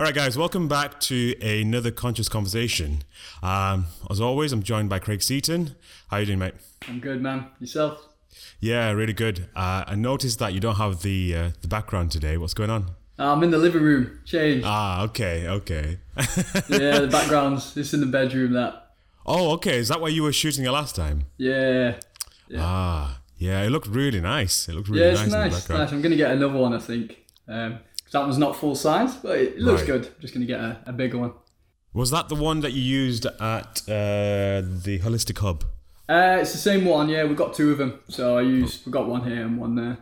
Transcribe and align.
All 0.00 0.06
right, 0.06 0.14
guys, 0.14 0.38
welcome 0.38 0.66
back 0.66 0.98
to 1.00 1.34
another 1.42 1.90
conscious 1.90 2.26
conversation. 2.26 3.02
Um, 3.42 3.84
as 4.08 4.18
always, 4.18 4.50
I'm 4.50 4.62
joined 4.62 4.88
by 4.88 4.98
Craig 4.98 5.20
Seaton. 5.20 5.76
How 6.08 6.16
you 6.16 6.24
doing, 6.24 6.38
mate? 6.38 6.54
I'm 6.88 7.00
good, 7.00 7.20
man. 7.20 7.48
Yourself? 7.60 8.08
Yeah, 8.60 8.92
really 8.92 9.12
good. 9.12 9.48
Uh, 9.54 9.84
I 9.86 9.96
noticed 9.96 10.38
that 10.38 10.54
you 10.54 10.60
don't 10.60 10.76
have 10.76 11.02
the 11.02 11.34
uh, 11.34 11.50
the 11.60 11.68
background 11.68 12.12
today. 12.12 12.38
What's 12.38 12.54
going 12.54 12.70
on? 12.70 12.92
I'm 13.18 13.42
in 13.42 13.50
the 13.50 13.58
living 13.58 13.82
room. 13.82 14.20
Change. 14.24 14.62
Ah, 14.64 15.02
okay, 15.02 15.46
okay. 15.46 15.98
yeah, 16.16 17.00
the 17.00 17.08
background's 17.12 17.76
it's 17.76 17.92
in 17.92 18.00
the 18.00 18.06
bedroom. 18.06 18.54
That. 18.54 18.92
Oh, 19.26 19.50
okay. 19.56 19.76
Is 19.76 19.88
that 19.88 20.00
why 20.00 20.08
you 20.08 20.22
were 20.22 20.32
shooting 20.32 20.64
it 20.64 20.70
last 20.70 20.96
time? 20.96 21.26
Yeah. 21.36 21.96
yeah. 22.48 22.58
Ah, 22.58 23.20
yeah. 23.36 23.60
It 23.64 23.68
looked 23.68 23.88
really 23.88 24.22
nice. 24.22 24.66
It 24.66 24.76
looked 24.76 24.88
really 24.88 25.02
yeah, 25.02 25.12
nice. 25.12 25.24
it's 25.24 25.32
nice. 25.34 25.68
nice. 25.68 25.92
I'm 25.92 26.00
gonna 26.00 26.16
get 26.16 26.30
another 26.30 26.56
one, 26.56 26.72
I 26.72 26.78
think. 26.78 27.18
Um, 27.46 27.80
that 28.12 28.20
one's 28.20 28.38
not 28.38 28.56
full 28.56 28.74
size, 28.74 29.14
but 29.16 29.38
it, 29.38 29.58
looks 29.58 29.82
right. 29.82 29.86
good. 29.86 30.06
I'm 30.06 30.20
just 30.20 30.34
going 30.34 30.46
to 30.46 30.52
get 30.52 30.60
a, 30.60 30.80
a, 30.86 30.92
bigger 30.92 31.18
one. 31.18 31.32
Was 31.92 32.10
that 32.10 32.28
the 32.28 32.34
one 32.34 32.60
that 32.60 32.72
you 32.72 32.82
used 32.82 33.26
at 33.26 33.82
uh, 33.88 34.62
the 34.62 35.00
Holistic 35.02 35.38
Hub? 35.38 35.64
Uh, 36.08 36.38
it's 36.40 36.52
the 36.52 36.58
same 36.58 36.84
one, 36.84 37.08
yeah. 37.08 37.24
We've 37.24 37.36
got 37.36 37.54
two 37.54 37.70
of 37.70 37.78
them. 37.78 38.00
So 38.08 38.36
I 38.36 38.42
used, 38.42 38.84
we've 38.84 38.92
got 38.92 39.06
one 39.06 39.24
here 39.24 39.42
and 39.42 39.58
one 39.58 39.76
there. 39.76 39.98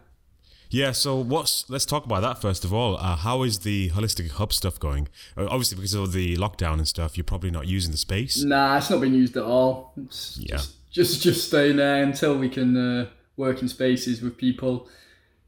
Yeah, 0.70 0.92
so 0.92 1.16
what's 1.16 1.68
let's 1.70 1.86
talk 1.86 2.04
about 2.04 2.20
that 2.20 2.42
first 2.42 2.62
of 2.62 2.74
all. 2.74 2.98
Uh, 2.98 3.16
how 3.16 3.42
is 3.42 3.60
the 3.60 3.88
holistic 3.90 4.32
hub 4.32 4.52
stuff 4.52 4.78
going? 4.78 5.08
Uh, 5.34 5.46
obviously, 5.46 5.76
because 5.76 5.94
of 5.94 6.12
the 6.12 6.36
lockdown 6.36 6.74
and 6.74 6.86
stuff, 6.86 7.16
you're 7.16 7.24
probably 7.24 7.50
not 7.50 7.66
using 7.66 7.90
the 7.90 7.96
space. 7.96 8.42
Nah, 8.42 8.76
it's 8.76 8.90
not 8.90 9.00
been 9.00 9.14
used 9.14 9.34
at 9.38 9.44
all. 9.44 9.94
It's 9.96 10.38
yeah, 10.38 10.56
just 10.56 10.74
just, 10.90 11.22
just 11.22 11.46
staying 11.46 11.76
there 11.76 12.02
until 12.02 12.36
we 12.36 12.50
can 12.50 12.76
uh, 12.76 13.08
work 13.38 13.62
in 13.62 13.68
spaces 13.68 14.20
with 14.20 14.36
people. 14.36 14.88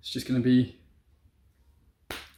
It's 0.00 0.10
just 0.10 0.26
going 0.26 0.40
to 0.40 0.44
be 0.44 0.79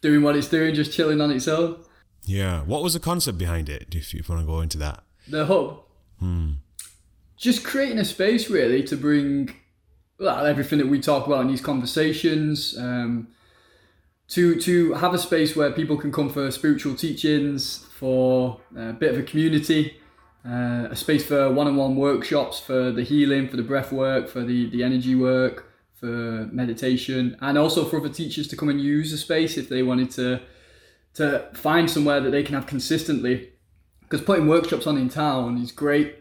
doing 0.02 0.22
what 0.22 0.36
it's 0.36 0.48
doing, 0.48 0.74
just 0.74 0.92
chilling 0.92 1.20
on 1.20 1.30
its 1.30 1.48
own. 1.48 1.82
Yeah. 2.24 2.62
What 2.62 2.82
was 2.82 2.92
the 2.92 3.00
concept 3.00 3.38
behind 3.38 3.68
it? 3.68 3.94
If 3.94 4.12
you 4.12 4.22
want 4.28 4.42
to 4.42 4.46
go 4.46 4.60
into 4.60 4.78
that, 4.78 5.02
the 5.26 5.46
hub. 5.46 5.80
Hmm. 6.18 6.52
Just 7.36 7.64
creating 7.64 7.98
a 7.98 8.04
space 8.04 8.50
really 8.50 8.82
to 8.84 8.96
bring 8.96 9.54
well, 10.18 10.46
everything 10.46 10.78
that 10.78 10.86
we 10.86 11.00
talk 11.00 11.26
about 11.26 11.40
in 11.40 11.48
these 11.48 11.62
conversations. 11.62 12.76
Um, 12.78 13.28
to 14.28 14.58
to 14.60 14.94
have 14.94 15.12
a 15.14 15.18
space 15.18 15.56
where 15.56 15.70
people 15.70 15.96
can 15.96 16.12
come 16.12 16.30
for 16.30 16.50
spiritual 16.50 16.94
teachings, 16.94 17.78
for 17.94 18.60
a 18.76 18.92
bit 18.92 19.12
of 19.12 19.18
a 19.18 19.22
community, 19.22 19.96
uh, 20.46 20.88
a 20.90 20.96
space 20.96 21.24
for 21.24 21.52
one-on-one 21.52 21.96
workshops, 21.96 22.58
for 22.58 22.92
the 22.92 23.02
healing, 23.02 23.48
for 23.48 23.56
the 23.56 23.62
breath 23.62 23.92
work, 23.92 24.28
for 24.28 24.42
the 24.42 24.70
the 24.70 24.82
energy 24.82 25.14
work, 25.14 25.71
for 26.02 26.48
meditation, 26.52 27.36
and 27.40 27.56
also 27.56 27.84
for 27.84 27.98
other 27.98 28.08
teachers 28.08 28.48
to 28.48 28.56
come 28.56 28.68
and 28.68 28.80
use 28.80 29.12
the 29.12 29.16
space 29.16 29.56
if 29.56 29.68
they 29.68 29.84
wanted 29.84 30.10
to 30.10 30.40
to 31.14 31.48
find 31.54 31.88
somewhere 31.88 32.20
that 32.20 32.30
they 32.30 32.42
can 32.42 32.56
have 32.56 32.66
consistently. 32.66 33.50
Because 34.00 34.20
putting 34.20 34.48
workshops 34.48 34.86
on 34.86 34.98
in 34.98 35.08
town 35.08 35.58
is 35.58 35.70
great, 35.70 36.16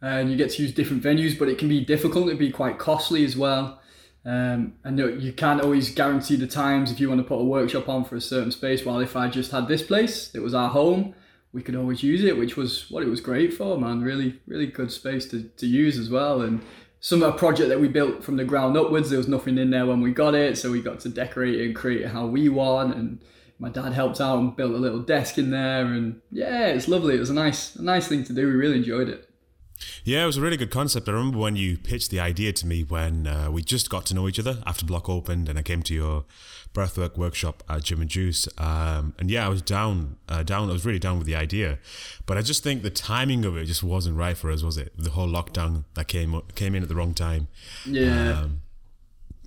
and 0.00 0.30
you 0.30 0.38
get 0.38 0.52
to 0.52 0.62
use 0.62 0.72
different 0.72 1.02
venues, 1.02 1.38
but 1.38 1.48
it 1.48 1.58
can 1.58 1.68
be 1.68 1.84
difficult. 1.84 2.28
it'd 2.28 2.38
be 2.38 2.50
quite 2.50 2.78
costly 2.78 3.22
as 3.24 3.36
well. 3.36 3.80
Um, 4.24 4.74
and 4.84 4.98
you 4.98 5.32
can't 5.32 5.60
always 5.60 5.94
guarantee 5.94 6.36
the 6.36 6.46
times 6.46 6.90
if 6.90 6.98
you 6.98 7.08
want 7.08 7.20
to 7.20 7.26
put 7.26 7.40
a 7.40 7.44
workshop 7.44 7.88
on 7.88 8.04
for 8.04 8.16
a 8.16 8.20
certain 8.22 8.52
space. 8.52 8.86
While 8.86 9.00
if 9.00 9.16
I 9.16 9.28
just 9.28 9.50
had 9.52 9.68
this 9.68 9.82
place, 9.82 10.34
it 10.34 10.40
was 10.40 10.54
our 10.54 10.70
home, 10.70 11.14
we 11.52 11.62
could 11.62 11.76
always 11.76 12.02
use 12.02 12.24
it, 12.24 12.38
which 12.38 12.56
was 12.56 12.90
what 12.90 13.02
it 13.02 13.08
was 13.08 13.20
great 13.20 13.52
for, 13.52 13.78
man. 13.78 14.00
Really, 14.00 14.40
really 14.46 14.66
good 14.66 14.90
space 14.90 15.26
to, 15.26 15.42
to 15.42 15.66
use 15.66 15.98
as 15.98 16.08
well. 16.08 16.40
And 16.42 16.62
some 17.00 17.22
a 17.22 17.32
project 17.32 17.70
that 17.70 17.80
we 17.80 17.88
built 17.88 18.22
from 18.22 18.36
the 18.36 18.44
ground 18.44 18.76
upwards. 18.76 19.08
There 19.08 19.18
was 19.18 19.28
nothing 19.28 19.58
in 19.58 19.70
there 19.70 19.86
when 19.86 20.00
we 20.00 20.12
got 20.12 20.34
it, 20.34 20.58
so 20.58 20.70
we 20.70 20.82
got 20.82 21.00
to 21.00 21.08
decorate 21.08 21.58
it 21.58 21.66
and 21.66 21.74
create 21.74 22.02
it 22.02 22.08
how 22.08 22.26
we 22.26 22.48
want. 22.48 22.94
And 22.94 23.24
my 23.58 23.70
dad 23.70 23.92
helped 23.92 24.20
out 24.20 24.38
and 24.38 24.54
built 24.54 24.72
a 24.72 24.76
little 24.76 25.00
desk 25.00 25.38
in 25.38 25.50
there, 25.50 25.86
and 25.86 26.20
yeah, 26.30 26.66
it's 26.66 26.88
lovely. 26.88 27.16
It 27.16 27.20
was 27.20 27.30
a 27.30 27.34
nice, 27.34 27.74
a 27.76 27.82
nice 27.82 28.06
thing 28.06 28.24
to 28.24 28.32
do. 28.32 28.46
We 28.46 28.52
really 28.52 28.76
enjoyed 28.76 29.08
it. 29.08 29.29
Yeah, 30.04 30.22
it 30.22 30.26
was 30.26 30.36
a 30.36 30.40
really 30.40 30.56
good 30.56 30.70
concept. 30.70 31.08
I 31.08 31.12
remember 31.12 31.38
when 31.38 31.56
you 31.56 31.76
pitched 31.76 32.10
the 32.10 32.20
idea 32.20 32.52
to 32.52 32.66
me 32.66 32.82
when 32.82 33.26
uh, 33.26 33.50
we 33.50 33.62
just 33.62 33.90
got 33.90 34.06
to 34.06 34.14
know 34.14 34.28
each 34.28 34.38
other 34.38 34.62
after 34.66 34.84
Block 34.84 35.08
opened, 35.08 35.48
and 35.48 35.58
I 35.58 35.62
came 35.62 35.82
to 35.84 35.94
your 35.94 36.24
breathwork 36.72 37.16
workshop 37.16 37.62
at 37.68 37.84
Jim 37.84 38.00
and 38.00 38.10
Juice. 38.10 38.48
Um, 38.58 39.14
and 39.18 39.30
yeah, 39.30 39.46
I 39.46 39.48
was 39.48 39.62
down, 39.62 40.16
uh, 40.28 40.42
down. 40.42 40.68
I 40.70 40.72
was 40.72 40.84
really 40.84 40.98
down 40.98 41.18
with 41.18 41.26
the 41.26 41.36
idea, 41.36 41.78
but 42.26 42.36
I 42.36 42.42
just 42.42 42.62
think 42.62 42.82
the 42.82 42.90
timing 42.90 43.44
of 43.44 43.56
it 43.56 43.66
just 43.66 43.82
wasn't 43.82 44.16
right 44.16 44.36
for 44.36 44.50
us, 44.50 44.62
was 44.62 44.76
it? 44.76 44.92
The 44.96 45.10
whole 45.10 45.28
lockdown 45.28 45.84
that 45.94 46.08
came 46.08 46.40
came 46.54 46.74
in 46.74 46.82
at 46.82 46.88
the 46.88 46.94
wrong 46.94 47.14
time. 47.14 47.48
Yeah. 47.84 48.40
Um, 48.40 48.62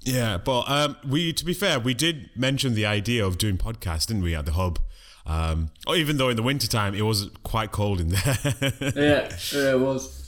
yeah, 0.05 0.37
but 0.37 0.69
um, 0.69 0.97
we, 1.07 1.31
to 1.31 1.45
be 1.45 1.53
fair, 1.53 1.79
we 1.79 1.93
did 1.93 2.29
mention 2.35 2.73
the 2.73 2.85
idea 2.85 3.25
of 3.25 3.37
doing 3.37 3.57
podcasts, 3.57 4.05
didn't 4.05 4.23
we, 4.23 4.35
at 4.35 4.45
the 4.45 4.51
hub? 4.51 4.79
Um, 5.25 5.71
oh, 5.87 5.95
even 5.95 6.17
though 6.17 6.27
in 6.29 6.35
the 6.35 6.43
wintertime 6.43 6.93
it 6.93 7.03
was 7.03 7.29
quite 7.43 7.71
cold 7.71 8.01
in 8.01 8.09
there. 8.09 8.37
yeah, 8.95 9.37
yeah, 9.53 9.71
it 9.71 9.79
was. 9.79 10.22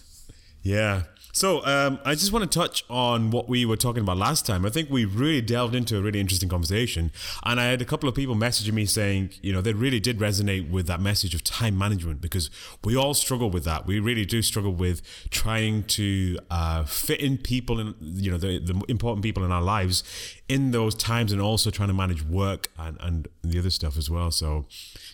Yeah. 0.65 1.03
So 1.35 1.65
um, 1.65 1.99
I 2.05 2.15
just 2.15 2.31
want 2.31 2.49
to 2.49 2.59
touch 2.59 2.85
on 2.89 3.29
what 3.29 3.49
we 3.49 3.65
were 3.65 3.75
talking 3.75 4.01
about 4.01 4.15
last 4.15 4.45
time. 4.45 4.65
I 4.65 4.69
think 4.69 4.89
we 4.89 5.03
really 5.03 5.41
delved 5.41 5.75
into 5.75 5.97
a 5.97 6.01
really 6.01 6.21
interesting 6.21 6.47
conversation, 6.47 7.11
and 7.43 7.59
I 7.59 7.65
had 7.65 7.81
a 7.81 7.85
couple 7.85 8.07
of 8.07 8.15
people 8.15 8.35
messaging 8.35 8.71
me 8.71 8.85
saying, 8.85 9.31
you 9.41 9.51
know, 9.51 9.59
they 9.59 9.73
really 9.73 9.99
did 9.99 10.17
resonate 10.17 10.71
with 10.71 10.87
that 10.87 11.01
message 11.01 11.35
of 11.35 11.43
time 11.43 11.77
management 11.77 12.21
because 12.21 12.49
we 12.85 12.95
all 12.95 13.13
struggle 13.13 13.49
with 13.49 13.65
that. 13.65 13.85
We 13.85 13.99
really 13.99 14.23
do 14.23 14.41
struggle 14.41 14.71
with 14.71 15.01
trying 15.29 15.83
to 15.83 16.39
uh, 16.49 16.85
fit 16.85 17.19
in 17.19 17.37
people 17.37 17.81
and 17.81 17.95
you 17.99 18.31
know 18.31 18.37
the, 18.37 18.59
the 18.59 18.81
important 18.87 19.21
people 19.21 19.43
in 19.43 19.51
our 19.51 19.61
lives 19.61 20.05
in 20.47 20.71
those 20.71 20.95
times, 20.95 21.33
and 21.33 21.41
also 21.41 21.69
trying 21.69 21.89
to 21.89 21.93
manage 21.93 22.23
work 22.23 22.69
and, 22.77 22.97
and 23.01 23.27
the 23.43 23.59
other 23.59 23.71
stuff 23.71 23.97
as 23.97 24.09
well. 24.09 24.31
So 24.31 24.67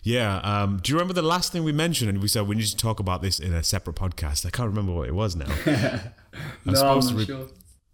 yeah. 0.04 0.38
Um, 0.44 0.80
do 0.84 0.92
you 0.92 1.00
remember 1.00 1.14
the 1.14 1.24
last 1.24 1.52
thing 1.52 1.64
we 1.64 1.72
mentioned? 1.72 2.12
And 2.12 2.22
we 2.22 2.28
said 2.28 2.48
we 2.48 2.56
need 2.56 2.68
to 2.68 2.78
talk 2.78 3.00
about 3.00 3.24
this 3.24 3.40
in 3.40 3.56
a 3.56 3.64
separate 3.64 3.96
podcast. 3.96 4.46
I 4.46 4.52
can't 4.52 4.70
remember 4.70 4.92
what 4.92 5.08
it 5.08 5.16
was 5.16 5.36
now. 5.36 5.52
I'm 6.34 6.74
no, 6.74 6.82
I'm 6.82 7.00
not 7.00 7.14
re- 7.14 7.26
sure. 7.26 7.48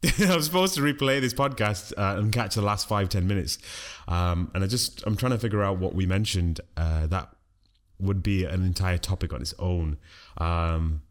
I 0.30 0.36
was 0.36 0.46
supposed 0.46 0.76
to 0.76 0.82
replay 0.82 1.20
this 1.20 1.34
podcast 1.34 1.94
uh, 1.98 2.20
and 2.20 2.32
catch 2.32 2.56
the 2.56 2.62
last 2.62 2.88
five 2.88 3.10
ten 3.10 3.28
minutes, 3.28 3.58
um, 4.08 4.52
and 4.54 4.64
I 4.64 4.68
just 4.68 5.04
I'm 5.06 5.18
trying 5.18 5.32
to 5.32 5.40
figure 5.40 5.64
out 5.64 5.80
what 5.80 5.96
we 5.96 6.06
mentioned 6.06 6.62
uh, 6.76 7.08
that 7.08 7.30
would 8.00 8.22
be 8.22 8.46
an 8.46 8.64
entire 8.64 8.98
topic 8.98 9.34
on 9.34 9.42
its 9.42 9.54
own. 9.60 9.98
Um, 10.38 11.02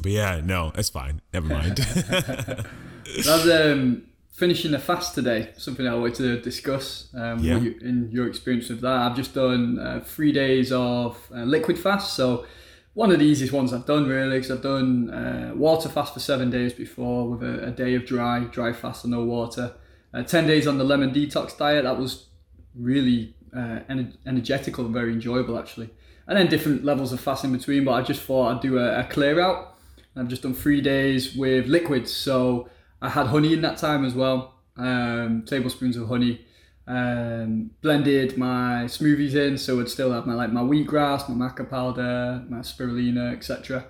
but 0.00 0.12
yeah, 0.12 0.40
no, 0.42 0.72
it's 0.74 0.90
fine. 0.90 1.20
Never 1.32 1.48
mind. 1.48 1.76
That's 3.24 3.48
um, 3.48 4.04
finishing 4.32 4.72
a 4.74 4.78
fast 4.78 5.14
today, 5.14 5.50
something 5.56 5.86
I 5.86 5.94
wanted 5.94 6.16
to 6.16 6.40
discuss 6.40 7.08
um, 7.14 7.40
yeah. 7.40 7.58
you, 7.58 7.74
in 7.80 8.10
your 8.12 8.28
experience 8.28 8.68
with 8.68 8.80
that. 8.82 8.96
I've 8.96 9.16
just 9.16 9.34
done 9.34 9.78
uh, 9.78 10.00
three 10.04 10.32
days 10.32 10.72
of 10.72 11.18
uh, 11.34 11.42
liquid 11.42 11.78
fast, 11.78 12.14
so 12.14 12.46
one 12.94 13.10
of 13.12 13.18
the 13.18 13.24
easiest 13.24 13.52
ones 13.52 13.72
I've 13.72 13.86
done 13.86 14.06
really, 14.06 14.38
because 14.38 14.50
I've 14.50 14.62
done 14.62 15.10
uh, 15.10 15.52
water 15.54 15.88
fast 15.88 16.14
for 16.14 16.20
seven 16.20 16.50
days 16.50 16.72
before 16.72 17.28
with 17.28 17.42
a, 17.42 17.68
a, 17.68 17.70
day 17.70 17.94
of 17.94 18.04
dry, 18.04 18.40
dry 18.40 18.72
fast 18.72 19.04
and 19.04 19.12
no 19.12 19.24
water. 19.24 19.74
Uh, 20.12 20.22
Ten 20.22 20.46
days 20.46 20.66
on 20.66 20.78
the 20.78 20.84
lemon 20.84 21.12
detox 21.12 21.56
diet, 21.56 21.84
that 21.84 21.98
was 21.98 22.26
really 22.74 23.34
uh, 23.56 23.80
energetical 24.26 24.84
and 24.84 24.94
very 24.94 25.12
enjoyable 25.12 25.58
actually. 25.58 25.90
And 26.26 26.36
then 26.36 26.48
different 26.48 26.84
levels 26.84 27.12
of 27.12 27.20
fast 27.20 27.44
in 27.44 27.52
between, 27.52 27.84
but 27.84 27.92
I 27.92 28.02
just 28.02 28.22
thought 28.22 28.54
I'd 28.54 28.60
do 28.60 28.78
a, 28.78 29.00
a 29.00 29.04
clear 29.04 29.40
out. 29.40 29.76
I've 30.16 30.28
just 30.28 30.42
done 30.42 30.54
three 30.54 30.80
days 30.80 31.36
with 31.36 31.66
liquids, 31.66 32.12
so 32.12 32.68
I 33.00 33.08
had 33.08 33.26
honey 33.26 33.52
in 33.52 33.62
that 33.62 33.78
time 33.78 34.04
as 34.04 34.14
well, 34.14 34.54
um, 34.76 35.44
tablespoons 35.46 35.96
of 35.96 36.08
honey. 36.08 36.44
Um, 36.88 37.70
blended 37.82 38.38
my 38.38 38.84
smoothies 38.86 39.34
in, 39.34 39.58
so 39.58 39.78
I'd 39.78 39.90
still 39.90 40.10
have 40.12 40.26
my 40.26 40.34
like 40.34 40.52
my 40.52 40.62
wheatgrass, 40.62 41.28
my 41.28 41.48
maca 41.48 41.68
powder, 41.68 42.44
my 42.48 42.58
spirulina, 42.58 43.34
etc. 43.36 43.84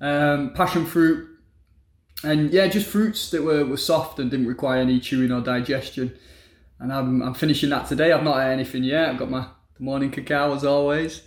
Um, 0.00 0.52
passion 0.54 0.86
fruit, 0.86 1.28
and 2.22 2.50
yeah, 2.52 2.68
just 2.68 2.88
fruits 2.88 3.30
that 3.30 3.42
were, 3.42 3.66
were 3.66 3.76
soft 3.76 4.20
and 4.20 4.30
didn't 4.30 4.46
require 4.46 4.80
any 4.80 5.00
chewing 5.00 5.32
or 5.32 5.40
digestion. 5.40 6.16
And 6.78 6.92
I'm, 6.92 7.22
I'm 7.22 7.34
finishing 7.34 7.70
that 7.70 7.88
today. 7.88 8.12
I've 8.12 8.22
not 8.22 8.36
had 8.36 8.52
anything 8.52 8.84
yet. 8.84 9.08
I've 9.08 9.18
got 9.18 9.30
my 9.30 9.48
morning 9.78 10.10
cacao 10.10 10.54
as 10.54 10.64
always, 10.64 11.22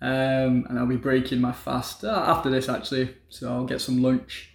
um, 0.00 0.66
and 0.68 0.78
I'll 0.78 0.86
be 0.86 0.96
breaking 0.96 1.40
my 1.40 1.52
fast 1.52 2.04
uh, 2.04 2.24
after 2.26 2.48
this 2.48 2.68
actually. 2.68 3.16
So 3.28 3.50
I'll 3.50 3.66
get 3.66 3.80
some 3.80 4.02
lunch 4.02 4.50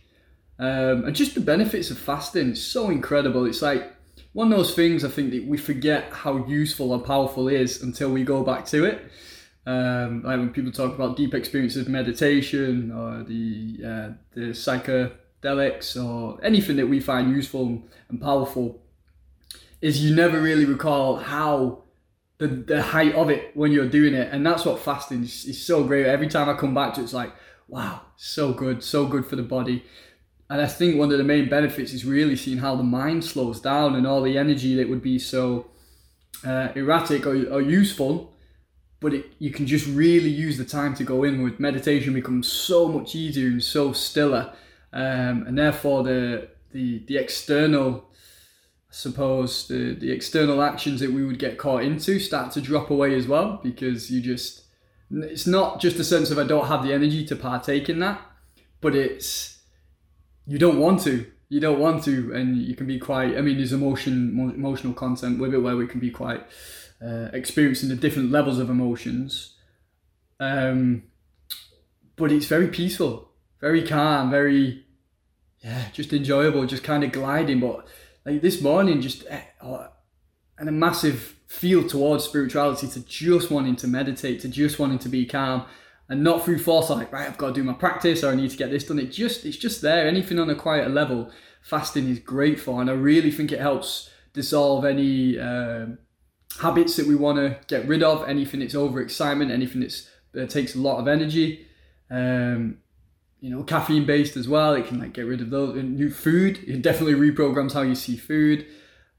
um, 0.57 1.03
and 1.05 1.15
just 1.15 1.35
the 1.35 1.41
benefits 1.41 1.91
of 1.91 1.97
fasting 1.97 2.51
is 2.51 2.65
so 2.65 2.89
incredible. 2.89 3.45
It's 3.45 3.61
like 3.61 3.91
one 4.35 4.51
of 4.51 4.57
those 4.57 4.75
things 4.75 5.05
I 5.05 5.07
think 5.07 5.31
that 5.31 5.45
we 5.45 5.57
forget 5.57 6.11
how 6.11 6.45
useful 6.45 6.93
and 6.93 7.05
powerful 7.05 7.47
is 7.47 7.81
until 7.81 8.11
we 8.11 8.25
go 8.25 8.43
back 8.43 8.65
to 8.65 8.83
it. 8.83 9.01
Um, 9.65 10.23
like 10.23 10.37
when 10.37 10.49
people 10.49 10.73
talk 10.73 10.93
about 10.93 11.15
deep 11.15 11.33
experiences 11.33 11.83
of 11.83 11.87
meditation 11.87 12.91
or 12.91 13.23
the 13.23 13.77
uh, 13.81 14.09
the 14.33 14.47
psychedelics 14.51 15.95
or 15.95 16.37
anything 16.43 16.75
that 16.75 16.87
we 16.87 16.99
find 16.99 17.31
useful 17.31 17.81
and 18.09 18.19
powerful, 18.19 18.81
is 19.79 20.03
you 20.03 20.13
never 20.13 20.41
really 20.41 20.65
recall 20.65 21.15
how 21.15 21.83
the, 22.37 22.47
the 22.47 22.81
height 22.81 23.15
of 23.15 23.29
it 23.29 23.55
when 23.55 23.71
you're 23.71 23.87
doing 23.87 24.13
it, 24.13 24.33
and 24.33 24.45
that's 24.45 24.65
what 24.65 24.79
fasting 24.79 25.23
is, 25.23 25.45
is 25.45 25.65
so 25.65 25.85
great. 25.85 26.07
Every 26.07 26.27
time 26.27 26.49
I 26.49 26.55
come 26.55 26.73
back 26.73 26.93
to 26.95 26.99
it, 26.99 27.05
it's 27.05 27.13
like 27.13 27.33
wow, 27.69 28.01
so 28.17 28.51
good, 28.51 28.83
so 28.83 29.07
good 29.07 29.25
for 29.25 29.37
the 29.37 29.43
body 29.43 29.85
and 30.49 30.61
I 30.61 30.67
think 30.67 30.97
one 30.97 31.11
of 31.11 31.17
the 31.17 31.23
main 31.23 31.49
benefits 31.49 31.91
is 31.93 32.05
really 32.05 32.35
seeing 32.35 32.59
how 32.59 32.75
the 32.75 32.83
mind 32.83 33.23
slows 33.25 33.59
down 33.59 33.95
and 33.95 34.05
all 34.05 34.21
the 34.21 34.37
energy 34.37 34.75
that 34.75 34.89
would 34.89 35.01
be 35.01 35.17
so 35.17 35.67
uh, 36.45 36.69
erratic 36.75 37.25
or, 37.25 37.35
or 37.51 37.61
useful 37.61 38.31
but 38.99 39.13
it, 39.13 39.25
you 39.39 39.51
can 39.51 39.67
just 39.67 39.85
really 39.87 40.29
use 40.29 40.57
the 40.57 40.65
time 40.65 40.95
to 40.95 41.03
go 41.03 41.23
in. 41.23 41.43
With 41.43 41.59
meditation 41.59 42.13
becomes 42.13 42.47
so 42.47 42.87
much 42.87 43.13
easier 43.13 43.47
and 43.47 43.63
so 43.63 43.93
stiller 43.93 44.53
um, 44.93 45.45
and 45.45 45.57
therefore 45.57 46.03
the 46.03 46.49
the 46.71 47.03
the 47.07 47.17
external 47.17 48.09
I 48.89 48.93
suppose 48.93 49.67
the 49.67 49.93
the 49.93 50.11
external 50.11 50.61
actions 50.61 51.01
that 51.01 51.11
we 51.11 51.25
would 51.25 51.39
get 51.39 51.57
caught 51.57 51.83
into 51.83 52.19
start 52.19 52.51
to 52.53 52.61
drop 52.61 52.89
away 52.89 53.13
as 53.15 53.27
well 53.27 53.59
because 53.61 54.09
you 54.09 54.21
just 54.21 54.63
it's 55.11 55.45
not 55.45 55.79
just 55.79 55.99
a 55.99 56.03
sense 56.03 56.31
of 56.31 56.39
I 56.39 56.43
don't 56.43 56.67
have 56.67 56.83
the 56.83 56.93
energy 56.93 57.25
to 57.25 57.35
partake 57.35 57.89
in 57.89 57.99
that 57.99 58.21
but 58.81 58.95
it's 58.95 59.54
you 60.45 60.57
don't 60.57 60.79
want 60.79 61.01
to. 61.01 61.25
You 61.49 61.59
don't 61.59 61.79
want 61.79 62.03
to 62.05 62.33
and 62.33 62.57
you 62.57 62.75
can 62.75 62.87
be 62.87 62.97
quite 62.97 63.37
i 63.37 63.41
mean 63.41 63.57
there's 63.57 63.71
emotion 63.71 64.51
emotional 64.55 64.93
content 64.93 65.39
with 65.39 65.53
it 65.53 65.59
where 65.59 65.77
we 65.77 65.85
can 65.85 65.99
be 65.99 66.09
quite 66.09 66.43
uh, 67.05 67.29
experiencing 67.33 67.89
the 67.89 67.95
different 67.95 68.31
levels 68.31 68.57
of 68.57 68.69
emotions. 68.69 69.53
Um, 70.39 71.03
but 72.15 72.31
it's 72.31 72.47
very 72.47 72.67
peaceful 72.67 73.29
very 73.61 73.87
calm 73.87 74.29
very 74.29 74.85
yeah 75.63 75.85
just 75.93 76.11
enjoyable 76.13 76.65
just 76.65 76.83
kind 76.83 77.03
of 77.03 77.11
gliding. 77.11 77.59
But 77.59 77.87
like 78.25 78.41
this 78.41 78.61
morning 78.61 79.01
just 79.01 79.23
uh, 79.61 79.87
and 80.57 80.69
a 80.69 80.71
massive 80.71 81.35
feel 81.47 81.87
towards 81.87 82.23
spirituality 82.23 82.87
to 82.87 82.99
just 83.01 83.51
wanting 83.51 83.75
to 83.77 83.87
meditate 83.87 84.41
to 84.41 84.47
just 84.47 84.79
wanting 84.79 84.99
to 84.99 85.09
be 85.09 85.25
calm 85.25 85.65
and 86.09 86.23
not 86.23 86.45
through 86.45 86.59
foresight. 86.59 87.11
Right, 87.11 87.27
I've 87.27 87.37
got 87.37 87.47
to 87.47 87.53
do 87.53 87.63
my 87.63 87.73
practice, 87.73 88.23
or 88.23 88.31
I 88.31 88.35
need 88.35 88.51
to 88.51 88.57
get 88.57 88.71
this 88.71 88.85
done. 88.85 88.99
It 88.99 89.11
just 89.11 89.45
it's 89.45 89.57
just 89.57 89.81
there. 89.81 90.07
Anything 90.07 90.39
on 90.39 90.49
a 90.49 90.55
quieter 90.55 90.89
level, 90.89 91.31
fasting 91.61 92.09
is 92.09 92.19
great 92.19 92.59
for, 92.59 92.81
and 92.81 92.89
I 92.89 92.93
really 92.93 93.31
think 93.31 93.51
it 93.51 93.59
helps 93.59 94.09
dissolve 94.33 94.85
any 94.85 95.39
uh, 95.39 95.87
habits 96.59 96.95
that 96.97 97.07
we 97.07 97.15
want 97.15 97.37
to 97.37 97.57
get 97.67 97.87
rid 97.87 98.03
of. 98.03 98.27
Anything 98.27 98.59
that's 98.59 98.75
overexcitement, 98.75 99.51
anything 99.51 99.81
that's, 99.81 100.09
that 100.33 100.49
takes 100.49 100.75
a 100.75 100.79
lot 100.79 100.99
of 100.99 101.07
energy. 101.07 101.65
Um, 102.09 102.79
you 103.39 103.49
know, 103.49 103.63
caffeine 103.63 104.05
based 104.05 104.37
as 104.37 104.47
well. 104.47 104.73
It 104.73 104.87
can 104.87 104.99
like 104.99 105.13
get 105.13 105.25
rid 105.25 105.41
of 105.41 105.49
those. 105.49 105.75
New 105.75 106.09
food, 106.09 106.59
it 106.65 106.81
definitely 106.81 107.13
reprograms 107.13 107.73
how 107.73 107.81
you 107.81 107.95
see 107.95 108.17
food. 108.17 108.65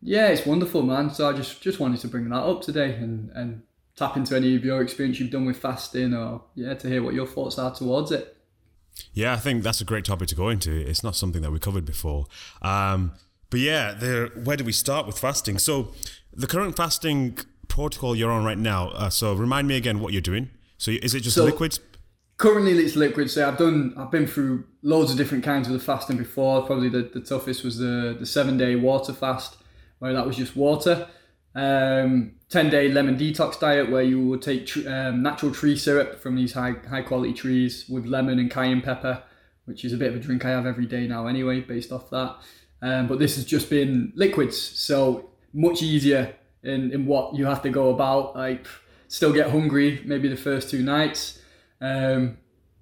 Yeah, 0.03 0.29
it's 0.29 0.47
wonderful, 0.47 0.83
man. 0.83 1.11
So 1.11 1.29
I 1.29 1.33
just 1.33 1.63
just 1.63 1.81
wanted 1.81 2.01
to 2.01 2.09
bring 2.09 2.29
that 2.29 2.43
up 2.43 2.63
today 2.63 2.95
and 2.95 3.31
and 3.35 3.63
tap 3.97 4.17
into 4.17 4.37
any 4.37 4.55
of 4.55 4.65
your 4.65 4.83
experience 4.83 5.19
you've 5.19 5.31
done 5.31 5.47
with 5.47 5.57
fasting 5.57 6.15
or 6.15 6.43
yeah 6.55 6.75
to 6.75 6.89
hear 6.89 7.03
what 7.03 7.15
your 7.15 7.27
thoughts 7.27 7.59
are 7.59 7.75
towards 7.75 8.13
it. 8.13 8.37
Yeah 9.13 9.33
i 9.33 9.37
think 9.37 9.63
that's 9.63 9.81
a 9.81 9.85
great 9.85 10.05
topic 10.05 10.29
to 10.29 10.35
go 10.35 10.49
into. 10.49 10.71
It's 10.73 11.03
not 11.03 11.17
something 11.17 11.43
that 11.43 11.51
we 11.51 11.59
covered 11.59 11.85
before. 11.85 12.27
Um, 12.63 13.13
but 13.51 13.61
yeah 13.61 13.93
there 13.93 14.29
where 14.29 14.57
do 14.57 14.65
we 14.65 14.73
start 14.73 15.07
with 15.07 15.19
fasting? 15.19 15.59
So 15.59 15.93
the 16.33 16.47
current 16.47 16.77
fasting 16.77 17.39
protocol 17.69 18.15
you're 18.15 18.31
on 18.31 18.45
right 18.45 18.59
now 18.59 18.91
uh, 18.91 19.11
so 19.11 19.35
remind 19.35 19.67
me 19.67 19.77
again 19.77 20.01
what 20.01 20.13
you're 20.13 20.23
doing. 20.23 20.51
So 20.79 20.91
is 20.91 21.15
it 21.15 21.21
just 21.21 21.37
so, 21.37 21.45
liquids? 21.45 21.81
currently 22.37 22.73
it's 22.73 22.97
liquids. 22.97 23.33
So 23.33 23.49
i've 23.49 23.57
done 23.57 23.95
i've 23.97 24.11
been 24.11 24.27
through 24.27 24.65
loads 24.83 25.11
of 25.11 25.17
different 25.17 25.43
kinds 25.43 25.69
of 25.69 25.73
the 25.73 25.81
fasting 25.81 26.19
before. 26.19 26.63
Probably 26.67 26.91
the, 26.91 27.11
the 27.15 27.21
toughest 27.21 27.65
was 27.65 27.79
the 27.79 28.15
the 28.19 28.27
seven 28.27 28.59
day 28.59 28.77
water 28.77 29.15
fast 29.15 29.57
where 30.01 30.13
that 30.13 30.27
was 30.27 30.37
just 30.37 30.55
water 30.55 31.09
um, 31.57 32.33
10 32.51 32.71
day 32.71 32.89
lemon 32.93 33.17
detox 33.17 33.59
diet 33.59 33.91
where 33.91 34.03
you 34.03 34.25
would 34.27 34.43
take 34.43 34.67
tr- 34.67 34.89
um, 34.89 35.23
natural 35.23 35.53
tree 35.53 35.77
syrup 35.77 36.21
from 36.21 36.37
these 36.37 36.53
high, 36.53 36.75
high 36.89 37.03
quality 37.03 37.33
trees 37.33 37.89
with 37.89 38.05
lemon 38.05 38.39
and 38.39 38.51
cayenne 38.51 38.83
pepper, 38.83 39.23
which 39.65 39.85
is 39.85 39.93
a 39.93 39.97
bit 39.97 40.11
of 40.11 40.17
a 40.17 40.21
drink 40.21 40.45
I 40.45 40.51
have 40.51 40.67
every 40.67 40.87
day 40.87 41.09
now 41.09 41.27
anyway, 41.27 41.61
based 41.61 41.91
off 41.91 42.11
that. 42.11 42.37
Um, 42.83 43.09
but 43.09 43.19
this 43.19 43.37
has 43.37 43.47
just 43.47 43.71
been 43.71 44.13
liquids, 44.15 44.61
so 44.61 45.31
much 45.55 45.83
easier 45.83 46.37
in, 46.63 46.93
in 46.93 47.07
what 47.07 47.35
you 47.35 47.47
have 47.47 47.63
to 47.63 47.71
go 47.71 47.91
about. 47.91 48.37
Like, 48.37 48.67
still 49.09 49.33
get 49.33 49.51
hungry 49.51 50.03
maybe 50.05 50.29
the 50.29 50.37
first 50.37 50.71
two 50.71 50.83
nights. 50.83 51.41
Um, 51.81 52.37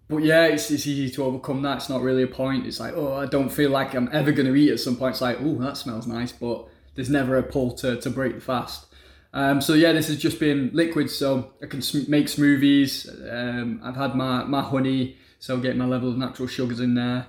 but 0.08 0.18
yeah, 0.18 0.46
it's, 0.46 0.70
it's 0.70 0.86
easy 0.86 1.14
to 1.14 1.24
overcome 1.24 1.62
that. 1.62 1.76
It's 1.76 1.88
not 1.88 2.02
really 2.02 2.24
a 2.24 2.26
point. 2.26 2.66
It's 2.66 2.80
like, 2.80 2.94
oh, 2.96 3.14
I 3.14 3.26
don't 3.26 3.48
feel 3.48 3.70
like 3.70 3.94
I'm 3.94 4.10
ever 4.12 4.32
going 4.32 4.46
to 4.46 4.54
eat 4.54 4.72
at 4.72 4.80
some 4.80 4.96
point. 4.96 5.12
It's 5.12 5.20
like, 5.20 5.38
oh, 5.40 5.54
that 5.60 5.76
smells 5.76 6.08
nice, 6.08 6.32
but 6.32 6.68
there's 6.94 7.10
never 7.10 7.36
a 7.36 7.42
pull 7.42 7.72
to, 7.72 8.00
to 8.00 8.10
break 8.10 8.34
the 8.34 8.40
fast. 8.40 8.86
Um, 9.32 9.60
so 9.60 9.74
yeah, 9.74 9.92
this 9.92 10.06
has 10.08 10.18
just 10.18 10.38
been 10.38 10.70
liquids, 10.72 11.14
so 11.14 11.52
I 11.62 11.66
can 11.66 11.82
sm- 11.82 12.08
make 12.08 12.26
smoothies. 12.26 13.08
Um, 13.32 13.80
I've 13.82 13.96
had 13.96 14.14
my, 14.14 14.44
my 14.44 14.62
honey, 14.62 15.16
so 15.40 15.58
getting 15.58 15.78
my 15.78 15.86
level 15.86 16.08
of 16.08 16.16
natural 16.16 16.46
sugars 16.46 16.78
in 16.78 16.94
there. 16.94 17.26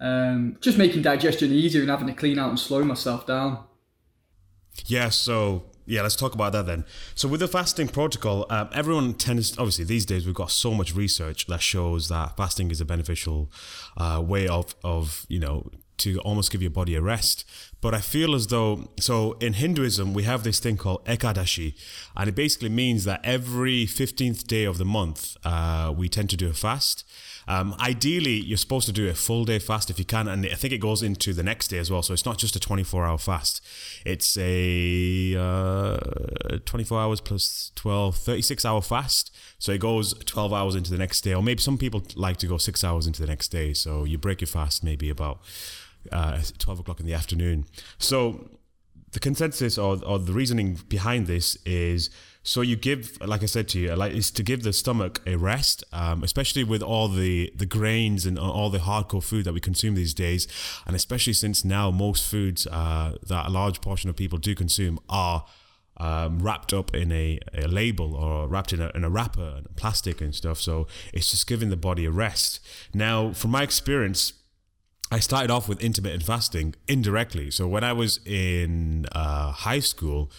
Um, 0.00 0.56
just 0.60 0.76
making 0.76 1.02
digestion 1.02 1.52
easier 1.52 1.82
and 1.82 1.90
having 1.90 2.08
to 2.08 2.12
clean 2.12 2.38
out 2.38 2.50
and 2.50 2.58
slow 2.58 2.82
myself 2.84 3.26
down. 3.26 3.64
Yeah, 4.86 5.10
so 5.10 5.64
yeah, 5.86 6.02
let's 6.02 6.16
talk 6.16 6.34
about 6.34 6.52
that 6.52 6.66
then. 6.66 6.84
So 7.14 7.28
with 7.28 7.40
the 7.40 7.48
fasting 7.48 7.88
protocol, 7.88 8.46
um, 8.50 8.68
everyone 8.72 9.14
tends 9.14 9.56
obviously 9.58 9.84
these 9.84 10.06
days 10.06 10.26
we've 10.26 10.34
got 10.34 10.50
so 10.50 10.72
much 10.72 10.94
research 10.94 11.46
that 11.46 11.60
shows 11.60 12.08
that 12.08 12.36
fasting 12.36 12.70
is 12.70 12.80
a 12.80 12.84
beneficial 12.84 13.50
uh, 13.96 14.22
way 14.24 14.48
of 14.48 14.74
of 14.82 15.26
you 15.28 15.38
know 15.38 15.70
to 15.98 16.18
almost 16.20 16.50
give 16.50 16.62
your 16.62 16.70
body 16.70 16.94
a 16.94 17.00
rest. 17.00 17.44
But 17.80 17.94
I 17.94 18.00
feel 18.00 18.34
as 18.34 18.46
though, 18.46 18.88
so 18.98 19.32
in 19.40 19.54
Hinduism, 19.54 20.14
we 20.14 20.22
have 20.22 20.42
this 20.42 20.58
thing 20.58 20.76
called 20.76 21.04
Ekadashi, 21.04 21.74
and 22.16 22.28
it 22.28 22.34
basically 22.34 22.70
means 22.70 23.04
that 23.04 23.20
every 23.22 23.86
15th 23.86 24.46
day 24.46 24.64
of 24.64 24.78
the 24.78 24.86
month, 24.86 25.36
uh, 25.44 25.92
we 25.94 26.08
tend 26.08 26.30
to 26.30 26.36
do 26.36 26.48
a 26.48 26.54
fast. 26.54 27.04
Um, 27.46 27.74
ideally, 27.78 28.40
you're 28.40 28.56
supposed 28.56 28.86
to 28.86 28.92
do 28.92 29.08
a 29.08 29.14
full 29.14 29.44
day 29.44 29.58
fast 29.58 29.90
if 29.90 29.98
you 29.98 30.04
can, 30.04 30.28
and 30.28 30.46
I 30.46 30.54
think 30.54 30.72
it 30.72 30.78
goes 30.78 31.02
into 31.02 31.34
the 31.34 31.42
next 31.42 31.68
day 31.68 31.78
as 31.78 31.90
well. 31.90 32.02
So 32.02 32.14
it's 32.14 32.24
not 32.24 32.38
just 32.38 32.56
a 32.56 32.60
24 32.60 33.04
hour 33.04 33.18
fast, 33.18 33.60
it's 34.06 34.36
a 34.38 35.36
uh, 35.36 36.58
24 36.64 37.00
hours 37.00 37.20
plus 37.20 37.70
12, 37.74 38.16
36 38.16 38.64
hour 38.64 38.80
fast. 38.80 39.34
So 39.58 39.72
it 39.72 39.78
goes 39.78 40.14
12 40.24 40.52
hours 40.52 40.74
into 40.74 40.90
the 40.90 40.98
next 40.98 41.20
day, 41.20 41.34
or 41.34 41.42
maybe 41.42 41.60
some 41.60 41.78
people 41.78 42.02
like 42.16 42.38
to 42.38 42.46
go 42.46 42.56
six 42.56 42.82
hours 42.82 43.06
into 43.06 43.20
the 43.20 43.28
next 43.28 43.48
day. 43.48 43.74
So 43.74 44.04
you 44.04 44.18
break 44.18 44.40
your 44.40 44.48
fast 44.48 44.82
maybe 44.82 45.10
about 45.10 45.40
uh, 46.12 46.40
12 46.58 46.80
o'clock 46.80 47.00
in 47.00 47.06
the 47.06 47.14
afternoon. 47.14 47.66
So 47.98 48.48
the 49.12 49.20
consensus 49.20 49.78
or, 49.78 50.04
or 50.04 50.18
the 50.18 50.32
reasoning 50.32 50.78
behind 50.88 51.26
this 51.26 51.56
is 51.64 52.10
so 52.46 52.60
you 52.60 52.76
give, 52.76 53.18
like 53.26 53.42
I 53.42 53.46
said 53.46 53.68
to 53.68 53.78
you, 53.80 53.94
like 53.94 54.12
is 54.12 54.30
to 54.32 54.42
give 54.42 54.64
the 54.64 54.72
stomach 54.74 55.22
a 55.26 55.36
rest, 55.36 55.82
um, 55.92 56.22
especially 56.22 56.62
with 56.62 56.82
all 56.82 57.08
the 57.08 57.50
the 57.56 57.64
grains 57.64 58.26
and 58.26 58.38
all 58.38 58.68
the 58.68 58.80
hardcore 58.80 59.22
food 59.22 59.46
that 59.46 59.54
we 59.54 59.60
consume 59.60 59.94
these 59.94 60.12
days, 60.12 60.46
and 60.86 60.94
especially 60.94 61.32
since 61.32 61.64
now 61.64 61.90
most 61.90 62.26
foods 62.26 62.66
uh, 62.66 63.16
that 63.26 63.46
a 63.46 63.50
large 63.50 63.80
portion 63.80 64.10
of 64.10 64.16
people 64.16 64.36
do 64.36 64.54
consume 64.54 64.98
are 65.08 65.46
um, 65.96 66.40
wrapped 66.40 66.74
up 66.74 66.94
in 66.94 67.10
a, 67.12 67.38
a 67.54 67.66
label 67.66 68.14
or 68.14 68.46
wrapped 68.46 68.74
in 68.74 68.80
a, 68.80 68.90
in 68.94 69.04
a 69.04 69.10
wrapper 69.10 69.54
and 69.56 69.76
plastic 69.76 70.20
and 70.20 70.34
stuff. 70.34 70.60
So 70.60 70.86
it's 71.14 71.30
just 71.30 71.46
giving 71.46 71.70
the 71.70 71.76
body 71.76 72.04
a 72.04 72.10
rest. 72.10 72.60
Now, 72.92 73.32
from 73.32 73.52
my 73.52 73.62
experience 73.62 74.34
I 75.10 75.20
started 75.20 75.50
off 75.50 75.68
with 75.68 75.80
intermittent 75.80 76.22
fasting 76.22 76.74
indirectly. 76.88 77.50
So 77.50 77.68
when 77.68 77.84
I 77.84 77.92
was 77.92 78.20
in 78.26 79.06
uh, 79.12 79.52
high 79.52 79.80
school, 79.80 80.30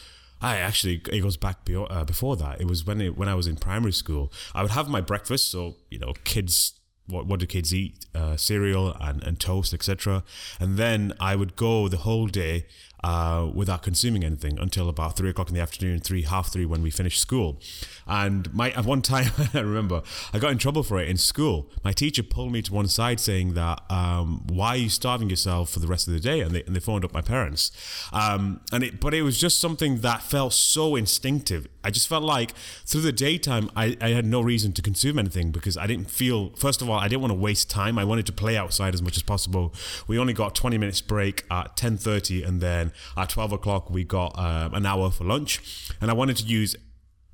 I 0.41 0.57
actually 0.57 1.01
it 1.11 1.21
goes 1.21 1.37
back 1.37 1.65
before, 1.65 1.91
uh, 1.91 2.03
before 2.03 2.35
that. 2.37 2.59
It 2.59 2.67
was 2.67 2.85
when 2.85 3.01
it, 3.01 3.17
when 3.17 3.29
I 3.29 3.35
was 3.35 3.47
in 3.47 3.55
primary 3.55 3.93
school. 3.93 4.31
I 4.53 4.61
would 4.61 4.71
have 4.71 4.89
my 4.89 5.01
breakfast. 5.01 5.51
So 5.51 5.75
you 5.89 5.99
know, 5.99 6.13
kids. 6.23 6.79
What, 7.07 7.27
what 7.27 7.39
do 7.39 7.45
kids 7.45 7.71
eat? 7.71 8.03
Uh, 8.15 8.35
cereal 8.35 8.97
and, 8.99 9.21
and 9.21 9.39
toast, 9.39 9.75
etc. 9.75 10.23
And 10.59 10.75
then 10.75 11.13
I 11.19 11.35
would 11.35 11.55
go 11.55 11.87
the 11.87 11.97
whole 11.97 12.25
day 12.25 12.65
uh, 13.05 13.51
without 13.53 13.83
consuming 13.83 14.23
anything 14.23 14.57
until 14.57 14.89
about 14.89 15.15
three 15.15 15.29
o'clock 15.29 15.47
in 15.47 15.53
the 15.53 15.61
afternoon, 15.61 15.99
three 15.99 16.23
half 16.23 16.51
three 16.51 16.65
when 16.65 16.81
we 16.81 16.89
finished 16.89 17.21
school. 17.21 17.59
And 18.07 18.51
my 18.51 18.71
at 18.71 18.83
one 18.83 19.03
time 19.03 19.31
I 19.53 19.59
remember 19.59 20.01
I 20.33 20.39
got 20.39 20.51
in 20.51 20.57
trouble 20.57 20.81
for 20.81 20.99
it 20.99 21.07
in 21.07 21.17
school. 21.17 21.69
My 21.83 21.91
teacher 21.91 22.23
pulled 22.23 22.51
me 22.51 22.63
to 22.63 22.73
one 22.73 22.87
side 22.87 23.19
saying 23.19 23.53
that 23.53 23.83
um, 23.91 24.47
why 24.47 24.69
are 24.69 24.77
you 24.77 24.89
starving 24.89 25.29
yourself 25.29 25.69
for 25.69 25.77
the 25.77 25.85
rest 25.85 26.07
of 26.07 26.15
the 26.15 26.19
day? 26.19 26.41
And 26.41 26.55
they, 26.55 26.63
and 26.63 26.75
they 26.75 26.79
phoned 26.79 27.05
up 27.05 27.13
my 27.13 27.21
parents. 27.21 27.71
Um, 28.11 28.61
and 28.71 28.83
it, 28.83 28.99
but 28.99 29.13
it 29.13 29.21
was 29.21 29.39
just 29.39 29.59
something 29.59 29.97
that 29.97 30.23
felt 30.23 30.53
so 30.53 30.95
instinctive. 30.95 31.67
I 31.83 31.91
just 31.91 32.07
felt 32.07 32.23
like 32.23 32.55
through 32.87 33.01
the 33.01 33.11
daytime 33.11 33.69
I, 33.75 33.95
I 34.01 34.09
had 34.09 34.25
no 34.25 34.41
reason 34.41 34.73
to 34.73 34.81
consume 34.81 35.19
anything 35.19 35.51
because 35.51 35.77
I 35.77 35.85
didn't 35.85 36.09
feel. 36.09 36.55
First 36.55 36.81
of 36.81 36.89
all, 36.89 36.97
I 36.97 37.07
didn't 37.07 37.21
want 37.21 37.33
to 37.33 37.39
waste 37.39 37.69
time. 37.69 37.99
I 37.99 38.03
wanted 38.03 38.25
to 38.25 38.33
play 38.33 38.57
outside 38.57 38.95
as 38.95 39.03
much 39.03 39.15
as 39.15 39.21
possible. 39.21 39.75
We 40.07 40.17
only 40.17 40.33
got 40.33 40.55
20 40.55 40.79
minutes 40.79 41.01
break 41.01 41.45
at 41.51 41.77
10:30, 41.77 42.43
and 42.43 42.61
then 42.61 42.91
at 43.17 43.29
12 43.29 43.51
o'clock, 43.53 43.89
we 43.89 44.03
got 44.03 44.37
um, 44.37 44.73
an 44.73 44.85
hour 44.85 45.11
for 45.11 45.23
lunch. 45.23 45.61
And 46.01 46.09
I 46.09 46.13
wanted 46.13 46.37
to 46.37 46.45
use 46.45 46.75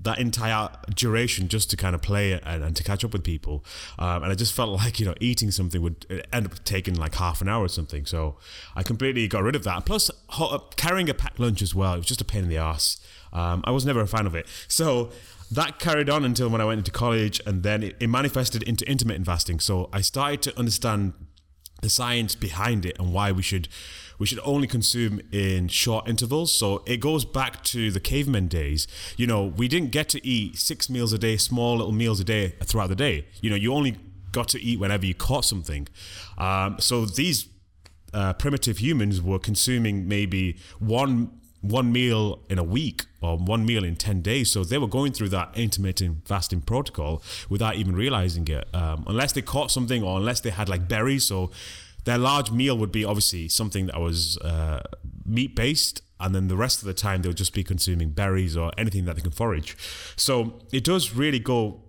that 0.04 0.18
entire 0.18 0.70
duration 0.96 1.48
just 1.48 1.70
to 1.70 1.78
kind 1.78 1.94
of 1.94 2.02
play 2.02 2.34
and, 2.34 2.64
and 2.64 2.76
to 2.76 2.84
catch 2.84 3.06
up 3.06 3.14
with 3.14 3.24
people. 3.24 3.64
Um, 4.00 4.24
and 4.24 4.32
I 4.32 4.36
just 4.36 4.54
felt 4.54 4.70
like, 4.84 5.00
you 5.00 5.06
know, 5.06 5.16
eating 5.20 5.52
something 5.52 5.82
would 5.82 6.26
end 6.34 6.46
up 6.46 6.64
taking 6.64 6.96
like 6.96 7.16
half 7.16 7.42
an 7.42 7.50
hour 7.50 7.66
or 7.66 7.70
something. 7.70 8.06
So 8.06 8.38
I 8.76 8.84
completely 8.84 9.28
got 9.28 9.44
rid 9.44 9.56
of 9.56 9.64
that. 9.64 9.86
Plus, 9.86 10.10
uh, 10.40 10.60
carrying 10.76 11.10
a 11.10 11.14
packed 11.14 11.40
lunch 11.40 11.62
as 11.62 11.76
well, 11.76 11.94
it 11.94 11.98
was 11.98 12.08
just 12.08 12.22
a 12.22 12.26
pain 12.26 12.44
in 12.44 12.50
the 12.50 12.58
ass. 12.58 13.00
Um, 13.34 13.64
I 13.66 13.72
was 13.72 13.86
never 13.86 14.02
a 14.02 14.08
fan 14.08 14.26
of 14.26 14.36
it. 14.36 14.48
So 14.68 15.12
that 15.52 15.80
carried 15.80 16.10
on 16.10 16.26
until 16.26 16.50
when 16.50 16.62
I 16.62 16.66
went 16.66 16.80
into 16.80 16.92
college 16.92 17.42
and 17.46 17.64
then 17.64 17.84
it, 17.84 17.96
it 18.00 18.08
manifested 18.08 18.64
into 18.64 18.90
intermittent 18.90 19.26
fasting. 19.26 19.60
So 19.60 19.90
I 19.94 20.02
started 20.02 20.42
to 20.44 20.58
understand 20.60 21.14
the 21.82 21.90
science 21.90 22.36
behind 22.36 22.86
it 22.86 22.98
and 23.00 23.14
why 23.14 23.32
we 23.32 23.42
should 23.42 23.68
we 24.22 24.28
should 24.28 24.40
only 24.44 24.68
consume 24.68 25.20
in 25.32 25.68
short 25.68 26.08
intervals. 26.08 26.52
So 26.52 26.84
it 26.86 26.98
goes 26.98 27.26
back 27.26 27.64
to 27.64 27.90
the 27.90 28.00
caveman 28.00 28.50
days. 28.50 28.88
You 29.18 29.26
know, 29.26 29.46
we 29.46 29.68
didn't 29.68 29.90
get 29.90 30.10
to 30.10 30.24
eat 30.24 30.60
six 30.60 30.92
meals 30.92 31.12
a 31.12 31.18
day, 31.18 31.38
small 31.38 31.78
little 31.78 31.92
meals 31.92 32.20
a 32.20 32.24
day 32.24 32.50
throughout 32.64 32.90
the 32.90 32.96
day. 32.96 33.26
You 33.42 33.50
know, 33.50 33.56
you 33.56 33.74
only 33.74 33.98
got 34.32 34.48
to 34.50 34.62
eat 34.62 34.80
whenever 34.80 35.08
you 35.08 35.16
caught 35.16 35.44
something. 35.44 35.88
Um, 36.38 36.76
so 36.80 37.06
these 37.06 37.50
uh, 38.14 38.34
primitive 38.34 38.78
humans 38.78 39.24
were 39.24 39.40
consuming 39.40 40.08
maybe 40.08 40.60
one 40.78 41.32
one 41.62 41.92
meal 41.92 42.44
in 42.50 42.58
a 42.58 42.64
week 42.64 43.06
or 43.22 43.38
one 43.38 43.66
meal 43.66 43.84
in 43.84 43.96
10 43.96 44.22
days. 44.22 44.52
So 44.52 44.64
they 44.64 44.80
were 44.80 44.88
going 44.88 45.14
through 45.14 45.30
that 45.30 45.52
intermittent 45.56 46.28
fasting 46.28 46.62
protocol 46.62 47.22
without 47.50 47.76
even 47.76 47.96
realizing 47.96 48.48
it. 48.48 48.68
Um, 48.74 49.04
unless 49.08 49.32
they 49.34 49.44
caught 49.44 49.72
something 49.72 50.04
or 50.04 50.18
unless 50.18 50.40
they 50.42 50.50
had 50.50 50.68
like 50.68 50.88
berries. 50.88 51.26
So 51.26 51.52
their 52.04 52.18
large 52.18 52.52
meal 52.52 52.78
would 52.78 52.92
be 52.92 53.06
obviously 53.06 53.48
something 53.48 53.88
that 53.88 54.00
was 54.00 54.38
uh, 54.40 54.82
meat 55.26 55.56
based. 55.56 56.02
And 56.20 56.36
then 56.36 56.50
the 56.50 56.58
rest 56.58 56.82
of 56.82 56.86
the 56.86 56.94
time, 56.94 57.24
they'll 57.24 57.34
just 57.34 57.54
be 57.54 57.64
consuming 57.64 58.12
berries 58.12 58.56
or 58.56 58.72
anything 58.78 59.06
that 59.06 59.16
they 59.16 59.22
can 59.22 59.32
forage. 59.32 59.76
So 60.16 60.60
it 60.72 60.84
does 60.84 61.16
really 61.16 61.40
go 61.40 61.82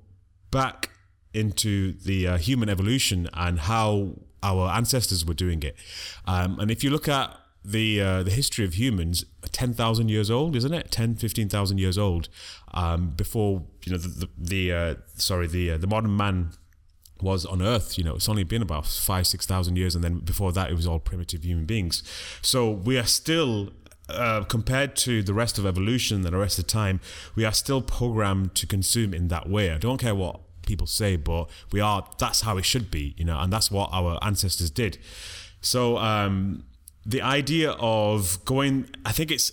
back 0.50 0.90
into 1.34 1.92
the 1.92 2.26
uh, 2.26 2.38
human 2.38 2.68
evolution 2.68 3.28
and 3.34 3.60
how 3.60 4.14
our 4.42 4.70
ancestors 4.70 5.24
were 5.24 5.34
doing 5.34 5.62
it. 5.62 5.76
Um, 6.26 6.58
and 6.58 6.70
if 6.70 6.82
you 6.82 6.90
look 6.90 7.08
at 7.08 7.36
the 7.64 8.00
uh, 8.00 8.22
the 8.22 8.30
history 8.30 8.64
of 8.64 8.74
humans 8.74 9.24
10,000 9.52 10.08
years 10.08 10.30
old 10.30 10.56
isn't 10.56 10.74
it 10.74 10.90
10 10.90 11.14
15,000 11.14 11.78
years 11.78 11.96
old 11.96 12.28
um, 12.74 13.10
before 13.10 13.62
you 13.84 13.92
know 13.92 13.98
the 13.98 14.08
the, 14.08 14.28
the 14.36 14.72
uh, 14.72 14.94
sorry 15.14 15.46
the 15.46 15.70
uh, 15.70 15.78
the 15.78 15.86
modern 15.86 16.16
man 16.16 16.50
was 17.22 17.46
on 17.46 17.62
earth 17.62 17.96
you 17.96 18.04
know 18.04 18.14
it's 18.14 18.28
only 18.28 18.44
been 18.44 18.62
about 18.62 18.86
5 18.86 19.26
6,000 19.26 19.76
years 19.76 19.94
and 19.94 20.02
then 20.02 20.18
before 20.18 20.52
that 20.52 20.70
it 20.70 20.74
was 20.74 20.86
all 20.86 20.98
primitive 20.98 21.44
human 21.44 21.64
beings. 21.64 22.02
So 22.42 22.70
we 22.70 22.98
are 22.98 23.06
still 23.06 23.70
uh, 24.08 24.44
compared 24.44 24.96
to 24.96 25.22
the 25.22 25.32
rest 25.32 25.58
of 25.58 25.64
evolution 25.66 26.16
and 26.16 26.24
the 26.24 26.36
rest 26.36 26.58
of 26.58 26.66
time 26.66 27.00
we 27.34 27.44
are 27.44 27.52
still 27.52 27.80
programmed 27.80 28.54
to 28.56 28.66
consume 28.66 29.14
in 29.14 29.28
that 29.28 29.48
way. 29.48 29.70
I 29.70 29.78
don't 29.78 29.98
care 29.98 30.14
what 30.14 30.40
people 30.66 30.86
say 30.86 31.16
but 31.16 31.48
we 31.72 31.80
are 31.80 32.06
that's 32.18 32.42
how 32.42 32.56
it 32.56 32.64
should 32.64 32.90
be 32.90 33.14
you 33.16 33.24
know 33.24 33.38
and 33.38 33.52
that's 33.52 33.70
what 33.70 33.90
our 33.92 34.18
ancestors 34.22 34.70
did. 34.70 34.98
So 35.60 35.98
um 35.98 36.64
the 37.04 37.22
idea 37.22 37.72
of 37.72 38.44
going, 38.44 38.88
I 39.04 39.12
think 39.12 39.30
it's 39.30 39.52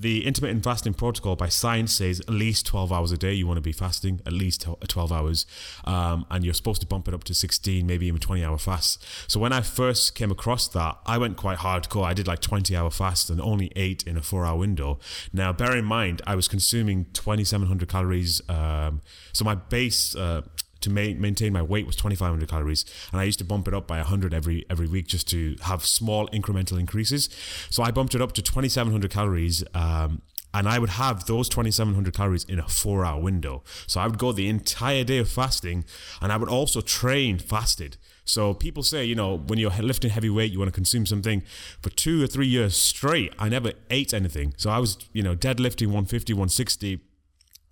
the 0.00 0.24
intermittent 0.26 0.64
fasting 0.64 0.94
protocol 0.94 1.36
by 1.36 1.48
science 1.48 1.94
says 1.94 2.20
at 2.20 2.30
least 2.30 2.66
12 2.66 2.92
hours 2.92 3.12
a 3.12 3.18
day 3.18 3.32
you 3.34 3.46
want 3.46 3.58
to 3.58 3.62
be 3.62 3.72
fasting 3.72 4.20
at 4.24 4.32
least 4.32 4.66
12 4.88 5.12
hours. 5.12 5.46
Um, 5.84 6.26
and 6.30 6.44
you're 6.44 6.54
supposed 6.54 6.80
to 6.80 6.86
bump 6.86 7.06
it 7.08 7.14
up 7.14 7.24
to 7.24 7.34
16 7.34 7.86
maybe 7.86 8.06
even 8.06 8.20
20 8.20 8.44
hour 8.44 8.58
fasts. 8.58 8.98
So 9.28 9.38
when 9.38 9.52
i 9.52 9.60
first 9.60 10.14
came 10.14 10.30
across 10.30 10.68
that 10.68 10.98
i 11.06 11.18
went 11.18 11.36
quite 11.36 11.58
hardcore. 11.58 12.04
I 12.04 12.14
did 12.14 12.26
like 12.26 12.40
20 12.40 12.74
hour 12.76 12.90
fasts 12.90 13.28
and 13.28 13.40
only 13.40 13.70
ate 13.76 14.02
in 14.06 14.16
a 14.16 14.22
four 14.22 14.46
hour 14.46 14.58
window. 14.58 14.98
Now 15.32 15.52
bear 15.52 15.76
in 15.76 15.84
mind 15.84 16.22
i 16.26 16.34
was 16.34 16.48
consuming 16.48 17.06
2700 17.12 17.88
calories 17.88 18.40
um, 18.48 19.02
so 19.32 19.44
my 19.44 19.54
base 19.54 20.14
uh, 20.16 20.42
to 20.80 20.90
ma- 20.90 21.18
maintain 21.18 21.52
my 21.52 21.62
weight 21.62 21.86
was 21.86 21.96
2500 21.96 22.48
calories 22.48 22.84
and 23.12 23.20
i 23.20 23.24
used 23.24 23.38
to 23.38 23.44
bump 23.44 23.68
it 23.68 23.74
up 23.74 23.86
by 23.86 23.98
100 23.98 24.34
every 24.34 24.64
every 24.70 24.86
week 24.86 25.06
just 25.06 25.28
to 25.28 25.56
have 25.62 25.84
small 25.84 26.28
incremental 26.28 26.78
increases 26.78 27.28
so 27.70 27.82
i 27.82 27.90
bumped 27.90 28.14
it 28.14 28.22
up 28.22 28.32
to 28.32 28.42
2700 28.42 29.10
calories 29.10 29.64
um, 29.74 30.22
and 30.52 30.68
I 30.68 30.78
would 30.78 30.90
have 30.90 31.26
those 31.26 31.48
2700 31.48 32.14
calories 32.14 32.44
in 32.44 32.58
a 32.58 32.66
four 32.66 33.04
hour 33.04 33.20
window. 33.20 33.62
So 33.86 34.00
I 34.00 34.06
would 34.06 34.18
go 34.18 34.32
the 34.32 34.48
entire 34.48 35.04
day 35.04 35.18
of 35.18 35.28
fasting 35.28 35.84
and 36.20 36.32
I 36.32 36.36
would 36.36 36.48
also 36.48 36.80
train 36.80 37.38
fasted. 37.38 37.96
So 38.24 38.54
people 38.54 38.82
say, 38.82 39.04
you 39.04 39.14
know, 39.14 39.36
when 39.36 39.58
you're 39.58 39.70
lifting 39.70 40.10
heavy 40.10 40.30
weight, 40.30 40.52
you 40.52 40.58
want 40.58 40.68
to 40.68 40.74
consume 40.74 41.06
something. 41.06 41.42
For 41.82 41.90
two 41.90 42.22
or 42.22 42.26
three 42.26 42.46
years 42.46 42.76
straight, 42.76 43.32
I 43.38 43.48
never 43.48 43.72
ate 43.90 44.12
anything. 44.14 44.54
So 44.56 44.70
I 44.70 44.78
was, 44.78 44.98
you 45.12 45.22
know, 45.22 45.34
deadlifting 45.34 45.86
150, 45.86 46.34
160 46.34 47.00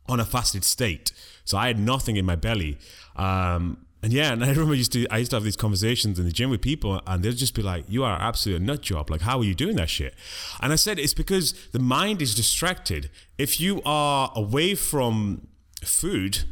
on 0.09 0.21
a 0.21 0.25
fasted 0.25 0.65
state. 0.65 1.13
So 1.49 1.57
I 1.57 1.69
had 1.69 1.79
nothing 1.79 2.17
in 2.17 2.27
my 2.27 2.37
belly. 2.37 2.77
Um, 3.17 3.87
and 4.03 4.13
yeah, 4.13 4.33
and 4.33 4.45
I 4.45 4.51
remember 4.51 4.75
used 4.75 4.93
to 4.93 5.09
I 5.09 5.17
used 5.17 5.31
to 5.31 5.37
have 5.37 5.45
these 5.45 5.57
conversations 5.57 6.19
in 6.19 6.27
the 6.27 6.31
gym 6.31 6.51
with 6.51 6.61
people, 6.61 7.01
and 7.07 7.25
they'd 7.25 7.35
just 7.35 7.55
be 7.55 7.63
like, 7.63 7.87
"You 7.89 8.05
are 8.05 8.21
absolutely 8.21 8.63
a 8.63 8.67
nut 8.67 8.83
job. 8.83 9.11
Like, 9.11 9.23
how 9.23 9.39
are 9.39 9.45
you 9.45 9.55
doing 9.55 9.77
that 9.77 9.89
shit?" 9.89 10.15
And 10.61 10.75
I 10.75 10.77
said, 10.77 10.99
"It's 10.99 11.15
because 11.15 11.55
the 11.73 11.79
mind 11.79 12.21
is 12.21 12.35
distracted. 12.35 13.09
If 13.39 13.61
you 13.61 13.81
are 13.87 14.31
away 14.37 14.75
from 14.75 15.49
food, 15.83 16.45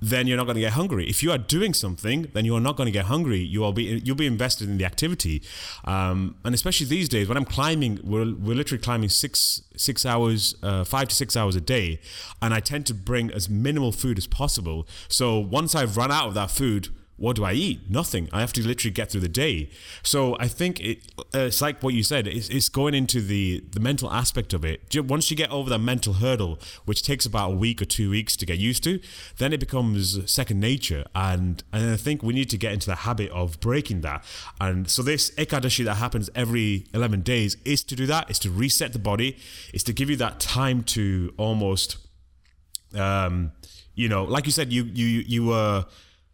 then 0.00 0.26
you're 0.26 0.36
not 0.36 0.44
going 0.44 0.56
to 0.56 0.60
get 0.60 0.72
hungry. 0.72 1.08
If 1.08 1.22
you 1.22 1.30
are 1.30 1.38
doing 1.38 1.74
something, 1.74 2.28
then 2.32 2.44
you 2.44 2.54
are 2.56 2.60
not 2.60 2.76
going 2.76 2.86
to 2.86 2.92
get 2.92 3.06
hungry. 3.06 3.40
You 3.40 3.60
will 3.60 3.72
be 3.72 4.00
you'll 4.04 4.16
be 4.16 4.26
invested 4.26 4.68
in 4.68 4.78
the 4.78 4.84
activity, 4.84 5.42
um, 5.84 6.36
and 6.44 6.54
especially 6.54 6.86
these 6.86 7.08
days 7.08 7.28
when 7.28 7.36
I'm 7.36 7.44
climbing, 7.44 8.00
we're, 8.02 8.34
we're 8.34 8.56
literally 8.56 8.82
climbing 8.82 9.10
six 9.10 9.62
six 9.76 10.04
hours, 10.04 10.54
uh, 10.62 10.84
five 10.84 11.08
to 11.08 11.14
six 11.14 11.36
hours 11.36 11.56
a 11.56 11.60
day, 11.60 12.00
and 12.40 12.54
I 12.54 12.60
tend 12.60 12.86
to 12.86 12.94
bring 12.94 13.30
as 13.30 13.48
minimal 13.48 13.92
food 13.92 14.18
as 14.18 14.26
possible. 14.26 14.86
So 15.08 15.38
once 15.38 15.74
I've 15.74 15.96
run 15.96 16.10
out 16.10 16.28
of 16.28 16.34
that 16.34 16.50
food, 16.50 16.88
what 17.20 17.36
do 17.36 17.44
I 17.44 17.52
eat? 17.52 17.90
Nothing. 17.90 18.30
I 18.32 18.40
have 18.40 18.54
to 18.54 18.66
literally 18.66 18.92
get 18.92 19.10
through 19.10 19.20
the 19.20 19.28
day. 19.28 19.68
So 20.02 20.38
I 20.40 20.48
think 20.48 20.80
it, 20.80 21.12
uh, 21.34 21.40
it's 21.40 21.60
like 21.60 21.82
what 21.82 21.92
you 21.92 22.02
said. 22.02 22.26
It's, 22.26 22.48
it's, 22.48 22.70
going 22.70 22.94
into 22.94 23.20
the 23.20 23.62
the 23.72 23.80
mental 23.80 24.10
aspect 24.10 24.54
of 24.54 24.64
it. 24.64 24.96
Once 24.96 25.30
you 25.30 25.36
get 25.36 25.50
over 25.50 25.68
that 25.68 25.80
mental 25.80 26.14
hurdle, 26.14 26.58
which 26.86 27.02
takes 27.02 27.26
about 27.26 27.52
a 27.52 27.54
week 27.54 27.82
or 27.82 27.84
two 27.84 28.08
weeks 28.08 28.36
to 28.36 28.46
get 28.46 28.58
used 28.58 28.82
to, 28.84 29.00
then 29.36 29.52
it 29.52 29.60
becomes 29.60 30.18
second 30.32 30.60
nature. 30.60 31.04
And 31.14 31.62
and 31.74 31.90
I 31.90 31.96
think 31.96 32.22
we 32.22 32.32
need 32.32 32.48
to 32.50 32.56
get 32.56 32.72
into 32.72 32.86
the 32.86 32.94
habit 32.94 33.30
of 33.32 33.60
breaking 33.60 34.00
that. 34.00 34.24
And 34.58 34.88
so 34.88 35.02
this 35.02 35.30
ekadashi 35.32 35.84
that 35.84 35.96
happens 35.96 36.30
every 36.34 36.86
eleven 36.94 37.20
days 37.20 37.58
is 37.66 37.84
to 37.84 37.94
do 37.94 38.06
that. 38.06 38.30
Is 38.30 38.38
to 38.38 38.50
reset 38.50 38.94
the 38.94 38.98
body. 38.98 39.36
Is 39.74 39.84
to 39.84 39.92
give 39.92 40.08
you 40.08 40.16
that 40.16 40.40
time 40.40 40.84
to 40.84 41.34
almost, 41.36 41.98
um, 42.94 43.52
you 43.94 44.08
know, 44.08 44.24
like 44.24 44.46
you 44.46 44.52
said, 44.52 44.72
you 44.72 44.84
you 44.84 45.22
you 45.26 45.44
were. 45.44 45.84
Uh, 45.86 45.90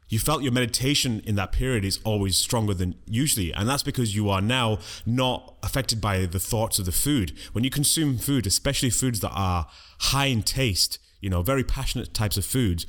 you 0.08 0.18
felt 0.18 0.42
your 0.42 0.52
meditation 0.52 1.20
in 1.24 1.34
that 1.36 1.52
period 1.52 1.84
is 1.84 1.98
always 2.04 2.36
stronger 2.36 2.74
than 2.74 2.94
usually. 3.06 3.52
And 3.52 3.68
that's 3.68 3.82
because 3.82 4.14
you 4.14 4.30
are 4.30 4.40
now 4.40 4.78
not 5.04 5.56
affected 5.62 6.00
by 6.00 6.26
the 6.26 6.38
thoughts 6.38 6.78
of 6.78 6.86
the 6.86 6.92
food. 6.92 7.32
When 7.52 7.64
you 7.64 7.70
consume 7.70 8.18
food, 8.18 8.46
especially 8.46 8.90
foods 8.90 9.20
that 9.20 9.32
are 9.32 9.66
high 9.98 10.26
in 10.26 10.42
taste, 10.42 10.98
you 11.20 11.30
know, 11.30 11.42
very 11.42 11.64
passionate 11.64 12.14
types 12.14 12.36
of 12.36 12.44
foods, 12.44 12.86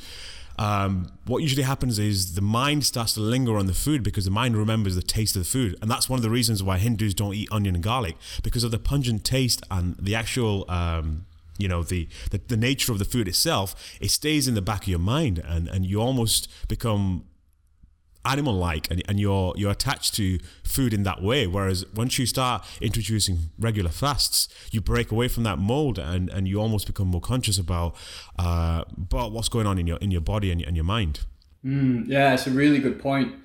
um, 0.60 1.12
what 1.26 1.44
usually 1.44 1.64
happens 1.64 2.00
is 2.00 2.34
the 2.34 2.42
mind 2.42 2.84
starts 2.84 3.14
to 3.14 3.20
linger 3.20 3.58
on 3.58 3.68
the 3.68 3.74
food 3.74 4.02
because 4.02 4.26
the 4.26 4.32
mind 4.32 4.58
remembers 4.58 4.96
the 4.96 5.04
taste 5.04 5.36
of 5.36 5.44
the 5.44 5.50
food. 5.50 5.76
And 5.82 5.90
that's 5.90 6.10
one 6.10 6.18
of 6.18 6.24
the 6.24 6.32
reasons 6.32 6.64
why 6.64 6.80
Hindus 6.80 7.14
don't 7.14 7.36
eat 7.36 7.48
onion 7.52 7.76
and 7.76 7.84
garlic 7.84 8.16
because 8.42 8.64
of 8.64 8.72
the 8.72 8.80
pungent 8.80 9.24
taste 9.24 9.62
and 9.70 9.96
the 9.98 10.16
actual. 10.16 10.66
Um, 10.70 11.26
you 11.58 11.68
know 11.68 11.84
the, 11.84 12.08
the, 12.32 12.38
the 12.38 12.58
nature 12.58 12.92
of 12.92 13.00
the 13.00 13.06
food 13.06 13.28
itself 13.28 13.76
it 14.00 14.12
stays 14.12 14.48
in 14.48 14.54
the 14.54 14.62
back 14.62 14.84
of 14.84 14.88
your 14.88 15.00
mind 15.00 15.40
and 15.40 15.68
and 15.68 15.86
you 15.86 16.00
almost 16.00 16.48
become 16.68 17.24
animal 18.28 18.54
like 18.54 18.90
and, 18.92 19.02
and 19.08 19.20
you're 19.20 19.54
you're 19.56 19.72
attached 19.72 20.14
to 20.16 20.40
food 20.64 20.94
in 20.94 21.04
that 21.04 21.22
way. 21.22 21.48
Whereas 21.48 21.86
once 21.96 22.20
you 22.20 22.26
start 22.26 22.66
introducing 22.82 23.38
regular 23.58 23.90
fasts 23.90 24.48
you 24.72 24.82
break 24.82 25.12
away 25.12 25.28
from 25.28 25.44
that 25.44 25.58
mold 25.58 25.98
and 25.98 26.30
and 26.30 26.48
you 26.48 26.60
almost 26.60 26.88
become 26.88 27.08
more 27.08 27.22
conscious 27.22 27.58
about 27.58 27.96
uh 28.38 28.84
what's 29.12 29.50
going 29.50 29.66
on 29.66 29.78
in 29.78 29.88
your 29.88 29.98
in 29.98 30.12
your 30.12 30.22
body 30.22 30.52
and, 30.52 30.62
and 30.62 30.76
your 30.76 30.86
mind. 30.86 31.22
Mm, 31.66 32.08
yeah 32.08 32.34
it's 32.34 32.48
a 32.48 32.52
really 32.52 32.80
good 32.80 33.00
point. 33.00 33.36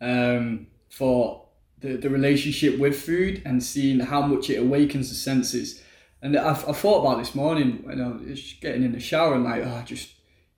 Um 0.00 0.68
for 0.88 1.46
the, 1.80 1.96
the 1.96 2.10
relationship 2.10 2.78
with 2.78 3.00
food 3.00 3.42
and 3.44 3.62
seeing 3.62 4.00
how 4.00 4.22
much 4.22 4.50
it 4.50 4.56
awakens 4.56 5.10
the 5.10 5.14
senses 5.14 5.82
and 6.20 6.36
I, 6.36 6.50
I 6.50 6.72
thought 6.72 7.00
about 7.00 7.18
this 7.18 7.34
morning 7.34 7.80
when 7.84 8.00
I 8.00 8.08
was 8.08 8.54
getting 8.60 8.82
in 8.82 8.92
the 8.92 9.00
shower 9.00 9.34
and 9.34 9.44
like, 9.44 9.62
oh, 9.64 9.74
I 9.76 9.82
just, 9.82 10.14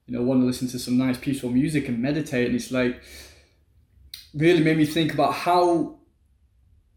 you 0.07 0.17
know, 0.17 0.23
want 0.23 0.41
to 0.41 0.47
listen 0.47 0.69
to 0.69 0.79
some 0.79 0.97
nice 0.97 1.19
peaceful 1.19 1.51
music 1.51 1.89
and 1.89 2.01
meditate. 2.01 2.47
And 2.47 2.57
it's 2.57 2.71
like, 2.71 3.03
really 4.35 4.63
made 4.63 4.79
me 4.79 4.87
think 4.87 5.13
about 5.13 5.35
how 5.35 5.99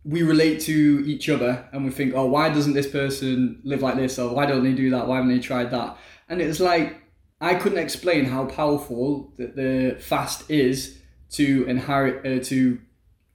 we 0.05 0.24
relate 0.24 0.62
to 0.62 1.03
each 1.05 1.29
other 1.29 1.67
and 1.72 1.84
we 1.84 1.91
think, 1.91 2.13
oh, 2.13 2.25
why 2.25 2.50
doesn't 2.50 2.74
this 2.74 2.88
person 2.88 3.62
live 3.63 3.82
like 3.82 3.96
this? 3.96 4.17
Or 4.17 4.34
why 4.34 4.46
don't 4.46 4.63
they 4.63 4.74
do 4.74 4.89
that? 4.91 5.08
Why 5.08 5.17
haven't 5.17 5.32
they 5.32 5.39
tried 5.39 5.72
that? 5.72 5.98
And 6.29 6.41
it's 6.41 6.60
like, 6.60 7.01
I 7.41 7.55
couldn't 7.55 7.79
explain 7.79 8.25
how 8.25 8.46
powerful 8.46 9.34
that 9.38 9.55
the 9.58 9.98
fast 10.00 10.50
is 10.50 11.00
to 11.32 11.65
inherit, 11.67 12.25
uh, 12.25 12.43
to 12.46 12.79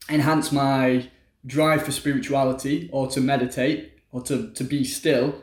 enhance 0.08 0.52
my 0.52 1.10
drive 1.44 1.82
for 1.82 1.92
spirituality 1.92 2.88
or 2.92 3.08
to 3.08 3.20
meditate 3.20 3.97
or 4.12 4.22
to, 4.22 4.50
to 4.52 4.64
be 4.64 4.84
still 4.84 5.42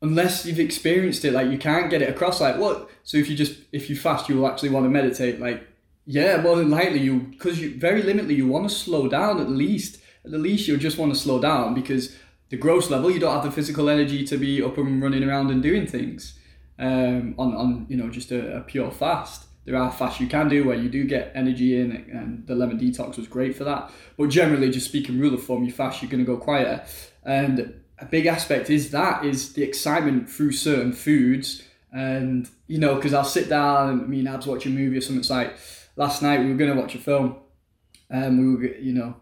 unless 0.00 0.46
you've 0.46 0.60
experienced 0.60 1.24
it 1.24 1.32
like 1.32 1.50
you 1.50 1.58
can't 1.58 1.90
get 1.90 2.02
it 2.02 2.08
across 2.08 2.40
like 2.40 2.56
what 2.56 2.88
so 3.02 3.16
if 3.16 3.28
you 3.28 3.36
just 3.36 3.58
if 3.72 3.90
you 3.90 3.96
fast 3.96 4.28
you'll 4.28 4.46
actually 4.46 4.68
want 4.68 4.84
to 4.84 4.90
meditate 4.90 5.40
like 5.40 5.66
yeah 6.06 6.40
more 6.40 6.56
than 6.56 6.70
likely 6.70 7.00
you 7.00 7.20
because 7.20 7.60
you 7.60 7.76
very 7.78 8.02
limitedly 8.02 8.36
you 8.36 8.46
want 8.46 8.68
to 8.68 8.74
slow 8.74 9.08
down 9.08 9.40
at 9.40 9.50
least 9.50 10.00
at 10.24 10.30
the 10.30 10.38
least 10.38 10.68
you'll 10.68 10.78
just 10.78 10.98
want 10.98 11.12
to 11.12 11.18
slow 11.18 11.40
down 11.40 11.74
because 11.74 12.16
the 12.50 12.56
gross 12.56 12.90
level 12.90 13.10
you 13.10 13.18
don't 13.18 13.34
have 13.34 13.44
the 13.44 13.50
physical 13.50 13.88
energy 13.88 14.24
to 14.24 14.36
be 14.36 14.62
up 14.62 14.78
and 14.78 15.02
running 15.02 15.24
around 15.24 15.50
and 15.50 15.62
doing 15.62 15.86
things 15.86 16.38
um, 16.78 17.34
on, 17.36 17.54
on 17.56 17.86
you 17.88 17.96
know 17.96 18.08
just 18.08 18.30
a, 18.30 18.58
a 18.58 18.60
pure 18.60 18.90
fast 18.92 19.48
there 19.68 19.76
are 19.76 19.92
fasts 19.92 20.18
you 20.18 20.26
can 20.26 20.48
do 20.48 20.64
where 20.64 20.78
you 20.78 20.88
do 20.88 21.04
get 21.04 21.30
energy 21.34 21.78
in, 21.78 21.92
and 22.10 22.46
the 22.46 22.54
lemon 22.54 22.78
detox 22.78 23.18
was 23.18 23.28
great 23.28 23.54
for 23.54 23.64
that. 23.64 23.90
But 24.16 24.30
generally, 24.30 24.70
just 24.70 24.86
speaking 24.86 25.20
rule 25.20 25.34
of 25.34 25.44
thumb, 25.44 25.62
you 25.62 25.70
fast, 25.70 26.00
you're 26.00 26.10
going 26.10 26.24
to 26.24 26.26
go 26.26 26.38
quieter. 26.38 26.86
And 27.28 27.74
a 27.98 28.06
big 28.06 28.24
aspect 28.24 28.70
is 28.70 28.90
that 28.92 29.22
is 29.22 29.52
the 29.52 29.62
excitement 29.62 30.30
through 30.30 30.52
certain 30.52 30.92
foods. 30.94 31.62
And, 31.92 32.48
you 32.66 32.78
know, 32.78 32.94
because 32.94 33.12
I'll 33.12 33.22
sit 33.22 33.50
down 33.50 33.90
and 33.90 34.08
me 34.08 34.20
and 34.20 34.28
Abs 34.28 34.46
watch 34.46 34.64
a 34.64 34.70
movie 34.70 34.96
or 34.96 35.00
something. 35.02 35.20
It's 35.20 35.28
like 35.30 35.58
last 35.96 36.22
night 36.22 36.40
we 36.40 36.50
were 36.50 36.56
going 36.56 36.74
to 36.74 36.80
watch 36.80 36.94
a 36.94 36.98
film. 36.98 37.36
And 38.08 38.38
we 38.38 38.54
were, 38.56 38.74
you 38.76 38.94
know, 38.94 39.16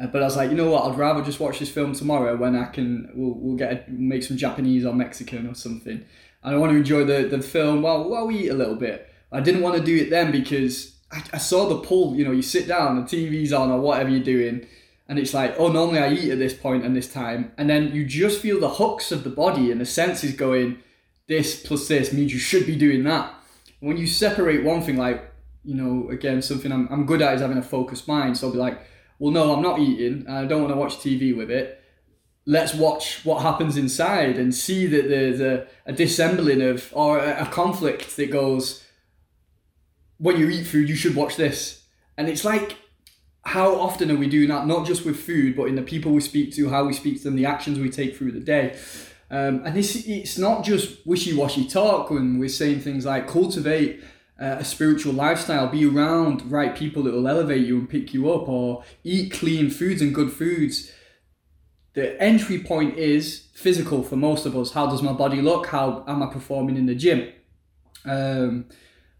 uh, 0.00 0.06
but 0.06 0.22
I 0.22 0.24
was 0.24 0.36
like, 0.36 0.50
you 0.50 0.56
know 0.56 0.70
what? 0.70 0.84
I'd 0.84 0.96
rather 0.96 1.22
just 1.22 1.40
watch 1.40 1.58
this 1.58 1.70
film 1.70 1.94
tomorrow 1.94 2.36
when 2.36 2.54
I 2.54 2.66
can. 2.66 3.10
We'll, 3.12 3.34
we'll 3.34 3.56
get 3.56 3.72
a, 3.72 3.90
make 3.90 4.22
some 4.22 4.36
Japanese 4.36 4.86
or 4.86 4.94
Mexican 4.94 5.48
or 5.48 5.54
something. 5.54 6.04
And 6.44 6.54
I 6.54 6.56
want 6.58 6.70
to 6.70 6.76
enjoy 6.76 7.04
the, 7.04 7.28
the 7.28 7.42
film 7.42 7.82
while 7.82 8.08
while 8.08 8.28
we 8.28 8.44
eat 8.44 8.50
a 8.50 8.54
little 8.54 8.76
bit. 8.76 9.12
I 9.32 9.40
didn't 9.40 9.62
want 9.62 9.76
to 9.76 9.82
do 9.82 9.96
it 9.96 10.10
then 10.10 10.30
because 10.30 10.96
I, 11.10 11.22
I 11.32 11.38
saw 11.38 11.68
the 11.68 11.80
pull. 11.80 12.14
You 12.14 12.24
know, 12.24 12.30
you 12.30 12.42
sit 12.42 12.68
down, 12.68 12.96
the 12.96 13.02
TV's 13.02 13.52
on 13.52 13.72
or 13.72 13.80
whatever 13.80 14.10
you're 14.10 14.20
doing, 14.20 14.66
and 15.12 15.18
it's 15.18 15.34
like, 15.34 15.54
oh, 15.58 15.68
normally 15.68 15.98
I 15.98 16.10
eat 16.10 16.30
at 16.30 16.38
this 16.38 16.54
point 16.54 16.86
and 16.86 16.96
this 16.96 17.12
time, 17.12 17.52
and 17.58 17.68
then 17.68 17.92
you 17.92 18.06
just 18.06 18.40
feel 18.40 18.58
the 18.58 18.70
hooks 18.70 19.12
of 19.12 19.24
the 19.24 19.28
body 19.28 19.70
and 19.70 19.78
the 19.78 19.84
senses 19.84 20.34
going. 20.34 20.78
This 21.28 21.62
plus 21.66 21.86
this 21.86 22.14
means 22.14 22.32
you 22.32 22.38
should 22.38 22.64
be 22.64 22.76
doing 22.76 23.04
that. 23.04 23.34
When 23.80 23.98
you 23.98 24.06
separate 24.06 24.64
one 24.64 24.80
thing, 24.80 24.96
like 24.96 25.30
you 25.64 25.74
know, 25.74 26.08
again, 26.08 26.40
something 26.40 26.72
I'm, 26.72 26.88
I'm 26.90 27.04
good 27.04 27.20
at 27.20 27.34
is 27.34 27.42
having 27.42 27.58
a 27.58 27.62
focused 27.62 28.08
mind. 28.08 28.38
So 28.38 28.46
I'll 28.46 28.54
be 28.54 28.58
like, 28.58 28.80
well, 29.18 29.32
no, 29.32 29.52
I'm 29.52 29.60
not 29.60 29.80
eating. 29.80 30.26
I 30.26 30.46
don't 30.46 30.62
want 30.62 30.72
to 30.72 30.80
watch 30.80 30.96
TV 30.96 31.36
with 31.36 31.50
it. 31.50 31.78
Let's 32.46 32.72
watch 32.72 33.22
what 33.22 33.42
happens 33.42 33.76
inside 33.76 34.38
and 34.38 34.54
see 34.54 34.86
that 34.86 35.10
there's 35.10 35.42
a, 35.42 35.66
a 35.84 35.92
dissembling 35.92 36.62
of 36.62 36.88
or 36.94 37.18
a, 37.18 37.42
a 37.42 37.46
conflict 37.50 38.16
that 38.16 38.30
goes, 38.30 38.82
when 40.16 40.38
you 40.38 40.48
eat 40.48 40.64
food, 40.64 40.88
you 40.88 40.96
should 40.96 41.14
watch 41.14 41.36
this. 41.36 41.84
And 42.16 42.30
it's 42.30 42.46
like, 42.46 42.78
how 43.44 43.74
often 43.74 44.10
are 44.10 44.16
we 44.16 44.28
doing 44.28 44.48
that? 44.48 44.66
Not 44.66 44.86
just 44.86 45.04
with 45.04 45.18
food, 45.18 45.56
but 45.56 45.64
in 45.64 45.74
the 45.74 45.82
people 45.82 46.12
we 46.12 46.20
speak 46.20 46.54
to, 46.54 46.70
how 46.70 46.84
we 46.84 46.92
speak 46.92 47.18
to 47.18 47.24
them, 47.24 47.36
the 47.36 47.46
actions 47.46 47.78
we 47.78 47.90
take 47.90 48.16
through 48.16 48.32
the 48.32 48.40
day. 48.40 48.78
Um, 49.30 49.62
and 49.64 49.76
it's, 49.76 49.96
it's 50.06 50.38
not 50.38 50.64
just 50.64 51.06
wishy-washy 51.06 51.66
talk 51.66 52.10
when 52.10 52.38
we're 52.38 52.48
saying 52.48 52.80
things 52.80 53.06
like 53.06 53.26
cultivate 53.26 54.02
uh, 54.40 54.56
a 54.58 54.64
spiritual 54.64 55.12
lifestyle, 55.12 55.68
be 55.68 55.86
around 55.86 56.50
right 56.50 56.74
people 56.74 57.02
that 57.04 57.12
will 57.14 57.28
elevate 57.28 57.66
you 57.66 57.78
and 57.78 57.88
pick 57.88 58.12
you 58.12 58.30
up, 58.32 58.48
or 58.48 58.84
eat 59.04 59.32
clean 59.32 59.70
foods 59.70 60.02
and 60.02 60.14
good 60.14 60.32
foods. 60.32 60.90
The 61.94 62.20
entry 62.20 62.58
point 62.58 62.96
is 62.96 63.48
physical 63.54 64.02
for 64.02 64.16
most 64.16 64.46
of 64.46 64.56
us. 64.56 64.72
How 64.72 64.86
does 64.86 65.02
my 65.02 65.12
body 65.12 65.40
look? 65.40 65.66
How 65.66 66.04
am 66.08 66.22
I 66.22 66.26
performing 66.26 66.76
in 66.76 66.86
the 66.86 66.94
gym? 66.94 67.32
Um, 68.04 68.66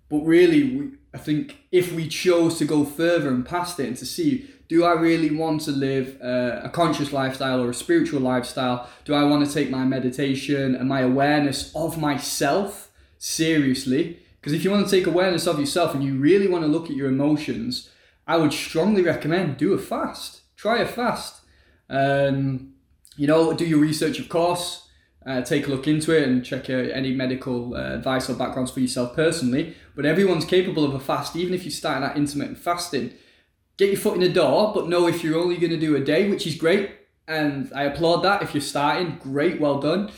but 0.09 0.21
really, 0.21 0.77
we, 0.77 0.91
I 1.15 1.19
think 1.19 1.59
if 1.71 1.93
we 1.93 2.09
chose 2.09 2.59
to 2.59 2.65
go 2.65 2.85
further 2.85 3.29
and 3.29 3.45
past 3.45 3.79
it 3.79 3.87
and 3.87 3.97
to 3.99 4.07
see, 4.07 4.49
do 4.69 4.85
I 4.85 4.93
really 4.93 5.31
want 5.31 5.61
to 5.63 5.71
live 5.71 6.19
uh, 6.23 6.61
a 6.63 6.71
conscious 6.71 7.13
lifestyle 7.13 7.61
or 7.63 7.71
a 7.71 7.75
spiritual 7.75 8.21
lifestyle? 8.21 8.89
Do 9.05 9.13
I 9.15 9.25
want 9.25 9.47
to 9.47 9.53
take 9.53 9.71
my 9.71 9.85
meditation 9.85 10.75
and 10.75 10.89
my 10.89 11.01
awareness 11.01 11.71
of 11.77 11.99
myself 11.99 12.91
seriously? 13.19 14.21
Because 14.41 14.55
if 14.55 14.65
you 14.65 14.71
want 14.71 14.89
to 14.89 14.91
take 14.91 15.07
awareness 15.07 15.47
of 15.47 15.61
yourself 15.61 15.95
and 15.95 16.03
you 16.03 16.15
really 16.15 16.49
want 16.49 16.65
to 16.65 16.69
look 16.69 16.89
at 16.89 16.97
your 16.97 17.09
emotions, 17.09 17.91
I 18.27 18.39
would 18.39 18.53
strongly 18.53 19.03
recommend 19.03 19.59
do 19.59 19.75
a 19.75 19.79
fast. 19.79 20.41
Try 20.57 20.79
a 20.79 20.87
fast. 20.87 21.43
Um, 21.91 22.73
you 23.17 23.27
know, 23.27 23.53
do 23.53 23.67
your 23.67 23.79
research, 23.79 24.19
of 24.19 24.29
course. 24.29 24.89
Uh, 25.25 25.41
take 25.41 25.67
a 25.67 25.71
look 25.71 25.87
into 25.87 26.17
it 26.17 26.27
and 26.27 26.45
check 26.45 26.69
out 26.69 26.91
any 26.91 27.13
medical 27.13 27.75
uh, 27.75 27.95
advice 27.95 28.29
or 28.29 28.35
backgrounds 28.35 28.71
for 28.71 28.81
yourself 28.81 29.15
personally. 29.15 29.75
But 29.95 30.07
everyone's 30.07 30.45
capable 30.45 30.85
of 30.85 30.95
a 30.95 31.01
fast, 31.01 31.37
even 31.37 31.55
if 31.55 31.65
you 31.65 31.71
start 31.71 32.01
that 32.01 32.17
intermittent 32.17 32.59
fasting. 32.59 33.13
Get 33.77 33.91
your 33.91 34.01
foot 34.01 34.15
in 34.15 34.21
the 34.21 34.29
door, 34.29 34.73
but 34.75 34.89
know 34.89 35.07
if 35.07 35.23
you're 35.23 35.39
only 35.39 35.57
going 35.57 35.71
to 35.71 35.79
do 35.79 35.97
a 35.97 36.01
day, 36.01 36.29
which 36.29 36.47
is 36.47 36.57
great, 36.57 36.91
and 37.27 37.71
I 37.75 37.85
applaud 37.85 38.23
that. 38.23 38.43
If 38.43 38.55
you're 38.55 38.61
starting, 38.61 39.19
great, 39.21 39.61
well 39.61 39.81
done. 39.81 40.11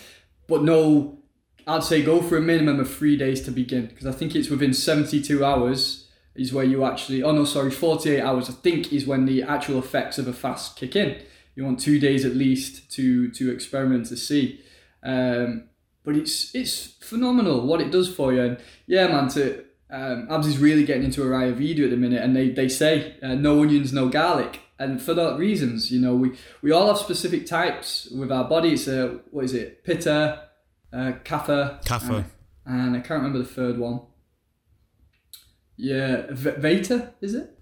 But 0.48 0.62
no, 0.62 1.18
I'd 1.66 1.84
say 1.84 2.02
go 2.02 2.22
for 2.22 2.36
a 2.36 2.42
minimum 2.42 2.80
of 2.80 2.92
three 2.92 3.16
days 3.16 3.40
to 3.42 3.50
begin 3.50 3.86
because 3.86 4.06
I 4.06 4.12
think 4.12 4.34
it's 4.34 4.50
within 4.50 4.74
72 4.74 5.44
hours 5.44 6.08
is 6.34 6.52
where 6.52 6.64
you 6.64 6.84
actually, 6.84 7.22
oh 7.22 7.32
no, 7.32 7.44
sorry, 7.44 7.70
48 7.70 8.20
hours, 8.20 8.50
I 8.50 8.54
think 8.54 8.92
is 8.92 9.06
when 9.06 9.24
the 9.24 9.42
actual 9.42 9.78
effects 9.78 10.18
of 10.18 10.26
a 10.26 10.32
fast 10.32 10.76
kick 10.76 10.96
in. 10.96 11.22
You 11.54 11.64
want 11.64 11.78
two 11.78 12.00
days 12.00 12.24
at 12.24 12.34
least 12.34 12.90
to, 12.92 13.30
to 13.30 13.52
experiment 13.52 14.06
to 14.06 14.16
see. 14.16 14.60
Um, 15.04 15.68
but 16.04 16.16
it's 16.16 16.54
it's 16.54 16.86
phenomenal 17.00 17.66
what 17.66 17.80
it 17.80 17.90
does 17.90 18.12
for 18.12 18.32
you. 18.32 18.42
And 18.42 18.58
yeah, 18.86 19.06
man, 19.08 19.28
to, 19.30 19.64
um, 19.90 20.28
Abs 20.30 20.46
is 20.46 20.58
really 20.58 20.84
getting 20.84 21.04
into 21.04 21.22
a 21.22 21.26
Ayurveda 21.26 21.84
at 21.84 21.90
the 21.90 21.96
minute, 21.96 22.22
and 22.22 22.34
they, 22.34 22.50
they 22.50 22.68
say 22.68 23.16
uh, 23.22 23.34
no 23.34 23.62
onions, 23.62 23.92
no 23.92 24.08
garlic. 24.08 24.60
And 24.78 25.00
for 25.00 25.14
that 25.14 25.38
reasons, 25.38 25.92
you 25.92 26.00
know, 26.00 26.14
we, 26.14 26.32
we 26.60 26.72
all 26.72 26.88
have 26.88 26.98
specific 26.98 27.46
types 27.46 28.08
with 28.10 28.32
our 28.32 28.44
body. 28.44 28.72
It's 28.72 28.88
a, 28.88 29.20
what 29.30 29.44
is 29.44 29.54
it, 29.54 29.84
pitta, 29.84 30.48
uh, 30.92 31.12
Kapha. 31.24 31.82
Kapha. 31.84 32.24
And, 32.66 32.80
and, 32.80 32.96
I 32.96 33.00
can't 33.00 33.22
remember 33.22 33.38
the 33.38 33.44
third 33.44 33.78
one. 33.78 34.00
Yeah, 35.76 36.26
v- 36.30 36.50
Vata, 36.50 37.12
is 37.20 37.34
it? 37.34 37.56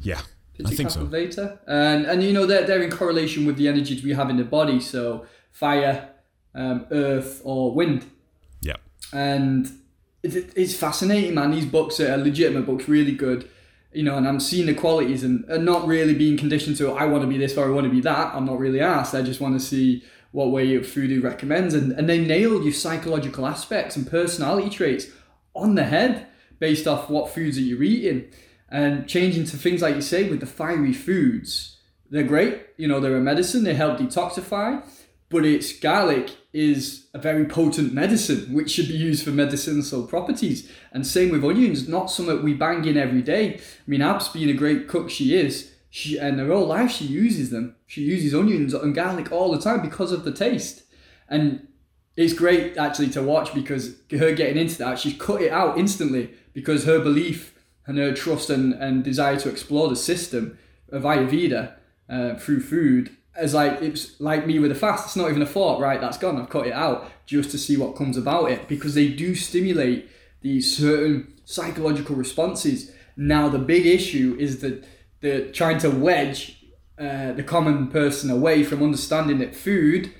Yeah. 0.00 0.20
I 0.64 0.70
think 0.70 0.90
so. 0.90 1.06
Vata. 1.06 1.58
And, 1.66 2.06
and 2.06 2.22
you 2.22 2.32
know, 2.32 2.46
they're, 2.46 2.66
they're 2.66 2.82
in 2.82 2.90
correlation 2.90 3.46
with 3.46 3.56
the 3.56 3.68
energies 3.68 4.02
we 4.02 4.14
have 4.14 4.30
in 4.30 4.36
the 4.36 4.44
body. 4.44 4.80
So 4.80 5.26
fire, 5.52 6.10
um, 6.56 6.86
earth, 6.90 7.40
or 7.44 7.72
wind. 7.72 8.04
Yeah. 8.60 8.76
And 9.12 9.70
it, 10.22 10.52
it's 10.56 10.74
fascinating, 10.74 11.34
man. 11.34 11.52
These 11.52 11.66
books 11.66 12.00
are 12.00 12.16
legitimate 12.16 12.66
books, 12.66 12.88
really 12.88 13.12
good. 13.12 13.48
You 13.92 14.02
know, 14.02 14.16
and 14.16 14.26
I'm 14.26 14.40
seeing 14.40 14.66
the 14.66 14.74
qualities 14.74 15.22
and, 15.22 15.44
and 15.44 15.64
not 15.64 15.86
really 15.86 16.14
being 16.14 16.36
conditioned 16.36 16.76
to, 16.78 16.92
I 16.92 17.06
want 17.06 17.22
to 17.22 17.28
be 17.28 17.38
this 17.38 17.56
or 17.56 17.66
I 17.66 17.70
want 17.70 17.84
to 17.84 17.90
be 17.90 18.00
that. 18.00 18.34
I'm 18.34 18.44
not 18.44 18.58
really 18.58 18.80
asked. 18.80 19.14
I 19.14 19.22
just 19.22 19.40
want 19.40 19.58
to 19.58 19.64
see 19.64 20.02
what 20.32 20.50
way 20.50 20.74
of 20.74 20.86
food 20.86 21.08
he 21.08 21.18
recommends, 21.18 21.72
and, 21.72 21.92
and 21.92 22.06
they 22.08 22.18
nail 22.18 22.62
your 22.62 22.72
psychological 22.72 23.46
aspects 23.46 23.96
and 23.96 24.10
personality 24.10 24.68
traits 24.68 25.06
on 25.54 25.76
the 25.76 25.84
head 25.84 26.26
based 26.58 26.86
off 26.86 27.08
what 27.08 27.30
foods 27.30 27.56
that 27.56 27.62
you're 27.62 27.82
eating. 27.82 28.28
And 28.68 29.08
changing 29.08 29.44
to 29.46 29.56
things 29.56 29.80
like 29.80 29.94
you 29.94 30.02
say 30.02 30.28
with 30.28 30.40
the 30.40 30.46
fiery 30.46 30.92
foods, 30.92 31.78
they're 32.10 32.22
great. 32.24 32.66
You 32.76 32.86
know, 32.86 33.00
they're 33.00 33.16
a 33.16 33.20
medicine, 33.20 33.64
they 33.64 33.74
help 33.74 33.98
detoxify, 33.98 34.82
but 35.30 35.46
it's 35.46 35.72
garlic 35.78 36.36
is 36.56 37.06
a 37.12 37.18
very 37.18 37.44
potent 37.44 37.92
medicine, 37.92 38.52
which 38.52 38.70
should 38.70 38.88
be 38.88 38.96
used 38.96 39.22
for 39.22 39.30
medicinal 39.30 40.06
properties. 40.06 40.70
And 40.90 41.06
same 41.06 41.30
with 41.30 41.44
onions, 41.44 41.86
not 41.86 42.10
something 42.10 42.42
we 42.42 42.54
bang 42.54 42.84
in 42.86 42.96
every 42.96 43.22
day. 43.22 43.56
I 43.56 43.60
mean, 43.86 44.00
Abs 44.00 44.28
being 44.28 44.48
a 44.48 44.54
great 44.54 44.88
cook 44.88 45.10
she 45.10 45.34
is, 45.34 45.72
she 45.90 46.18
and 46.18 46.38
her 46.38 46.46
whole 46.48 46.66
life 46.66 46.90
she 46.90 47.04
uses 47.04 47.50
them. 47.50 47.76
She 47.86 48.02
uses 48.02 48.34
onions 48.34 48.74
and 48.74 48.94
garlic 48.94 49.30
all 49.30 49.52
the 49.52 49.60
time 49.60 49.82
because 49.82 50.12
of 50.12 50.24
the 50.24 50.32
taste. 50.32 50.82
And 51.28 51.68
it's 52.16 52.32
great 52.32 52.76
actually 52.76 53.10
to 53.10 53.22
watch 53.22 53.52
because 53.54 53.96
her 54.10 54.32
getting 54.32 54.58
into 54.58 54.78
that, 54.78 54.98
she's 54.98 55.18
cut 55.18 55.42
it 55.42 55.52
out 55.52 55.78
instantly 55.78 56.34
because 56.54 56.84
her 56.84 56.98
belief 56.98 57.54
and 57.86 57.98
her 57.98 58.14
trust 58.14 58.50
and, 58.50 58.72
and 58.74 59.04
desire 59.04 59.38
to 59.38 59.48
explore 59.50 59.88
the 59.88 59.96
system 59.96 60.58
of 60.90 61.02
Ayurveda 61.02 61.74
uh, 62.08 62.34
through 62.36 62.60
food 62.60 63.15
is 63.40 63.54
like 63.54 63.82
it's 63.82 64.20
like 64.20 64.46
me 64.46 64.58
with 64.58 64.70
a 64.70 64.74
fast. 64.74 65.06
It's 65.06 65.16
not 65.16 65.30
even 65.30 65.42
a 65.42 65.46
thought, 65.46 65.80
right? 65.80 66.00
That's 66.00 66.18
gone. 66.18 66.40
I've 66.40 66.50
cut 66.50 66.66
it 66.66 66.72
out 66.72 67.10
just 67.26 67.50
to 67.50 67.58
see 67.58 67.76
what 67.76 67.96
comes 67.96 68.16
about 68.16 68.50
it 68.50 68.68
because 68.68 68.94
they 68.94 69.08
do 69.08 69.34
stimulate 69.34 70.08
these 70.42 70.76
certain 70.76 71.32
psychological 71.44 72.16
responses. 72.16 72.92
Now 73.16 73.48
the 73.48 73.58
big 73.58 73.86
issue 73.86 74.36
is 74.38 74.60
that 74.60 74.84
the 75.20 75.50
trying 75.52 75.78
to 75.78 75.90
wedge 75.90 76.64
uh, 76.98 77.32
the 77.32 77.42
common 77.42 77.88
person 77.88 78.30
away 78.30 78.64
from 78.64 78.82
understanding 78.82 79.38
that 79.38 79.54
food 79.54 80.12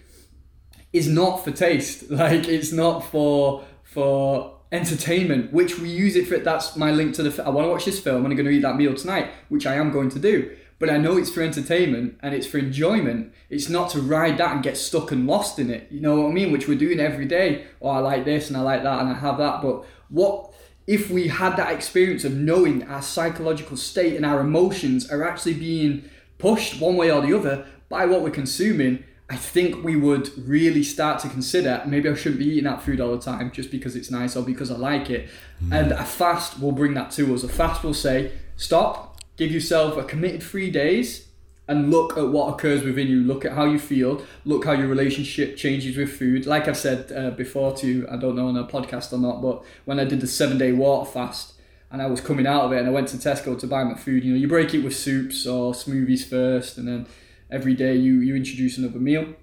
is 0.93 1.09
not 1.09 1.45
for 1.45 1.51
taste. 1.51 2.05
Like 2.11 2.49
it's 2.49 2.73
not 2.73 3.01
for 3.05 3.65
for 3.83 4.57
entertainment, 4.73 5.53
which 5.53 5.79
we 5.79 5.89
use 5.89 6.17
it 6.17 6.27
for. 6.27 6.39
That's 6.39 6.77
my 6.77 6.91
link 6.91 7.15
to 7.17 7.23
the. 7.23 7.45
I 7.45 7.51
want 7.51 7.67
to 7.67 7.71
watch 7.71 7.85
this 7.85 8.01
film. 8.01 8.25
and 8.25 8.29
I'm 8.29 8.37
going 8.37 8.47
to 8.47 8.53
eat 8.53 8.63
that 8.63 8.77
meal 8.77 8.95
tonight, 8.95 9.31
which 9.49 9.67
I 9.67 9.75
am 9.75 9.91
going 9.91 10.11
to 10.11 10.19
do. 10.19 10.57
But 10.79 10.91
I 10.91 10.99
know 10.99 11.17
it's 11.17 11.31
for 11.31 11.43
entertainment 11.43 12.19
and 12.23 12.35
it's 12.35 12.47
for 12.47 12.59
enjoyment. 12.59 13.33
It's 13.49 13.69
not 13.69 13.91
to 13.91 14.01
ride 14.01 14.39
that 14.39 14.53
and 14.53 14.63
get 14.63 14.77
stuck 14.77 15.11
and 15.11 15.27
lost 15.27 15.59
in 15.59 15.71
it. 15.71 15.89
You 15.91 16.01
know 16.01 16.21
what 16.21 16.31
I 16.31 16.33
mean? 16.33 16.53
Which 16.53 16.69
we're 16.69 16.79
doing 16.79 17.01
every 17.01 17.25
day. 17.25 17.67
Oh, 17.81 17.89
I 17.89 17.99
like 17.99 18.25
this 18.25 18.49
and 18.49 18.57
I 18.57 18.61
like 18.61 18.83
that 18.83 19.01
and 19.01 19.09
I 19.09 19.15
have 19.15 19.39
that. 19.39 19.63
But 19.63 19.85
what 20.11 20.53
if 20.87 21.11
we 21.11 21.29
had 21.29 21.57
that 21.57 21.73
experience 21.73 22.25
of 22.25 22.35
knowing 22.35 22.83
our 22.85 23.03
psychological 23.03 23.77
state 23.77 24.17
and 24.17 24.27
our 24.27 24.41
emotions 24.41 25.11
are 25.11 25.27
actually 25.27 25.55
being 25.55 26.09
pushed 26.39 26.81
one 26.81 26.97
way 26.97 27.11
or 27.11 27.23
the 27.23 27.37
other 27.37 27.67
by 27.89 28.05
what 28.05 28.23
we're 28.23 28.31
consuming, 28.31 29.03
I 29.29 29.37
think 29.37 29.83
we 29.83 29.97
would 29.97 30.31
really 30.47 30.85
start 30.85 31.21
to 31.21 31.29
consider 31.29 31.83
maybe 31.87 32.09
I 32.09 32.15
shouldn't 32.15 32.39
be 32.39 32.47
eating 32.47 32.65
that 32.65 32.83
food 32.83 33.01
all 33.01 33.17
the 33.17 33.23
time 33.23 33.51
just 33.51 33.71
because 33.71 33.97
it's 33.97 34.11
nice 34.11 34.37
or 34.37 34.45
because 34.45 34.71
I 34.71 34.77
like 34.77 35.11
it. 35.11 35.29
Mm. 35.65 35.81
And 35.81 35.93
a 35.93 36.05
fast 36.05 36.61
will 36.61 36.73
bring 36.73 36.95
that 36.95 37.11
to 37.13 37.35
us. 37.35 37.43
A 37.43 37.49
fast 37.49 37.83
will 37.83 37.95
say, 37.95 38.33
stop, 38.57 39.16
give 39.37 39.51
yourself 39.51 39.97
a 39.97 40.05
committed 40.05 40.43
three 40.43 40.71
days 40.71 41.29
and 41.69 41.91
look 41.91 42.17
at 42.17 42.29
what 42.29 42.55
occurs 42.55 42.83
within 42.85 43.09
you. 43.09 43.23
Look 43.23 43.45
at 43.45 43.53
how 43.53 43.65
you 43.65 43.79
feel. 43.79 44.23
Look 44.45 44.65
how 44.65 44.73
your 44.73 44.87
relationship 44.87 45.57
changes 45.57 45.97
with 45.97 46.13
food. 46.13 46.47
Like 46.47 46.69
I've 46.69 46.77
said 46.77 47.13
uh, 47.13 47.31
before 47.31 47.77
to, 47.79 48.07
I 48.11 48.17
don't 48.17 48.37
know 48.37 48.49
on 48.49 48.57
a 48.57 48.65
podcast 48.65 49.13
or 49.13 49.19
not, 49.19 49.43
but 49.43 49.65
when 49.85 49.99
I 49.99 50.05
did 50.05 50.21
the 50.21 50.27
seven 50.27 50.59
day 50.59 50.73
water 50.73 51.11
fast, 51.11 51.55
and 51.91 52.03
I 52.03 52.07
was 52.07 52.21
coming 52.21 52.47
out 52.47 52.65
of 52.65 52.73
it 52.73 52.79
and 52.79 52.89
I 52.89 52.91
went 52.91 53.09
to 53.09 53.17
Tesco 53.17 53.59
to 53.59 53.67
buy 53.67 53.85
my 53.85 53.95
food. 53.95 54.25
You 54.25 54.33
know, 54.33 54.39
you 54.39 54.49
break 54.49 54.75
it 54.75 54.81
with 54.81 54.97
soups 54.97 55.47
or 55.47 55.73
smoothies 55.73 56.29
first, 56.29 56.79
and 56.79 56.87
then 56.87 57.07
every 57.51 57.75
day 57.75 57.95
you 57.95 58.15
you 58.21 58.35
introduce 58.35 58.77
another 58.79 58.99
meal, 58.99 59.35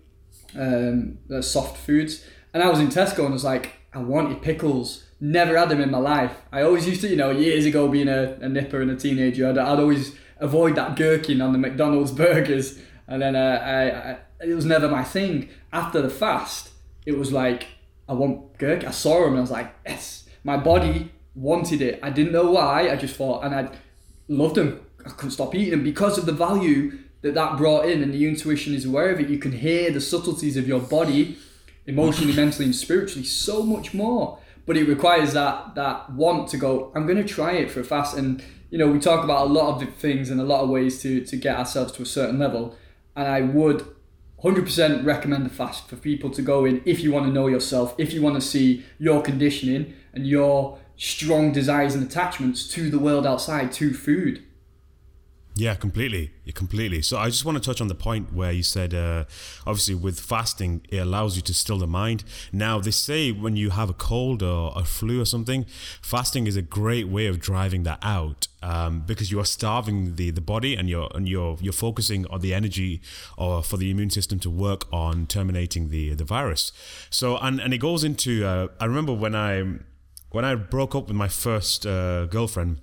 um, 0.56 1.20
soft 1.42 1.78
foods. 1.78 2.26
And 2.54 2.62
I 2.62 2.70
was 2.70 2.80
in 2.80 2.88
Tesco 2.88 3.20
and 3.20 3.30
I 3.30 3.32
was 3.32 3.44
like, 3.44 3.74
I 3.94 4.00
wanted 4.00 4.42
pickles. 4.42 5.06
Never 5.20 5.58
had 5.58 5.70
them 5.70 5.82
in 5.82 5.92
my 5.92 6.00
life. 6.00 6.36
I 6.52 6.64
always 6.64 6.88
used 6.88 7.02
to, 7.02 7.08
you 7.08 7.16
know, 7.16 7.32
years 7.32 7.66
ago 7.66 7.88
being 7.88 8.10
a, 8.10 8.38
a 8.42 8.50
nipper 8.50 8.82
and 8.82 8.92
a 8.92 8.96
teenager, 8.96 9.48
I'd, 9.48 9.58
I'd 9.58 9.80
always 9.80 10.16
avoid 10.40 10.76
that 10.76 10.96
gherkin 10.96 11.42
on 11.42 11.54
the 11.54 11.58
McDonald's 11.58 12.12
burgers, 12.26 12.80
and 13.08 13.22
then 13.22 13.36
uh, 13.36 13.62
I, 13.64 14.12
I 14.12 14.18
it 14.46 14.54
was 14.54 14.66
never 14.66 14.90
my 14.90 15.04
thing. 15.04 15.50
After 15.72 16.02
the 16.02 16.10
fast, 16.10 16.72
it 17.06 17.18
was 17.18 17.32
like 17.32 17.68
I 18.08 18.14
want 18.14 18.58
gherkin. 18.58 18.88
I 18.88 18.92
saw 18.92 19.22
them 19.22 19.30
and 19.30 19.38
I 19.38 19.42
was 19.42 19.52
like, 19.52 19.74
yes. 19.86 20.28
My 20.44 20.58
body 20.58 21.12
wanted 21.36 21.82
it. 21.82 22.00
I 22.04 22.10
didn't 22.10 22.34
know 22.34 22.52
why. 22.52 22.90
I 22.90 22.96
just 22.96 23.16
thought, 23.16 23.44
and 23.46 23.56
I 23.56 23.70
loved 24.28 24.56
them. 24.56 24.86
I 25.06 25.10
couldn't 25.10 25.32
stop 25.32 25.56
eating 25.56 25.72
them 25.72 25.84
because 25.84 26.18
of 26.18 26.26
the 26.26 26.34
value 26.34 27.00
that 27.22 27.34
that 27.34 27.58
brought 27.58 27.86
in, 27.86 28.04
and 28.04 28.14
the 28.14 28.28
intuition 28.28 28.74
is 28.74 28.86
aware 28.86 29.10
of 29.12 29.20
it. 29.20 29.30
You 29.30 29.38
can 29.38 29.54
hear 29.54 29.90
the 29.90 30.02
subtleties 30.02 30.58
of 30.58 30.68
your 30.68 30.82
body, 30.82 31.38
emotionally, 31.86 32.34
mentally, 32.34 32.66
and 32.66 32.76
spiritually, 32.76 33.26
so 33.26 33.64
much 33.64 33.94
more. 33.94 34.40
But 34.66 34.78
it 34.78 34.88
requires 34.88 35.34
that 35.34 35.76
that 35.76 36.12
want 36.12 36.48
to 36.50 36.58
go. 36.58 36.92
I'm 36.96 37.06
going 37.06 37.18
to 37.18 37.34
try 37.34 37.54
it 37.54 37.70
for 37.70 37.82
a 37.82 37.84
fast, 37.84 38.18
and 38.18 38.44
you 38.70 38.78
know 38.78 38.88
we 38.88 39.00
talk 39.00 39.24
about 39.24 39.48
a 39.48 39.50
lot 39.50 39.82
of 39.82 39.94
things 39.96 40.30
and 40.30 40.40
a 40.40 40.46
lot 40.46 40.62
of 40.62 40.70
ways 40.70 41.02
to 41.02 41.24
to 41.26 41.36
get 41.36 41.58
ourselves 41.58 41.92
to 41.94 42.04
a 42.04 42.06
certain 42.06 42.40
level, 42.40 42.76
and 43.16 43.28
I 43.28 43.42
would 43.42 43.86
100% 44.44 45.06
recommend 45.06 45.46
the 45.46 45.50
fast 45.50 45.88
for 45.88 45.96
people 45.96 46.30
to 46.30 46.42
go 46.42 46.66
in 46.66 46.82
if 46.86 47.00
you 47.00 47.14
want 47.14 47.26
to 47.26 47.32
know 47.32 47.48
yourself, 47.48 47.96
if 47.98 48.14
you 48.14 48.22
want 48.22 48.36
to 48.36 48.42
see 48.42 48.84
your 49.00 49.22
conditioning 49.22 49.94
and 50.14 50.28
your 50.28 50.78
strong 50.98 51.54
desires 51.54 51.96
and 51.96 52.04
attachments 52.04 52.68
to 52.68 52.90
the 52.90 53.00
world 53.00 53.26
outside, 53.26 53.72
to 53.72 53.94
food. 53.94 54.44
Yeah, 55.56 55.76
completely, 55.76 56.32
Yeah, 56.46 56.54
completely. 56.54 57.04
So 57.04 57.18
I 57.18 57.30
just 57.30 57.46
want 57.46 57.62
to 57.62 57.64
touch 57.64 57.80
on 57.80 57.88
the 57.88 57.94
point 57.96 58.34
where 58.34 58.52
you 58.52 58.64
said, 58.64 58.94
uh, 58.94 59.26
obviously, 59.68 59.94
with 59.94 60.20
fasting, 60.20 60.82
it 60.90 60.98
allows 60.98 61.36
you 61.36 61.44
to 61.44 61.54
still 61.54 61.78
the 61.78 61.86
mind. 61.86 62.24
Now 62.52 62.80
they 62.80 62.90
say 62.90 63.32
when 63.32 63.56
you 63.56 63.70
have 63.70 63.88
a 63.88 63.94
cold 63.94 64.42
or 64.42 64.74
a 64.76 64.84
flu 64.84 65.22
or 65.22 65.26
something, 65.26 65.66
fasting 66.02 66.48
is 66.48 66.56
a 66.56 66.64
great 66.64 67.08
way 67.08 67.28
of 67.28 67.40
driving 67.40 67.84
that 67.84 68.00
out 68.02 68.48
um, 68.64 69.02
because 69.02 69.32
you 69.32 69.40
are 69.40 69.46
starving 69.46 70.16
the, 70.16 70.32
the 70.32 70.42
body 70.42 70.76
and 70.76 70.90
you're 70.90 71.10
and 71.14 71.30
you're 71.30 71.58
you're 71.62 71.72
focusing 71.72 72.26
on 72.28 72.42
the 72.42 72.54
energy 72.54 73.02
or 73.38 73.62
for 73.62 73.78
the 73.78 73.92
immune 73.92 74.10
system 74.10 74.40
to 74.40 74.50
work 74.50 74.92
on 74.92 75.28
terminating 75.28 75.90
the 75.90 76.16
the 76.16 76.24
virus. 76.24 76.72
So 77.12 77.38
and 77.38 77.60
and 77.60 77.74
it 77.74 77.78
goes 77.80 78.04
into. 78.04 78.44
Uh, 78.44 78.70
I 78.80 78.86
remember 78.86 79.14
when 79.14 79.36
I 79.36 79.64
when 80.32 80.46
I 80.46 80.56
broke 80.56 80.96
up 80.96 81.08
with 81.10 81.16
my 81.16 81.28
first 81.28 81.86
uh, 81.86 82.26
girlfriend, 82.26 82.82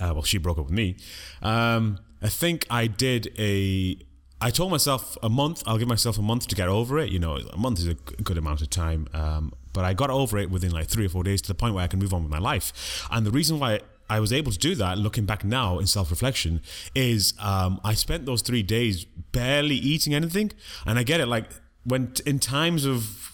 uh, 0.00 0.12
well, 0.12 0.22
she 0.22 0.38
broke 0.38 0.58
up 0.58 0.66
with 0.66 0.74
me. 0.74 0.96
Um, 1.42 1.98
I 2.22 2.28
think 2.28 2.66
I 2.70 2.86
did 2.86 3.32
a. 3.38 3.98
I 4.40 4.50
told 4.50 4.70
myself 4.70 5.16
a 5.22 5.28
month. 5.28 5.62
I'll 5.66 5.78
give 5.78 5.88
myself 5.88 6.18
a 6.18 6.22
month 6.22 6.46
to 6.48 6.54
get 6.54 6.68
over 6.68 6.98
it. 6.98 7.10
You 7.10 7.18
know, 7.18 7.36
a 7.36 7.56
month 7.56 7.78
is 7.78 7.86
a 7.86 7.94
good 7.94 8.36
amount 8.36 8.60
of 8.60 8.68
time. 8.68 9.08
Um, 9.14 9.52
but 9.72 9.84
I 9.84 9.94
got 9.94 10.10
over 10.10 10.38
it 10.38 10.50
within 10.50 10.72
like 10.72 10.88
three 10.88 11.06
or 11.06 11.08
four 11.08 11.22
days 11.22 11.40
to 11.42 11.48
the 11.48 11.54
point 11.54 11.74
where 11.74 11.84
I 11.84 11.86
can 11.86 11.98
move 11.98 12.12
on 12.12 12.22
with 12.22 12.30
my 12.30 12.38
life. 12.38 13.06
And 13.10 13.26
the 13.26 13.30
reason 13.30 13.58
why 13.58 13.80
I 14.08 14.20
was 14.20 14.32
able 14.32 14.52
to 14.52 14.58
do 14.58 14.74
that, 14.76 14.98
looking 14.98 15.24
back 15.24 15.44
now 15.44 15.78
in 15.78 15.86
self 15.86 16.10
reflection, 16.10 16.62
is 16.94 17.32
um, 17.40 17.80
I 17.82 17.94
spent 17.94 18.26
those 18.26 18.42
three 18.42 18.62
days 18.62 19.04
barely 19.04 19.76
eating 19.76 20.14
anything. 20.14 20.52
And 20.84 20.98
I 20.98 21.02
get 21.02 21.20
it, 21.20 21.26
like 21.26 21.46
when 21.84 22.12
in 22.26 22.38
times 22.38 22.84
of 22.84 23.25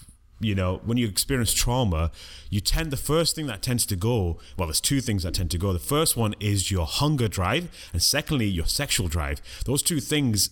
you 0.43 0.55
know, 0.55 0.81
when 0.85 0.99
you 0.99 1.09
experience 1.09 1.53
trauma, 1.53 2.11
you 2.51 2.61
tend, 2.61 2.91
the 2.91 2.97
first 2.97 3.35
thing 3.37 3.47
that 3.47 3.63
tends 3.63 3.87
to 3.87 3.97
go, 3.97 4.39
well, 4.57 4.69
there's 4.69 4.81
two 4.81 5.01
things 5.01 5.23
that 5.23 5.35
tend 5.35 5.51
to 5.53 5.59
go. 5.59 5.73
The 5.73 5.79
first 5.79 6.17
one 6.17 6.35
is 6.41 6.71
your 6.71 6.87
hunger 6.87 7.29
drive, 7.29 7.69
and 7.93 8.03
secondly, 8.03 8.47
your 8.47 8.67
sexual 8.67 9.09
drive. 9.09 9.41
Those 9.65 9.83
two 9.83 10.01
things 10.01 10.51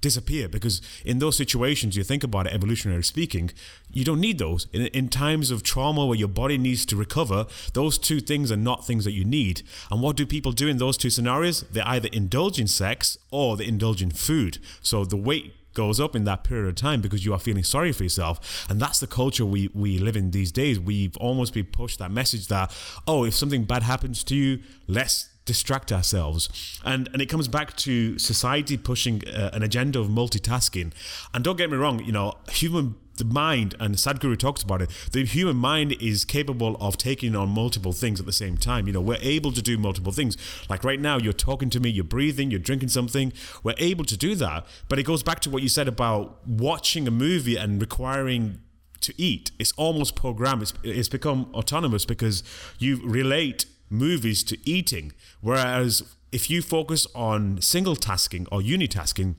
disappear 0.00 0.48
because 0.48 0.80
in 1.04 1.18
those 1.18 1.36
situations 1.36 1.96
you 1.96 2.02
think 2.02 2.24
about 2.24 2.46
it 2.46 2.52
evolutionary 2.52 3.02
speaking 3.02 3.50
you 3.92 4.04
don't 4.04 4.20
need 4.20 4.38
those 4.38 4.66
in, 4.72 4.86
in 4.86 5.08
times 5.08 5.50
of 5.50 5.62
trauma 5.62 6.06
where 6.06 6.16
your 6.16 6.28
body 6.28 6.56
needs 6.56 6.86
to 6.86 6.96
recover 6.96 7.46
those 7.74 7.98
two 7.98 8.20
things 8.20 8.50
are 8.50 8.56
not 8.56 8.86
things 8.86 9.04
that 9.04 9.12
you 9.12 9.24
need 9.24 9.62
and 9.90 10.00
what 10.00 10.16
do 10.16 10.24
people 10.24 10.52
do 10.52 10.68
in 10.68 10.78
those 10.78 10.96
two 10.96 11.10
scenarios 11.10 11.62
they 11.72 11.82
either 11.82 12.08
indulge 12.12 12.58
in 12.58 12.66
sex 12.66 13.18
or 13.30 13.56
they 13.56 13.66
indulge 13.66 14.02
in 14.02 14.10
food 14.10 14.58
so 14.80 15.04
the 15.04 15.16
weight 15.16 15.54
goes 15.80 15.98
up 15.98 16.14
in 16.14 16.24
that 16.24 16.44
period 16.44 16.68
of 16.68 16.74
time 16.74 17.00
because 17.00 17.24
you 17.24 17.32
are 17.32 17.38
feeling 17.38 17.64
sorry 17.64 17.90
for 17.90 18.02
yourself. 18.02 18.66
And 18.68 18.78
that's 18.78 19.00
the 19.00 19.06
culture 19.06 19.46
we, 19.46 19.70
we 19.72 19.98
live 19.98 20.14
in 20.14 20.30
these 20.30 20.52
days. 20.52 20.78
We've 20.78 21.16
almost 21.16 21.54
been 21.54 21.70
pushed 21.80 21.98
that 22.00 22.10
message 22.10 22.48
that, 22.48 22.66
oh, 23.06 23.24
if 23.24 23.34
something 23.34 23.64
bad 23.64 23.82
happens 23.82 24.22
to 24.24 24.34
you, 24.36 24.58
let's 24.86 25.30
distract 25.46 25.90
ourselves. 25.90 26.42
And 26.84 27.08
and 27.12 27.22
it 27.22 27.30
comes 27.30 27.48
back 27.48 27.68
to 27.86 28.18
society 28.18 28.76
pushing 28.76 29.16
uh, 29.26 29.50
an 29.54 29.62
agenda 29.62 29.98
of 29.98 30.08
multitasking. 30.08 30.92
And 31.32 31.42
don't 31.42 31.56
get 31.56 31.70
me 31.70 31.78
wrong, 31.78 32.04
you 32.04 32.12
know, 32.12 32.36
human 32.52 32.94
the 33.20 33.24
mind, 33.24 33.74
and 33.78 33.94
Sadhguru 33.94 34.36
talks 34.36 34.62
about 34.62 34.82
it, 34.82 34.90
the 35.12 35.24
human 35.24 35.56
mind 35.56 35.92
is 36.00 36.24
capable 36.24 36.76
of 36.80 36.96
taking 36.96 37.36
on 37.36 37.48
multiple 37.48 37.92
things 37.92 38.18
at 38.18 38.26
the 38.26 38.32
same 38.32 38.56
time. 38.56 38.86
You 38.86 38.92
know, 38.92 39.00
we're 39.00 39.18
able 39.20 39.52
to 39.52 39.62
do 39.62 39.78
multiple 39.78 40.12
things. 40.12 40.36
Like 40.68 40.82
right 40.82 41.00
now, 41.00 41.18
you're 41.18 41.32
talking 41.32 41.70
to 41.70 41.80
me, 41.80 41.90
you're 41.90 42.04
breathing, 42.04 42.50
you're 42.50 42.60
drinking 42.60 42.88
something. 42.88 43.32
We're 43.62 43.74
able 43.78 44.04
to 44.04 44.16
do 44.16 44.34
that. 44.34 44.66
But 44.88 44.98
it 44.98 45.04
goes 45.04 45.22
back 45.22 45.40
to 45.40 45.50
what 45.50 45.62
you 45.62 45.68
said 45.68 45.86
about 45.86 46.46
watching 46.46 47.06
a 47.06 47.10
movie 47.12 47.56
and 47.56 47.80
requiring 47.80 48.60
to 49.02 49.14
eat. 49.16 49.50
It's 49.58 49.72
almost 49.72 50.14
programmed. 50.14 50.62
It's, 50.62 50.74
it's 50.82 51.08
become 51.08 51.50
autonomous 51.54 52.04
because 52.04 52.42
you 52.78 53.00
relate 53.04 53.66
movies 53.88 54.42
to 54.44 54.58
eating. 54.68 55.12
Whereas 55.40 56.02
if 56.32 56.48
you 56.50 56.62
focus 56.62 57.06
on 57.14 57.60
single 57.60 57.96
tasking 57.96 58.46
or 58.52 58.60
unitasking, 58.60 59.34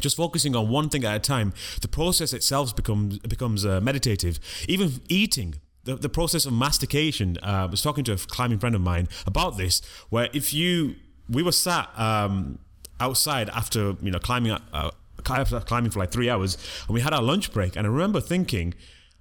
just 0.00 0.16
focusing 0.16 0.56
on 0.56 0.68
one 0.68 0.88
thing 0.88 1.04
at 1.04 1.16
a 1.16 1.20
time, 1.20 1.52
the 1.80 1.88
process 1.88 2.32
itself 2.32 2.74
becomes 2.74 3.18
becomes 3.20 3.64
uh, 3.64 3.80
meditative. 3.80 4.40
Even 4.68 5.00
eating, 5.08 5.54
the, 5.84 5.96
the 5.96 6.08
process 6.08 6.46
of 6.46 6.52
mastication. 6.52 7.38
Uh, 7.42 7.46
I 7.46 7.64
was 7.66 7.82
talking 7.82 8.04
to 8.04 8.12
a 8.12 8.16
climbing 8.16 8.58
friend 8.58 8.74
of 8.74 8.80
mine 8.80 9.08
about 9.26 9.56
this, 9.56 9.80
where 10.10 10.28
if 10.32 10.52
you, 10.52 10.96
we 11.28 11.42
were 11.42 11.52
sat 11.52 11.88
um, 11.98 12.58
outside 13.00 13.48
after 13.50 13.96
you 14.02 14.10
know 14.10 14.18
climbing 14.18 14.56
uh, 14.72 14.90
climbing 15.22 15.90
for 15.90 15.98
like 15.98 16.10
three 16.10 16.28
hours, 16.28 16.58
and 16.86 16.94
we 16.94 17.00
had 17.00 17.14
our 17.14 17.22
lunch 17.22 17.52
break, 17.52 17.76
and 17.76 17.86
I 17.86 17.90
remember 17.90 18.20
thinking. 18.20 18.74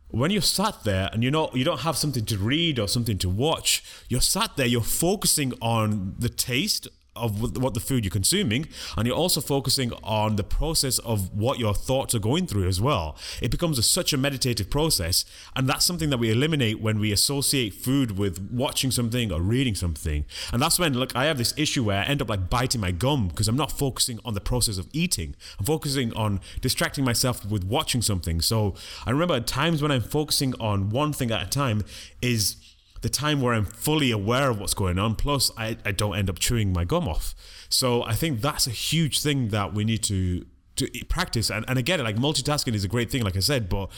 When 0.09 0.29
you're 0.29 0.43
sat 0.43 0.83
there 0.83 1.09
and 1.11 1.23
you 1.23 1.31
know 1.31 1.49
you 1.55 1.63
don't 1.63 1.79
have 1.79 1.97
something 1.97 2.23
to 2.25 2.37
read 2.37 2.77
or 2.77 2.87
something 2.87 3.17
to 3.17 3.27
watch, 3.27 3.83
you're 4.09 4.21
sat 4.21 4.57
there, 4.57 4.67
you're 4.67 4.81
focusing 4.81 5.53
on 5.59 6.13
the 6.19 6.29
taste 6.29 6.87
of 7.15 7.57
what 7.57 7.73
the 7.73 7.79
food 7.79 8.03
you're 8.03 8.11
consuming 8.11 8.67
and 8.97 9.05
you're 9.05 9.15
also 9.15 9.39
focusing 9.39 9.91
on 10.03 10.35
the 10.35 10.43
process 10.43 10.99
of 10.99 11.33
what 11.33 11.59
your 11.59 11.73
thoughts 11.73 12.15
are 12.15 12.19
going 12.19 12.47
through 12.47 12.67
as 12.67 12.81
well. 12.81 13.15
It 13.41 13.51
becomes 13.51 13.77
a, 13.77 13.83
such 13.83 14.13
a 14.13 14.17
meditative 14.17 14.69
process 14.69 15.25
and 15.55 15.67
that's 15.67 15.85
something 15.85 16.09
that 16.09 16.17
we 16.17 16.31
eliminate 16.31 16.81
when 16.81 16.99
we 16.99 17.11
associate 17.11 17.73
food 17.73 18.17
with 18.17 18.49
watching 18.51 18.91
something 18.91 19.31
or 19.31 19.41
reading 19.41 19.75
something. 19.75 20.25
And 20.51 20.61
that's 20.61 20.79
when 20.79 20.93
look 20.93 21.15
i 21.15 21.25
have 21.25 21.37
this 21.37 21.53
issue 21.57 21.83
where 21.83 21.99
i 21.99 22.03
end 22.03 22.21
up 22.21 22.29
like 22.29 22.49
biting 22.49 22.81
my 22.81 22.91
gum 22.91 23.27
because 23.27 23.47
i'm 23.47 23.57
not 23.57 23.71
focusing 23.71 24.19
on 24.25 24.33
the 24.33 24.41
process 24.41 24.77
of 24.77 24.87
eating. 24.91 25.35
I'm 25.59 25.65
focusing 25.65 26.13
on 26.13 26.41
distracting 26.61 27.05
myself 27.05 27.45
with 27.45 27.63
watching 27.63 28.01
something. 28.01 28.41
So 28.41 28.73
i 29.05 29.11
remember 29.11 29.35
at 29.35 29.47
times 29.47 29.81
when 29.81 29.91
i'm 29.91 30.01
focusing 30.01 30.53
on 30.59 30.89
one 30.89 31.13
thing 31.13 31.31
at 31.31 31.43
a 31.43 31.49
time 31.49 31.83
is 32.21 32.55
the 33.03 33.09
time 33.09 33.41
where 33.41 33.53
I'm 33.53 33.65
fully 33.65 34.11
aware 34.11 34.49
of 34.49 34.59
what's 34.59 34.73
going 34.73 34.97
on. 34.97 35.15
Plus, 35.15 35.51
I, 35.57 35.77
I 35.85 35.91
don't 35.91 36.17
end 36.17 36.29
up 36.29 36.39
chewing 36.39 36.73
my 36.73 36.85
gum 36.85 37.07
off. 37.07 37.35
So 37.69 38.01
I 38.03 38.13
think 38.13 38.41
that's 38.41 38.65
a 38.65 38.71
huge 38.71 39.21
thing 39.21 39.49
that 39.49 39.73
we 39.73 39.83
need 39.83 40.01
to 40.03 40.45
to 40.75 40.89
practice 41.07 41.51
and, 41.51 41.63
and 41.67 41.77
again 41.77 42.03
like 42.03 42.15
multitasking 42.15 42.73
is 42.73 42.83
a 42.83 42.87
great 42.87 43.11
thing 43.11 43.21
like 43.21 43.37
i 43.37 43.39
said 43.39 43.69
but 43.69 43.91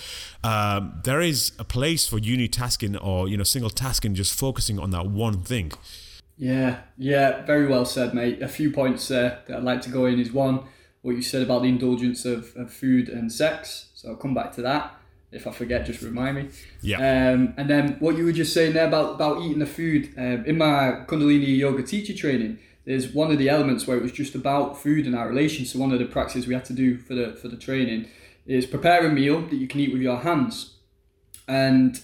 um, 0.43 0.99
there 1.05 1.21
is 1.21 1.53
a 1.57 1.63
place 1.63 2.05
for 2.05 2.19
unitasking 2.19 3.01
or 3.01 3.29
you 3.29 3.37
know 3.37 3.45
single 3.45 3.69
tasking 3.69 4.13
just 4.13 4.37
focusing 4.37 4.77
on 4.77 4.89
that 4.89 5.05
one 5.05 5.41
thing 5.41 5.71
yeah 6.37 6.81
yeah 6.97 7.45
very 7.45 7.65
well 7.65 7.85
said 7.85 8.13
mate 8.13 8.41
a 8.41 8.47
few 8.49 8.69
points 8.69 9.07
there 9.07 9.39
that 9.47 9.55
i'd 9.55 9.63
like 9.63 9.81
to 9.81 9.89
go 9.89 10.05
in 10.05 10.19
is 10.19 10.33
one 10.33 10.65
what 11.01 11.15
you 11.15 11.21
said 11.21 11.41
about 11.41 11.61
the 11.61 11.69
indulgence 11.69 12.25
of, 12.25 12.53
of 12.57 12.73
food 12.73 13.07
and 13.07 13.31
sex 13.31 13.91
so 13.93 14.09
i'll 14.09 14.17
come 14.17 14.33
back 14.33 14.51
to 14.51 14.61
that 14.61 14.99
if 15.35 15.45
I 15.47 15.51
forget, 15.51 15.85
just 15.85 16.01
remind 16.01 16.37
me. 16.37 16.49
Yeah. 16.81 16.97
Um, 16.97 17.53
and 17.57 17.69
then 17.69 17.97
what 17.99 18.17
you 18.17 18.25
were 18.25 18.31
just 18.31 18.53
saying 18.53 18.73
there 18.73 18.87
about, 18.87 19.15
about 19.15 19.41
eating 19.41 19.59
the 19.59 19.65
food. 19.65 20.13
Um, 20.17 20.45
in 20.45 20.57
my 20.57 21.03
Kundalini 21.07 21.57
yoga 21.57 21.83
teacher 21.83 22.13
training, 22.13 22.59
there's 22.85 23.13
one 23.13 23.31
of 23.31 23.37
the 23.37 23.49
elements 23.49 23.85
where 23.85 23.97
it 23.97 24.03
was 24.03 24.11
just 24.11 24.35
about 24.35 24.81
food 24.81 25.05
and 25.05 25.15
our 25.15 25.27
relation. 25.27 25.65
So 25.65 25.79
one 25.79 25.91
of 25.91 25.99
the 25.99 26.05
practices 26.05 26.47
we 26.47 26.53
had 26.53 26.65
to 26.65 26.73
do 26.73 26.97
for 26.97 27.13
the 27.15 27.33
for 27.33 27.47
the 27.47 27.57
training 27.57 28.07
is 28.45 28.65
prepare 28.65 29.05
a 29.05 29.09
meal 29.09 29.41
that 29.41 29.55
you 29.55 29.67
can 29.67 29.79
eat 29.79 29.91
with 29.91 30.01
your 30.01 30.17
hands. 30.17 30.75
And 31.47 31.99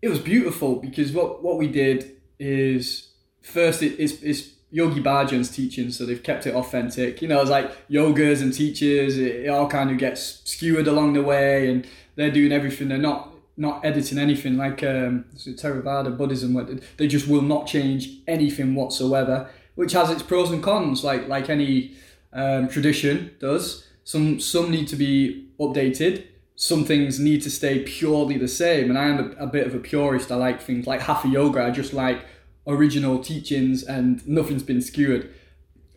it 0.00 0.08
was 0.08 0.20
beautiful 0.20 0.76
because 0.76 1.12
what, 1.12 1.42
what 1.42 1.58
we 1.58 1.66
did 1.66 2.16
is 2.38 3.08
first 3.40 3.82
it 3.82 3.98
is 3.98 4.22
it's 4.22 4.50
Yogi 4.70 5.02
Bhajan's 5.02 5.50
teaching, 5.50 5.90
so 5.90 6.04
they've 6.04 6.22
kept 6.22 6.46
it 6.46 6.54
authentic. 6.54 7.22
You 7.22 7.28
know, 7.28 7.40
it's 7.40 7.50
like 7.50 7.88
yogas 7.88 8.42
and 8.42 8.52
teachers, 8.52 9.16
it, 9.16 9.46
it 9.46 9.48
all 9.48 9.66
kind 9.66 9.90
of 9.90 9.96
gets 9.96 10.42
skewered 10.44 10.86
along 10.86 11.14
the 11.14 11.22
way, 11.22 11.70
and 11.70 11.86
they're 12.18 12.32
doing 12.32 12.50
everything. 12.50 12.88
They're 12.88 12.98
not 12.98 13.32
not 13.56 13.84
editing 13.84 14.18
anything 14.18 14.56
like 14.56 14.82
um, 14.84 15.24
Theravada 15.34 16.16
Buddhism, 16.16 16.80
they 16.96 17.08
just 17.08 17.26
will 17.26 17.42
not 17.42 17.66
change 17.66 18.10
anything 18.28 18.74
whatsoever, 18.74 19.50
which 19.74 19.92
has 19.92 20.10
its 20.10 20.22
pros 20.22 20.50
and 20.50 20.62
cons, 20.62 21.02
like 21.02 21.26
like 21.28 21.48
any 21.48 21.94
um, 22.32 22.68
tradition 22.68 23.34
does. 23.40 23.86
Some 24.04 24.40
some 24.40 24.70
need 24.70 24.88
to 24.88 24.96
be 24.96 25.48
updated. 25.58 26.26
Some 26.56 26.84
things 26.84 27.20
need 27.20 27.42
to 27.42 27.50
stay 27.50 27.84
purely 27.84 28.36
the 28.36 28.48
same, 28.48 28.90
and 28.90 28.98
I 28.98 29.06
am 29.06 29.18
a, 29.18 29.44
a 29.44 29.46
bit 29.46 29.66
of 29.66 29.74
a 29.74 29.78
purist. 29.78 30.32
I 30.32 30.34
like 30.34 30.60
things 30.60 30.88
like 30.88 31.02
Hatha 31.02 31.28
Yoga. 31.28 31.64
I 31.64 31.70
just 31.70 31.92
like 31.92 32.24
original 32.66 33.22
teachings, 33.22 33.84
and 33.84 34.26
nothing's 34.26 34.64
been 34.64 34.82
skewered. 34.82 35.32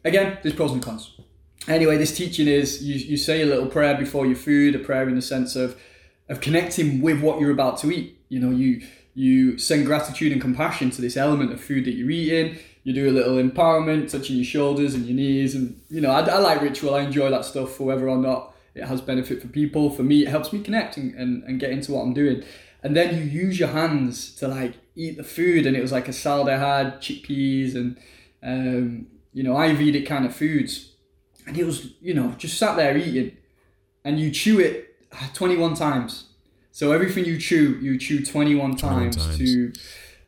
Again, 0.05 0.37
there's 0.41 0.55
pros 0.55 0.71
and 0.71 0.83
cons. 0.83 1.19
Anyway, 1.67 1.97
this 1.97 2.15
teaching 2.15 2.47
is 2.47 2.83
you, 2.83 2.95
you 2.95 3.17
say 3.17 3.41
a 3.41 3.45
little 3.45 3.67
prayer 3.67 3.95
before 3.97 4.25
your 4.25 4.35
food, 4.35 4.75
a 4.75 4.79
prayer 4.79 5.07
in 5.07 5.15
the 5.15 5.21
sense 5.21 5.55
of 5.55 5.79
of 6.31 6.39
connecting 6.39 7.01
with 7.01 7.21
what 7.21 7.39
you're 7.39 7.51
about 7.51 7.77
to 7.79 7.91
eat. 7.91 8.17
You 8.29 8.39
know, 8.39 8.49
you 8.49 8.81
you 9.13 9.57
send 9.57 9.85
gratitude 9.85 10.31
and 10.31 10.41
compassion 10.41 10.89
to 10.91 11.01
this 11.01 11.17
element 11.17 11.51
of 11.51 11.59
food 11.59 11.83
that 11.85 11.91
you're 11.91 12.09
eating. 12.09 12.57
You 12.83 12.93
do 12.93 13.09
a 13.09 13.11
little 13.11 13.35
empowerment, 13.35 14.09
touching 14.09 14.37
your 14.37 14.45
shoulders 14.45 14.95
and 14.95 15.05
your 15.05 15.15
knees, 15.15 15.53
and 15.53 15.79
you 15.89 16.01
know, 16.01 16.09
I, 16.09 16.21
I 16.21 16.39
like 16.39 16.61
ritual. 16.61 16.95
I 16.95 17.01
enjoy 17.01 17.29
that 17.29 17.45
stuff 17.45 17.75
for 17.75 17.83
whether 17.83 18.07
or 18.09 18.17
not 18.17 18.55
it 18.73 18.85
has 18.85 19.01
benefit 19.01 19.41
for 19.41 19.49
people. 19.49 19.89
For 19.89 20.03
me, 20.03 20.23
it 20.23 20.29
helps 20.29 20.53
me 20.53 20.61
connect 20.61 20.95
and, 20.95 21.13
and, 21.15 21.43
and 21.43 21.59
get 21.59 21.71
into 21.71 21.91
what 21.91 22.01
I'm 22.01 22.13
doing. 22.13 22.43
And 22.81 22.95
then 22.95 23.15
you 23.15 23.23
use 23.25 23.59
your 23.59 23.67
hands 23.67 24.33
to 24.35 24.47
like 24.47 24.75
eat 24.95 25.17
the 25.17 25.23
food, 25.23 25.67
and 25.67 25.75
it 25.75 25.81
was 25.81 25.91
like 25.91 26.07
a 26.07 26.13
salad 26.13 26.47
I 26.47 26.57
had, 26.57 27.01
chickpeas, 27.01 27.75
and 27.75 27.97
um, 28.41 29.07
you 29.33 29.43
know, 29.43 29.55
Ayurvedic 29.55 30.07
kind 30.07 30.25
of 30.25 30.33
foods. 30.33 30.93
And 31.45 31.57
it 31.57 31.65
was, 31.65 31.93
you 31.99 32.13
know, 32.13 32.33
just 32.37 32.57
sat 32.57 32.77
there 32.77 32.95
eating, 32.95 33.35
and 34.05 34.17
you 34.17 34.31
chew 34.31 34.61
it 34.61 34.90
21 35.33 35.75
times. 35.75 36.25
So 36.71 36.91
everything 36.91 37.25
you 37.25 37.37
chew, 37.37 37.77
you 37.81 37.97
chew 37.97 38.23
21 38.25 38.77
times, 38.77 39.15
21 39.15 39.37
times. 39.37 39.37
to. 39.37 39.73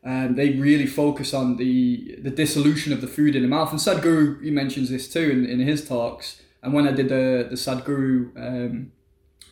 Um, 0.06 0.36
they 0.36 0.50
really 0.52 0.86
focus 0.86 1.34
on 1.34 1.56
the 1.56 2.18
the 2.22 2.30
dissolution 2.30 2.92
of 2.92 3.00
the 3.00 3.08
food 3.08 3.36
in 3.36 3.42
the 3.42 3.48
mouth. 3.48 3.72
And 3.72 3.80
Sadhguru, 3.80 4.44
he 4.44 4.52
mentions 4.52 4.90
this 4.90 5.12
too 5.12 5.30
in, 5.30 5.46
in 5.46 5.60
his 5.60 5.88
talks. 5.88 6.42
And 6.62 6.74
when 6.74 6.88
I 6.88 6.92
did 6.92 7.08
the 7.08 7.48
the 7.50 7.56
Sadhguru, 7.56 8.36
um, 8.36 8.92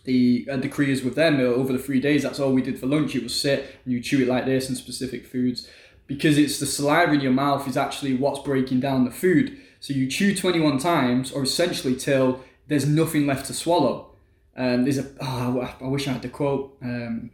the 0.03 0.47
uh, 0.51 0.57
the 0.57 0.67
kriyas 0.67 1.05
with 1.05 1.15
them 1.15 1.39
uh, 1.39 1.43
over 1.43 1.71
the 1.71 1.79
three 1.79 2.01
days, 2.01 2.23
that's 2.23 2.39
all 2.39 2.51
we 2.51 2.61
did 2.61 2.79
for 2.79 2.87
lunch. 2.87 3.15
It 3.15 3.23
was 3.23 3.33
sit 3.33 3.79
and 3.85 3.93
you 3.93 4.01
chew 4.01 4.23
it 4.23 4.27
like 4.27 4.45
this 4.45 4.67
and 4.67 4.77
specific 4.77 5.25
foods, 5.25 5.69
because 6.07 6.37
it's 6.37 6.59
the 6.59 6.65
saliva 6.65 7.13
in 7.13 7.21
your 7.21 7.31
mouth 7.31 7.65
is 7.67 7.77
actually 7.77 8.15
what's 8.15 8.39
breaking 8.39 8.81
down 8.81 9.05
the 9.05 9.11
food. 9.11 9.57
So 9.79 9.93
you 9.93 10.07
chew 10.07 10.35
21 10.35 10.77
times, 10.77 11.31
or 11.31 11.43
essentially 11.43 11.95
till 11.95 12.41
there's 12.67 12.85
nothing 12.85 13.25
left 13.25 13.45
to 13.47 13.53
swallow. 13.53 14.10
Um, 14.55 14.83
there's 14.83 14.97
a 14.97 15.05
oh, 15.21 15.75
I 15.81 15.87
wish 15.87 16.07
I 16.07 16.11
had 16.11 16.21
the 16.21 16.29
quote, 16.29 16.77
um, 16.81 17.31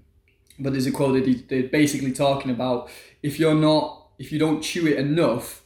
but 0.59 0.73
there's 0.73 0.85
a 0.85 0.91
quote 0.91 1.13
that 1.23 1.49
they're 1.49 1.63
basically 1.63 2.11
talking 2.11 2.51
about 2.51 2.89
if 3.23 3.39
you're 3.39 3.55
not 3.55 4.07
if 4.19 4.31
you 4.31 4.39
don't 4.39 4.61
chew 4.61 4.87
it 4.87 4.97
enough, 4.97 5.63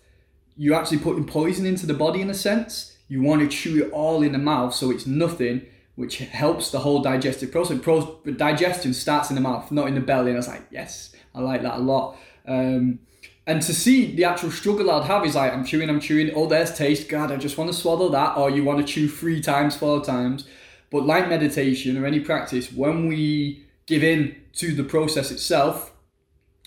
you're 0.58 0.76
actually 0.76 1.00
putting 1.00 1.26
poison 1.26 1.66
into 1.66 1.86
the 1.86 1.94
body 1.94 2.22
in 2.22 2.30
a 2.30 2.34
sense. 2.34 2.98
You 3.08 3.22
want 3.22 3.42
to 3.42 3.48
chew 3.48 3.84
it 3.84 3.92
all 3.92 4.24
in 4.24 4.32
the 4.32 4.38
mouth 4.38 4.74
so 4.74 4.92
it's 4.92 5.06
nothing, 5.06 5.66
which 5.96 6.20
helps 6.20 6.72
the 6.72 6.80
whole 6.80 7.02
digestive 7.02 7.52
process. 7.52 7.80
Pro- 7.82 8.20
digestion 8.38 8.94
starts 8.94 9.30
in 9.30 9.36
the 9.36 9.42
mouth, 9.42 9.72
not 9.72 9.88
in 9.88 9.96
the 9.96 10.02
belly. 10.02 10.30
And 10.30 10.38
I 10.38 10.40
was 10.40 10.48
like, 10.48 10.64
yes, 10.72 11.14
I 11.36 11.42
like 11.42 11.62
that 11.64 11.76
a 11.76 11.80
lot. 11.80 12.18
Um, 12.48 13.00
and 13.48 13.62
to 13.64 13.74
see 13.74 14.16
the 14.16 14.24
actual 14.24 14.52
struggle 14.52 14.92
I'd 14.92 15.06
have 15.08 15.26
is 15.26 15.36
like, 15.36 15.52
I'm 15.52 15.66
chewing, 15.66 15.90
I'm 15.90 16.00
chewing, 16.00 16.32
oh, 16.36 16.48
there's 16.48 16.78
taste. 16.78 17.10
God, 17.10 17.32
I 17.32 17.38
just 17.38 17.58
want 17.58 17.72
to 17.72 17.78
swallow 17.78 18.10
that. 18.10 18.38
Or 18.38 18.50
you 18.50 18.64
want 18.64 18.86
to 18.86 18.94
chew 18.94 19.10
three 19.10 19.42
times, 19.42 19.76
four 19.76 20.04
times. 20.04 20.48
But 20.92 21.06
like 21.06 21.30
meditation 21.30 21.98
or 21.98 22.06
any 22.06 22.20
practice, 22.20 22.72
when 22.72 23.08
we 23.08 23.66
give 23.88 24.04
in 24.04 24.36
to 24.54 24.76
the 24.76 24.84
process 24.84 25.32
itself, 25.32 25.94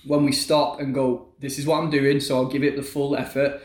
when 0.07 0.25
we 0.25 0.33
stop 0.33 0.81
and 0.81 0.95
go, 0.95 1.29
this 1.41 1.59
is 1.59 1.67
what 1.67 1.79
I'm 1.79 1.91
doing, 1.91 2.21
so 2.21 2.37
I'll 2.37 2.47
give 2.47 2.65
it 2.65 2.75
the 2.75 2.83
full 2.83 3.17
effort. 3.17 3.61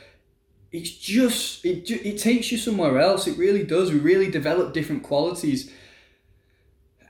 It's 0.72 0.92
just 0.92 1.66
it 1.66 1.90
it 1.90 2.20
takes 2.20 2.52
you 2.52 2.58
somewhere 2.58 3.00
else. 3.00 3.26
It 3.26 3.38
really 3.38 3.64
does. 3.64 3.92
We 3.92 4.00
really 4.00 4.30
develop 4.30 4.74
different 4.74 5.02
qualities, 5.02 5.72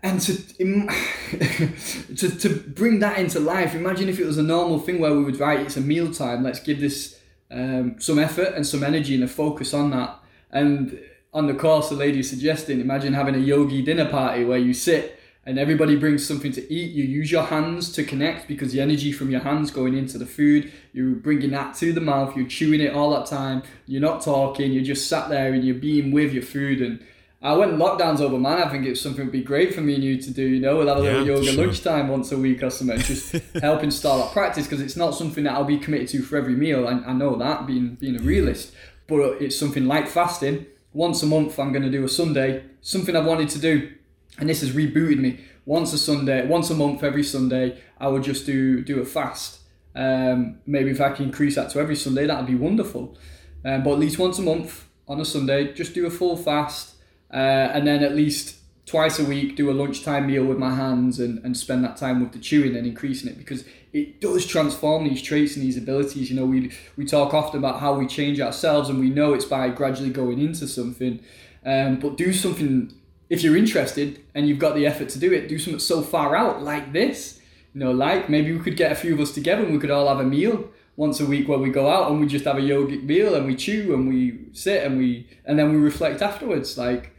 and 0.02 0.22
to 0.22 0.36
to 2.16 2.30
to 2.30 2.50
bring 2.56 3.00
that 3.00 3.18
into 3.18 3.40
life. 3.42 3.76
Imagine 3.76 4.08
if 4.08 4.20
it 4.20 4.26
was 4.26 4.38
a 4.38 4.44
normal 4.44 4.80
thing 4.80 5.00
where 5.00 5.14
we 5.14 5.24
would 5.24 5.40
write, 5.40 5.60
it's 5.60 5.76
a 5.76 5.82
meal 5.82 6.14
time. 6.14 6.42
Let's 6.42 6.62
give 6.62 6.80
this 6.80 7.20
um, 7.52 8.00
some 8.00 8.18
effort 8.18 8.54
and 8.56 8.66
some 8.66 8.84
energy 8.84 9.16
and 9.16 9.24
a 9.24 9.28
focus 9.28 9.74
on 9.74 9.90
that. 9.90 10.20
And 10.52 10.98
on 11.34 11.48
the 11.48 11.54
course, 11.54 11.90
the 11.90 11.96
lady 11.96 12.24
suggesting, 12.24 12.82
imagine 12.82 13.14
having 13.14 13.36
a 13.36 13.40
yogi 13.40 13.82
dinner 13.82 14.10
party 14.10 14.44
where 14.44 14.58
you 14.58 14.74
sit 14.74 15.20
and 15.46 15.58
everybody 15.58 15.96
brings 15.96 16.26
something 16.26 16.52
to 16.52 16.74
eat. 16.74 16.92
You 16.92 17.04
use 17.04 17.32
your 17.32 17.44
hands 17.44 17.92
to 17.94 18.04
connect 18.04 18.48
because 18.48 18.72
the 18.72 18.82
energy 18.82 19.12
from 19.12 19.30
your 19.30 19.42
hands 19.42 19.72
going 19.72 19.98
into 19.98 20.18
the 20.18 20.26
food, 20.26 20.72
you're 20.92 21.16
bringing 21.16 21.52
that 21.52 21.76
to 21.76 21.94
the 21.94 22.02
mouth, 22.02 22.36
you're 22.36 22.48
chewing 22.48 22.82
it 22.82 22.94
all 22.94 23.12
that 23.12 23.28
time, 23.28 23.64
you're 23.86 24.02
not 24.02 24.22
talking, 24.22 24.72
you're 24.72 24.84
just 24.84 25.08
sat 25.08 25.30
there 25.30 25.54
and 25.54 25.64
you're 25.64 25.76
being 25.76 26.12
with 26.12 26.34
your 26.34 26.44
food. 26.44 26.82
And 26.82 27.00
I 27.44 27.54
when 27.54 27.78
lockdown's 27.78 28.22
over, 28.22 28.40
man, 28.40 28.62
I 28.64 28.70
think 28.70 28.88
it's 28.88 29.00
something 29.00 29.26
would 29.26 29.32
be 29.32 29.44
great 29.44 29.74
for 29.74 29.82
me 29.82 29.96
and 29.96 30.04
you 30.04 30.20
to 30.20 30.32
do. 30.32 30.44
You 30.44 30.60
know, 30.60 30.78
we'll 30.78 30.88
have 30.88 30.98
a 30.98 31.02
little 31.02 31.26
yoga 31.26 31.46
sure. 31.46 31.66
lunchtime 31.66 32.08
once 32.08 32.32
a 32.32 32.38
week 32.38 32.64
or 32.64 32.72
something, 32.72 33.00
just 33.00 33.32
helping 33.62 33.92
start 33.92 34.26
that 34.26 34.34
practice 34.34 34.66
because 34.66 34.82
it's 34.82 34.98
not 34.98 35.12
something 35.16 35.44
that 35.44 35.54
I'll 35.54 35.64
be 35.64 35.78
committed 35.78 36.08
to 36.10 36.24
for 36.24 36.38
every 36.38 36.56
meal. 36.56 36.88
I, 36.88 36.94
I 37.10 37.14
know 37.14 37.36
that 37.38 37.68
being 37.68 37.96
being 37.96 38.16
a 38.16 38.20
realist, 38.20 38.74
but 39.08 39.42
it's 39.42 39.58
something 39.58 39.86
like 39.86 40.08
fasting 40.08 40.66
once 40.94 41.24
a 41.24 41.26
month 41.26 41.60
I'm 41.60 41.72
going 41.72 41.84
to 41.84 41.92
do 41.92 42.04
a 42.04 42.10
Sunday, 42.10 42.64
something 42.82 43.16
I've 43.16 43.26
wanted 43.26 43.50
to 43.50 43.60
do, 43.60 43.92
and 44.38 44.50
this 44.50 44.62
has 44.62 44.72
rebooted 44.72 45.20
me. 45.20 45.40
Once 45.66 45.94
a 45.94 45.98
Sunday, 45.98 46.48
once 46.48 46.70
a 46.70 46.76
month, 46.76 47.04
every 47.04 47.24
Sunday, 47.24 47.80
I 48.00 48.08
would 48.08 48.24
just 48.24 48.46
do 48.46 48.82
do 48.84 49.02
a 49.02 49.06
fast. 49.06 49.60
Um, 49.96 50.60
maybe 50.66 50.92
if 50.92 51.02
I 51.02 51.12
can 51.12 51.26
increase 51.26 51.56
that 51.56 51.70
to 51.72 51.80
every 51.80 51.96
Sunday, 51.96 52.26
that'd 52.26 52.48
be 52.48 52.56
wonderful. 52.56 53.18
Um, 53.66 53.84
but 53.84 53.94
at 53.94 54.00
least 54.00 54.18
once 54.18 54.40
a 54.40 54.42
month 54.42 54.86
on 55.08 55.20
a 55.20 55.26
Sunday, 55.26 55.74
just 55.74 55.94
do 55.94 56.06
a 56.06 56.10
full 56.10 56.38
fast, 56.38 56.96
uh, 57.32 57.36
and 57.74 57.86
then 57.86 58.04
at 58.04 58.16
least 58.16 58.59
twice 58.90 59.20
a 59.20 59.24
week 59.24 59.56
do 59.56 59.70
a 59.70 59.72
lunchtime 59.72 60.26
meal 60.26 60.44
with 60.44 60.58
my 60.58 60.74
hands 60.74 61.20
and, 61.20 61.38
and 61.46 61.56
spend 61.56 61.84
that 61.84 61.96
time 61.96 62.20
with 62.20 62.32
the 62.32 62.40
chewing 62.40 62.76
and 62.76 62.88
increasing 62.88 63.30
it 63.30 63.38
because 63.38 63.64
it 63.94 64.20
does 64.20 64.48
transform 64.48 65.04
these 65.04 65.22
traits 65.22 65.56
and 65.56 65.64
these 65.64 65.78
abilities. 65.78 66.32
You 66.32 66.36
know, 66.36 66.46
we 66.46 66.72
we 66.98 67.06
talk 67.06 67.34
often 67.34 67.60
about 67.60 67.80
how 67.80 67.94
we 67.94 68.08
change 68.08 68.40
ourselves, 68.40 68.90
and 68.90 69.00
we 69.00 69.12
know 69.12 69.34
it's 69.34 69.46
by 69.46 69.70
gradually 69.70 70.10
going 70.10 70.40
into 70.40 70.68
something. 70.68 71.20
Um, 71.64 72.00
but 72.00 72.18
do 72.18 72.34
something 72.34 72.92
if 73.30 73.44
you're 73.44 73.58
interested 73.58 74.24
and 74.34 74.48
you've 74.48 74.60
got 74.60 74.74
the 74.74 74.88
effort 74.88 75.10
to 75.10 75.20
do 75.20 75.32
it. 75.34 75.48
Do 75.48 75.60
something 75.60 75.80
so 75.80 76.02
far 76.02 76.36
out 76.36 76.64
like 76.64 76.92
this. 76.92 77.40
You 77.74 77.82
know, 77.82 77.92
like 77.92 78.28
maybe 78.28 78.52
we 78.52 78.60
could 78.60 78.76
get 78.76 78.92
a 78.92 78.96
few 78.96 79.14
of 79.14 79.20
us 79.20 79.32
together 79.32 79.64
and 79.64 79.74
we 79.74 79.80
could 79.80 79.92
all 79.92 80.08
have 80.08 80.20
a 80.20 80.24
meal 80.24 80.70
once 80.96 81.20
a 81.20 81.26
week 81.26 81.48
where 81.48 81.60
we 81.60 81.70
go 81.70 81.88
out 81.90 82.10
and 82.10 82.20
we 82.20 82.26
just 82.26 82.46
have 82.46 82.58
a 82.58 82.62
yogic 82.62 83.04
meal 83.04 83.36
and 83.36 83.46
we 83.46 83.56
chew 83.56 83.94
and 83.94 84.10
we 84.10 84.40
sit 84.52 84.84
and 84.84 84.98
we 84.98 85.28
and 85.46 85.60
then 85.60 85.72
we 85.72 85.78
reflect 85.78 86.24
afterwards. 86.24 86.78
Like 86.78 87.14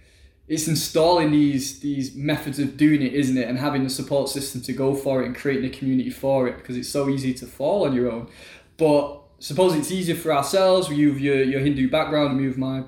it's 0.50 0.66
installing 0.66 1.30
these 1.30 1.78
these 1.78 2.12
methods 2.16 2.58
of 2.58 2.76
doing 2.76 3.02
it, 3.02 3.14
isn't 3.14 3.38
it? 3.38 3.48
And 3.48 3.56
having 3.56 3.84
the 3.84 3.88
support 3.88 4.28
system 4.28 4.60
to 4.62 4.72
go 4.72 4.96
for 4.96 5.22
it 5.22 5.26
and 5.26 5.34
creating 5.34 5.64
a 5.64 5.70
community 5.70 6.10
for 6.10 6.48
it 6.48 6.56
because 6.58 6.76
it's 6.76 6.88
so 6.88 7.08
easy 7.08 7.32
to 7.34 7.46
fall 7.46 7.86
on 7.86 7.94
your 7.94 8.10
own. 8.10 8.26
But 8.76 9.22
suppose 9.38 9.76
it's 9.76 9.92
easier 9.92 10.16
for 10.16 10.32
ourselves. 10.32 10.88
You 10.88 11.10
have 11.10 11.20
your, 11.20 11.44
your 11.44 11.60
Hindu 11.60 11.88
background, 11.88 12.36
me 12.36 12.48
with 12.48 12.58
my 12.58 12.82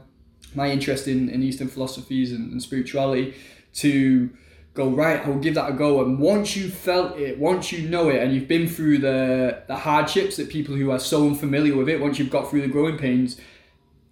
my 0.56 0.70
interest 0.70 1.06
in, 1.06 1.28
in 1.30 1.40
Eastern 1.44 1.68
philosophies 1.68 2.32
and, 2.32 2.50
and 2.50 2.60
spirituality 2.60 3.34
to 3.74 4.28
go 4.74 4.88
right 4.88 5.26
i'll 5.26 5.38
give 5.38 5.54
that 5.54 5.70
a 5.70 5.72
go 5.74 6.02
and 6.02 6.18
once 6.18 6.56
you 6.56 6.68
felt 6.68 7.18
it 7.18 7.38
once 7.38 7.72
you 7.72 7.86
know 7.88 8.08
it 8.08 8.22
and 8.22 8.34
you've 8.34 8.48
been 8.48 8.66
through 8.66 8.96
the 8.96 9.62
the 9.66 9.76
hardships 9.76 10.36
that 10.36 10.48
people 10.48 10.74
who 10.74 10.90
are 10.90 10.98
so 10.98 11.26
unfamiliar 11.26 11.76
with 11.76 11.90
it 11.90 12.00
once 12.00 12.18
you've 12.18 12.30
got 12.30 12.48
through 12.48 12.62
the 12.62 12.68
growing 12.68 12.96
pains 12.96 13.38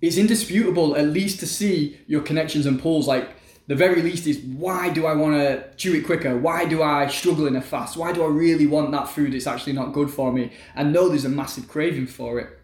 it's 0.02 0.18
indisputable 0.18 0.96
at 0.96 1.06
least 1.06 1.40
to 1.40 1.46
see 1.46 1.98
your 2.06 2.20
connections 2.20 2.66
and 2.66 2.80
pulls 2.80 3.06
like 3.08 3.30
the 3.70 3.76
very 3.76 4.02
least 4.02 4.26
is 4.26 4.40
why 4.40 4.88
do 4.88 5.06
I 5.06 5.14
want 5.14 5.36
to 5.36 5.64
chew 5.76 5.94
it 5.94 6.04
quicker? 6.04 6.36
Why 6.36 6.64
do 6.64 6.82
I 6.82 7.06
struggle 7.06 7.46
in 7.46 7.54
a 7.54 7.62
fast? 7.62 7.96
Why 7.96 8.10
do 8.10 8.24
I 8.24 8.26
really 8.26 8.66
want 8.66 8.90
that 8.90 9.08
food 9.08 9.32
that's 9.32 9.46
actually 9.46 9.74
not 9.74 9.92
good 9.92 10.10
for 10.10 10.32
me? 10.32 10.50
And 10.74 10.92
know 10.92 11.08
there's 11.08 11.24
a 11.24 11.28
massive 11.28 11.68
craving 11.68 12.08
for 12.08 12.40
it. 12.40 12.58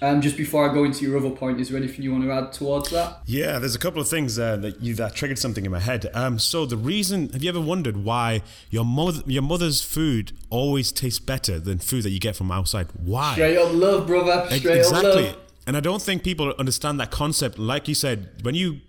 Um, 0.00 0.20
just 0.20 0.36
before 0.36 0.70
I 0.70 0.72
go 0.72 0.84
into 0.84 1.04
your 1.04 1.18
other 1.18 1.30
point, 1.30 1.60
is 1.60 1.70
there 1.70 1.76
anything 1.76 2.04
you 2.04 2.12
want 2.12 2.22
to 2.22 2.30
add 2.30 2.52
towards 2.52 2.90
that? 2.90 3.22
Yeah, 3.26 3.58
there's 3.58 3.74
a 3.74 3.78
couple 3.80 4.00
of 4.00 4.08
things 4.08 4.38
uh, 4.38 4.56
that 4.58 4.80
you've 4.80 5.00
uh, 5.00 5.10
triggered 5.10 5.40
something 5.40 5.64
in 5.64 5.72
my 5.72 5.80
head. 5.80 6.08
Um, 6.14 6.38
so 6.38 6.64
the 6.64 6.76
reason, 6.76 7.28
have 7.30 7.42
you 7.42 7.48
ever 7.48 7.60
wondered 7.60 8.04
why 8.04 8.42
your 8.70 8.84
mother, 8.84 9.24
your 9.26 9.42
mother's 9.42 9.82
food 9.82 10.30
always 10.48 10.92
tastes 10.92 11.18
better 11.18 11.58
than 11.58 11.80
food 11.80 12.04
that 12.04 12.10
you 12.10 12.20
get 12.20 12.36
from 12.36 12.52
outside? 12.52 12.86
Why? 13.02 13.32
Straight 13.32 13.58
up 13.58 13.72
love, 13.72 14.06
brother. 14.06 14.46
Straight 14.56 14.78
exactly. 14.78 15.08
up 15.08 15.34
love. 15.34 15.36
And 15.66 15.76
I 15.76 15.80
don't 15.80 16.00
think 16.00 16.22
people 16.22 16.54
understand 16.56 17.00
that 17.00 17.10
concept. 17.10 17.58
Like 17.58 17.88
you 17.88 17.96
said, 17.96 18.28
when 18.42 18.54
you 18.54 18.82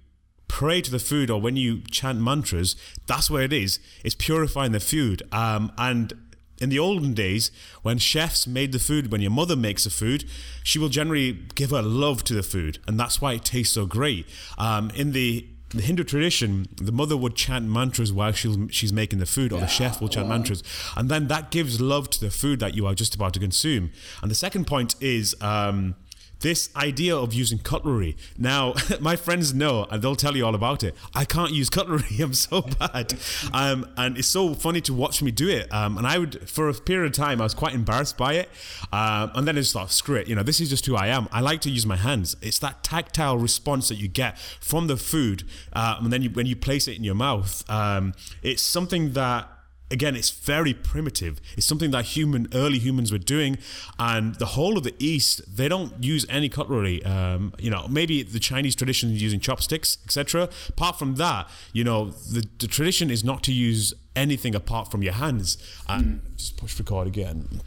pray 0.48 0.82
to 0.82 0.92
the 0.92 1.00
food 1.00 1.30
or 1.30 1.40
when 1.40 1.56
you 1.56 1.82
chant 1.92 2.20
mantras, 2.20 2.76
that's 3.06 3.30
where 3.30 3.44
it 3.44 3.54
is. 3.54 3.80
It's 4.04 4.16
purifying 4.16 4.72
the 4.72 4.80
food. 4.80 5.24
Um, 5.32 5.72
and 5.78 6.14
in 6.60 6.70
the 6.70 6.80
olden 6.80 7.14
days, 7.14 7.52
when 7.84 7.98
chefs 7.98 8.48
made 8.48 8.72
the 8.72 8.80
food, 8.80 9.12
when 9.12 9.22
your 9.22 9.32
mother 9.32 9.56
makes 9.56 9.84
the 9.84 9.90
food, 9.90 10.26
she 10.64 10.80
will 10.80 10.90
generally 10.90 11.34
give 11.56 11.72
her 11.72 11.82
love 11.82 12.24
to 12.26 12.34
the 12.34 12.44
food, 12.44 12.80
and 12.88 13.00
that's 13.00 13.22
why 13.22 13.34
it 13.34 13.46
tastes 13.46 13.74
so 13.74 13.86
great. 13.86 14.26
Um, 14.58 14.90
in 14.92 15.12
the 15.12 15.48
the 15.72 15.82
Hindu 15.82 16.06
tradition, 16.06 16.68
the 16.78 16.94
mother 16.94 17.18
would 17.18 17.36
chant 17.36 17.66
mantras 17.66 18.14
while 18.14 18.32
she's 18.32 18.58
she's 18.72 18.94
making 18.94 19.20
the 19.20 19.26
food, 19.26 19.52
or 19.52 19.60
the 19.60 19.68
chef 19.68 20.02
will 20.02 20.08
chant 20.08 20.30
mantras, 20.30 20.64
and 20.96 21.10
then 21.10 21.28
that 21.28 21.52
gives 21.52 21.82
love 21.82 22.10
to 22.12 22.20
the 22.22 22.32
food 22.32 22.60
that 22.62 22.74
you 22.74 22.88
are 22.88 22.96
just 22.96 23.14
about 23.16 23.34
to 23.34 23.40
consume. 23.40 23.92
And 24.22 24.32
the 24.32 24.36
second 24.36 24.66
point 24.66 24.96
is. 25.02 25.36
Um, 25.42 25.96
this 26.40 26.70
idea 26.76 27.16
of 27.16 27.34
using 27.34 27.60
cutlery. 27.60 28.16
Now, 28.38 28.74
my 29.00 29.16
friends 29.16 29.54
know, 29.54 29.88
and 29.90 30.02
they'll 30.02 30.16
tell 30.16 30.36
you 30.36 30.46
all 30.46 30.56
about 30.56 30.84
it. 30.84 30.96
I 31.14 31.26
can't 31.26 31.52
use 31.52 31.70
cutlery. 31.70 32.04
I'm 32.20 32.34
so 32.34 32.62
bad, 32.62 33.16
um, 33.54 33.90
and 33.98 34.18
it's 34.18 34.28
so 34.28 34.54
funny 34.54 34.82
to 34.82 34.94
watch 34.94 35.22
me 35.22 35.32
do 35.32 35.50
it. 35.50 35.72
Um, 35.74 35.98
and 35.98 36.06
I 36.06 36.18
would, 36.18 36.50
for 36.50 36.70
a 36.70 36.74
period 36.74 37.08
of 37.08 37.14
time, 37.14 37.42
I 37.42 37.44
was 37.44 37.54
quite 37.54 37.74
embarrassed 37.74 38.18
by 38.18 38.34
it, 38.34 38.50
um, 38.92 39.32
and 39.36 39.48
then 39.48 39.58
I 39.58 39.62
just 39.62 39.74
thought, 39.74 39.92
screw 39.92 40.16
it. 40.16 40.28
You 40.28 40.36
know, 40.36 40.44
this 40.44 40.62
is 40.62 40.70
just 40.70 40.86
who 40.86 40.96
I 40.96 41.08
am. 41.08 41.28
I 41.32 41.42
like 41.42 41.62
to 41.62 41.70
use 41.70 41.86
my 41.86 41.98
hands. 41.98 42.36
It's 42.42 42.60
that 42.60 42.84
tactile 42.84 43.38
response 43.38 43.90
that 43.90 43.96
you 43.96 44.08
get 44.08 44.38
from 44.38 44.88
the 44.88 44.98
food, 44.98 45.44
uh, 45.74 45.98
and 46.00 46.12
then 46.12 46.22
you, 46.22 46.30
when 46.30 46.46
you 46.46 46.56
place 46.56 46.88
it 46.88 46.98
in 46.98 47.04
your 47.04 47.16
mouth, 47.16 47.70
um, 47.70 48.14
it's 48.42 48.62
something 48.62 49.14
that 49.14 49.50
again, 49.90 50.16
it's 50.16 50.30
very 50.30 50.74
primitive. 50.74 51.40
It's 51.56 51.66
something 51.66 51.92
that 51.92 52.06
human, 52.06 52.48
early 52.54 52.80
humans 52.80 53.12
were 53.12 53.18
doing, 53.18 53.58
and 53.98 54.36
the 54.36 54.48
whole 54.48 54.78
of 54.78 54.84
the 54.84 54.96
East, 55.00 55.42
they 55.56 55.68
don't 55.68 56.04
use 56.04 56.26
any 56.30 56.50
cutlery. 56.50 57.04
Um, 57.04 57.54
you 57.60 57.70
know, 57.70 57.88
maybe 57.88 58.24
the 58.24 58.40
Chinese 58.40 58.76
tradition 58.76 59.12
is 59.12 59.22
using 59.22 59.40
chopsticks, 59.40 59.98
etc. 60.06 60.50
Apart 60.70 61.00
from 61.00 61.16
that, 61.16 61.50
you 61.74 61.84
know, 61.84 62.10
the, 62.10 62.46
the 62.60 62.68
tradition 62.68 63.10
is 63.10 63.24
not 63.24 63.44
to 63.44 63.54
use 63.54 63.94
anything 64.16 64.56
apart 64.56 64.92
from 64.92 65.04
your 65.04 65.14
hands. 65.14 65.58
And 65.88 66.22
mm. 66.22 66.38
just 66.38 66.58
push 66.58 66.78
record 66.80 67.08
again. 67.08 67.62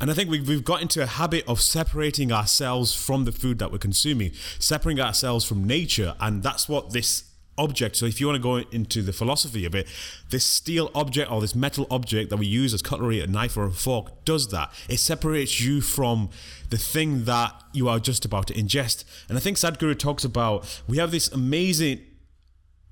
And 0.00 0.10
I 0.10 0.14
think 0.14 0.28
we've, 0.28 0.46
we've 0.46 0.64
got 0.64 0.82
into 0.82 1.02
a 1.02 1.06
habit 1.06 1.44
of 1.46 1.60
separating 1.60 2.32
ourselves 2.32 2.92
from 2.94 3.24
the 3.24 3.32
food 3.32 3.58
that 3.60 3.70
we're 3.70 3.78
consuming, 3.78 4.32
separating 4.58 5.00
ourselves 5.00 5.44
from 5.44 5.64
nature. 5.64 6.14
And 6.20 6.42
that's 6.42 6.68
what 6.68 6.92
this 6.92 7.24
object. 7.58 7.96
So 7.96 8.06
if 8.06 8.20
you 8.20 8.26
want 8.26 8.36
to 8.36 8.42
go 8.42 8.56
into 8.56 9.02
the 9.02 9.12
philosophy 9.12 9.64
of 9.64 9.74
it, 9.74 9.86
this 10.30 10.44
steel 10.44 10.90
object 10.94 11.30
or 11.30 11.40
this 11.40 11.54
metal 11.54 11.86
object 11.90 12.30
that 12.30 12.36
we 12.36 12.46
use 12.46 12.74
as 12.74 12.82
cutlery, 12.82 13.20
a 13.20 13.26
knife 13.26 13.56
or 13.56 13.64
a 13.64 13.70
fork, 13.70 14.24
does 14.24 14.48
that. 14.48 14.72
It 14.88 14.98
separates 14.98 15.60
you 15.60 15.80
from 15.80 16.30
the 16.70 16.78
thing 16.78 17.24
that 17.24 17.52
you 17.72 17.88
are 17.88 17.98
just 17.98 18.24
about 18.24 18.48
to 18.48 18.54
ingest. 18.54 19.04
And 19.28 19.38
I 19.38 19.40
think 19.40 19.56
Sadhguru 19.56 19.98
talks 19.98 20.24
about 20.24 20.82
we 20.88 20.98
have 20.98 21.10
this 21.10 21.28
amazing 21.28 22.00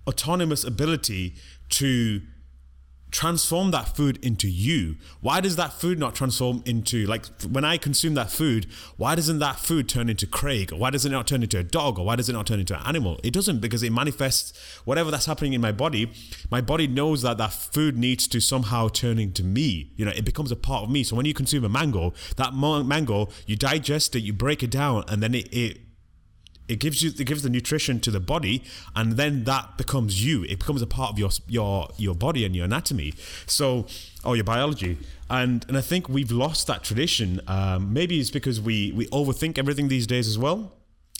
autonomous 0.06 0.64
ability 0.64 1.34
to 1.70 2.22
transform 3.12 3.70
that 3.70 3.94
food 3.94 4.18
into 4.24 4.48
you. 4.48 4.96
Why 5.20 5.40
does 5.40 5.56
that 5.56 5.74
food 5.74 5.98
not 5.98 6.14
transform 6.14 6.62
into 6.64 7.06
like 7.06 7.26
when 7.42 7.64
i 7.64 7.76
consume 7.76 8.14
that 8.14 8.30
food 8.30 8.66
why 8.96 9.14
doesn't 9.14 9.38
that 9.38 9.58
food 9.58 9.88
turn 9.88 10.08
into 10.08 10.26
craig? 10.26 10.72
Or 10.72 10.76
why 10.76 10.90
does 10.90 11.04
it 11.04 11.10
not 11.10 11.26
turn 11.26 11.42
into 11.42 11.58
a 11.58 11.62
dog? 11.62 11.98
Or 11.98 12.06
why 12.06 12.16
does 12.16 12.28
it 12.28 12.32
not 12.32 12.46
turn 12.46 12.58
into 12.58 12.74
an 12.74 12.86
animal? 12.86 13.20
It 13.22 13.32
doesn't 13.32 13.60
because 13.60 13.82
it 13.82 13.92
manifests 13.92 14.58
whatever 14.84 15.10
that's 15.10 15.26
happening 15.26 15.52
in 15.52 15.60
my 15.60 15.72
body. 15.72 16.10
My 16.50 16.60
body 16.62 16.86
knows 16.86 17.22
that 17.22 17.38
that 17.38 17.52
food 17.52 17.98
needs 17.98 18.26
to 18.28 18.40
somehow 18.40 18.88
turn 18.88 19.18
into 19.18 19.44
me. 19.44 19.92
You 19.96 20.06
know 20.06 20.12
it 20.12 20.24
becomes 20.24 20.50
a 20.50 20.56
part 20.56 20.84
of 20.84 20.90
me. 20.90 21.04
So 21.04 21.14
when 21.14 21.26
you 21.26 21.34
consume 21.34 21.64
a 21.64 21.68
mango 21.68 22.14
that 22.36 22.54
mango 22.54 23.28
you 23.46 23.56
digest 23.56 24.16
it 24.16 24.20
you 24.20 24.32
break 24.32 24.62
it 24.62 24.70
down 24.70 25.04
and 25.08 25.22
then 25.22 25.34
it, 25.34 25.52
it 25.52 25.81
it 26.68 26.76
gives 26.76 27.02
you 27.02 27.10
it 27.10 27.24
gives 27.24 27.42
the 27.42 27.50
nutrition 27.50 28.00
to 28.00 28.10
the 28.10 28.20
body 28.20 28.62
and 28.94 29.12
then 29.12 29.44
that 29.44 29.76
becomes 29.76 30.24
you. 30.24 30.44
It 30.44 30.58
becomes 30.60 30.82
a 30.82 30.86
part 30.86 31.12
of 31.12 31.18
your 31.18 31.30
your 31.48 31.88
your 31.96 32.14
body 32.14 32.44
and 32.44 32.54
your 32.54 32.64
anatomy. 32.64 33.14
So 33.46 33.86
or 34.24 34.36
your 34.36 34.44
biology. 34.44 34.98
And 35.28 35.64
and 35.68 35.76
i 35.76 35.80
think 35.80 36.08
we've 36.08 36.30
lost 36.30 36.66
that 36.66 36.82
tradition. 36.82 37.40
Um, 37.46 37.92
maybe 37.92 38.20
it's 38.20 38.30
because 38.30 38.60
we 38.60 38.92
we 38.92 39.06
overthink 39.08 39.58
everything 39.58 39.88
these 39.88 40.06
days 40.06 40.28
as 40.28 40.38
well. 40.38 40.72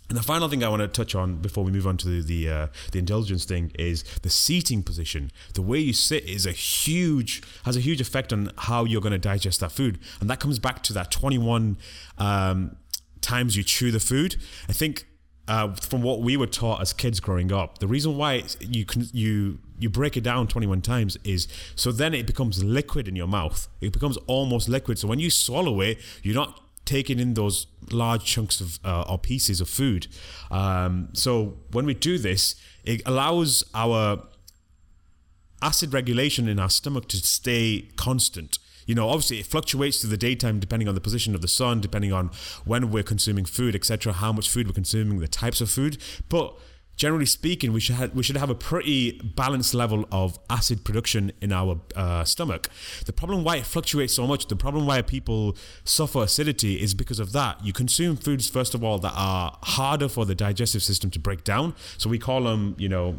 And 0.09 0.19
the 0.19 0.23
final 0.23 0.47
thing 0.47 0.63
I 0.63 0.69
want 0.69 0.83
to 0.83 0.89
touch 0.89 1.15
on 1.15 1.37
before 1.37 1.65
we 1.65 1.73
move 1.73 1.87
on 1.87 1.97
to 1.99 2.09
the 2.09 2.21
the, 2.21 2.51
uh, 2.51 2.67
the 2.93 2.99
indulgence 2.99 3.47
thing 3.47 3.73
is 3.79 4.03
the 4.21 4.29
seating 4.29 4.83
position. 4.83 5.31
The 5.55 5.63
way 5.63 5.79
you 5.79 5.95
sit 5.95 6.29
is 6.29 6.45
a 6.45 6.53
huge 6.53 7.43
has 7.65 7.77
a 7.79 7.81
huge 7.81 8.01
effect 8.01 8.31
on 8.31 8.51
how 8.59 8.85
you're 8.85 9.01
going 9.01 9.13
to 9.13 9.19
digest 9.19 9.61
that 9.61 9.73
food, 9.73 9.99
and 10.21 10.29
that 10.29 10.39
comes 10.39 10.59
back 10.59 10.83
to 10.83 10.93
that 10.93 11.11
21 11.11 11.79
um, 12.19 12.77
times 13.23 13.57
you 13.57 13.65
chew 13.65 13.91
the 13.91 14.01
food. 14.01 14.37
I 14.69 14.75
think 14.75 15.07
uh, 15.53 15.75
from 15.75 16.01
what 16.01 16.23
we 16.23 16.35
were 16.35 16.47
taught 16.47 16.81
as 16.81 16.95
kids 16.95 17.21
growing 17.21 17.53
up, 17.53 17.77
the 17.77 17.87
reason 17.87 18.17
why 18.17 18.43
you 18.59 18.87
can 18.87 19.07
you 19.13 19.59
you 19.79 19.91
break 19.91 20.17
it 20.17 20.23
down 20.23 20.49
21 20.49 20.81
times 20.81 21.19
is 21.25 21.47
so 21.77 21.93
then 21.93 22.15
it 22.15 22.27
becomes 22.27 22.65
liquid 22.65 23.07
in 23.07 23.15
your 23.15 23.27
mouth. 23.27 23.69
It 23.83 23.93
becomes 23.93 24.17
almost 24.27 24.67
liquid. 24.71 24.99
So 24.99 25.09
when 25.09 25.19
you 25.19 25.29
swallow 25.29 25.83
it, 25.83 25.99
you're 26.23 26.35
not 26.35 26.59
taking 26.87 27.19
in 27.19 27.35
those 27.35 27.67
large 27.91 28.25
chunks 28.25 28.63
of 28.63 28.79
uh, 28.83 29.03
or 29.03 29.19
pieces 29.19 29.61
of 29.61 29.69
food. 29.69 30.07
Um, 30.51 31.11
so 31.13 31.59
when 31.71 31.85
we 31.85 31.93
do 31.93 32.17
this, 32.17 32.57
it 32.85 33.03
allows 33.05 33.63
our 33.75 34.23
acid 35.61 35.93
regulation 35.93 36.49
in 36.49 36.59
our 36.59 36.71
stomach 36.71 37.09
to 37.09 37.19
stay 37.19 37.91
constant 37.97 38.59
you 38.87 38.95
know, 38.95 39.09
obviously 39.09 39.39
it 39.39 39.47
fluctuates 39.47 40.01
through 40.01 40.11
the 40.11 40.17
daytime 40.17 40.61
depending 40.61 40.89
on 40.89 40.95
the 40.95 41.01
position 41.01 41.35
of 41.35 41.41
the 41.41 41.49
sun, 41.49 41.81
depending 41.81 42.13
on 42.13 42.31
when 42.65 42.91
we're 42.91 43.03
consuming 43.03 43.45
food, 43.45 43.75
etc., 43.75 44.13
how 44.13 44.33
much 44.33 44.49
food 44.49 44.67
we're 44.67 44.73
consuming, 44.73 45.19
the 45.21 45.29
types 45.29 45.61
of 45.61 45.71
food. 45.71 45.99
But 46.29 46.57
generally 46.97 47.27
speaking, 47.27 47.73
we 47.73 47.81
should 47.81 47.97
have, 47.97 48.15
we 48.15 48.23
should 48.23 48.37
have 48.37 48.51
a 48.51 48.55
pretty 48.55 49.21
balanced 49.23 49.75
level 49.75 50.07
of 50.13 50.39
acid 50.51 50.85
production 50.85 51.33
in 51.41 51.53
our 51.53 51.81
uh, 51.97 52.25
stomach. 52.25 52.69
The 53.07 53.13
problem 53.13 53.45
why 53.45 53.57
it 53.57 53.67
fluctuates 53.67 54.15
so 54.15 54.27
much, 54.27 54.49
the 54.49 54.57
problem 54.57 54.87
why 54.87 55.03
people 55.03 55.57
suffer 55.85 56.23
acidity 56.23 56.81
is 56.81 56.95
because 56.95 57.19
of 57.19 57.33
that. 57.33 57.65
You 57.65 57.73
consume 57.73 58.17
foods 58.17 58.49
first 58.49 58.75
of 58.75 58.85
all 58.85 58.99
that 58.99 59.15
are 59.17 59.59
harder 59.63 60.09
for 60.09 60.25
the 60.25 60.35
digestive 60.35 60.83
system 60.83 61.11
to 61.11 61.19
break 61.19 61.45
down. 61.45 61.75
So 61.99 62.11
we 62.11 62.19
call 62.19 62.43
them, 62.45 62.77
you 62.79 62.89
know, 62.89 63.17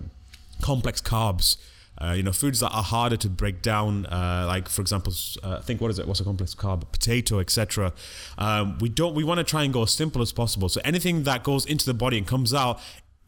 complex 0.62 1.02
carbs 1.02 1.58
uh, 2.04 2.14
you 2.14 2.24
know, 2.24 2.32
foods 2.32 2.60
that 2.60 2.72
are 2.72 2.84
harder 2.84 3.18
to 3.18 3.30
break 3.30 3.62
down, 3.62 4.06
uh, 4.08 4.46
like 4.48 4.68
for 4.68 4.82
example, 4.82 5.14
uh, 5.42 5.62
think 5.62 5.80
what 5.80 5.92
is 5.92 6.00
it? 6.00 6.08
What's 6.08 6.20
a 6.20 6.24
complex 6.24 6.54
carb? 6.54 6.92
Potato, 6.92 7.40
etc. 7.40 7.94
Um, 8.38 8.78
we 8.80 8.90
don't. 8.90 9.16
We 9.16 9.24
want 9.24 9.38
to 9.38 9.44
try 9.44 9.64
and 9.64 9.74
go 9.74 9.84
as 9.84 9.94
simple 9.94 10.22
as 10.22 10.32
possible. 10.32 10.70
So 10.70 10.82
anything 10.84 11.24
that 11.24 11.44
goes 11.44 11.66
into 11.66 11.86
the 11.86 11.94
body 11.94 12.18
and 12.18 12.28
comes 12.28 12.54
out 12.54 12.80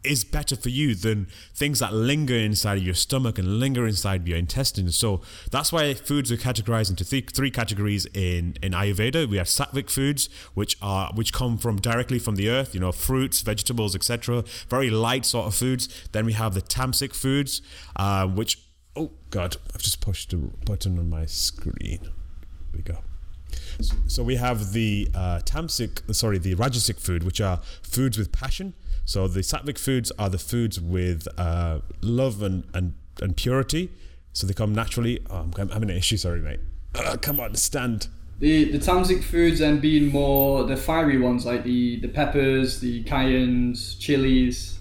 is 0.05 0.23
better 0.23 0.55
for 0.55 0.69
you 0.69 0.95
than 0.95 1.27
things 1.53 1.79
that 1.79 1.93
linger 1.93 2.35
inside 2.35 2.77
of 2.77 2.83
your 2.83 2.93
stomach 2.93 3.37
and 3.37 3.59
linger 3.59 3.87
inside 3.87 4.27
your 4.27 4.37
intestines. 4.37 4.95
So 4.95 5.21
that's 5.51 5.71
why 5.71 5.93
foods 5.93 6.31
are 6.31 6.37
categorized 6.37 6.89
into 6.89 7.03
th- 7.03 7.31
three 7.31 7.51
categories 7.51 8.05
in, 8.13 8.55
in 8.61 8.73
Ayurveda. 8.73 9.27
We 9.27 9.37
have 9.37 9.47
sattvic 9.47 9.89
foods, 9.89 10.29
which 10.53 10.77
are 10.81 11.11
which 11.15 11.33
come 11.33 11.57
from 11.57 11.77
directly 11.77 12.19
from 12.19 12.35
the 12.35 12.49
earth, 12.49 12.73
you 12.73 12.79
know, 12.79 12.91
fruits, 12.91 13.41
vegetables, 13.41 13.95
etc. 13.95 14.43
Very 14.69 14.89
light 14.89 15.25
sort 15.25 15.47
of 15.47 15.55
foods. 15.55 15.89
Then 16.11 16.25
we 16.25 16.33
have 16.33 16.53
the 16.53 16.61
tamasic 16.61 17.15
foods, 17.15 17.61
uh, 17.95 18.27
which 18.27 18.59
oh 18.95 19.11
god, 19.29 19.57
I've 19.73 19.81
just 19.81 20.01
pushed 20.01 20.33
a 20.33 20.37
button 20.37 20.97
on 20.99 21.09
my 21.09 21.25
screen. 21.25 21.99
There 22.01 22.11
we 22.73 22.81
go. 22.81 22.99
So 24.07 24.23
we 24.23 24.35
have 24.35 24.73
the 24.73 25.09
uh, 25.13 25.39
tamasic, 25.45 26.13
sorry, 26.13 26.37
the 26.37 26.55
rajasic 26.55 26.99
food, 26.99 27.23
which 27.23 27.41
are 27.41 27.59
foods 27.81 28.17
with 28.17 28.31
passion. 28.31 28.73
So 29.05 29.27
the 29.27 29.41
sattvic 29.41 29.77
foods 29.77 30.11
are 30.17 30.29
the 30.29 30.37
foods 30.37 30.79
with 30.79 31.27
uh, 31.37 31.79
love 32.01 32.41
and, 32.41 32.65
and, 32.73 32.95
and 33.21 33.35
purity. 33.35 33.91
So 34.33 34.47
they 34.47 34.53
come 34.53 34.73
naturally. 34.73 35.19
Oh, 35.29 35.49
I'm 35.57 35.69
having 35.69 35.89
an 35.89 35.97
issue, 35.97 36.17
sorry, 36.17 36.41
mate. 36.41 36.59
Uh, 36.93 37.17
come 37.21 37.39
on, 37.39 37.55
stand. 37.55 38.07
The 38.39 38.69
the 38.71 38.79
tamasic 38.79 39.23
foods 39.23 39.59
then 39.59 39.79
being 39.79 40.09
more 40.11 40.65
the 40.65 40.75
fiery 40.75 41.17
ones, 41.17 41.45
like 41.45 41.63
the, 41.63 42.01
the 42.01 42.09
peppers, 42.09 42.81
the 42.81 43.03
cayennes, 43.05 43.97
chilies. 43.97 44.79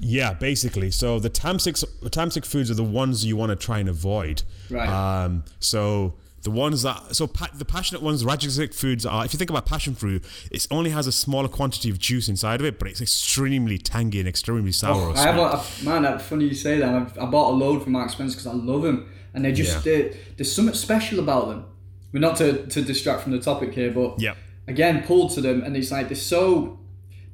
Yeah, 0.00 0.34
basically. 0.34 0.90
So 0.90 1.18
the 1.18 1.30
tamasic, 1.30 1.84
tamasic 2.10 2.44
foods 2.44 2.70
are 2.70 2.74
the 2.74 2.84
ones 2.84 3.24
you 3.24 3.36
want 3.36 3.50
to 3.50 3.56
try 3.56 3.78
and 3.78 3.88
avoid. 3.88 4.42
Right. 4.70 4.88
Um, 4.88 5.44
so 5.58 6.14
the 6.46 6.50
ones 6.52 6.82
that 6.82 7.16
so 7.16 7.26
pa- 7.26 7.50
the 7.52 7.64
passionate 7.64 8.02
ones, 8.02 8.22
rajasic 8.22 8.72
foods 8.72 9.04
are. 9.04 9.24
If 9.24 9.32
you 9.32 9.38
think 9.38 9.50
about 9.50 9.66
passion 9.66 9.94
fruit, 9.96 10.24
it 10.50 10.64
only 10.70 10.90
has 10.90 11.08
a 11.08 11.12
smaller 11.12 11.48
quantity 11.48 11.90
of 11.90 11.98
juice 11.98 12.28
inside 12.28 12.60
of 12.60 12.66
it, 12.66 12.78
but 12.78 12.86
it's 12.88 13.00
extremely 13.00 13.78
tangy 13.78 14.20
and 14.20 14.28
extremely 14.28 14.70
sour. 14.70 15.10
Oh, 15.10 15.12
I 15.12 15.22
have 15.22 15.36
a, 15.36 15.84
man. 15.84 16.02
That's 16.02 16.24
funny 16.24 16.44
you 16.46 16.54
say 16.54 16.78
that. 16.78 16.94
I've, 16.94 17.18
i 17.18 17.24
bought 17.24 17.50
a 17.50 17.56
load 17.56 17.82
from 17.82 17.92
Mark 17.92 18.10
Spencer 18.10 18.36
because 18.36 18.46
I 18.46 18.52
love 18.52 18.82
them, 18.82 19.10
and 19.34 19.44
they 19.44 19.50
just 19.50 19.84
yeah. 19.84 20.08
there's 20.36 20.54
something 20.54 20.74
special 20.74 21.18
about 21.18 21.48
them. 21.48 21.64
We're 22.12 22.20
not 22.20 22.36
to, 22.36 22.64
to 22.66 22.80
distract 22.80 23.22
from 23.22 23.32
the 23.32 23.40
topic 23.40 23.74
here, 23.74 23.90
but 23.90 24.20
yeah. 24.20 24.34
again, 24.68 25.02
pulled 25.02 25.32
to 25.32 25.40
them, 25.40 25.62
and 25.62 25.76
it's 25.76 25.90
like 25.90 26.06
they're 26.06 26.16
so 26.16 26.78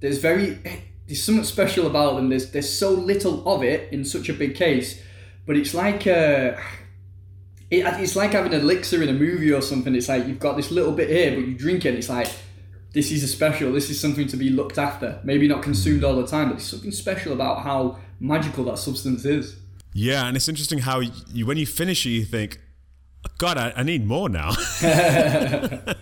there's 0.00 0.18
very 0.18 0.58
there's 1.06 1.22
something 1.22 1.44
special 1.44 1.86
about 1.86 2.16
them. 2.16 2.28
There's 2.28 2.50
there's 2.50 2.72
so 2.72 2.90
little 2.90 3.46
of 3.48 3.62
it 3.62 3.92
in 3.92 4.04
such 4.04 4.28
a 4.28 4.34
big 4.34 4.54
case, 4.54 5.00
but 5.46 5.56
it's 5.56 5.74
like. 5.74 6.06
Uh, 6.06 6.54
it, 7.70 7.86
it's 8.00 8.14
like 8.14 8.32
having 8.32 8.52
an 8.52 8.60
elixir 8.60 9.02
in 9.02 9.08
a 9.08 9.14
movie 9.14 9.50
or 9.50 9.62
something. 9.62 9.94
It's 9.94 10.06
like 10.06 10.26
you've 10.26 10.38
got 10.38 10.58
this 10.58 10.70
little 10.70 10.92
bit 10.92 11.08
here, 11.08 11.30
but 11.30 11.46
you 11.48 11.54
drink 11.54 11.86
it, 11.86 11.88
and 11.88 11.98
it's 11.98 12.10
like 12.10 12.28
this 12.92 13.10
is 13.10 13.22
a 13.24 13.28
special. 13.28 13.72
This 13.72 13.88
is 13.88 13.98
something 13.98 14.26
to 14.28 14.36
be 14.36 14.50
looked 14.50 14.78
after. 14.78 15.20
Maybe 15.24 15.48
not 15.48 15.62
consumed 15.62 16.04
all 16.04 16.16
the 16.16 16.26
time, 16.26 16.48
but 16.48 16.56
there's 16.56 16.68
something 16.68 16.90
special 16.90 17.32
about 17.32 17.62
how 17.62 17.98
magical 18.20 18.64
that 18.64 18.78
substance 18.78 19.24
is. 19.24 19.56
Yeah, 19.94 20.26
and 20.26 20.36
it's 20.36 20.48
interesting 20.48 20.80
how 20.80 21.00
you, 21.00 21.46
when 21.46 21.56
you 21.56 21.66
finish 21.66 22.06
it, 22.06 22.10
you 22.10 22.24
think, 22.24 22.60
God, 23.38 23.58
I, 23.58 23.72
I 23.76 23.82
need 23.82 24.06
more 24.06 24.28
now. 24.28 24.52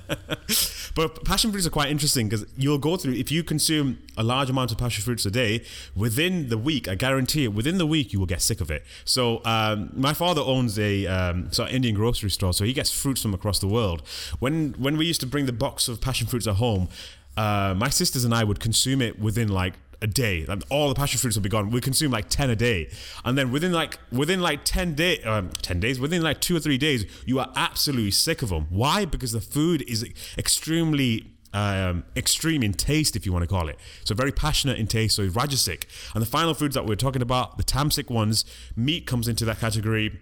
but 0.94 1.24
passion 1.24 1.50
fruits 1.50 1.66
are 1.66 1.70
quite 1.70 1.90
interesting 1.90 2.28
because 2.28 2.46
you'll 2.56 2.78
go 2.78 2.96
through 2.96 3.14
if 3.14 3.30
you 3.30 3.42
consume 3.42 3.98
a 4.16 4.22
large 4.22 4.50
amount 4.50 4.72
of 4.72 4.78
passion 4.78 5.02
fruits 5.02 5.24
a 5.26 5.30
day 5.30 5.64
within 5.94 6.48
the 6.48 6.58
week. 6.58 6.88
I 6.88 6.94
guarantee 6.94 7.44
it. 7.44 7.54
Within 7.54 7.78
the 7.78 7.86
week, 7.86 8.12
you 8.12 8.18
will 8.18 8.26
get 8.26 8.42
sick 8.42 8.60
of 8.60 8.70
it. 8.70 8.84
So 9.04 9.42
um, 9.44 9.90
my 9.94 10.12
father 10.12 10.40
owns 10.40 10.78
a 10.78 11.06
um, 11.06 11.52
sort 11.52 11.70
of 11.70 11.74
Indian 11.74 11.94
grocery 11.94 12.30
store, 12.30 12.52
so 12.52 12.64
he 12.64 12.72
gets 12.72 12.90
fruits 12.90 13.22
from 13.22 13.34
across 13.34 13.58
the 13.58 13.68
world. 13.68 14.02
When 14.38 14.74
when 14.78 14.96
we 14.96 15.06
used 15.06 15.20
to 15.20 15.26
bring 15.26 15.46
the 15.46 15.52
box 15.52 15.88
of 15.88 16.00
passion 16.00 16.26
fruits 16.26 16.46
at 16.46 16.56
home, 16.56 16.88
uh, 17.36 17.74
my 17.76 17.88
sisters 17.88 18.24
and 18.24 18.34
I 18.34 18.44
would 18.44 18.60
consume 18.60 19.00
it 19.00 19.18
within 19.18 19.48
like 19.48 19.74
a 20.02 20.06
day. 20.06 20.44
Like 20.46 20.62
all 20.70 20.88
the 20.88 20.94
passion 20.94 21.18
fruits 21.18 21.36
will 21.36 21.42
be 21.42 21.48
gone. 21.48 21.70
We 21.70 21.80
consume 21.80 22.10
like 22.10 22.28
ten 22.28 22.50
a 22.50 22.56
day, 22.56 22.90
and 23.24 23.36
then 23.36 23.52
within 23.52 23.72
like 23.72 23.98
within 24.10 24.40
like 24.40 24.60
ten 24.64 24.94
day, 24.94 25.22
um, 25.22 25.50
ten 25.62 25.80
days, 25.80 26.00
within 26.00 26.22
like 26.22 26.40
two 26.40 26.56
or 26.56 26.60
three 26.60 26.78
days, 26.78 27.04
you 27.26 27.38
are 27.38 27.50
absolutely 27.56 28.10
sick 28.10 28.42
of 28.42 28.48
them. 28.48 28.66
Why? 28.70 29.04
Because 29.04 29.32
the 29.32 29.40
food 29.40 29.82
is 29.82 30.04
extremely 30.38 31.32
um, 31.52 32.04
extreme 32.16 32.62
in 32.62 32.72
taste, 32.72 33.16
if 33.16 33.26
you 33.26 33.32
want 33.32 33.42
to 33.42 33.48
call 33.48 33.68
it. 33.68 33.78
So 34.04 34.14
very 34.14 34.32
passionate 34.32 34.78
in 34.78 34.86
taste, 34.86 35.16
so 35.16 35.28
rajasic. 35.28 35.84
And 36.14 36.22
the 36.22 36.26
final 36.26 36.54
foods 36.54 36.74
that 36.74 36.86
we're 36.86 36.96
talking 36.96 37.22
about, 37.22 37.58
the 37.58 37.64
tamasic 37.64 38.10
ones, 38.10 38.44
meat 38.76 39.06
comes 39.06 39.28
into 39.28 39.44
that 39.46 39.58
category. 39.60 40.20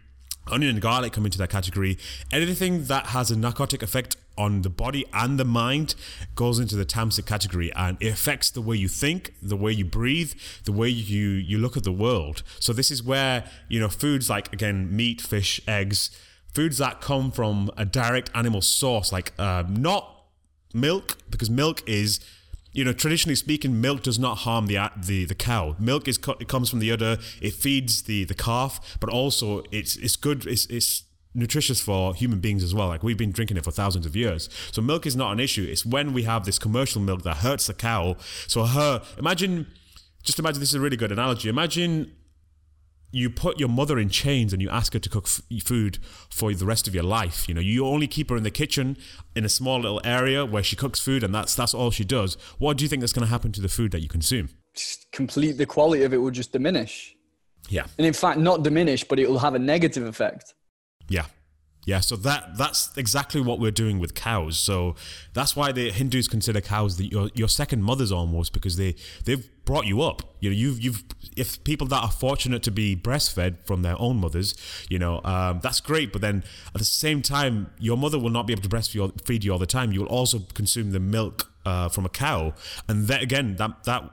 Onion 0.51 0.71
and 0.71 0.81
garlic 0.81 1.13
come 1.13 1.27
into 1.27 1.37
that 1.37 1.51
category. 1.51 1.99
Anything 2.33 2.85
that 2.85 3.09
has 3.09 3.31
a 3.31 3.37
narcotic 3.37 3.83
effect 3.83 4.17
on 4.39 4.63
the 4.63 4.71
body 4.71 5.05
and 5.13 5.39
the 5.39 5.45
mind 5.45 5.95
goes 6.35 6.59
into 6.59 6.77
the 6.77 6.87
tamasic 6.87 7.27
category 7.27 7.73
and 7.75 7.99
it 8.01 8.09
affects 8.09 8.49
the 8.51 8.63
way 8.63 8.77
you 8.77 8.89
think 8.89 9.35
the 9.43 9.57
way 9.57 9.73
you 9.73 9.85
breathe 9.85 10.33
the 10.65 10.73
way 10.73 10.89
you 10.89 11.29
you 11.29 11.59
look 11.59 11.77
at 11.77 11.85
the 11.85 11.93
world 11.93 12.43
so 12.59 12.73
this 12.73 12.91
is 12.91 13.03
where 13.03 13.45
you 13.69 13.79
know 13.79 13.89
foods 13.89 14.31
like 14.31 14.51
again 14.53 14.95
meat 14.95 15.21
fish 15.21 15.61
eggs 15.69 16.11
foods 16.55 16.79
that 16.79 17.01
come 17.01 17.31
from 17.31 17.71
a 17.77 17.85
direct 17.85 18.31
animal 18.35 18.63
source 18.63 19.13
like 19.13 19.33
uh, 19.39 19.65
not 19.69 20.25
milk 20.73 21.19
because 21.31 21.51
milk 21.51 21.83
is 21.87 22.21
you 22.73 22.85
know, 22.85 22.93
traditionally 22.93 23.35
speaking, 23.35 23.81
milk 23.81 24.03
does 24.03 24.19
not 24.21 24.39
harm 24.39 24.67
the 24.67 24.79
the, 24.97 25.25
the 25.25 25.35
cow. 25.35 25.75
Milk 25.81 26.07
is 26.07 26.17
it 26.39 26.47
comes 26.47 26.71
from 26.71 26.79
the 26.79 26.93
udder. 26.93 27.19
It 27.41 27.55
feeds 27.55 28.03
the 28.03 28.25
the 28.25 28.35
calf, 28.35 28.99
but 29.01 29.11
also 29.11 29.65
it's 29.73 29.97
it's 29.97 30.15
good. 30.15 30.47
It's 30.47 30.67
it's 30.67 31.03
nutritious 31.39 31.81
for 31.81 32.15
human 32.15 32.41
beings 32.41 32.63
as 32.63 32.75
well. 32.75 32.89
Like 32.89 33.03
we've 33.03 33.17
been 33.17 33.33
drinking 33.33 33.57
it 33.57 33.65
for 33.65 33.71
thousands 33.71 34.07
of 34.07 34.17
years. 34.17 34.49
So 34.73 34.83
milk 34.83 35.07
is 35.07 35.17
not 35.17 35.33
an 35.33 35.41
issue. 35.41 35.67
It's 35.69 35.87
when 35.87 36.13
we 36.13 36.25
have 36.25 36.45
this 36.45 36.59
commercial 36.59 37.01
milk 37.01 37.23
that 37.23 37.39
hurts 37.39 37.67
the 37.67 37.75
cow. 37.75 38.17
So 38.47 38.65
her, 38.65 39.03
imagine, 39.19 39.67
just 40.23 40.39
imagine 40.39 40.61
this 40.61 40.71
is 40.71 40.75
a 40.75 40.81
really 40.81 40.97
good 40.97 41.13
analogy. 41.13 41.49
Imagine 41.49 42.13
you 43.11 43.31
put 43.31 43.59
your 43.59 43.69
mother 43.69 43.99
in 43.99 44.09
chains 44.11 44.53
and 44.53 44.61
you 44.61 44.69
ask 44.69 44.93
her 44.93 44.99
to 44.99 45.09
cook 45.09 45.25
f- 45.25 45.43
food 45.63 45.99
for 46.31 46.53
the 46.53 46.67
rest 46.67 46.87
of 46.87 46.95
your 46.95 47.05
life. 47.05 47.49
You 47.49 47.55
know, 47.55 47.61
you 47.61 47.87
only 47.87 48.07
keep 48.07 48.31
her 48.31 48.37
in 48.37 48.43
the 48.43 48.51
kitchen 48.51 48.99
in 49.35 49.45
a 49.45 49.49
small 49.49 49.81
little 49.81 50.01
area 50.05 50.45
where 50.45 50.63
she 50.63 50.77
cooks 50.77 51.01
food 51.01 51.23
and 51.23 51.35
that's 51.35 51.55
that's 51.55 51.73
all 51.73 51.91
she 51.91 52.05
does. 52.05 52.37
What 52.59 52.77
do 52.77 52.85
you 52.85 52.89
think 52.89 53.03
is 53.03 53.13
going 53.13 53.27
to 53.27 53.31
happen 53.31 53.53
to 53.53 53.61
the 53.61 53.69
food 53.69 53.93
that 53.93 54.01
you 54.01 54.09
consume? 54.09 54.51
Just 54.75 55.11
complete 55.13 55.53
the 55.53 55.67
quality 55.67 56.03
of 56.03 56.13
it 56.13 56.19
will 56.19 56.31
just 56.31 56.53
diminish. 56.53 57.15
Yeah. 57.69 57.87
And 57.97 58.07
in 58.07 58.13
fact, 58.13 58.39
not 58.39 58.63
diminish, 58.63 59.05
but 59.05 59.19
it 59.19 59.29
will 59.29 59.39
have 59.39 59.55
a 59.55 59.59
negative 59.59 60.05
effect. 60.07 60.55
Yeah. 61.09 61.27
Yeah, 61.89 62.01
so 62.01 62.17
that 62.17 62.59
that's 62.59 62.95
exactly 62.99 63.41
what 63.41 63.59
we're 63.59 63.71
doing 63.71 63.99
with 63.99 64.15
cows. 64.15 64.59
So 64.59 64.95
that's 65.33 65.57
why 65.57 65.73
the 65.73 65.91
Hindus 65.91 66.29
consider 66.29 66.61
cows 66.61 66.99
the, 66.99 67.07
your 67.07 67.31
your 67.33 67.49
second 67.49 67.83
mothers 67.83 68.13
almost 68.13 68.53
because 68.53 68.77
they 68.77 68.95
they've 69.25 69.49
brought 69.65 69.87
you 69.87 70.03
up. 70.03 70.21
You 70.41 70.51
know, 70.51 70.57
you've 70.57 70.79
you've 70.83 71.03
if 71.35 71.65
people 71.65 71.87
that 71.87 72.03
are 72.03 72.11
fortunate 72.11 72.63
to 72.65 72.71
be 72.71 72.95
breastfed 72.95 73.65
from 73.65 73.81
their 73.81 73.99
own 73.99 74.19
mothers, 74.19 74.55
you 74.91 74.99
know, 74.99 75.23
um, 75.25 75.61
that's 75.63 75.81
great. 75.81 76.13
But 76.13 76.21
then 76.21 76.45
at 76.75 76.79
the 76.79 76.85
same 76.85 77.23
time, 77.23 77.71
your 77.79 77.97
mother 77.97 78.19
will 78.19 78.29
not 78.29 78.47
be 78.47 78.53
able 78.53 78.65
to 78.65 78.69
breastfeed 78.69 79.43
you 79.43 79.53
all 79.53 79.59
the 79.59 79.65
time. 79.65 79.91
You 79.91 80.01
will 80.01 80.09
also 80.09 80.41
consume 80.53 80.91
the 80.91 81.01
milk 81.01 81.51
uh, 81.65 81.89
from 81.89 82.05
a 82.05 82.11
cow, 82.11 82.53
and 82.87 83.07
that 83.07 83.23
again, 83.23 83.57
that 83.57 83.85
that 83.85 84.11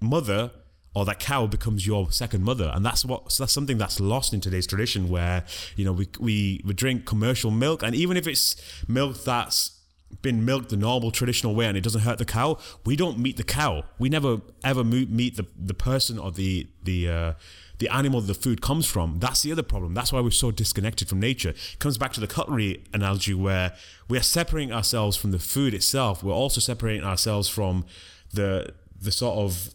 mother 0.00 0.52
or 0.94 1.04
that 1.04 1.18
cow 1.18 1.46
becomes 1.46 1.86
your 1.86 2.10
second 2.12 2.44
mother. 2.44 2.70
And 2.74 2.84
that's 2.84 3.04
what 3.04 3.32
so 3.32 3.42
that's 3.42 3.52
something 3.52 3.78
that's 3.78 4.00
lost 4.00 4.34
in 4.34 4.40
today's 4.40 4.66
tradition 4.66 5.08
where 5.08 5.44
you 5.76 5.84
know 5.84 5.92
we, 5.92 6.08
we 6.18 6.60
we 6.64 6.74
drink 6.74 7.06
commercial 7.06 7.50
milk. 7.50 7.82
And 7.82 7.94
even 7.94 8.16
if 8.16 8.26
it's 8.26 8.56
milk 8.88 9.22
that's 9.24 9.78
been 10.20 10.44
milked 10.44 10.68
the 10.68 10.76
normal 10.76 11.10
traditional 11.10 11.54
way 11.54 11.64
and 11.64 11.74
it 11.74 11.80
doesn't 11.80 12.02
hurt 12.02 12.18
the 12.18 12.24
cow 12.26 12.58
we 12.84 12.96
don't 12.96 13.18
meet 13.18 13.38
the 13.38 13.44
cow. 13.44 13.84
We 13.98 14.10
never 14.10 14.42
ever 14.62 14.84
meet 14.84 15.36
the 15.36 15.46
the 15.56 15.74
person 15.74 16.18
or 16.18 16.30
the 16.30 16.68
the 16.82 17.08
uh, 17.08 17.32
the 17.78 17.88
animal 17.88 18.20
the 18.20 18.34
food 18.34 18.60
comes 18.60 18.86
from. 18.86 19.18
That's 19.18 19.42
the 19.42 19.50
other 19.50 19.62
problem. 19.62 19.94
That's 19.94 20.12
why 20.12 20.20
we're 20.20 20.30
so 20.30 20.50
disconnected 20.50 21.08
from 21.08 21.18
nature. 21.18 21.50
It 21.50 21.78
comes 21.78 21.98
back 21.98 22.12
to 22.12 22.20
the 22.20 22.26
cutlery 22.26 22.84
analogy 22.92 23.34
where 23.34 23.74
we 24.08 24.18
are 24.18 24.22
separating 24.22 24.72
ourselves 24.72 25.16
from 25.16 25.32
the 25.32 25.38
food 25.38 25.74
itself. 25.74 26.22
We're 26.22 26.32
also 26.32 26.60
separating 26.60 27.04
ourselves 27.04 27.48
from 27.48 27.84
the 28.32 28.74
the 29.00 29.10
sort 29.10 29.38
of 29.38 29.74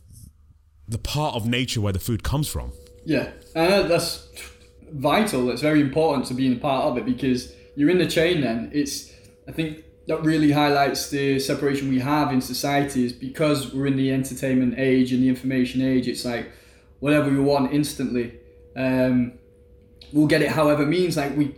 the 0.87 0.97
part 0.97 1.35
of 1.35 1.47
nature 1.47 1.81
where 1.81 1.93
the 1.93 1.99
food 1.99 2.23
comes 2.23 2.47
from. 2.47 2.71
Yeah, 3.03 3.31
that's 3.53 4.27
vital. 4.91 5.45
That's 5.45 5.61
very 5.61 5.81
important 5.81 6.25
to 6.27 6.33
being 6.33 6.53
a 6.53 6.59
part 6.59 6.85
of 6.85 6.97
it 6.97 7.05
because 7.05 7.53
you're 7.75 7.89
in 7.89 7.97
the 7.97 8.07
chain. 8.07 8.41
Then 8.41 8.71
it's 8.73 9.11
I 9.47 9.51
think 9.51 9.83
that 10.07 10.23
really 10.23 10.51
highlights 10.51 11.09
the 11.09 11.39
separation 11.39 11.89
we 11.89 11.99
have 11.99 12.31
in 12.31 12.41
society 12.41 13.05
is 13.05 13.13
because 13.13 13.73
we're 13.73 13.87
in 13.87 13.97
the 13.97 14.11
entertainment 14.11 14.75
age 14.77 15.11
and 15.11 15.21
the 15.21 15.29
information 15.29 15.81
age. 15.81 16.07
It's 16.07 16.23
like 16.23 16.51
whatever 16.99 17.29
we 17.29 17.39
want 17.39 17.73
instantly. 17.73 18.39
Um, 18.75 19.33
we'll 20.13 20.27
get 20.27 20.41
it 20.41 20.49
however 20.49 20.85
means. 20.85 21.17
Like 21.17 21.35
we, 21.35 21.55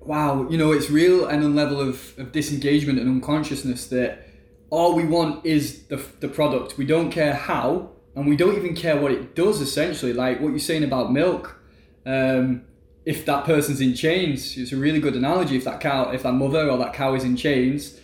wow, 0.00 0.46
you 0.50 0.58
know, 0.58 0.72
it's 0.72 0.90
real 0.90 1.26
and 1.26 1.42
a 1.42 1.48
level 1.48 1.80
of, 1.80 2.18
of 2.18 2.32
disengagement 2.32 2.98
and 2.98 3.08
unconsciousness 3.08 3.86
that 3.88 4.28
all 4.68 4.94
we 4.94 5.06
want 5.06 5.46
is 5.46 5.84
the, 5.84 5.96
the 6.20 6.28
product. 6.28 6.76
We 6.76 6.84
don't 6.84 7.10
care 7.10 7.34
how 7.34 7.90
and 8.16 8.26
we 8.26 8.34
don't 8.34 8.56
even 8.56 8.74
care 8.74 8.98
what 8.98 9.12
it 9.12 9.36
does 9.36 9.60
essentially. 9.60 10.12
Like 10.12 10.40
what 10.40 10.48
you're 10.48 10.58
saying 10.58 10.82
about 10.82 11.12
milk 11.12 11.60
um, 12.04 12.62
if 13.04 13.24
that 13.26 13.44
person's 13.44 13.80
in 13.80 13.94
chains 13.94 14.56
it's 14.56 14.72
a 14.72 14.76
really 14.76 14.98
good 14.98 15.14
analogy. 15.14 15.56
If 15.56 15.64
that 15.64 15.80
cow 15.80 16.10
if 16.10 16.22
that 16.24 16.32
mother 16.32 16.68
or 16.68 16.78
that 16.78 16.94
cow 16.94 17.14
is 17.14 17.22
in 17.22 17.36
chains 17.36 18.00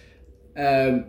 um, 0.57 1.07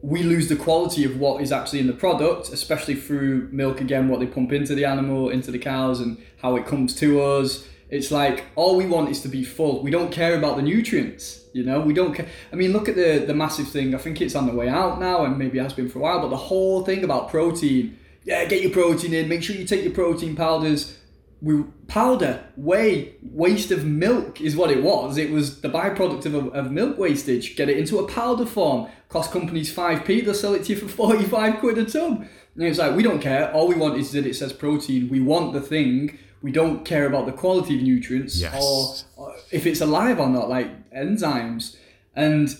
we 0.00 0.22
lose 0.22 0.48
the 0.48 0.56
quality 0.56 1.04
of 1.04 1.18
what 1.18 1.42
is 1.42 1.52
actually 1.52 1.80
in 1.80 1.86
the 1.86 1.92
product 1.92 2.48
especially 2.48 2.94
through 2.94 3.48
milk 3.52 3.80
again 3.80 4.08
what 4.08 4.20
they 4.20 4.26
pump 4.26 4.52
into 4.52 4.74
the 4.74 4.84
animal 4.84 5.28
into 5.28 5.50
the 5.50 5.58
cows 5.58 6.00
and 6.00 6.18
how 6.38 6.56
it 6.56 6.66
comes 6.66 6.96
to 6.96 7.20
us. 7.20 7.68
It's 7.90 8.10
like 8.10 8.44
all 8.54 8.76
we 8.76 8.86
want 8.86 9.08
is 9.08 9.22
to 9.22 9.28
be 9.28 9.44
full. 9.44 9.82
We 9.82 9.90
don't 9.90 10.12
care 10.12 10.36
about 10.36 10.56
the 10.56 10.62
nutrients 10.62 11.44
you 11.54 11.64
know? 11.64 11.80
We 11.80 11.92
don't 11.92 12.14
care. 12.14 12.28
I 12.52 12.56
mean 12.56 12.72
look 12.72 12.88
at 12.88 12.94
the 12.94 13.24
the 13.26 13.34
massive 13.34 13.68
thing. 13.68 13.94
I 13.94 13.98
think 13.98 14.22
it's 14.22 14.34
on 14.34 14.46
the 14.46 14.54
way 14.54 14.70
out 14.70 14.98
now 14.98 15.26
and 15.26 15.36
maybe 15.36 15.58
has 15.58 15.74
been 15.74 15.90
for 15.90 15.98
a 15.98 16.02
while 16.02 16.20
but 16.20 16.30
the 16.30 16.36
whole 16.36 16.82
thing 16.82 17.04
about 17.04 17.28
protein 17.28 17.98
yeah, 18.28 18.44
get 18.44 18.60
your 18.60 18.70
protein 18.70 19.14
in. 19.14 19.26
Make 19.26 19.42
sure 19.42 19.56
you 19.56 19.64
take 19.64 19.84
your 19.84 19.94
protein 19.94 20.36
powders. 20.36 20.98
We 21.40 21.62
powder, 21.86 22.44
whey, 22.56 23.14
waste 23.22 23.70
of 23.70 23.86
milk 23.86 24.42
is 24.42 24.54
what 24.54 24.70
it 24.70 24.82
was. 24.82 25.16
It 25.16 25.30
was 25.30 25.62
the 25.62 25.70
byproduct 25.70 26.26
of, 26.26 26.34
a, 26.34 26.48
of 26.50 26.70
milk 26.70 26.98
wastage. 26.98 27.56
Get 27.56 27.70
it 27.70 27.78
into 27.78 27.98
a 27.98 28.06
powder 28.06 28.44
form. 28.44 28.90
Cost 29.08 29.32
companies 29.32 29.74
5p, 29.74 30.26
they'll 30.26 30.34
sell 30.34 30.52
it 30.52 30.64
to 30.64 30.74
you 30.74 30.78
for 30.78 30.88
45 31.14 31.58
quid 31.58 31.78
a 31.78 31.86
tub. 31.86 32.26
And 32.54 32.64
it's 32.64 32.78
like, 32.78 32.94
we 32.94 33.02
don't 33.02 33.20
care. 33.20 33.50
All 33.52 33.66
we 33.66 33.76
want 33.76 33.96
is 33.96 34.12
that 34.12 34.26
it 34.26 34.36
says 34.36 34.52
protein. 34.52 35.08
We 35.08 35.20
want 35.20 35.54
the 35.54 35.62
thing. 35.62 36.18
We 36.42 36.52
don't 36.52 36.84
care 36.84 37.06
about 37.06 37.24
the 37.24 37.32
quality 37.32 37.76
of 37.78 37.82
nutrients 37.82 38.38
yes. 38.38 39.06
or, 39.16 39.24
or 39.24 39.36
if 39.50 39.64
it's 39.64 39.80
alive 39.80 40.20
or 40.20 40.28
not, 40.28 40.50
like 40.50 40.90
enzymes. 40.90 41.76
And 42.14 42.54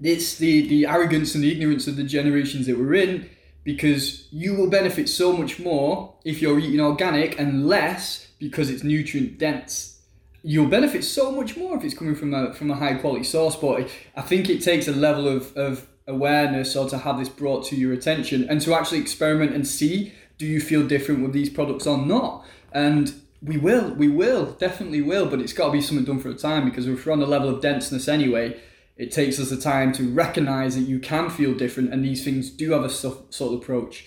it's 0.00 0.36
the, 0.36 0.66
the 0.66 0.86
arrogance 0.86 1.34
and 1.34 1.44
the 1.44 1.52
ignorance 1.52 1.86
of 1.86 1.96
the 1.96 2.04
generations 2.04 2.66
that 2.66 2.78
we're 2.78 2.94
in 2.94 3.28
because 3.68 4.26
you 4.32 4.54
will 4.54 4.70
benefit 4.70 5.10
so 5.10 5.30
much 5.30 5.58
more 5.58 6.14
if 6.24 6.40
you're 6.40 6.58
eating 6.58 6.80
organic 6.80 7.38
and 7.38 7.66
less 7.66 8.26
because 8.38 8.70
it's 8.70 8.82
nutrient 8.82 9.36
dense. 9.36 10.00
You'll 10.42 10.70
benefit 10.70 11.04
so 11.04 11.30
much 11.30 11.54
more 11.54 11.76
if 11.76 11.84
it's 11.84 11.92
coming 11.92 12.14
from 12.14 12.32
a 12.32 12.54
from 12.54 12.70
a 12.70 12.76
high 12.76 12.94
quality 12.94 13.24
source. 13.24 13.56
But 13.56 13.90
I 14.16 14.22
think 14.22 14.48
it 14.48 14.62
takes 14.62 14.88
a 14.88 14.92
level 14.92 15.28
of, 15.28 15.54
of 15.54 15.86
awareness 16.06 16.76
or 16.76 16.88
to 16.88 16.96
have 16.96 17.18
this 17.18 17.28
brought 17.28 17.66
to 17.66 17.76
your 17.76 17.92
attention 17.92 18.48
and 18.48 18.62
to 18.62 18.72
actually 18.72 19.00
experiment 19.00 19.52
and 19.52 19.68
see 19.68 20.14
do 20.38 20.46
you 20.46 20.62
feel 20.62 20.86
different 20.86 21.20
with 21.22 21.34
these 21.34 21.50
products 21.50 21.86
or 21.86 21.98
not. 21.98 22.46
And 22.72 23.12
we 23.42 23.58
will, 23.58 23.92
we 23.94 24.08
will, 24.08 24.52
definitely 24.52 25.02
will, 25.02 25.26
but 25.26 25.40
it's 25.40 25.52
got 25.52 25.66
to 25.66 25.72
be 25.72 25.82
something 25.82 26.06
done 26.06 26.20
for 26.20 26.30
a 26.30 26.34
time 26.34 26.64
because 26.64 26.86
if 26.86 27.04
we're 27.04 27.12
on 27.12 27.20
a 27.20 27.26
level 27.26 27.50
of 27.50 27.60
denseness 27.60 28.08
anyway, 28.08 28.58
it 28.98 29.12
takes 29.12 29.38
us 29.38 29.50
the 29.50 29.56
time 29.56 29.92
to 29.92 30.12
recognize 30.12 30.74
that 30.74 30.82
you 30.82 30.98
can 30.98 31.30
feel 31.30 31.54
different 31.54 31.92
and 31.92 32.04
these 32.04 32.24
things 32.24 32.50
do 32.50 32.72
have 32.72 32.84
a 32.84 32.90
sort 32.90 33.30
of 33.40 33.52
approach. 33.52 34.06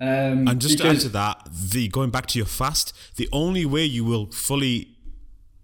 Um, 0.00 0.48
and 0.48 0.60
just 0.60 0.78
to 0.78 0.88
add 0.88 1.00
to 1.00 1.08
that, 1.10 1.48
the 1.52 1.88
going 1.88 2.10
back 2.10 2.26
to 2.26 2.38
your 2.38 2.46
fast, 2.46 2.92
the 3.16 3.28
only 3.32 3.64
way 3.64 3.84
you 3.84 4.04
will 4.04 4.26
fully 4.26 4.96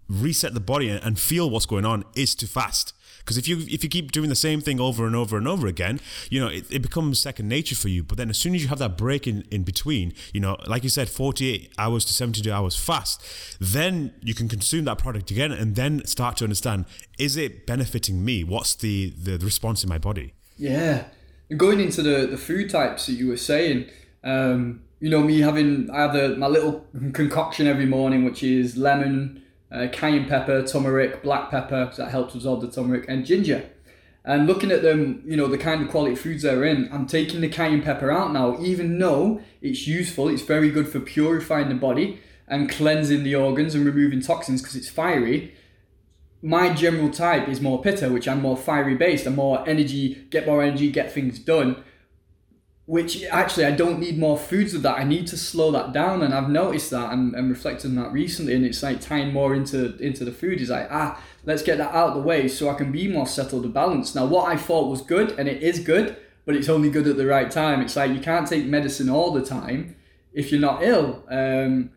reset 0.07 0.53
the 0.53 0.61
body 0.61 0.89
and 0.89 1.19
feel 1.19 1.49
what's 1.49 1.65
going 1.65 1.85
on 1.85 2.05
is 2.15 2.33
to 2.35 2.47
fast. 2.47 2.93
Because 3.21 3.37
if 3.37 3.47
you 3.47 3.59
if 3.69 3.83
you 3.83 3.89
keep 3.89 4.11
doing 4.11 4.29
the 4.29 4.35
same 4.35 4.61
thing 4.61 4.79
over 4.79 5.07
and 5.07 5.15
over 5.15 5.37
and 5.37 5.47
over 5.47 5.67
again, 5.67 5.99
you 6.29 6.39
know, 6.39 6.47
it, 6.47 6.65
it 6.69 6.81
becomes 6.81 7.19
second 7.19 7.47
nature 7.47 7.75
for 7.75 7.87
you. 7.87 8.03
But 8.03 8.17
then 8.17 8.29
as 8.29 8.37
soon 8.37 8.55
as 8.55 8.61
you 8.63 8.67
have 8.69 8.79
that 8.79 8.97
break 8.97 9.27
in, 9.27 9.45
in 9.51 9.63
between, 9.63 10.13
you 10.33 10.39
know, 10.39 10.57
like 10.67 10.83
you 10.83 10.89
said, 10.89 11.09
48 11.09 11.73
hours 11.77 12.05
to 12.05 12.13
72 12.13 12.51
hours 12.51 12.75
fast, 12.75 13.21
then 13.59 14.13
you 14.21 14.33
can 14.33 14.47
consume 14.47 14.85
that 14.85 14.97
product 14.97 15.31
again 15.31 15.51
and 15.51 15.75
then 15.75 16.05
start 16.05 16.37
to 16.37 16.43
understand, 16.43 16.85
is 17.17 17.37
it 17.37 17.65
benefiting 17.65 18.23
me? 18.23 18.43
What's 18.43 18.75
the, 18.75 19.11
the, 19.11 19.37
response 19.37 19.83
in 19.83 19.89
my 19.89 19.97
body? 19.97 20.33
Yeah. 20.57 21.05
And 21.49 21.59
going 21.59 21.79
into 21.79 22.01
the, 22.01 22.27
the 22.27 22.37
food 22.37 22.69
types 22.69 23.07
that 23.07 23.13
you 23.13 23.27
were 23.27 23.37
saying, 23.37 23.89
um, 24.23 24.81
you 24.99 25.09
know, 25.09 25.21
me 25.21 25.39
having, 25.39 25.89
I 25.91 26.01
have 26.01 26.37
my 26.37 26.47
little 26.47 26.85
concoction 27.13 27.67
every 27.67 27.87
morning, 27.87 28.23
which 28.23 28.43
is 28.43 28.77
lemon, 28.77 29.41
uh, 29.71 29.87
cayenne 29.91 30.27
pepper, 30.27 30.65
turmeric, 30.65 31.23
black 31.23 31.49
pepper, 31.49 31.85
because 31.85 31.97
that 31.97 32.11
helps 32.11 32.35
absorb 32.35 32.61
the 32.61 32.71
turmeric, 32.71 33.05
and 33.07 33.25
ginger. 33.25 33.69
And 34.23 34.45
looking 34.45 34.71
at 34.71 34.83
them, 34.83 35.23
you 35.25 35.35
know, 35.35 35.47
the 35.47 35.57
kind 35.57 35.81
of 35.81 35.89
quality 35.89 36.15
foods 36.15 36.43
they're 36.43 36.63
in, 36.63 36.89
I'm 36.91 37.07
taking 37.07 37.41
the 37.41 37.49
cayenne 37.49 37.81
pepper 37.81 38.11
out 38.11 38.33
now, 38.33 38.59
even 38.61 38.99
though 38.99 39.41
it's 39.61 39.87
useful, 39.87 40.27
it's 40.29 40.43
very 40.43 40.69
good 40.69 40.87
for 40.87 40.99
purifying 40.99 41.69
the 41.69 41.75
body 41.75 42.19
and 42.47 42.69
cleansing 42.69 43.23
the 43.23 43.33
organs 43.33 43.73
and 43.73 43.85
removing 43.85 44.21
toxins 44.21 44.61
because 44.61 44.75
it's 44.75 44.89
fiery. 44.89 45.55
My 46.43 46.73
general 46.73 47.09
type 47.09 47.47
is 47.47 47.61
more 47.61 47.81
pitta, 47.81 48.09
which 48.09 48.27
I'm 48.27 48.41
more 48.41 48.57
fiery 48.57 48.95
based. 48.95 49.25
I'm 49.25 49.35
more 49.35 49.67
energy, 49.67 50.27
get 50.29 50.45
more 50.45 50.61
energy, 50.61 50.91
get 50.91 51.11
things 51.11 51.39
done 51.39 51.83
which 52.91 53.23
actually 53.31 53.63
I 53.63 53.71
don't 53.71 54.01
need 54.01 54.19
more 54.19 54.37
foods 54.37 54.73
of 54.73 54.81
that. 54.81 54.99
I 54.99 55.05
need 55.05 55.25
to 55.27 55.37
slow 55.37 55.71
that 55.71 55.93
down, 55.93 56.21
and 56.21 56.33
I've 56.33 56.49
noticed 56.49 56.91
that 56.91 57.13
and, 57.13 57.33
and 57.33 57.49
reflected 57.49 57.87
on 57.87 57.95
that 57.95 58.11
recently. 58.11 58.53
And 58.53 58.65
it's 58.65 58.83
like 58.83 58.99
tying 58.99 59.31
more 59.31 59.55
into 59.55 59.95
into 59.99 60.25
the 60.25 60.31
food 60.33 60.59
is 60.59 60.69
like 60.69 60.89
ah, 60.91 61.17
let's 61.45 61.63
get 61.63 61.77
that 61.77 61.93
out 61.95 62.09
of 62.09 62.15
the 62.15 62.21
way 62.21 62.49
so 62.49 62.69
I 62.69 62.73
can 62.73 62.91
be 62.91 63.07
more 63.07 63.25
settled 63.25 63.63
and 63.63 63.73
balanced. 63.73 64.13
Now, 64.13 64.25
what 64.25 64.49
I 64.49 64.57
thought 64.57 64.89
was 64.89 65.01
good, 65.01 65.39
and 65.39 65.47
it 65.47 65.63
is 65.63 65.79
good, 65.79 66.17
but 66.45 66.53
it's 66.53 66.67
only 66.67 66.89
good 66.89 67.07
at 67.07 67.15
the 67.15 67.25
right 67.25 67.49
time. 67.49 67.79
It's 67.79 67.95
like 67.95 68.11
you 68.11 68.19
can't 68.19 68.45
take 68.45 68.65
medicine 68.65 69.09
all 69.09 69.31
the 69.31 69.45
time 69.45 69.95
if 70.33 70.51
you're 70.51 70.59
not 70.59 70.83
ill. 70.83 71.23
Um, 71.29 71.91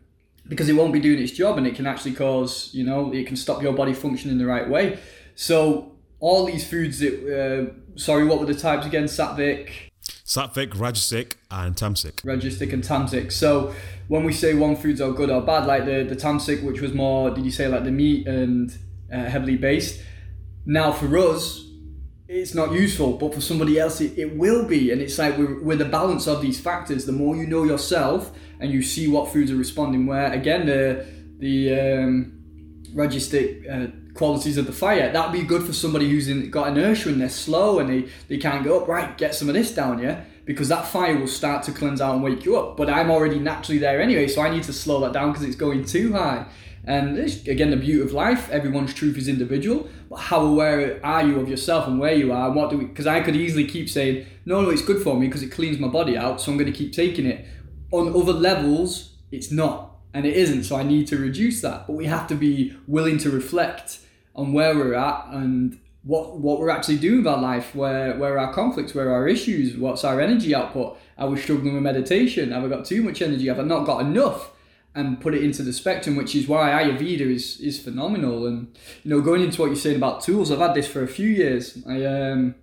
because 0.47 0.69
it 0.69 0.73
won't 0.73 0.93
be 0.93 1.01
doing 1.01 1.21
its 1.21 1.33
job 1.33 1.57
and 1.57 1.67
it 1.67 1.75
can 1.75 1.87
actually 1.87 2.13
cause, 2.13 2.69
you 2.71 2.85
know, 2.85 3.11
it 3.11 3.27
can 3.27 3.35
stop 3.35 3.61
your 3.61 3.73
body 3.73 3.93
functioning 3.93 4.37
the 4.37 4.45
right 4.45 4.69
way. 4.69 4.99
So 5.33 5.91
all 6.19 6.45
these 6.45 6.65
foods 6.65 6.99
that, 6.99 7.15
uh, 7.27 7.97
sorry, 7.97 8.25
what 8.25 8.39
were 8.39 8.45
the 8.45 8.53
types 8.53 8.85
again? 8.85 9.05
Sattvic, 9.05 9.84
Sattvic, 10.25 10.71
Rajasic, 10.73 11.33
and 11.51 11.75
Tamasic. 11.75 12.21
Rajasic 12.23 12.73
and 12.73 12.83
Tamasic. 12.83 13.31
So 13.31 13.73
when 14.07 14.23
we 14.23 14.33
say 14.33 14.53
one 14.53 14.75
foods 14.75 15.01
are 15.01 15.11
good 15.11 15.29
or 15.29 15.41
bad, 15.41 15.65
like 15.65 15.85
the, 15.85 16.03
the 16.03 16.15
Tamasic, 16.15 16.63
which 16.63 16.81
was 16.81 16.93
more, 16.93 17.29
did 17.31 17.45
you 17.45 17.51
say 17.51 17.67
like 17.67 17.83
the 17.83 17.91
meat 17.91 18.27
and 18.27 18.75
uh, 19.11 19.25
heavily 19.25 19.55
based? 19.55 20.01
Now 20.65 20.91
for 20.91 21.15
us, 21.17 21.63
it's 22.27 22.55
not 22.55 22.71
useful, 22.71 23.13
but 23.13 23.35
for 23.35 23.41
somebody 23.41 23.79
else, 23.79 24.01
it, 24.01 24.17
it 24.17 24.35
will 24.35 24.67
be. 24.67 24.91
And 24.91 25.01
it's 25.01 25.19
like 25.19 25.37
with, 25.37 25.61
with 25.61 25.79
the 25.79 25.85
balance 25.85 26.27
of 26.27 26.41
these 26.41 26.59
factors, 26.59 27.05
the 27.05 27.11
more 27.11 27.35
you 27.35 27.45
know 27.45 27.63
yourself 27.63 28.31
and 28.59 28.71
you 28.71 28.81
see 28.81 29.07
what 29.07 29.31
foods 29.31 29.51
are 29.51 29.55
responding 29.55 30.07
where, 30.07 30.33
again, 30.33 30.65
the, 30.65 31.05
the 31.37 31.73
um, 31.79 32.31
Rajasic 32.95 33.69
uh, 33.69 33.91
qualities 34.15 34.57
of 34.57 34.65
the 34.65 34.73
fire. 34.73 35.11
That'd 35.11 35.33
be 35.33 35.43
good 35.43 35.63
for 35.63 35.73
somebody 35.73 36.09
who's 36.09 36.27
in, 36.27 36.49
got 36.49 36.69
inertia 36.69 37.09
and 37.09 37.21
they're 37.21 37.29
slow 37.29 37.79
and 37.79 37.89
they, 37.89 38.09
they 38.27 38.37
can't 38.37 38.63
go 38.63 38.81
up. 38.81 38.87
Right, 38.87 39.15
get 39.17 39.35
some 39.35 39.47
of 39.47 39.53
this 39.53 39.71
down, 39.71 39.99
yeah? 39.99 40.23
Because 40.45 40.69
that 40.69 40.87
fire 40.87 41.17
will 41.17 41.27
start 41.27 41.63
to 41.63 41.71
cleanse 41.71 42.01
out 42.01 42.15
and 42.15 42.23
wake 42.23 42.45
you 42.45 42.57
up. 42.57 42.77
But 42.77 42.89
I'm 42.89 43.11
already 43.11 43.39
naturally 43.39 43.77
there 43.77 44.01
anyway, 44.01 44.27
so 44.27 44.41
I 44.41 44.49
need 44.49 44.63
to 44.63 44.73
slow 44.73 45.01
that 45.01 45.13
down 45.13 45.31
because 45.31 45.45
it's 45.45 45.55
going 45.55 45.85
too 45.85 46.13
high. 46.13 46.47
And 46.87 47.17
again, 47.47 47.71
the 47.71 47.77
beauty 47.77 48.01
of 48.01 48.13
life, 48.13 48.49
everyone's 48.51 48.93
truth 48.93 49.17
is 49.17 49.27
individual. 49.27 49.89
But 50.09 50.17
how 50.17 50.41
aware 50.45 51.03
are 51.03 51.25
you 51.25 51.39
of 51.39 51.49
yourself 51.49 51.87
and 51.87 51.99
where 51.99 52.13
you 52.13 52.31
are? 52.31 52.47
And 52.47 52.55
what 52.55 52.69
do 52.69 52.77
we? 52.77 52.85
Because 52.85 53.07
I 53.07 53.21
could 53.21 53.35
easily 53.35 53.65
keep 53.65 53.89
saying, 53.89 54.27
no, 54.45 54.61
no, 54.61 54.69
it's 54.69 54.83
good 54.83 55.01
for 55.01 55.15
me 55.15 55.25
because 55.25 55.41
it 55.41 55.51
cleans 55.51 55.79
my 55.79 55.87
body 55.87 56.15
out, 56.15 56.39
so 56.39 56.51
I'm 56.51 56.57
going 56.57 56.71
to 56.71 56.77
keep 56.77 56.93
taking 56.93 57.25
it. 57.25 57.45
On 57.91 58.09
other 58.09 58.33
levels, 58.33 59.15
it's 59.31 59.51
not, 59.51 59.95
and 60.13 60.25
it 60.25 60.35
isn't. 60.35 60.65
So 60.65 60.75
I 60.75 60.83
need 60.83 61.07
to 61.07 61.17
reduce 61.17 61.61
that. 61.61 61.87
But 61.87 61.93
we 61.93 62.05
have 62.05 62.27
to 62.27 62.35
be 62.35 62.77
willing 62.87 63.17
to 63.19 63.31
reflect 63.31 63.99
on 64.35 64.53
where 64.53 64.75
we're 64.75 64.93
at 64.93 65.27
and 65.31 65.79
what 66.03 66.37
what 66.37 66.59
we're 66.59 66.69
actually 66.69 66.97
doing 66.97 67.19
with 67.19 67.27
our 67.27 67.41
life, 67.41 67.73
where 67.73 68.15
where 68.17 68.37
our 68.37 68.53
conflicts, 68.53 68.93
where 68.93 69.11
our 69.11 69.27
issues, 69.27 69.75
what's 69.77 70.03
our 70.03 70.21
energy 70.21 70.53
output. 70.53 70.97
Are 71.17 71.29
we 71.29 71.37
struggling 71.39 71.73
with 71.73 71.83
meditation? 71.83 72.51
Have 72.51 72.63
I 72.63 72.67
got 72.67 72.85
too 72.85 73.01
much 73.01 73.21
energy? 73.21 73.47
Have 73.47 73.59
I 73.59 73.63
not 73.63 73.85
got 73.85 74.01
enough? 74.01 74.51
And 74.93 75.19
put 75.19 75.33
it 75.35 75.43
into 75.43 75.61
the 75.61 75.73
spectrum, 75.73 76.15
which 76.15 76.35
is 76.35 76.47
why 76.47 76.69
Ayurveda 76.69 77.21
is 77.21 77.59
is 77.59 77.81
phenomenal. 77.81 78.45
And 78.45 78.75
you 79.03 79.09
know, 79.09 79.21
going 79.21 79.41
into 79.41 79.59
what 79.59 79.67
you're 79.67 79.75
saying 79.75 79.97
about 79.97 80.21
tools, 80.21 80.51
I've 80.51 80.59
had 80.59 80.73
this 80.73 80.87
for 80.87 81.03
a 81.03 81.07
few 81.07 81.27
years. 81.27 81.83
I 81.87 82.05
um, 82.05 82.55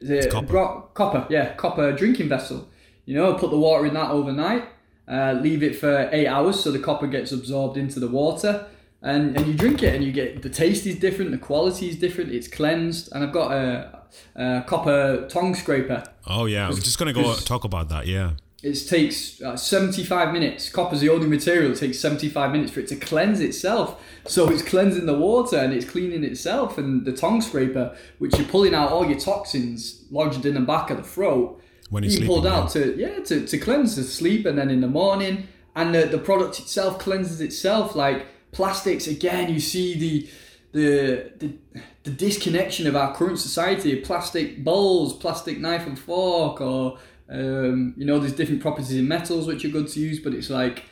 is 0.00 0.10
it 0.10 0.30
copper. 0.30 0.46
Bro- 0.46 0.90
copper, 0.94 1.26
yeah, 1.28 1.54
copper 1.54 1.92
drinking 1.92 2.28
vessel. 2.28 2.68
You 3.04 3.16
know, 3.16 3.34
put 3.34 3.50
the 3.50 3.58
water 3.58 3.84
in 3.84 3.94
that 3.94 4.10
overnight, 4.10 4.68
uh, 5.08 5.32
leave 5.32 5.62
it 5.62 5.74
for 5.76 6.08
eight 6.12 6.28
hours 6.28 6.60
so 6.60 6.70
the 6.70 6.78
copper 6.78 7.08
gets 7.08 7.32
absorbed 7.32 7.76
into 7.76 7.98
the 7.98 8.08
water 8.08 8.68
and 9.02 9.36
and 9.36 9.46
you 9.46 9.54
drink 9.54 9.82
it 9.82 9.94
and 9.94 10.04
you 10.04 10.12
get 10.12 10.42
the 10.42 10.50
taste 10.50 10.86
is 10.86 10.96
different, 10.96 11.30
the 11.30 11.38
quality 11.38 11.88
is 11.88 11.96
different, 11.96 12.32
it's 12.32 12.48
cleansed, 12.48 13.10
and 13.12 13.24
I've 13.24 13.32
got 13.32 13.52
a, 13.52 14.02
a 14.36 14.62
copper 14.66 15.26
tongue 15.28 15.54
scraper. 15.54 16.04
Oh 16.26 16.46
yeah, 16.46 16.68
I'm 16.68 16.76
just 16.76 16.98
gonna 16.98 17.12
go 17.12 17.34
talk 17.34 17.64
about 17.64 17.88
that. 17.88 18.06
Yeah. 18.06 18.32
It 18.62 18.74
takes 18.88 19.42
uh, 19.42 19.56
75 19.56 20.32
minutes. 20.32 20.68
Copper's 20.68 21.00
the 21.00 21.08
only 21.08 21.26
material. 21.26 21.72
It 21.72 21.78
takes 21.78 21.98
75 21.98 22.52
minutes 22.52 22.70
for 22.70 22.78
it 22.78 22.86
to 22.88 22.96
cleanse 22.96 23.40
itself. 23.40 24.00
So 24.24 24.48
it's 24.50 24.62
cleansing 24.62 25.06
the 25.06 25.18
water 25.18 25.56
and 25.56 25.72
it's 25.72 25.84
cleaning 25.84 26.22
itself. 26.22 26.78
And 26.78 27.04
the 27.04 27.12
tongue 27.12 27.40
scraper, 27.40 27.96
which 28.18 28.38
you're 28.38 28.46
pulling 28.46 28.72
out 28.72 28.92
all 28.92 29.04
your 29.04 29.18
toxins 29.18 30.04
lodged 30.12 30.46
in 30.46 30.54
the 30.54 30.60
back 30.60 30.90
of 30.90 30.96
the 30.96 31.02
throat, 31.02 31.60
when 31.90 32.04
you 32.04 32.24
pulled 32.24 32.46
out 32.46 32.70
to 32.70 32.96
yeah 32.96 33.18
to, 33.24 33.44
to 33.44 33.58
cleanse 33.58 33.96
the 33.96 34.04
sleep 34.04 34.46
and 34.46 34.56
then 34.56 34.70
in 34.70 34.80
the 34.80 34.86
morning. 34.86 35.48
And 35.74 35.92
the, 35.92 36.04
the 36.04 36.18
product 36.18 36.60
itself 36.60 37.00
cleanses 37.00 37.40
itself 37.40 37.96
like 37.96 38.26
plastics 38.52 39.06
again 39.06 39.52
you 39.52 39.58
see 39.58 39.98
the 39.98 40.28
the 40.72 41.32
the, 41.38 41.82
the 42.04 42.10
disconnection 42.10 42.86
of 42.86 42.94
our 42.94 43.14
current 43.14 43.38
society 43.38 43.96
plastic 43.96 44.62
bowls 44.62 45.14
plastic 45.14 45.58
knife 45.58 45.86
and 45.86 45.98
fork 45.98 46.60
or 46.60 46.98
um, 47.28 47.94
you 47.96 48.04
know 48.04 48.18
there's 48.18 48.34
different 48.34 48.60
properties 48.60 48.92
in 48.92 49.08
metals 49.08 49.46
which 49.46 49.64
are 49.64 49.68
good 49.68 49.88
to 49.88 50.00
use 50.00 50.20
but 50.20 50.34
it's 50.34 50.50
like 50.50 50.84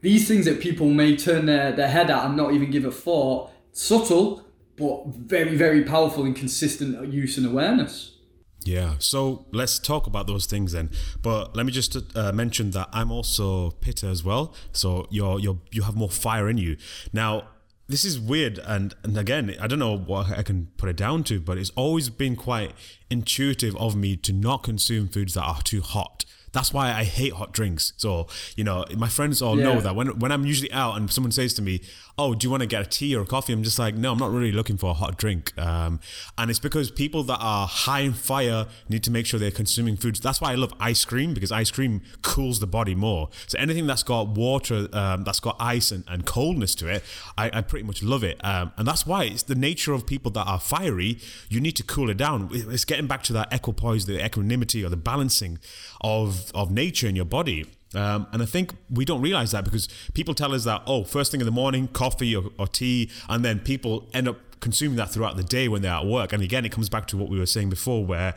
these 0.00 0.26
things 0.26 0.44
that 0.46 0.60
people 0.60 0.88
may 0.88 1.16
turn 1.16 1.46
their, 1.46 1.72
their 1.72 1.88
head 1.88 2.10
at 2.10 2.24
and 2.24 2.36
not 2.36 2.52
even 2.52 2.70
give 2.70 2.84
a 2.84 2.90
thought 2.90 3.50
subtle 3.72 4.44
but 4.76 5.06
very 5.06 5.56
very 5.56 5.82
powerful 5.82 6.24
and 6.24 6.36
consistent 6.36 7.12
use 7.12 7.36
and 7.36 7.46
awareness 7.46 8.16
yeah, 8.64 8.94
so 8.98 9.46
let's 9.52 9.78
talk 9.78 10.06
about 10.06 10.26
those 10.26 10.46
things 10.46 10.72
then. 10.72 10.90
But 11.20 11.56
let 11.56 11.66
me 11.66 11.72
just 11.72 11.96
uh, 12.16 12.32
mention 12.32 12.70
that 12.72 12.88
I'm 12.92 13.10
also 13.10 13.70
Pitta 13.72 14.06
as 14.06 14.24
well. 14.24 14.54
So 14.72 15.06
you're 15.10 15.38
you're 15.38 15.58
you 15.70 15.82
have 15.82 15.96
more 15.96 16.10
fire 16.10 16.48
in 16.48 16.58
you. 16.58 16.76
Now, 17.12 17.48
this 17.88 18.04
is 18.04 18.18
weird, 18.18 18.58
and 18.58 18.94
and 19.02 19.16
again, 19.16 19.54
I 19.60 19.66
don't 19.66 19.78
know 19.78 19.96
what 19.96 20.30
I 20.30 20.42
can 20.42 20.68
put 20.76 20.88
it 20.88 20.96
down 20.96 21.24
to, 21.24 21.40
but 21.40 21.58
it's 21.58 21.70
always 21.70 22.08
been 22.08 22.36
quite 22.36 22.72
intuitive 23.10 23.76
of 23.76 23.94
me 23.96 24.16
to 24.16 24.32
not 24.32 24.62
consume 24.62 25.08
foods 25.08 25.34
that 25.34 25.42
are 25.42 25.62
too 25.62 25.82
hot. 25.82 26.24
That's 26.52 26.72
why 26.72 26.92
I 26.92 27.04
hate 27.04 27.32
hot 27.32 27.52
drinks. 27.52 27.94
So, 27.96 28.28
you 28.56 28.64
know, 28.64 28.84
my 28.96 29.08
friends 29.08 29.40
all 29.40 29.58
yeah. 29.58 29.64
know 29.64 29.80
that 29.80 29.96
when 29.96 30.18
when 30.18 30.30
I'm 30.30 30.44
usually 30.44 30.70
out 30.72 30.96
and 30.96 31.10
someone 31.10 31.32
says 31.32 31.54
to 31.54 31.62
me, 31.62 31.80
"Oh, 32.18 32.34
do 32.34 32.46
you 32.46 32.50
want 32.50 32.62
to 32.62 32.66
get 32.66 32.82
a 32.82 32.88
tea 32.88 33.14
or 33.16 33.22
a 33.22 33.26
coffee?" 33.26 33.52
I'm 33.52 33.62
just 33.62 33.78
like, 33.78 33.94
"No, 33.94 34.12
I'm 34.12 34.18
not 34.18 34.30
really 34.30 34.52
looking 34.52 34.76
for 34.76 34.90
a 34.90 34.94
hot 34.94 35.18
drink." 35.18 35.56
Um, 35.58 36.00
and 36.38 36.50
it's 36.50 36.58
because 36.58 36.90
people 36.90 37.22
that 37.24 37.38
are 37.40 37.66
high 37.66 38.00
in 38.00 38.12
fire 38.12 38.66
need 38.88 39.02
to 39.04 39.10
make 39.10 39.26
sure 39.26 39.38
they're 39.38 39.50
consuming 39.50 39.96
foods. 39.96 40.20
That's 40.20 40.40
why 40.40 40.52
I 40.52 40.54
love 40.54 40.72
ice 40.80 41.04
cream 41.04 41.34
because 41.34 41.52
ice 41.52 41.70
cream 41.70 42.02
cools 42.22 42.60
the 42.60 42.66
body 42.66 42.94
more. 42.94 43.28
So 43.46 43.58
anything 43.58 43.86
that's 43.86 44.02
got 44.02 44.28
water, 44.28 44.88
um, 44.92 45.24
that's 45.24 45.40
got 45.40 45.56
ice 45.58 45.90
and, 45.90 46.04
and 46.08 46.24
coldness 46.26 46.74
to 46.76 46.88
it, 46.88 47.04
I, 47.36 47.50
I 47.52 47.60
pretty 47.62 47.86
much 47.86 48.02
love 48.02 48.24
it. 48.24 48.42
Um, 48.44 48.72
and 48.76 48.86
that's 48.86 49.06
why 49.06 49.24
it's 49.24 49.42
the 49.42 49.54
nature 49.54 49.92
of 49.92 50.06
people 50.06 50.30
that 50.32 50.46
are 50.46 50.60
fiery. 50.60 51.18
You 51.48 51.60
need 51.60 51.76
to 51.76 51.82
cool 51.82 52.10
it 52.10 52.16
down. 52.16 52.48
It's 52.52 52.84
getting 52.84 53.06
back 53.06 53.22
to 53.24 53.32
that 53.34 53.52
equipoise, 53.52 54.06
the 54.06 54.24
equanimity 54.24 54.84
or 54.84 54.88
the 54.88 54.96
balancing 54.96 55.58
of 56.00 56.50
of, 56.54 56.70
nature 56.70 57.06
in 57.06 57.16
your 57.16 57.24
body. 57.24 57.66
Um, 57.94 58.26
and 58.32 58.42
I 58.42 58.46
think 58.46 58.74
we 58.90 59.04
don't 59.04 59.20
realize 59.20 59.52
that 59.52 59.64
because 59.64 59.88
people 60.14 60.34
tell 60.34 60.54
us 60.54 60.64
that, 60.64 60.82
oh, 60.86 61.04
first 61.04 61.30
thing 61.30 61.40
in 61.40 61.46
the 61.46 61.52
morning, 61.52 61.88
coffee 61.88 62.34
or, 62.34 62.44
or, 62.58 62.66
tea, 62.66 63.10
and 63.28 63.44
then 63.44 63.60
people 63.60 64.08
end 64.14 64.28
up 64.28 64.60
consuming 64.60 64.96
that 64.96 65.10
throughout 65.10 65.36
the 65.36 65.42
day 65.42 65.68
when 65.68 65.82
they're 65.82 65.92
at 65.92 66.06
work. 66.06 66.32
And 66.32 66.42
again, 66.42 66.64
it 66.64 66.72
comes 66.72 66.88
back 66.88 67.06
to 67.08 67.16
what 67.16 67.28
we 67.28 67.38
were 67.38 67.46
saying 67.46 67.68
before, 67.68 68.04
where, 68.04 68.34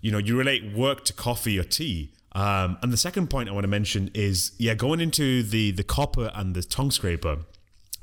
you 0.00 0.10
know, 0.10 0.18
you 0.18 0.36
relate 0.36 0.74
work 0.74 1.04
to 1.06 1.12
coffee 1.12 1.58
or 1.58 1.64
tea. 1.64 2.12
Um, 2.32 2.78
and 2.82 2.92
the 2.92 2.96
second 2.96 3.28
point 3.28 3.48
I 3.48 3.52
want 3.52 3.64
to 3.64 3.68
mention 3.68 4.10
is, 4.14 4.52
yeah, 4.58 4.74
going 4.74 5.00
into 5.00 5.42
the 5.42 5.72
the 5.72 5.82
copper 5.82 6.30
and 6.34 6.54
the 6.54 6.62
tongue 6.62 6.92
scraper, 6.92 7.38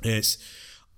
it's 0.02 0.36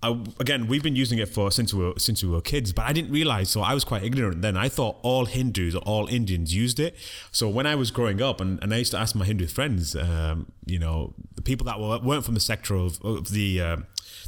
I, 0.03 0.19
again, 0.39 0.67
we've 0.67 0.83
been 0.83 0.97
using 0.97 1.19
it 1.19 1.29
for 1.29 1.51
since 1.51 1.75
we 1.75 1.85
were 1.85 1.93
since 1.99 2.23
we 2.23 2.31
were 2.31 2.41
kids, 2.41 2.73
but 2.73 2.87
I 2.87 2.93
didn't 2.93 3.13
realize. 3.13 3.51
So 3.51 3.61
I 3.61 3.75
was 3.75 3.85
quite 3.85 4.03
ignorant 4.03 4.41
then. 4.41 4.57
I 4.57 4.69
thought 4.69 4.97
all 5.03 5.27
Hindus 5.27 5.75
or 5.75 5.83
all 5.83 6.07
Indians 6.07 6.55
used 6.55 6.81
it. 6.81 6.97
So 7.33 7.49
when 7.49 7.67
I 7.67 7.75
was 7.75 7.91
growing 7.91 8.23
up, 8.23 8.41
and, 8.41 8.63
and 8.63 8.73
I 8.73 8.79
used 8.79 8.93
to 8.93 8.99
ask 8.99 9.15
my 9.15 9.27
Hindu 9.27 9.47
friends, 9.47 9.95
um, 9.95 10.51
you 10.65 10.79
know, 10.79 11.13
the 11.35 11.43
people 11.43 11.67
that 11.67 11.79
were, 11.79 11.99
weren't 11.99 12.25
from 12.25 12.35
the 12.35 12.41
sector 12.41 12.75
of, 12.75 12.99
of 13.05 13.31
the 13.31 13.61
uh, 13.61 13.77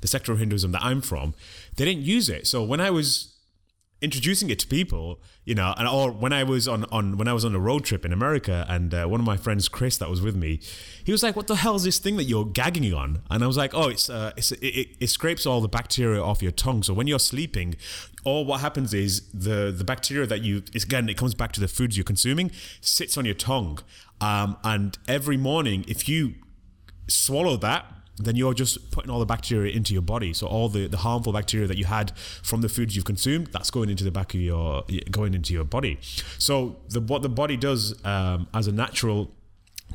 the 0.02 0.08
sector 0.08 0.32
of 0.32 0.38
Hinduism 0.38 0.72
that 0.72 0.82
I'm 0.82 1.00
from, 1.00 1.34
they 1.76 1.86
didn't 1.86 2.02
use 2.02 2.28
it. 2.28 2.46
So 2.46 2.62
when 2.62 2.80
I 2.80 2.90
was 2.90 3.31
introducing 4.02 4.50
it 4.50 4.58
to 4.58 4.66
people, 4.66 5.20
you 5.44 5.54
know, 5.54 5.74
and 5.78 5.88
or 5.88 6.10
when 6.10 6.32
I 6.32 6.42
was 6.42 6.66
on, 6.66 6.84
on 6.86 7.16
when 7.16 7.28
I 7.28 7.32
was 7.32 7.44
on 7.44 7.54
a 7.54 7.58
road 7.58 7.84
trip 7.84 8.04
in 8.04 8.12
America, 8.12 8.66
and 8.68 8.92
uh, 8.92 9.06
one 9.06 9.20
of 9.20 9.26
my 9.26 9.36
friends, 9.36 9.68
Chris, 9.68 9.96
that 9.98 10.10
was 10.10 10.20
with 10.20 10.34
me, 10.34 10.60
he 11.04 11.12
was 11.12 11.22
like, 11.22 11.36
"What 11.36 11.46
the 11.46 11.56
hell 11.56 11.76
is 11.76 11.84
this 11.84 11.98
thing 11.98 12.16
that 12.16 12.24
you're 12.24 12.44
gagging 12.44 12.92
on?" 12.92 13.22
And 13.30 13.44
I 13.44 13.46
was 13.46 13.56
like, 13.56 13.72
"Oh, 13.74 13.88
it's 13.88 14.10
uh, 14.10 14.32
it's 14.36 14.50
it, 14.52 14.66
it, 14.66 14.88
it 15.00 15.06
scrapes 15.06 15.46
all 15.46 15.60
the 15.60 15.68
bacteria 15.68 16.22
off 16.22 16.42
your 16.42 16.52
tongue. 16.52 16.82
So 16.82 16.92
when 16.92 17.06
you're 17.06 17.20
sleeping, 17.20 17.76
or 18.24 18.44
what 18.44 18.60
happens 18.60 18.92
is 18.92 19.30
the 19.32 19.72
the 19.76 19.84
bacteria 19.84 20.26
that 20.26 20.42
you 20.42 20.64
again 20.74 21.08
it 21.08 21.16
comes 21.16 21.34
back 21.34 21.52
to 21.52 21.60
the 21.60 21.68
foods 21.68 21.96
you're 21.96 22.04
consuming 22.04 22.50
sits 22.80 23.16
on 23.16 23.24
your 23.24 23.34
tongue, 23.34 23.78
um, 24.20 24.56
and 24.64 24.98
every 25.06 25.36
morning 25.36 25.84
if 25.88 26.08
you 26.08 26.34
swallow 27.08 27.56
that." 27.56 27.86
Then 28.18 28.36
you're 28.36 28.54
just 28.54 28.90
putting 28.90 29.10
all 29.10 29.18
the 29.18 29.26
bacteria 29.26 29.74
into 29.74 29.92
your 29.92 30.02
body. 30.02 30.32
So 30.32 30.46
all 30.46 30.68
the, 30.68 30.86
the 30.86 30.98
harmful 30.98 31.32
bacteria 31.32 31.66
that 31.66 31.78
you 31.78 31.86
had 31.86 32.16
from 32.42 32.60
the 32.60 32.68
foods 32.68 32.94
you've 32.94 33.04
consumed, 33.04 33.48
that's 33.48 33.70
going 33.70 33.88
into 33.88 34.04
the 34.04 34.10
back 34.10 34.34
of 34.34 34.40
your 34.40 34.84
going 35.10 35.34
into 35.34 35.52
your 35.54 35.64
body. 35.64 35.98
So 36.38 36.76
the 36.88 37.00
what 37.00 37.22
the 37.22 37.28
body 37.28 37.56
does 37.56 37.94
um, 38.04 38.48
as 38.52 38.66
a 38.66 38.72
natural 38.72 39.30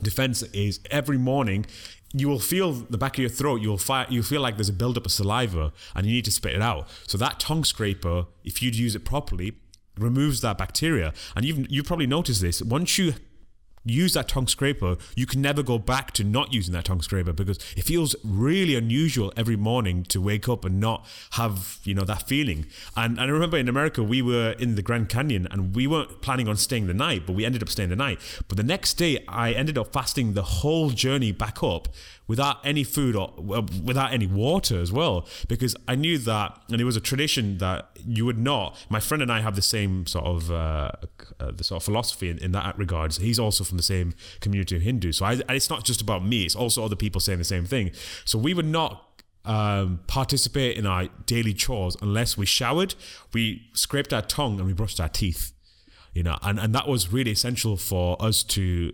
defense 0.02 0.44
is 0.44 0.80
every 0.92 1.18
morning 1.18 1.66
you 2.14 2.28
will 2.28 2.40
feel 2.40 2.72
the 2.72 2.98
back 2.98 3.16
of 3.16 3.20
your 3.20 3.30
throat. 3.30 3.62
You'll 3.62 3.78
fire, 3.78 4.06
you 4.10 4.24
feel 4.24 4.42
like 4.42 4.56
there's 4.56 4.70
a 4.70 4.74
buildup 4.74 5.06
of 5.06 5.12
saliva, 5.12 5.74
and 5.96 6.06
you 6.06 6.14
need 6.14 6.26
to 6.26 6.32
spit 6.32 6.56
it 6.56 6.62
out. 6.62 6.88
So 7.06 7.18
that 7.18 7.40
tongue 7.40 7.64
scraper, 7.64 8.28
if 8.44 8.62
you'd 8.62 8.76
use 8.76 8.96
it 8.96 9.04
properly, 9.04 9.58
removes 9.98 10.42
that 10.42 10.58
bacteria. 10.58 11.14
And 11.36 11.46
you've 11.46 11.70
you've 11.70 11.86
probably 11.86 12.08
noticed 12.08 12.42
this. 12.42 12.62
Once 12.62 12.98
you 12.98 13.16
use 13.90 14.14
that 14.14 14.28
tongue 14.28 14.48
scraper, 14.48 14.98
you 15.16 15.26
can 15.26 15.42
never 15.42 15.64
go 15.64 15.78
back 15.78 16.12
to 16.14 16.24
not 16.24 16.54
using 16.54 16.74
that 16.74 16.86
tongue 16.86 17.02
scraper 17.02 17.34
because 17.34 17.58
it 17.76 17.84
feels 17.84 18.16
really 18.24 18.76
unusual 18.76 19.34
every 19.36 19.56
morning 19.56 20.04
to 20.04 20.22
wake 20.22 20.48
up 20.48 20.66
and 20.66 20.80
not 20.80 21.06
have, 21.32 21.80
you 21.84 21.94
know, 21.94 22.04
that 22.04 22.28
feeling. 22.28 22.66
And, 22.96 23.18
and 23.18 23.30
I 23.30 23.34
remember 23.34 23.58
in 23.58 23.70
America, 23.70 24.04
we 24.04 24.22
were 24.22 24.52
in 24.60 24.76
the 24.76 24.82
Grand 24.82 25.10
Canyon 25.10 25.48
and 25.52 25.76
we 25.76 25.88
weren't 25.88 26.22
planning 26.22 26.48
on 26.48 26.58
staying 26.58 26.88
the 26.88 26.94
night, 26.94 27.26
but 27.26 27.34
we 27.34 27.46
ended 27.46 27.62
up 27.62 27.70
staying 27.70 27.90
the 27.90 27.96
night. 27.96 28.20
But 28.48 28.58
the 28.58 28.64
next 28.64 28.96
day, 28.96 29.24
I 29.28 29.52
ended 29.54 29.78
up 29.78 29.94
fasting 29.94 30.34
the 30.34 30.44
whole 30.44 30.90
journey 30.90 31.32
back 31.32 31.64
up 31.64 31.88
without 32.28 32.58
any 32.66 32.84
food 32.84 33.16
or 33.16 33.34
without 33.84 34.12
any 34.12 34.28
water 34.28 34.80
as 34.80 34.92
well. 34.92 35.28
Because 35.48 35.76
I 35.88 35.96
knew 35.96 36.18
that 36.20 36.62
and 36.70 36.80
it 36.80 36.84
was 36.84 36.96
a 36.96 37.02
tradition 37.02 37.58
that 37.60 37.90
you 38.06 38.26
would 38.26 38.38
not 38.38 38.78
my 38.90 39.00
friend 39.00 39.22
and 39.22 39.32
I 39.32 39.42
have 39.42 39.56
the 39.56 39.62
same 39.62 40.06
sort 40.06 40.26
of 40.26 40.52
uh, 40.52 40.92
uh, 41.40 41.52
the 41.52 41.64
sort 41.64 41.82
of 41.82 41.86
philosophy 41.86 42.30
in, 42.30 42.38
in 42.40 42.52
that 42.52 42.78
regards. 42.78 43.18
He's 43.18 43.40
also 43.40 43.64
from 43.64 43.78
the 43.78 43.84
same 43.84 44.14
community 44.40 44.76
of 44.76 44.82
Hindus. 44.82 45.18
So 45.18 45.26
I, 45.26 45.42
it's 45.50 45.70
not 45.70 45.84
just 45.84 46.02
about 46.02 46.26
me 46.26 46.44
it's 46.44 46.56
also 46.56 46.84
other 46.84 46.96
people 46.96 47.22
saying 47.22 47.40
the 47.40 47.46
same 47.46 47.66
thing. 47.66 47.92
So 48.26 48.38
we 48.38 48.54
would 48.54 48.66
not 48.66 49.04
um, 49.46 50.02
participate 50.08 50.78
in 50.78 50.86
our 50.86 51.08
daily 51.26 51.54
chores 51.54 51.96
unless 52.02 52.38
we 52.38 52.46
showered 52.46 52.96
we 53.34 53.70
scraped 53.74 54.12
our 54.12 54.22
tongue 54.22 54.58
and 54.60 54.68
we 54.68 54.74
brushed 54.74 55.00
our 55.00 55.08
teeth 55.08 55.54
you 56.18 56.24
know? 56.24 56.38
And, 56.42 56.60
and 56.60 56.74
that 56.74 56.88
was 56.88 57.14
really 57.14 57.32
essential 57.32 57.78
for 57.78 58.20
us 58.20 58.42
to 58.44 58.92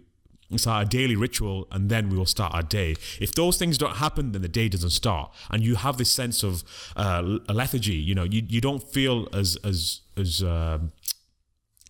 it's 0.50 0.68
our 0.68 0.86
daily 0.86 1.16
ritual, 1.16 1.68
and 1.72 1.90
then 1.90 2.10
we 2.10 2.18
will 2.18 2.26
start 2.26 2.54
our 2.54 2.62
day. 2.62 2.96
If 3.20 3.34
those 3.34 3.58
things 3.58 3.78
don't 3.78 3.98
happen, 3.98 4.32
then 4.32 4.42
the 4.42 4.48
day 4.48 4.70
doesn't 4.70 4.92
start, 4.92 5.34
and 5.50 5.64
you 5.64 5.76
have 5.76 5.98
this 5.98 6.12
sense 6.12 6.44
of 6.44 6.64
uh, 6.96 7.40
lethargy. 7.50 7.96
You 7.96 8.16
know, 8.16 8.24
you, 8.24 8.44
you 8.48 8.62
don't 8.62 8.84
feel 8.84 9.28
as 9.34 9.58
as 9.64 10.02
as 10.16 10.44
uh, 10.44 10.80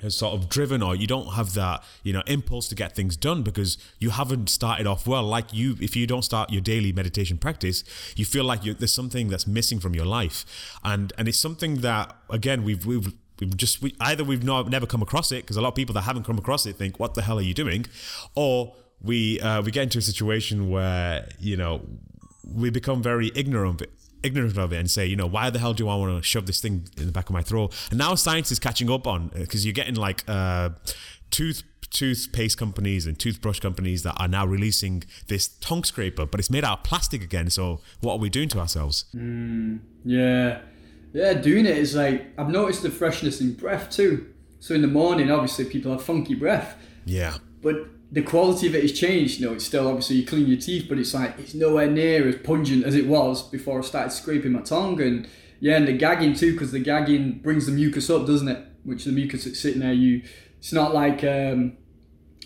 as 0.01 0.15
sort 0.15 0.33
of 0.33 0.49
driven, 0.49 0.81
or 0.81 0.95
you 0.95 1.07
don't 1.07 1.33
have 1.33 1.53
that 1.53 1.83
you 2.03 2.13
know 2.13 2.23
impulse 2.27 2.67
to 2.69 2.75
get 2.75 2.95
things 2.95 3.15
done 3.15 3.41
because 3.43 3.77
you 3.99 4.11
haven't 4.11 4.49
started 4.49 4.85
off 4.85 5.07
well. 5.07 5.23
Like 5.23 5.53
you, 5.53 5.77
if 5.81 5.95
you 5.95 6.05
don't 6.05 6.23
start 6.23 6.51
your 6.51 6.61
daily 6.61 6.91
meditation 6.91 7.37
practice, 7.37 7.83
you 8.15 8.25
feel 8.25 8.43
like 8.43 8.63
there's 8.63 8.93
something 8.93 9.29
that's 9.29 9.47
missing 9.47 9.79
from 9.79 9.95
your 9.95 10.05
life, 10.05 10.45
and 10.83 11.11
and 11.17 11.27
it's 11.27 11.39
something 11.39 11.81
that 11.81 12.15
again 12.29 12.63
we've 12.63 12.85
we've 12.85 13.13
we've 13.39 13.55
just 13.57 13.81
we, 13.81 13.95
either 13.99 14.23
we've 14.23 14.43
not, 14.43 14.69
never 14.69 14.85
come 14.85 15.01
across 15.01 15.31
it 15.31 15.43
because 15.43 15.57
a 15.57 15.61
lot 15.61 15.69
of 15.69 15.75
people 15.75 15.93
that 15.93 16.01
haven't 16.01 16.23
come 16.23 16.37
across 16.37 16.65
it 16.65 16.75
think, 16.75 16.99
"What 16.99 17.13
the 17.13 17.21
hell 17.21 17.37
are 17.37 17.43
you 17.43 17.53
doing?" 17.53 17.85
or 18.35 18.75
we 19.01 19.39
uh, 19.41 19.61
we 19.61 19.71
get 19.71 19.83
into 19.83 19.97
a 19.97 20.01
situation 20.01 20.69
where 20.69 21.27
you 21.39 21.57
know 21.57 21.81
we 22.43 22.69
become 22.69 23.01
very 23.01 23.31
ignorant 23.35 23.81
of 23.81 23.87
it, 23.87 23.93
ignorant 24.23 24.57
of 24.57 24.73
it 24.73 24.77
and 24.77 24.89
say, 24.89 25.05
you 25.05 25.15
know, 25.15 25.27
why 25.27 25.49
the 25.49 25.59
hell 25.59 25.73
do 25.73 25.87
I 25.89 25.95
want 25.95 26.17
to 26.17 26.27
shove 26.27 26.45
this 26.45 26.61
thing 26.61 26.87
in 26.97 27.05
the 27.05 27.11
back 27.11 27.29
of 27.29 27.33
my 27.33 27.41
throat? 27.41 27.73
And 27.89 27.99
now 27.99 28.15
science 28.15 28.51
is 28.51 28.59
catching 28.59 28.89
up 28.89 29.05
on 29.07 29.29
because 29.29 29.65
you're 29.65 29.73
getting 29.73 29.95
like 29.95 30.23
uh, 30.27 30.71
tooth 31.29 31.63
toothpaste 31.89 32.57
companies 32.57 33.05
and 33.05 33.19
toothbrush 33.19 33.59
companies 33.59 34.01
that 34.01 34.15
are 34.17 34.27
now 34.27 34.47
releasing 34.47 35.03
this 35.27 35.47
tongue 35.47 35.83
scraper, 35.83 36.25
but 36.25 36.39
it's 36.39 36.49
made 36.49 36.63
out 36.63 36.79
of 36.79 36.83
plastic 36.83 37.23
again. 37.23 37.51
So 37.51 37.81
what 38.01 38.13
are 38.13 38.17
we 38.17 38.29
doing 38.29 38.49
to 38.49 38.59
ourselves? 38.59 39.05
Mm, 39.15 39.79
yeah. 40.03 40.61
Yeah, 41.13 41.33
doing 41.33 41.67
it 41.67 41.77
is 41.77 41.95
like 41.95 42.25
I've 42.37 42.49
noticed 42.49 42.81
the 42.81 42.89
freshness 42.89 43.39
in 43.39 43.53
breath 43.53 43.89
too. 43.91 44.33
So 44.59 44.73
in 44.73 44.81
the 44.81 44.87
morning, 44.87 45.29
obviously 45.29 45.65
people 45.65 45.91
have 45.91 46.03
funky 46.03 46.33
breath. 46.33 46.75
Yeah. 47.05 47.37
But 47.61 47.87
the 48.11 48.23
quality 48.23 48.67
of 48.67 48.75
it 48.75 48.81
has 48.81 48.91
changed. 48.91 49.39
You 49.39 49.47
know, 49.47 49.53
it's 49.53 49.65
still 49.65 49.87
obviously 49.87 50.17
you 50.17 50.25
clean 50.25 50.47
your 50.47 50.59
teeth, 50.59 50.87
but 50.89 50.97
it's 50.97 51.13
like 51.13 51.37
it's 51.37 51.53
nowhere 51.53 51.89
near 51.89 52.27
as 52.27 52.37
pungent 52.37 52.83
as 52.83 52.95
it 52.95 53.05
was 53.07 53.43
before 53.43 53.79
I 53.79 53.81
started 53.83 54.11
scraping 54.11 54.53
my 54.53 54.61
tongue. 54.61 54.99
And 55.01 55.27
yeah, 55.59 55.77
and 55.77 55.87
the 55.87 55.93
gagging 55.93 56.33
too, 56.33 56.53
because 56.53 56.71
the 56.71 56.79
gagging 56.79 57.39
brings 57.39 57.67
the 57.67 57.71
mucus 57.71 58.09
up, 58.09 58.25
doesn't 58.25 58.47
it? 58.47 58.65
Which 58.83 59.05
the 59.05 59.11
mucus 59.11 59.45
that's 59.45 59.59
sitting 59.59 59.81
there, 59.81 59.93
you 59.93 60.23
it's 60.57 60.73
not 60.73 60.93
like 60.93 61.23
um, 61.23 61.77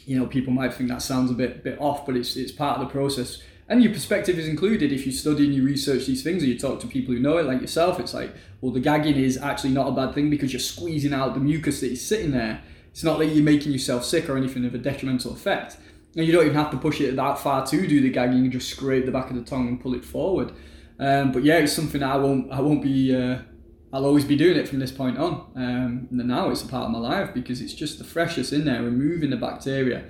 you 0.06 0.20
know 0.20 0.26
people 0.28 0.52
might 0.52 0.74
think 0.74 0.90
that 0.90 1.02
sounds 1.02 1.32
a 1.32 1.36
bit 1.36 1.64
bit 1.64 1.80
off, 1.80 2.06
but 2.06 2.18
it's 2.18 2.36
it's 2.36 2.52
part 2.52 2.80
of 2.80 2.88
the 2.88 2.92
process 2.92 3.42
and 3.70 3.84
your 3.84 3.92
perspective 3.92 4.40
is 4.40 4.48
included 4.48 4.92
if 4.92 5.06
you 5.06 5.12
study 5.12 5.46
and 5.46 5.54
you 5.54 5.64
research 5.64 6.06
these 6.06 6.24
things 6.24 6.44
or 6.44 6.46
you 6.46 6.58
talk 6.58 6.80
to 6.80 6.88
people 6.88 7.14
who 7.14 7.20
know 7.20 7.38
it 7.38 7.46
like 7.46 7.62
yourself 7.62 8.00
it's 8.00 8.14
like 8.14 8.34
well 8.62 8.72
the 8.72 8.80
gagging 8.80 9.16
is 9.16 9.38
actually 9.38 9.72
not 9.72 9.88
a 9.88 9.92
bad 9.92 10.14
thing 10.14 10.30
because 10.30 10.54
you're 10.54 10.60
squeezing 10.60 11.14
out 11.14 11.34
the 11.34 11.40
mucus 11.40 11.82
that 11.82 11.92
is 11.92 12.06
sitting 12.06 12.32
there. 12.32 12.62
It's 12.92 13.04
not 13.04 13.20
that 13.20 13.28
you're 13.28 13.44
making 13.44 13.72
yourself 13.72 14.04
sick 14.04 14.28
or 14.28 14.38
anything 14.38 14.66
of 14.66 14.74
a 14.74 14.80
detrimental 14.80 15.32
effect. 15.32 15.78
And 16.16 16.26
you 16.26 16.34
don't 16.34 16.46
even 16.46 16.58
have 16.58 16.72
to 16.72 16.78
push 16.78 17.00
it 17.00 17.16
that 17.16 17.38
far 17.38 17.66
to 17.68 17.88
do 17.88 18.02
the 18.02 18.10
gagging 18.10 18.44
you 18.44 18.50
just 18.50 18.70
scrape 18.70 19.06
the 19.06 19.12
back 19.12 19.30
of 19.30 19.36
the 19.36 19.44
tongue 19.44 19.68
and 19.68 19.80
pull 19.80 19.94
it 19.94 20.04
forward. 20.04 20.52
Um, 21.00 21.32
but 21.32 21.44
yeah 21.44 21.58
it's 21.58 21.74
something 21.74 22.02
I 22.02 22.18
won't 22.18 22.52
I 22.52 22.60
won't 22.60 22.82
be 22.82 23.16
uh, 23.16 23.40
I'll 23.94 24.06
always 24.06 24.26
be 24.26 24.36
doing 24.36 24.58
it 24.58 24.68
from 24.68 24.80
this 24.80 24.92
point 24.92 25.18
on. 25.18 25.52
Um, 25.56 26.08
and 26.12 26.28
now 26.28 26.50
it's 26.50 26.64
a 26.64 26.68
part 26.68 26.86
of 26.86 26.92
my 26.92 27.00
life 27.00 27.34
because 27.34 27.62
it's 27.62 27.74
just 27.74 28.00
the 28.00 28.04
freshest 28.04 28.52
in 28.52 28.66
there 28.66 28.82
removing 28.82 29.30
the 29.30 29.38
bacteria. 29.38 30.04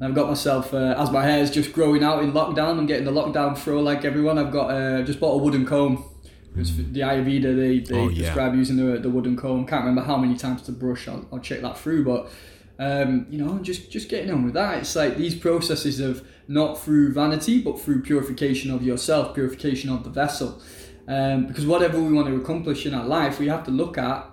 And 0.00 0.08
I've 0.08 0.14
got 0.14 0.28
myself, 0.28 0.72
uh, 0.72 0.94
as 0.96 1.10
my 1.10 1.22
hair 1.22 1.40
is 1.40 1.50
just 1.50 1.72
growing 1.72 2.02
out 2.02 2.22
in 2.22 2.32
lockdown, 2.32 2.78
I'm 2.78 2.86
getting 2.86 3.04
the 3.04 3.12
lockdown 3.12 3.56
throw 3.56 3.80
like 3.80 4.04
everyone. 4.04 4.38
I've 4.38 4.50
got 4.50 4.70
uh, 4.70 5.02
just 5.02 5.20
bought 5.20 5.34
a 5.34 5.36
wooden 5.38 5.66
comb. 5.66 6.09
It's 6.56 6.72
the 6.72 7.00
Ayurveda, 7.00 7.56
they, 7.56 7.78
they 7.78 7.94
oh, 7.94 8.08
yeah. 8.08 8.22
prescribe 8.22 8.54
using 8.54 8.76
the, 8.76 8.98
the 8.98 9.08
wooden 9.08 9.36
comb. 9.36 9.66
Can't 9.66 9.84
remember 9.84 10.02
how 10.02 10.16
many 10.16 10.36
times 10.36 10.62
to 10.62 10.72
brush, 10.72 11.08
I'll, 11.08 11.26
I'll 11.32 11.38
check 11.38 11.62
that 11.62 11.78
through. 11.78 12.04
But, 12.04 12.30
um, 12.78 13.26
you 13.30 13.38
know, 13.38 13.58
just, 13.60 13.90
just 13.90 14.08
getting 14.08 14.30
on 14.30 14.44
with 14.44 14.54
that. 14.54 14.78
It's 14.78 14.96
like 14.96 15.16
these 15.16 15.34
processes 15.34 16.00
of 16.00 16.26
not 16.48 16.80
through 16.80 17.12
vanity, 17.12 17.62
but 17.62 17.80
through 17.80 18.02
purification 18.02 18.70
of 18.70 18.82
yourself, 18.82 19.34
purification 19.34 19.90
of 19.90 20.02
the 20.02 20.10
vessel. 20.10 20.60
Um, 21.06 21.46
because 21.46 21.66
whatever 21.66 22.00
we 22.00 22.12
want 22.12 22.26
to 22.28 22.36
accomplish 22.36 22.84
in 22.84 22.94
our 22.94 23.06
life, 23.06 23.38
we 23.38 23.48
have 23.48 23.64
to 23.64 23.70
look 23.70 23.96
at, 23.96 24.28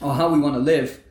or 0.00 0.14
how 0.14 0.28
we 0.28 0.38
want 0.38 0.54
to 0.54 0.60
live, 0.60 1.02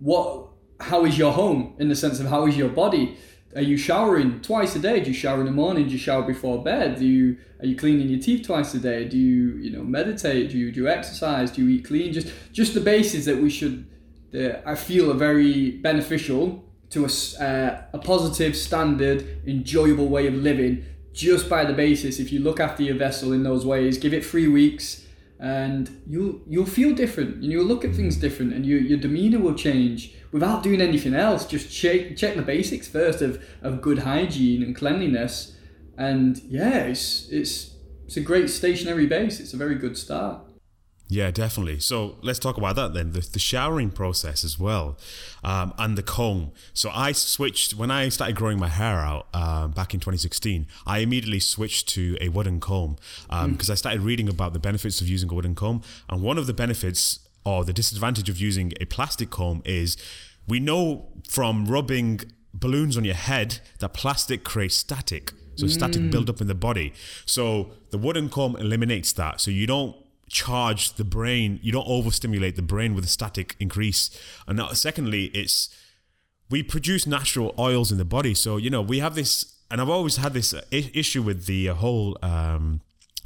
what, 0.00 0.48
how 0.80 1.04
is 1.06 1.16
your 1.16 1.32
home 1.32 1.74
in 1.78 1.88
the 1.88 1.96
sense 1.96 2.20
of 2.20 2.26
how 2.26 2.46
is 2.46 2.56
your 2.56 2.68
body? 2.68 3.16
Are 3.56 3.62
you 3.62 3.76
showering 3.76 4.40
twice 4.40 4.74
a 4.74 4.80
day? 4.80 5.00
Do 5.00 5.10
you 5.10 5.14
shower 5.14 5.40
in 5.40 5.46
the 5.46 5.52
morning? 5.52 5.86
Do 5.86 5.92
you 5.92 5.98
shower 5.98 6.22
before 6.22 6.62
bed? 6.62 6.98
Do 6.98 7.06
you 7.06 7.36
are 7.60 7.66
you 7.66 7.76
cleaning 7.76 8.08
your 8.08 8.20
teeth 8.20 8.46
twice 8.46 8.74
a 8.74 8.78
day? 8.78 9.06
Do 9.06 9.16
you 9.16 9.56
you 9.56 9.70
know 9.70 9.84
meditate? 9.84 10.50
Do 10.50 10.58
you 10.58 10.72
do 10.72 10.80
you 10.80 10.88
exercise? 10.88 11.52
Do 11.52 11.64
you 11.64 11.76
eat 11.76 11.84
clean? 11.84 12.12
Just 12.12 12.32
just 12.52 12.74
the 12.74 12.80
bases 12.80 13.24
that 13.26 13.38
we 13.38 13.50
should 13.50 13.86
that 14.32 14.68
I 14.68 14.74
feel 14.74 15.10
are 15.10 15.14
very 15.14 15.70
beneficial 15.70 16.64
to 16.90 17.04
a, 17.04 17.42
uh, 17.42 17.82
a 17.92 17.98
positive, 17.98 18.56
standard, 18.56 19.24
enjoyable 19.46 20.08
way 20.08 20.26
of 20.26 20.34
living. 20.34 20.84
Just 21.12 21.48
by 21.48 21.64
the 21.64 21.72
basis, 21.72 22.18
if 22.18 22.32
you 22.32 22.40
look 22.40 22.58
after 22.58 22.82
your 22.82 22.96
vessel 22.96 23.32
in 23.32 23.44
those 23.44 23.64
ways, 23.64 23.98
give 23.98 24.12
it 24.12 24.24
three 24.24 24.48
weeks, 24.48 25.06
and 25.38 26.02
you'll 26.08 26.40
you'll 26.48 26.66
feel 26.66 26.92
different, 26.92 27.36
and 27.36 27.44
you'll 27.44 27.64
look 27.64 27.84
at 27.84 27.94
things 27.94 28.16
different, 28.16 28.52
and 28.52 28.66
your 28.66 28.80
your 28.80 28.98
demeanor 28.98 29.38
will 29.38 29.54
change 29.54 30.12
without 30.34 30.64
doing 30.64 30.80
anything 30.80 31.14
else. 31.14 31.46
Just 31.46 31.72
check 31.72 32.16
check 32.16 32.34
the 32.34 32.42
basics 32.42 32.88
first 32.88 33.22
of, 33.22 33.42
of 33.62 33.80
good 33.80 34.00
hygiene 34.00 34.64
and 34.64 34.74
cleanliness. 34.74 35.56
And 35.96 36.42
yeah, 36.42 36.78
it's 36.86 37.28
it's 37.30 37.76
it's 38.04 38.16
a 38.16 38.20
great 38.20 38.50
stationary 38.50 39.06
base. 39.06 39.38
It's 39.38 39.54
a 39.54 39.56
very 39.56 39.76
good 39.76 39.96
start. 39.96 40.40
Yeah, 41.06 41.30
definitely. 41.30 41.78
So 41.80 42.16
let's 42.22 42.38
talk 42.38 42.56
about 42.56 42.76
that 42.76 42.94
then. 42.94 43.12
The, 43.12 43.20
the 43.20 43.38
showering 43.38 43.90
process 43.90 44.42
as 44.42 44.58
well, 44.58 44.98
um, 45.44 45.72
and 45.78 45.96
the 45.96 46.02
comb. 46.02 46.50
So 46.72 46.90
I 46.92 47.12
switched 47.12 47.74
when 47.74 47.90
I 47.92 48.08
started 48.08 48.34
growing 48.34 48.58
my 48.58 48.68
hair 48.68 48.98
out 49.00 49.28
uh, 49.32 49.68
back 49.68 49.94
in 49.94 50.00
2016. 50.00 50.66
I 50.86 50.98
immediately 50.98 51.40
switched 51.40 51.88
to 51.90 52.16
a 52.20 52.30
wooden 52.30 52.58
comb 52.58 52.96
because 53.28 53.44
um, 53.44 53.56
mm. 53.56 53.70
I 53.70 53.74
started 53.74 54.00
reading 54.00 54.28
about 54.28 54.54
the 54.54 54.58
benefits 54.58 55.00
of 55.00 55.08
using 55.08 55.30
a 55.30 55.34
wooden 55.34 55.54
comb, 55.54 55.82
and 56.08 56.22
one 56.22 56.38
of 56.38 56.48
the 56.48 56.54
benefits 56.54 57.20
or 57.44 57.64
the 57.64 57.72
disadvantage 57.72 58.28
of 58.28 58.38
using 58.40 58.72
a 58.80 58.84
plastic 58.86 59.30
comb 59.30 59.62
is 59.64 59.96
we 60.46 60.60
know 60.60 61.08
from 61.28 61.66
rubbing 61.66 62.20
balloons 62.52 62.96
on 62.96 63.04
your 63.04 63.14
head 63.14 63.60
that 63.80 63.92
plastic 63.94 64.44
creates 64.44 64.76
static. 64.76 65.32
So 65.56 65.66
mm. 65.66 65.70
static 65.70 66.10
build 66.10 66.28
up 66.28 66.40
in 66.40 66.46
the 66.46 66.54
body. 66.54 66.92
So 67.26 67.72
the 67.90 67.98
wooden 67.98 68.28
comb 68.28 68.56
eliminates 68.56 69.12
that. 69.12 69.40
So 69.40 69.50
you 69.50 69.66
don't 69.66 69.96
charge 70.28 70.94
the 70.94 71.04
brain. 71.04 71.60
You 71.62 71.72
don't 71.72 71.86
overstimulate 71.86 72.56
the 72.56 72.62
brain 72.62 72.94
with 72.94 73.04
a 73.04 73.08
static 73.08 73.56
increase. 73.60 74.10
And 74.46 74.58
now, 74.58 74.68
secondly, 74.68 75.26
it's 75.26 75.68
we 76.50 76.62
produce 76.62 77.06
natural 77.06 77.54
oils 77.58 77.90
in 77.90 77.98
the 77.98 78.04
body. 78.04 78.34
So 78.34 78.56
you 78.56 78.70
know 78.70 78.82
we 78.82 78.98
have 78.98 79.14
this, 79.14 79.54
and 79.70 79.80
I've 79.80 79.88
always 79.88 80.16
had 80.16 80.34
this 80.34 80.54
issue 80.70 81.22
with 81.22 81.46
the 81.46 81.66
whole. 81.68 82.18
Um, 82.22 82.80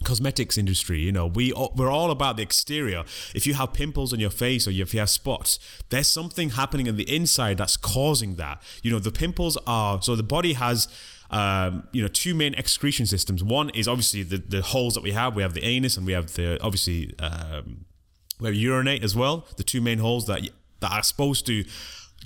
cosmetics 0.09 0.57
industry 0.57 1.01
you 1.01 1.13
know 1.13 1.27
we 1.27 1.53
we're 1.77 1.91
all 1.91 2.11
about 2.11 2.37
the 2.39 2.43
exterior 2.43 3.05
if 3.35 3.47
you 3.47 3.55
have 3.55 3.73
pimples 3.73 4.13
on 4.13 4.19
your 4.19 4.31
face 4.31 4.67
or 4.67 4.71
if 4.71 4.95
you 4.95 5.01
have 5.01 5.11
spots 5.11 5.59
there's 5.91 6.07
something 6.07 6.51
happening 6.51 6.87
in 6.87 6.97
the 6.97 7.09
inside 7.15 7.59
that's 7.59 7.77
causing 7.77 8.37
that 8.37 8.63
you 8.83 8.91
know 8.91 8.99
the 8.99 9.13
pimples 9.13 9.59
are 9.67 10.01
so 10.01 10.17
the 10.17 10.23
body 10.23 10.55
has 10.55 10.89
um, 11.31 11.87
you 11.93 12.01
know, 12.01 12.09
two 12.09 12.35
main 12.35 12.55
excretion 12.55 13.05
systems. 13.05 13.45
One 13.45 13.69
is 13.71 13.87
obviously 13.87 14.23
the, 14.23 14.39
the 14.39 14.63
holes 14.63 14.95
that 14.95 15.03
we 15.03 15.13
have. 15.13 15.37
We 15.37 15.43
have 15.43 15.53
the 15.53 15.63
anus 15.63 15.99
and 15.99 16.07
we 16.07 16.15
have 16.15 16.33
the 16.35 16.59
obviously 16.63 17.15
um, 17.19 17.85
we 18.41 18.51
urinate 18.53 19.05
as 19.05 19.15
well. 19.15 19.47
The 19.57 19.63
two 19.63 19.83
main 19.83 19.99
holes 19.99 20.27
that 20.27 20.49
that 20.81 20.93
are 20.93 21.03
supposed 21.03 21.45
to 21.47 21.65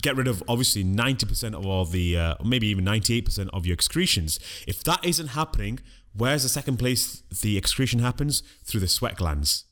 get 0.01 0.17
rid 0.17 0.27
of 0.27 0.43
obviously 0.49 0.85
90% 0.85 1.55
of 1.55 1.67
all 1.67 1.85
the 1.85 2.17
uh, 2.17 2.35
maybe 2.45 2.67
even 2.69 2.85
98% 2.85 3.49
of 3.53 3.67
your 3.67 3.75
excretions 3.75 4.41
if 4.67 4.83
that 4.85 5.05
isn't 5.05 5.29
happening 5.29 5.81
where's 6.15 6.43
the 6.43 6.49
second 6.49 6.79
place 6.79 7.23
the 7.43 7.57
excretion 7.57 8.01
happens? 8.01 8.43
Through 8.65 8.81
the 8.81 8.89
sweat 8.89 9.17
glands. 9.17 9.65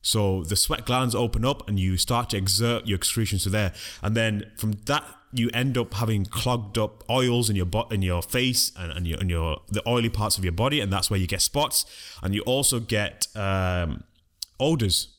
So 0.00 0.44
the 0.44 0.56
sweat 0.56 0.86
glands 0.86 1.14
open 1.14 1.44
up 1.44 1.68
and 1.68 1.78
you 1.78 1.96
start 1.96 2.30
to 2.30 2.36
exert 2.36 2.86
your 2.86 2.96
excretions 2.96 3.42
to 3.44 3.50
there. 3.50 3.72
And 4.02 4.16
then 4.16 4.50
from 4.56 4.72
that 4.86 5.04
you 5.32 5.50
end 5.52 5.76
up 5.76 5.94
having 5.94 6.24
clogged 6.24 6.78
up 6.78 7.04
oils 7.10 7.50
in 7.50 7.56
your 7.56 7.66
bo- 7.66 7.88
in 7.90 8.02
your 8.02 8.22
face 8.22 8.72
and, 8.78 8.92
and 8.92 9.06
your 9.06 9.18
and 9.18 9.28
your 9.28 9.60
the 9.68 9.86
oily 9.86 10.08
parts 10.08 10.38
of 10.38 10.44
your 10.44 10.52
body, 10.52 10.80
and 10.80 10.92
that's 10.92 11.10
where 11.10 11.20
you 11.20 11.26
get 11.26 11.42
spots. 11.42 11.84
And 12.22 12.34
you 12.34 12.40
also 12.42 12.80
get 12.80 13.26
um, 13.36 14.04
odors 14.58 15.17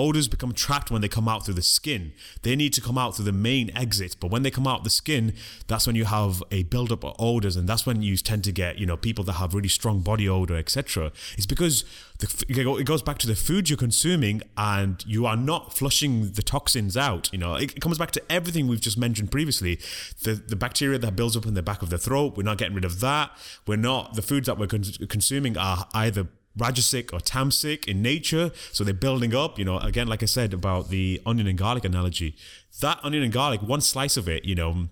Odors 0.00 0.28
become 0.28 0.54
trapped 0.54 0.90
when 0.90 1.02
they 1.02 1.08
come 1.08 1.28
out 1.28 1.44
through 1.44 1.52
the 1.52 1.60
skin. 1.62 2.12
They 2.40 2.56
need 2.56 2.72
to 2.72 2.80
come 2.80 2.96
out 2.96 3.16
through 3.16 3.26
the 3.26 3.32
main 3.32 3.70
exit, 3.76 4.16
but 4.18 4.30
when 4.30 4.42
they 4.42 4.50
come 4.50 4.66
out 4.66 4.82
the 4.82 4.88
skin, 4.88 5.34
that's 5.66 5.86
when 5.86 5.94
you 5.94 6.06
have 6.06 6.42
a 6.50 6.62
buildup 6.62 7.04
of 7.04 7.14
odors, 7.18 7.54
and 7.54 7.68
that's 7.68 7.84
when 7.84 8.00
you 8.00 8.16
tend 8.16 8.44
to 8.44 8.52
get, 8.52 8.78
you 8.78 8.86
know, 8.86 8.96
people 8.96 9.24
that 9.24 9.34
have 9.34 9.52
really 9.52 9.68
strong 9.68 10.00
body 10.00 10.26
odor, 10.26 10.56
etc. 10.56 11.12
It's 11.36 11.44
because 11.44 11.84
the, 12.18 12.44
it 12.48 12.84
goes 12.86 13.02
back 13.02 13.18
to 13.18 13.26
the 13.26 13.36
food 13.36 13.68
you're 13.68 13.76
consuming, 13.76 14.40
and 14.56 15.04
you 15.06 15.26
are 15.26 15.36
not 15.36 15.76
flushing 15.76 16.32
the 16.32 16.42
toxins 16.42 16.96
out. 16.96 17.28
You 17.30 17.38
know, 17.38 17.56
it, 17.56 17.78
comes 17.78 17.98
back 17.98 18.10
to 18.12 18.22
everything 18.32 18.68
we've 18.68 18.80
just 18.80 18.96
mentioned 18.96 19.30
previously. 19.30 19.78
The 20.22 20.32
the 20.32 20.56
bacteria 20.56 20.98
that 20.98 21.14
builds 21.14 21.36
up 21.36 21.44
in 21.44 21.52
the 21.52 21.62
back 21.62 21.82
of 21.82 21.90
the 21.90 21.98
throat, 21.98 22.38
we're 22.38 22.42
not 22.42 22.56
getting 22.56 22.74
rid 22.74 22.86
of 22.86 23.00
that. 23.00 23.32
We're 23.66 23.76
not 23.76 24.14
the 24.14 24.22
foods 24.22 24.46
that 24.46 24.56
we're 24.58 24.66
con- 24.66 25.06
consuming 25.08 25.58
are 25.58 25.86
either 25.92 26.28
rajasic 26.58 27.12
or 27.12 27.20
tamasic 27.20 27.86
in 27.86 28.02
nature. 28.02 28.50
So 28.72 28.84
they're 28.84 28.94
building 28.94 29.34
up, 29.34 29.58
you 29.58 29.64
know, 29.64 29.78
again, 29.78 30.08
like 30.08 30.22
I 30.22 30.26
said 30.26 30.52
about 30.52 30.88
the 30.88 31.20
onion 31.24 31.46
and 31.46 31.58
garlic 31.58 31.84
analogy, 31.84 32.36
that 32.80 32.98
onion 33.02 33.22
and 33.22 33.32
garlic, 33.32 33.62
one 33.62 33.80
slice 33.80 34.16
of 34.16 34.28
it, 34.28 34.44
you 34.44 34.54
know, 34.54 34.88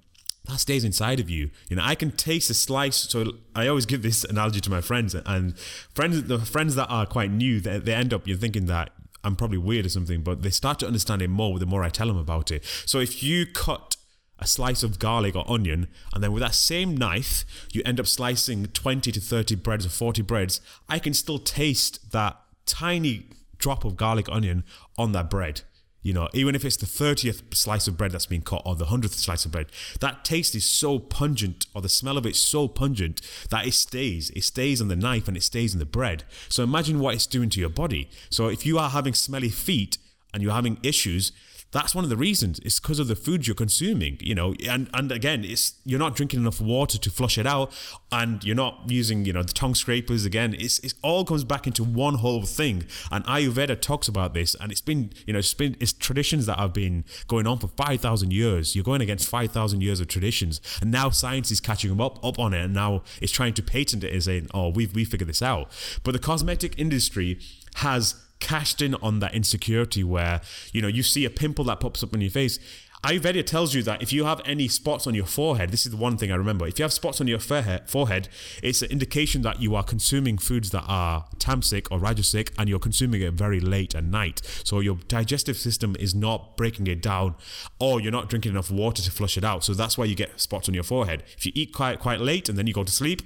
that 0.46 0.58
stays 0.60 0.82
inside 0.82 1.20
of 1.20 1.28
you. 1.28 1.50
You 1.68 1.76
know, 1.76 1.82
I 1.84 1.94
can 1.94 2.10
taste 2.10 2.48
a 2.48 2.54
slice. 2.54 2.96
So 2.96 3.32
I 3.54 3.66
always 3.66 3.86
give 3.86 4.02
this 4.02 4.24
analogy 4.24 4.60
to 4.60 4.70
my 4.70 4.80
friends 4.80 5.14
and 5.14 5.58
friends, 5.94 6.22
the 6.24 6.38
friends 6.38 6.74
that 6.76 6.86
are 6.86 7.06
quite 7.06 7.30
new, 7.30 7.60
they, 7.60 7.78
they 7.78 7.94
end 7.94 8.14
up, 8.14 8.26
you're 8.26 8.38
thinking 8.38 8.66
that 8.66 8.90
I'm 9.24 9.36
probably 9.36 9.58
weird 9.58 9.84
or 9.84 9.90
something, 9.90 10.22
but 10.22 10.42
they 10.42 10.50
start 10.50 10.78
to 10.78 10.86
understand 10.86 11.20
it 11.22 11.28
more 11.28 11.58
the 11.58 11.66
more 11.66 11.82
I 11.82 11.90
tell 11.90 12.06
them 12.06 12.16
about 12.16 12.50
it. 12.50 12.64
So 12.86 12.98
if 12.98 13.22
you 13.22 13.44
cut 13.46 13.96
a 14.38 14.46
slice 14.46 14.82
of 14.82 14.98
garlic 14.98 15.34
or 15.34 15.50
onion, 15.50 15.88
and 16.14 16.22
then 16.22 16.32
with 16.32 16.42
that 16.42 16.54
same 16.54 16.96
knife, 16.96 17.44
you 17.72 17.82
end 17.84 17.98
up 17.98 18.06
slicing 18.06 18.66
20 18.66 19.12
to 19.12 19.20
30 19.20 19.56
breads 19.56 19.86
or 19.86 19.90
40 19.90 20.22
breads, 20.22 20.60
I 20.88 20.98
can 20.98 21.14
still 21.14 21.38
taste 21.38 22.12
that 22.12 22.36
tiny 22.66 23.26
drop 23.58 23.84
of 23.84 23.96
garlic 23.96 24.28
onion 24.28 24.64
on 24.96 25.12
that 25.12 25.28
bread. 25.28 25.62
You 26.00 26.12
know, 26.12 26.28
even 26.32 26.54
if 26.54 26.64
it's 26.64 26.76
the 26.76 26.86
30th 26.86 27.54
slice 27.54 27.88
of 27.88 27.98
bread 27.98 28.12
that's 28.12 28.26
been 28.26 28.42
cut 28.42 28.62
or 28.64 28.76
the 28.76 28.86
100th 28.86 29.14
slice 29.14 29.44
of 29.44 29.50
bread, 29.52 29.66
that 30.00 30.24
taste 30.24 30.54
is 30.54 30.64
so 30.64 30.98
pungent 30.98 31.66
or 31.74 31.82
the 31.82 31.88
smell 31.88 32.16
of 32.16 32.24
it 32.24 32.30
is 32.30 32.38
so 32.38 32.68
pungent 32.68 33.20
that 33.50 33.66
it 33.66 33.74
stays. 33.74 34.30
It 34.30 34.44
stays 34.44 34.80
on 34.80 34.88
the 34.88 34.96
knife 34.96 35.26
and 35.26 35.36
it 35.36 35.42
stays 35.42 35.72
in 35.72 35.80
the 35.80 35.84
bread. 35.84 36.22
So 36.48 36.62
imagine 36.62 37.00
what 37.00 37.14
it's 37.14 37.26
doing 37.26 37.50
to 37.50 37.60
your 37.60 37.68
body. 37.68 38.08
So 38.30 38.46
if 38.46 38.64
you 38.64 38.78
are 38.78 38.90
having 38.90 39.12
smelly 39.12 39.48
feet 39.48 39.98
and 40.32 40.42
you're 40.42 40.52
having 40.52 40.78
issues, 40.84 41.32
that's 41.70 41.94
one 41.94 42.02
of 42.02 42.10
the 42.10 42.16
reasons. 42.16 42.58
It's 42.60 42.80
because 42.80 42.98
of 42.98 43.08
the 43.08 43.16
food 43.16 43.46
you're 43.46 43.54
consuming, 43.54 44.16
you 44.20 44.34
know. 44.34 44.54
And 44.66 44.88
and 44.94 45.12
again, 45.12 45.44
it's 45.44 45.74
you're 45.84 45.98
not 45.98 46.16
drinking 46.16 46.40
enough 46.40 46.60
water 46.60 46.96
to 46.98 47.10
flush 47.10 47.36
it 47.36 47.46
out, 47.46 47.72
and 48.10 48.42
you're 48.42 48.56
not 48.56 48.84
using, 48.86 49.24
you 49.26 49.32
know, 49.32 49.42
the 49.42 49.52
tongue 49.52 49.74
scrapers. 49.74 50.24
Again, 50.24 50.54
it's 50.58 50.78
it 50.80 50.94
all 51.02 51.24
comes 51.24 51.44
back 51.44 51.66
into 51.66 51.84
one 51.84 52.16
whole 52.16 52.42
thing. 52.42 52.84
And 53.10 53.24
Ayurveda 53.26 53.80
talks 53.80 54.08
about 54.08 54.32
this, 54.32 54.54
and 54.54 54.72
it's 54.72 54.80
been, 54.80 55.10
you 55.26 55.34
know, 55.34 55.40
it's 55.40 55.52
been 55.54 55.76
it's 55.78 55.92
traditions 55.92 56.46
that 56.46 56.58
have 56.58 56.72
been 56.72 57.04
going 57.26 57.46
on 57.46 57.58
for 57.58 57.68
five 57.68 58.00
thousand 58.00 58.32
years. 58.32 58.74
You're 58.74 58.84
going 58.84 59.02
against 59.02 59.28
five 59.28 59.52
thousand 59.52 59.82
years 59.82 60.00
of 60.00 60.08
traditions, 60.08 60.60
and 60.80 60.90
now 60.90 61.10
science 61.10 61.50
is 61.50 61.60
catching 61.60 61.90
them 61.90 62.00
up 62.00 62.24
up 62.24 62.38
on 62.38 62.54
it, 62.54 62.64
and 62.64 62.72
now 62.72 63.02
it's 63.20 63.32
trying 63.32 63.52
to 63.54 63.62
patent 63.62 64.04
it 64.04 64.12
and 64.12 64.22
saying, 64.22 64.48
oh, 64.54 64.70
we've 64.70 64.94
we 64.94 65.04
figured 65.04 65.28
this 65.28 65.42
out. 65.42 65.70
But 66.02 66.12
the 66.12 66.18
cosmetic 66.18 66.78
industry 66.78 67.38
has 67.76 68.14
cashed 68.40 68.82
in 68.82 68.94
on 68.96 69.20
that 69.20 69.34
insecurity 69.34 70.04
where, 70.04 70.40
you 70.72 70.82
know, 70.82 70.88
you 70.88 71.02
see 71.02 71.24
a 71.24 71.30
pimple 71.30 71.64
that 71.66 71.80
pops 71.80 72.02
up 72.02 72.14
on 72.14 72.20
your 72.20 72.30
face. 72.30 72.58
Ayurveda 73.04 73.46
tells 73.46 73.74
you 73.74 73.82
that 73.84 74.02
if 74.02 74.12
you 74.12 74.24
have 74.24 74.40
any 74.44 74.66
spots 74.66 75.06
on 75.06 75.14
your 75.14 75.24
forehead, 75.24 75.70
this 75.70 75.86
is 75.86 75.92
the 75.92 75.96
one 75.96 76.16
thing 76.16 76.32
I 76.32 76.34
remember. 76.34 76.66
If 76.66 76.80
you 76.80 76.82
have 76.82 76.92
spots 76.92 77.20
on 77.20 77.28
your 77.28 77.38
forehead, 77.38 78.28
it's 78.60 78.82
an 78.82 78.90
indication 78.90 79.42
that 79.42 79.62
you 79.62 79.76
are 79.76 79.84
consuming 79.84 80.36
foods 80.36 80.70
that 80.70 80.84
are 80.88 81.26
tamasic 81.36 81.86
or 81.92 82.00
rajasic 82.00 82.50
and 82.58 82.68
you're 82.68 82.80
consuming 82.80 83.22
it 83.22 83.34
very 83.34 83.60
late 83.60 83.94
at 83.94 84.02
night. 84.02 84.42
So 84.64 84.80
your 84.80 84.96
digestive 85.06 85.56
system 85.56 85.94
is 86.00 86.12
not 86.12 86.56
breaking 86.56 86.88
it 86.88 87.00
down 87.00 87.36
or 87.78 88.00
you're 88.00 88.10
not 88.10 88.28
drinking 88.28 88.52
enough 88.52 88.70
water 88.70 89.00
to 89.02 89.10
flush 89.12 89.36
it 89.36 89.44
out. 89.44 89.62
So 89.62 89.74
that's 89.74 89.96
why 89.96 90.06
you 90.06 90.16
get 90.16 90.40
spots 90.40 90.68
on 90.68 90.74
your 90.74 90.84
forehead. 90.84 91.22
If 91.36 91.46
you 91.46 91.52
eat 91.54 91.72
quite 91.72 92.00
quite 92.00 92.20
late 92.20 92.48
and 92.48 92.58
then 92.58 92.66
you 92.66 92.74
go 92.74 92.82
to 92.82 92.92
sleep, 92.92 93.22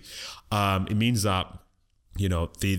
um, 0.50 0.86
it 0.90 0.96
means 0.96 1.22
that 1.22 1.46
you 2.18 2.28
know 2.28 2.50
the 2.60 2.78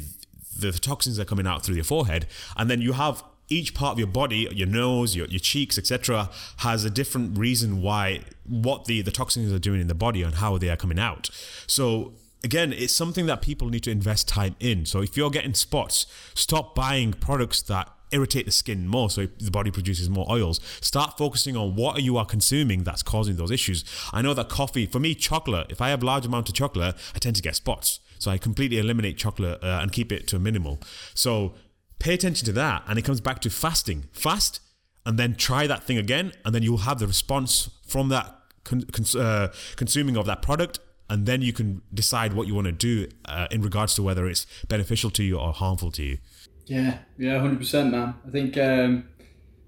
the 0.57 0.71
toxins 0.71 1.19
are 1.19 1.25
coming 1.25 1.47
out 1.47 1.63
through 1.63 1.75
your 1.75 1.83
forehead, 1.83 2.25
and 2.55 2.69
then 2.69 2.81
you 2.81 2.93
have 2.93 3.23
each 3.49 3.73
part 3.73 3.93
of 3.93 3.99
your 3.99 4.07
body, 4.07 4.47
your 4.51 4.67
nose, 4.67 5.15
your, 5.15 5.27
your 5.27 5.39
cheeks, 5.39 5.77
etc., 5.77 6.29
has 6.57 6.85
a 6.85 6.89
different 6.89 7.37
reason 7.37 7.81
why 7.81 8.21
what 8.45 8.85
the, 8.85 9.01
the 9.01 9.11
toxins 9.11 9.51
are 9.51 9.59
doing 9.59 9.81
in 9.81 9.87
the 9.87 9.95
body 9.95 10.23
and 10.23 10.35
how 10.35 10.57
they 10.57 10.69
are 10.69 10.77
coming 10.77 10.99
out. 10.99 11.29
So 11.67 12.13
again, 12.43 12.73
it's 12.73 12.95
something 12.95 13.25
that 13.27 13.41
people 13.41 13.69
need 13.69 13.83
to 13.83 13.91
invest 13.91 14.27
time 14.27 14.55
in. 14.59 14.85
So 14.85 15.01
if 15.01 15.15
you're 15.17 15.29
getting 15.29 15.53
spots, 15.53 16.05
stop 16.33 16.75
buying 16.75 17.13
products 17.13 17.61
that 17.63 17.89
irritate 18.11 18.45
the 18.45 18.51
skin 18.51 18.87
more 18.87 19.09
so 19.09 19.25
the 19.39 19.49
body 19.49 19.71
produces 19.71 20.07
more 20.07 20.27
oils 20.29 20.59
start 20.81 21.17
focusing 21.17 21.57
on 21.57 21.75
what 21.75 22.03
you 22.03 22.15
are 22.15 22.27
consuming 22.27 22.83
that's 22.83 23.01
causing 23.01 23.37
those 23.37 23.49
issues 23.49 23.83
i 24.13 24.21
know 24.21 24.35
that 24.35 24.49
coffee 24.49 24.85
for 24.85 24.99
me 24.99 25.15
chocolate 25.15 25.65
if 25.71 25.81
i 25.81 25.89
have 25.89 26.03
large 26.03 26.23
amount 26.23 26.47
of 26.47 26.53
chocolate 26.53 26.95
i 27.15 27.17
tend 27.17 27.35
to 27.35 27.41
get 27.41 27.55
spots 27.55 27.99
so 28.23 28.31
I 28.31 28.37
completely 28.37 28.77
eliminate 28.77 29.17
chocolate 29.17 29.61
uh, 29.61 29.79
and 29.81 29.91
keep 29.91 30.09
it 30.09 30.27
to 30.27 30.37
a 30.37 30.39
minimal. 30.39 30.79
So 31.13 31.55
pay 31.99 32.13
attention 32.13 32.45
to 32.45 32.53
that. 32.53 32.83
And 32.87 32.97
it 32.97 33.01
comes 33.03 33.19
back 33.19 33.39
to 33.41 33.49
fasting. 33.49 34.05
Fast 34.13 34.61
and 35.05 35.19
then 35.19 35.35
try 35.35 35.67
that 35.67 35.83
thing 35.83 35.97
again. 35.97 36.31
And 36.45 36.55
then 36.55 36.63
you'll 36.63 36.85
have 36.89 36.99
the 36.99 37.07
response 37.07 37.69
from 37.85 38.07
that 38.09 38.33
con- 38.63 38.85
cons- 38.93 39.15
uh, 39.15 39.53
consuming 39.75 40.15
of 40.15 40.25
that 40.25 40.41
product. 40.41 40.79
And 41.09 41.25
then 41.25 41.41
you 41.41 41.51
can 41.51 41.81
decide 41.93 42.31
what 42.31 42.47
you 42.47 42.55
want 42.55 42.67
to 42.67 42.71
do 42.71 43.09
uh, 43.25 43.47
in 43.51 43.61
regards 43.61 43.93
to 43.95 44.01
whether 44.03 44.25
it's 44.25 44.47
beneficial 44.69 45.09
to 45.11 45.23
you 45.23 45.37
or 45.37 45.51
harmful 45.51 45.91
to 45.91 46.03
you. 46.03 46.17
Yeah, 46.65 46.99
yeah, 47.17 47.39
100%, 47.39 47.91
man. 47.91 48.15
I 48.25 48.29
think. 48.31 48.57
Um 48.57 49.09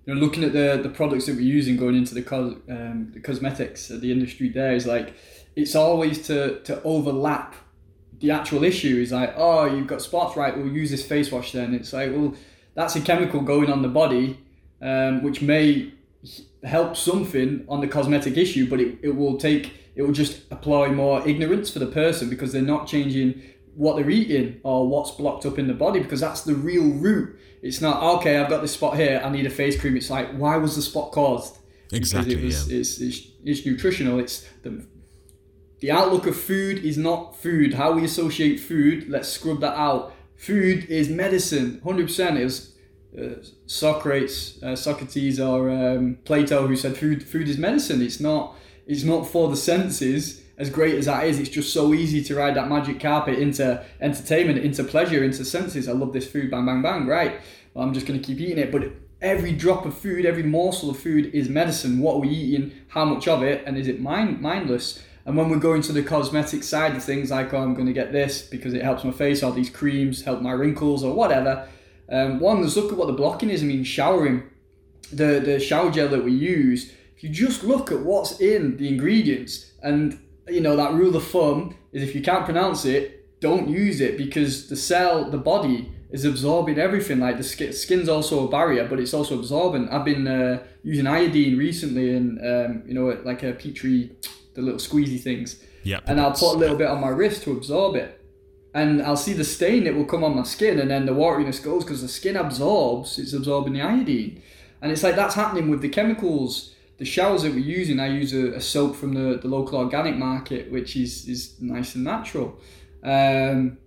you 0.07 0.13
know, 0.13 0.21
looking 0.21 0.43
at 0.43 0.53
the 0.53 0.79
the 0.83 0.89
products 0.89 1.25
that 1.25 1.35
we're 1.35 1.41
using 1.41 1.77
going 1.77 1.95
into 1.95 2.13
the 2.13 2.23
um, 2.69 3.09
the 3.11 3.19
cosmetics 3.19 3.87
the 3.87 4.11
industry 4.11 4.49
there 4.49 4.75
is 4.75 4.85
like 4.85 5.15
it's 5.55 5.73
always 5.75 6.27
to 6.27 6.59
to 6.59 6.79
overlap 6.83 7.55
the 8.25 8.31
actual 8.31 8.63
issue 8.63 8.97
is 8.99 9.11
like, 9.11 9.33
oh, 9.37 9.65
you've 9.65 9.85
got 9.85 10.01
spots, 10.01 10.35
right? 10.35 10.57
We'll 10.57 10.73
use 10.73 10.89
this 10.89 11.05
face 11.05 11.31
wash 11.31 11.51
then. 11.51 11.75
It's 11.75 11.93
like, 11.93 12.11
well, 12.11 12.33
that's 12.73 12.95
a 12.95 13.01
chemical 13.01 13.41
going 13.41 13.71
on 13.71 13.83
the 13.83 13.87
body, 13.87 14.39
um, 14.81 15.21
which 15.21 15.43
may 15.43 15.93
help 16.63 16.97
something 16.97 17.63
on 17.69 17.81
the 17.81 17.87
cosmetic 17.87 18.35
issue, 18.35 18.67
but 18.67 18.79
it, 18.79 18.97
it 19.03 19.15
will 19.15 19.37
take, 19.37 19.73
it 19.95 20.01
will 20.01 20.11
just 20.11 20.41
apply 20.49 20.87
more 20.87 21.25
ignorance 21.27 21.69
for 21.69 21.77
the 21.77 21.85
person 21.85 22.27
because 22.27 22.51
they're 22.51 22.63
not 22.63 22.87
changing 22.87 23.43
what 23.75 23.95
they're 23.95 24.09
eating 24.09 24.59
or 24.63 24.87
what's 24.87 25.11
blocked 25.11 25.45
up 25.45 25.59
in 25.59 25.67
the 25.67 25.73
body 25.73 25.99
because 25.99 26.21
that's 26.21 26.41
the 26.41 26.55
real 26.55 26.89
root. 26.93 27.39
It's 27.61 27.79
not, 27.79 28.01
okay, 28.17 28.37
I've 28.37 28.49
got 28.49 28.63
this 28.63 28.73
spot 28.73 28.97
here, 28.97 29.21
I 29.23 29.29
need 29.29 29.45
a 29.45 29.51
face 29.51 29.79
cream. 29.79 29.95
It's 29.97 30.09
like, 30.09 30.31
why 30.31 30.57
was 30.57 30.75
the 30.75 30.81
spot 30.81 31.11
caused? 31.11 31.59
Exactly. 31.91 32.33
It 32.33 32.43
was, 32.43 32.71
yeah. 32.71 32.79
it's, 32.79 32.99
it's, 32.99 33.27
it's 33.43 33.65
nutritional. 33.67 34.17
It's 34.17 34.49
the 34.63 34.83
the 35.79 35.91
outlook 35.91 36.25
of 36.27 36.35
food 36.35 36.83
is 36.83 36.97
not 36.97 37.35
food. 37.35 37.73
How 37.75 37.93
we 37.93 38.03
associate 38.03 38.59
food, 38.59 39.09
let's 39.09 39.29
scrub 39.29 39.59
that 39.61 39.77
out. 39.77 40.13
Food 40.35 40.85
is 40.89 41.09
medicine, 41.09 41.81
100%. 41.83 42.37
It 42.37 42.43
was 42.43 42.73
uh, 43.17 43.43
Socrates, 43.65 44.61
uh, 44.61 44.75
Socrates 44.75 45.39
or 45.39 45.69
um, 45.69 46.17
Plato 46.25 46.67
who 46.67 46.75
said 46.75 46.97
food 46.97 47.23
food 47.23 47.47
is 47.47 47.57
medicine. 47.57 48.01
It's 48.01 48.19
not 48.19 48.55
it's 48.85 49.03
not 49.03 49.27
for 49.27 49.49
the 49.49 49.57
senses. 49.57 50.41
As 50.57 50.69
great 50.69 50.95
as 50.95 51.05
that 51.05 51.25
is, 51.25 51.39
it's 51.39 51.49
just 51.49 51.73
so 51.73 51.93
easy 51.93 52.23
to 52.23 52.35
ride 52.35 52.55
that 52.55 52.69
magic 52.69 52.99
carpet 52.99 53.39
into 53.39 53.83
entertainment, 53.99 54.59
into 54.59 54.85
pleasure, 54.85 55.21
into 55.21 55.43
senses. 55.43 55.89
I 55.89 55.91
love 55.91 56.13
this 56.13 56.29
food, 56.29 56.49
bang, 56.49 56.65
bang, 56.65 56.81
bang, 56.81 57.07
right? 57.07 57.41
well, 57.75 57.85
I'm 57.85 57.93
just 57.93 58.07
going 58.07 58.19
to 58.19 58.25
keep 58.25 58.39
eating 58.39 58.57
it. 58.57 58.71
But 58.71 58.93
every 59.21 59.51
drop 59.51 59.85
of 59.85 59.95
food, 59.95 60.25
every 60.25 60.43
morsel 60.43 60.89
of 60.89 60.97
food 60.97 61.27
is 61.35 61.49
medicine. 61.49 61.99
What 61.99 62.15
are 62.15 62.19
we 62.19 62.29
eating? 62.29 62.71
How 62.87 63.05
much 63.05 63.27
of 63.27 63.43
it? 63.43 63.63
And 63.67 63.77
is 63.77 63.87
it 63.87 64.01
mind 64.01 64.41
mindless? 64.41 65.03
And 65.25 65.35
when 65.35 65.49
we 65.49 65.57
go 65.57 65.73
into 65.73 65.91
the 65.91 66.03
cosmetic 66.03 66.63
side 66.63 66.95
of 66.95 67.03
things, 67.03 67.31
like 67.31 67.53
oh, 67.53 67.61
I'm 67.61 67.73
going 67.73 67.87
to 67.87 67.93
get 67.93 68.11
this 68.11 68.43
because 68.43 68.73
it 68.73 68.83
helps 68.83 69.03
my 69.03 69.11
face, 69.11 69.41
or 69.41 69.51
these 69.51 69.69
creams 69.69 70.23
help 70.23 70.41
my 70.41 70.51
wrinkles, 70.51 71.03
or 71.03 71.13
whatever. 71.13 71.67
Um, 72.09 72.39
one, 72.39 72.61
let's 72.61 72.75
look 72.75 72.91
at 72.91 72.97
what 72.97 73.07
the 73.07 73.13
blocking 73.13 73.49
is. 73.49 73.63
I 73.63 73.65
mean, 73.65 73.83
showering, 73.83 74.43
the 75.11 75.41
the 75.43 75.59
shower 75.59 75.91
gel 75.91 76.09
that 76.09 76.23
we 76.23 76.31
use. 76.31 76.91
If 77.15 77.23
you 77.23 77.29
just 77.29 77.63
look 77.63 77.91
at 77.91 78.01
what's 78.01 78.39
in 78.39 78.77
the 78.77 78.87
ingredients, 78.87 79.71
and 79.81 80.19
you 80.47 80.61
know 80.61 80.75
that 80.75 80.93
rule 80.93 81.15
of 81.15 81.25
thumb 81.25 81.75
is 81.91 82.03
if 82.03 82.13
you 82.13 82.21
can't 82.21 82.45
pronounce 82.45 82.85
it, 82.85 83.39
don't 83.39 83.67
use 83.67 84.01
it 84.01 84.17
because 84.17 84.69
the 84.69 84.75
cell, 84.75 85.29
the 85.29 85.37
body 85.37 85.91
is 86.11 86.25
absorbing 86.25 86.77
everything. 86.77 87.19
Like 87.19 87.37
the 87.37 87.43
skin, 87.43 87.73
skin's 87.73 88.09
also 88.09 88.47
a 88.47 88.49
barrier, 88.49 88.87
but 88.87 88.99
it's 88.99 89.13
also 89.13 89.37
absorbent. 89.39 89.91
I've 89.91 90.05
been 90.05 90.27
uh, 90.27 90.63
using 90.83 91.07
iodine 91.07 91.57
recently, 91.57 92.15
and 92.15 92.39
um, 92.39 92.83
you 92.87 92.93
know, 92.93 93.17
like 93.23 93.43
a 93.43 93.53
petri, 93.53 94.11
the 94.55 94.61
little 94.61 94.79
squeezy 94.79 95.19
things. 95.19 95.63
Yeah. 95.83 95.99
And 96.05 96.19
I'll 96.19 96.31
put 96.31 96.55
a 96.55 96.57
little 96.57 96.75
bit 96.75 96.87
on 96.87 96.99
my 96.99 97.09
wrist 97.09 97.43
to 97.43 97.51
absorb 97.51 97.95
it, 97.95 98.19
and 98.73 99.01
I'll 99.01 99.17
see 99.17 99.33
the 99.33 99.43
stain. 99.43 99.85
It 99.85 99.95
will 99.95 100.05
come 100.05 100.23
on 100.23 100.35
my 100.35 100.43
skin, 100.43 100.79
and 100.79 100.89
then 100.89 101.05
the 101.05 101.13
wateriness 101.13 101.63
goes 101.63 101.83
because 101.83 102.01
the 102.01 102.07
skin 102.07 102.35
absorbs. 102.35 103.19
It's 103.19 103.33
absorbing 103.33 103.73
the 103.73 103.81
iodine, 103.81 104.41
and 104.81 104.91
it's 104.91 105.03
like 105.03 105.15
that's 105.15 105.35
happening 105.35 105.69
with 105.69 105.81
the 105.81 105.89
chemicals. 105.89 106.73
The 106.97 107.05
showers 107.05 107.43
that 107.43 107.51
we're 107.51 107.59
using, 107.59 107.99
I 107.99 108.07
use 108.07 108.33
a, 108.33 108.53
a 108.53 108.61
soap 108.61 108.95
from 108.95 109.13
the, 109.13 109.37
the 109.37 109.49
local 109.49 109.77
organic 109.77 110.15
market, 110.15 110.71
which 110.71 110.95
is 110.95 111.27
is 111.27 111.61
nice 111.61 111.93
and 111.95 112.03
natural. 112.03 112.59
Um, 113.03 113.77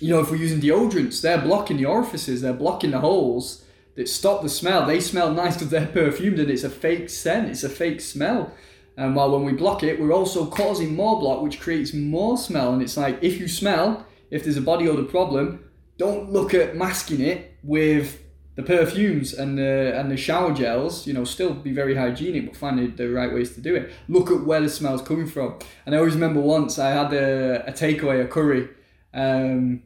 you 0.00 0.08
know, 0.08 0.18
if 0.18 0.30
we're 0.30 0.36
using 0.36 0.60
deodorants, 0.60 1.20
they're 1.20 1.40
blocking 1.40 1.76
the 1.76 1.84
orifices, 1.84 2.42
they're 2.42 2.52
blocking 2.52 2.90
the 2.90 2.98
holes 2.98 3.64
that 3.94 4.08
stop 4.08 4.42
the 4.42 4.48
smell. 4.48 4.84
They 4.84 5.00
smell 5.00 5.32
nice 5.32 5.54
because 5.54 5.70
they're 5.70 5.86
perfumed 5.92 6.38
and 6.38 6.50
it's 6.50 6.64
a 6.64 6.70
fake 6.70 7.08
scent, 7.10 7.48
it's 7.48 7.62
a 7.62 7.68
fake 7.68 8.00
smell. 8.00 8.52
And 8.96 9.16
while 9.16 9.30
when 9.30 9.44
we 9.44 9.52
block 9.52 9.82
it, 9.82 10.00
we're 10.00 10.12
also 10.12 10.46
causing 10.46 10.94
more 10.94 11.18
block, 11.18 11.42
which 11.42 11.60
creates 11.60 11.94
more 11.94 12.36
smell. 12.36 12.72
And 12.72 12.82
it's 12.82 12.96
like 12.96 13.18
if 13.22 13.38
you 13.40 13.48
smell, 13.48 14.06
if 14.30 14.44
there's 14.44 14.56
a 14.56 14.62
body 14.62 14.88
odor 14.88 15.04
problem, 15.04 15.70
don't 15.98 16.30
look 16.30 16.54
at 16.54 16.76
masking 16.76 17.20
it 17.20 17.56
with 17.62 18.22
the 18.54 18.62
perfumes 18.62 19.32
and 19.32 19.56
the 19.56 19.98
and 19.98 20.10
the 20.10 20.16
shower 20.16 20.52
gels. 20.52 21.06
You 21.06 21.14
know, 21.14 21.24
still 21.24 21.54
be 21.54 21.72
very 21.72 21.94
hygienic, 21.94 22.46
but 22.46 22.56
find 22.56 22.96
the, 22.96 23.08
right 23.08 23.32
ways 23.32 23.54
to 23.54 23.60
do 23.60 23.74
it. 23.74 23.90
Look 24.08 24.30
at 24.30 24.44
where 24.44 24.60
the 24.60 24.68
smell's 24.68 25.02
coming 25.02 25.26
from. 25.26 25.58
And 25.86 25.94
I 25.94 25.98
always 25.98 26.14
remember 26.14 26.40
once 26.40 26.78
I 26.78 26.90
had 26.90 27.12
a, 27.12 27.66
a 27.66 27.72
takeaway, 27.72 28.22
a 28.22 28.28
curry. 28.28 28.68
Um, 29.14 29.82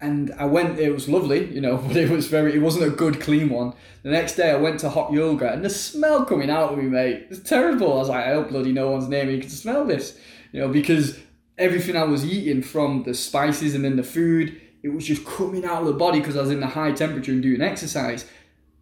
and 0.00 0.32
I 0.38 0.44
went. 0.44 0.78
It 0.78 0.92
was 0.92 1.08
lovely, 1.08 1.52
you 1.52 1.60
know, 1.60 1.76
but 1.86 1.96
it 1.96 2.10
was 2.10 2.28
very. 2.28 2.54
It 2.54 2.62
wasn't 2.62 2.86
a 2.86 2.90
good, 2.90 3.20
clean 3.20 3.48
one. 3.48 3.72
The 4.02 4.10
next 4.10 4.36
day, 4.36 4.50
I 4.50 4.56
went 4.56 4.80
to 4.80 4.90
hot 4.90 5.12
yoga, 5.12 5.52
and 5.52 5.64
the 5.64 5.70
smell 5.70 6.24
coming 6.24 6.50
out 6.50 6.72
of 6.72 6.78
me, 6.78 6.84
mate, 6.84 7.26
it's 7.30 7.40
terrible. 7.40 7.92
I 7.94 7.96
was 7.96 8.08
like, 8.08 8.26
I 8.26 8.34
hope 8.34 8.50
bloody 8.50 8.72
no 8.72 8.90
one's 8.90 9.08
near 9.08 9.24
me 9.24 9.40
can 9.40 9.50
smell 9.50 9.84
this, 9.84 10.18
you 10.52 10.60
know, 10.60 10.68
because 10.68 11.18
everything 11.58 11.96
I 11.96 12.04
was 12.04 12.24
eating 12.24 12.62
from 12.62 13.04
the 13.04 13.14
spices 13.14 13.74
and 13.74 13.84
then 13.84 13.96
the 13.96 14.02
food, 14.02 14.60
it 14.82 14.90
was 14.90 15.06
just 15.06 15.24
coming 15.24 15.64
out 15.64 15.80
of 15.80 15.86
the 15.86 15.94
body 15.94 16.20
because 16.20 16.36
I 16.36 16.42
was 16.42 16.50
in 16.50 16.60
the 16.60 16.66
high 16.66 16.92
temperature 16.92 17.32
and 17.32 17.42
doing 17.42 17.62
exercise. 17.62 18.26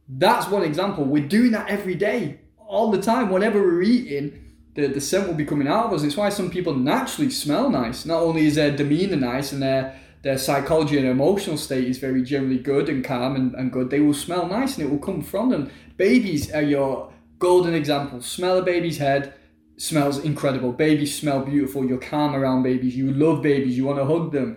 That's 0.08 0.48
one 0.48 0.62
example. 0.62 1.04
We're 1.04 1.26
doing 1.26 1.52
that 1.52 1.68
every 1.68 1.94
day, 1.94 2.40
all 2.58 2.90
the 2.90 3.00
time. 3.00 3.30
Whatever 3.30 3.62
we're 3.62 3.82
eating, 3.82 4.54
the, 4.74 4.88
the 4.88 5.00
scent 5.00 5.28
will 5.28 5.34
be 5.34 5.46
coming 5.46 5.68
out 5.68 5.86
of 5.86 5.92
us. 5.92 6.02
It's 6.02 6.16
why 6.16 6.28
some 6.28 6.50
people 6.50 6.74
naturally 6.74 7.30
smell 7.30 7.70
nice. 7.70 8.04
Not 8.04 8.22
only 8.22 8.46
is 8.46 8.56
their 8.56 8.76
demeanor 8.76 9.16
nice 9.16 9.52
and 9.52 9.62
their 9.62 9.98
their 10.24 10.38
psychology 10.38 10.96
and 10.96 11.06
emotional 11.06 11.58
state 11.58 11.86
is 11.86 11.98
very 11.98 12.22
generally 12.22 12.58
good 12.58 12.88
and 12.88 13.04
calm 13.04 13.36
and, 13.36 13.54
and 13.54 13.70
good, 13.70 13.90
they 13.90 14.00
will 14.00 14.14
smell 14.14 14.46
nice 14.46 14.78
and 14.78 14.86
it 14.86 14.90
will 14.90 14.98
come 14.98 15.20
from 15.20 15.50
them. 15.50 15.70
Babies 15.98 16.50
are 16.50 16.62
your 16.62 17.12
golden 17.38 17.74
example. 17.74 18.22
Smell 18.22 18.56
a 18.56 18.62
baby's 18.62 18.96
head, 18.96 19.34
smells 19.76 20.18
incredible. 20.18 20.72
Babies 20.72 21.14
smell 21.14 21.44
beautiful. 21.44 21.84
You're 21.84 21.98
calm 21.98 22.34
around 22.34 22.62
babies. 22.62 22.96
You 22.96 23.12
love 23.12 23.42
babies. 23.42 23.76
You 23.76 23.84
want 23.84 23.98
to 23.98 24.06
hug 24.06 24.32
them. 24.32 24.56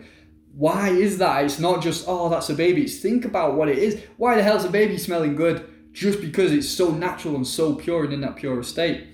Why 0.53 0.89
is 0.89 1.18
that? 1.18 1.43
It's 1.43 1.59
not 1.59 1.84
just, 1.84 2.05
oh, 2.07 2.30
that's 2.30 2.49
a 2.49 2.53
baby. 2.53 2.84
It's 2.84 2.99
think 2.99 3.26
about 3.26 3.55
what 3.55 3.68
it 3.68 3.78
is. 3.78 4.01
Why 4.15 4.36
the 4.36 4.43
hell's 4.43 4.63
a 4.63 4.70
baby 4.70 4.97
smelling 4.97 5.36
good? 5.36 5.70
Just 5.91 6.22
because 6.22 6.53
it's 6.53 6.70
so 6.70 6.91
natural 6.91 7.36
and 7.36 7.45
so 7.45 7.76
pure 7.76 8.05
and 8.05 8.13
in 8.13 8.22
that 8.22 8.38
pure 8.38 8.63
state. 8.63 9.05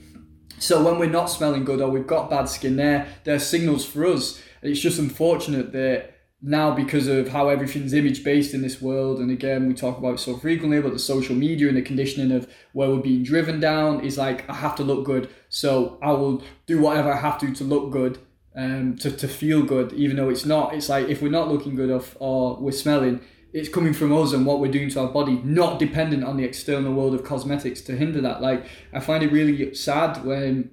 So 0.60 0.84
when 0.84 1.00
we're 1.00 1.10
not 1.10 1.32
smelling 1.32 1.66
good 1.66 1.82
or 1.82 1.90
we've 1.90 2.06
got 2.06 2.30
bad 2.30 2.48
skin 2.48 2.76
there, 2.76 3.08
there 3.24 3.36
are 3.36 3.40
signals 3.40 3.88
for 3.88 4.06
us. 4.06 4.40
It's 4.62 4.80
just 4.80 5.00
unfortunate 5.00 5.72
that 5.74 6.13
now 6.46 6.76
because 6.76 7.08
of 7.08 7.30
how 7.30 7.48
everything's 7.48 7.94
image 7.94 8.22
based 8.22 8.54
in 8.54 8.62
this 8.62 8.82
world 8.82 9.20
and 9.20 9.32
again 9.32 9.66
we 9.66 9.74
talk 9.74 9.98
about 9.98 10.16
it 10.16 10.20
so 10.20 10.36
frequently 10.36 10.82
but 10.82 10.92
the 10.92 11.00
social 11.00 11.34
media 11.34 11.70
and 11.70 11.78
the 11.78 11.82
conditioning 11.82 12.36
of 12.36 12.52
where 12.74 12.90
we're 12.90 12.98
being 12.98 13.24
driven 13.24 13.62
down 13.62 14.04
is 14.04 14.18
like 14.18 14.48
i 14.50 14.54
have 14.54 14.76
to 14.76 14.84
look 14.84 15.06
good. 15.06 15.30
So 15.48 15.98
i 16.02 16.12
will 16.12 16.44
do 16.66 16.82
whatever 16.82 17.14
i 17.14 17.18
have 17.18 17.40
to 17.40 17.54
to 17.54 17.64
look 17.64 17.92
good 17.92 18.20
um 18.58 18.98
to, 18.98 19.10
to 19.10 19.28
feel 19.28 19.64
good 19.64 19.94
even 19.94 20.18
though 20.18 20.30
it's 20.30 20.46
not. 20.46 20.76
It's 20.76 20.90
like 20.90 21.08
if 21.08 21.22
we're 21.22 21.32
not 21.32 21.48
looking 21.48 21.76
good 21.76 21.90
or, 21.90 22.04
or 22.20 22.58
we're 22.58 22.72
smelling 22.72 23.22
it's 23.54 23.70
coming 23.70 23.94
from 23.94 24.12
us 24.12 24.34
and 24.34 24.46
what 24.46 24.60
we're 24.60 24.72
doing 24.72 24.90
to 24.90 25.00
our 25.00 25.08
body 25.08 25.40
not 25.46 25.80
dependent 25.80 26.26
on 26.26 26.36
the 26.36 26.44
external 26.44 26.92
world 26.92 27.14
of 27.14 27.24
cosmetics 27.24 27.80
to 27.82 27.96
hinder 27.96 28.20
that. 28.20 28.42
Like 28.42 28.66
i 28.92 29.00
find 29.00 29.24
it 29.24 29.32
really 29.32 29.74
sad 29.74 30.26
when 30.26 30.72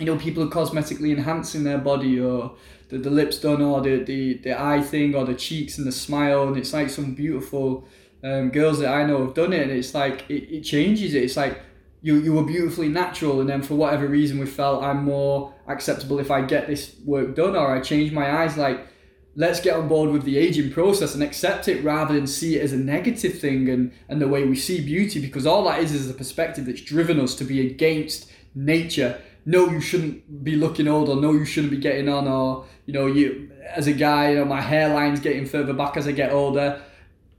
you 0.00 0.06
know 0.06 0.18
people 0.18 0.42
are 0.42 0.48
cosmetically 0.48 1.12
enhancing 1.16 1.62
their 1.62 1.78
body 1.78 2.18
or 2.18 2.56
the, 2.94 3.00
the 3.00 3.10
lips 3.10 3.38
done 3.38 3.60
or 3.60 3.80
the, 3.80 4.04
the, 4.04 4.34
the 4.38 4.60
eye 4.60 4.80
thing 4.80 5.14
or 5.14 5.24
the 5.24 5.34
cheeks 5.34 5.78
and 5.78 5.86
the 5.86 5.92
smile 5.92 6.46
and 6.46 6.56
it's 6.56 6.72
like 6.72 6.88
some 6.88 7.14
beautiful 7.14 7.84
um, 8.22 8.50
girls 8.50 8.78
that 8.78 8.92
I 8.92 9.04
know 9.04 9.24
have 9.26 9.34
done 9.34 9.52
it 9.52 9.62
and 9.62 9.70
it's 9.70 9.94
like 9.94 10.24
it, 10.30 10.54
it 10.54 10.62
changes 10.62 11.14
it. 11.14 11.24
It's 11.24 11.36
like 11.36 11.60
you, 12.02 12.16
you 12.16 12.32
were 12.32 12.44
beautifully 12.44 12.88
natural 12.88 13.40
and 13.40 13.48
then 13.48 13.62
for 13.62 13.74
whatever 13.74 14.06
reason 14.06 14.38
we 14.38 14.46
felt 14.46 14.84
I'm 14.84 15.04
more 15.04 15.52
acceptable 15.66 16.20
if 16.20 16.30
I 16.30 16.42
get 16.42 16.68
this 16.68 16.94
work 17.04 17.34
done 17.34 17.56
or 17.56 17.74
I 17.74 17.80
change 17.80 18.12
my 18.12 18.42
eyes. 18.42 18.56
Like 18.56 18.86
let's 19.34 19.60
get 19.60 19.76
on 19.76 19.88
board 19.88 20.10
with 20.10 20.22
the 20.22 20.38
aging 20.38 20.70
process 20.70 21.14
and 21.14 21.22
accept 21.22 21.66
it 21.66 21.82
rather 21.82 22.14
than 22.14 22.28
see 22.28 22.56
it 22.56 22.62
as 22.62 22.72
a 22.72 22.76
negative 22.76 23.40
thing 23.40 23.68
and, 23.68 23.92
and 24.08 24.20
the 24.20 24.28
way 24.28 24.44
we 24.44 24.54
see 24.54 24.84
beauty 24.84 25.20
because 25.20 25.46
all 25.46 25.64
that 25.64 25.80
is 25.80 25.92
is 25.92 26.08
a 26.08 26.14
perspective 26.14 26.66
that's 26.66 26.80
driven 26.80 27.18
us 27.18 27.34
to 27.34 27.44
be 27.44 27.66
against 27.66 28.30
nature 28.54 29.20
no, 29.46 29.68
you 29.68 29.80
shouldn't 29.80 30.44
be 30.44 30.56
looking 30.56 30.88
old, 30.88 31.08
or 31.08 31.16
no, 31.16 31.32
you 31.32 31.44
shouldn't 31.44 31.70
be 31.70 31.78
getting 31.78 32.08
on, 32.08 32.26
or 32.26 32.66
you 32.86 32.92
know, 32.92 33.06
you 33.06 33.50
as 33.66 33.86
a 33.86 33.92
guy, 33.92 34.30
you 34.30 34.36
know, 34.36 34.44
my 34.44 34.60
hairline's 34.60 35.20
getting 35.20 35.46
further 35.46 35.72
back 35.72 35.96
as 35.96 36.06
I 36.06 36.12
get 36.12 36.32
older. 36.32 36.82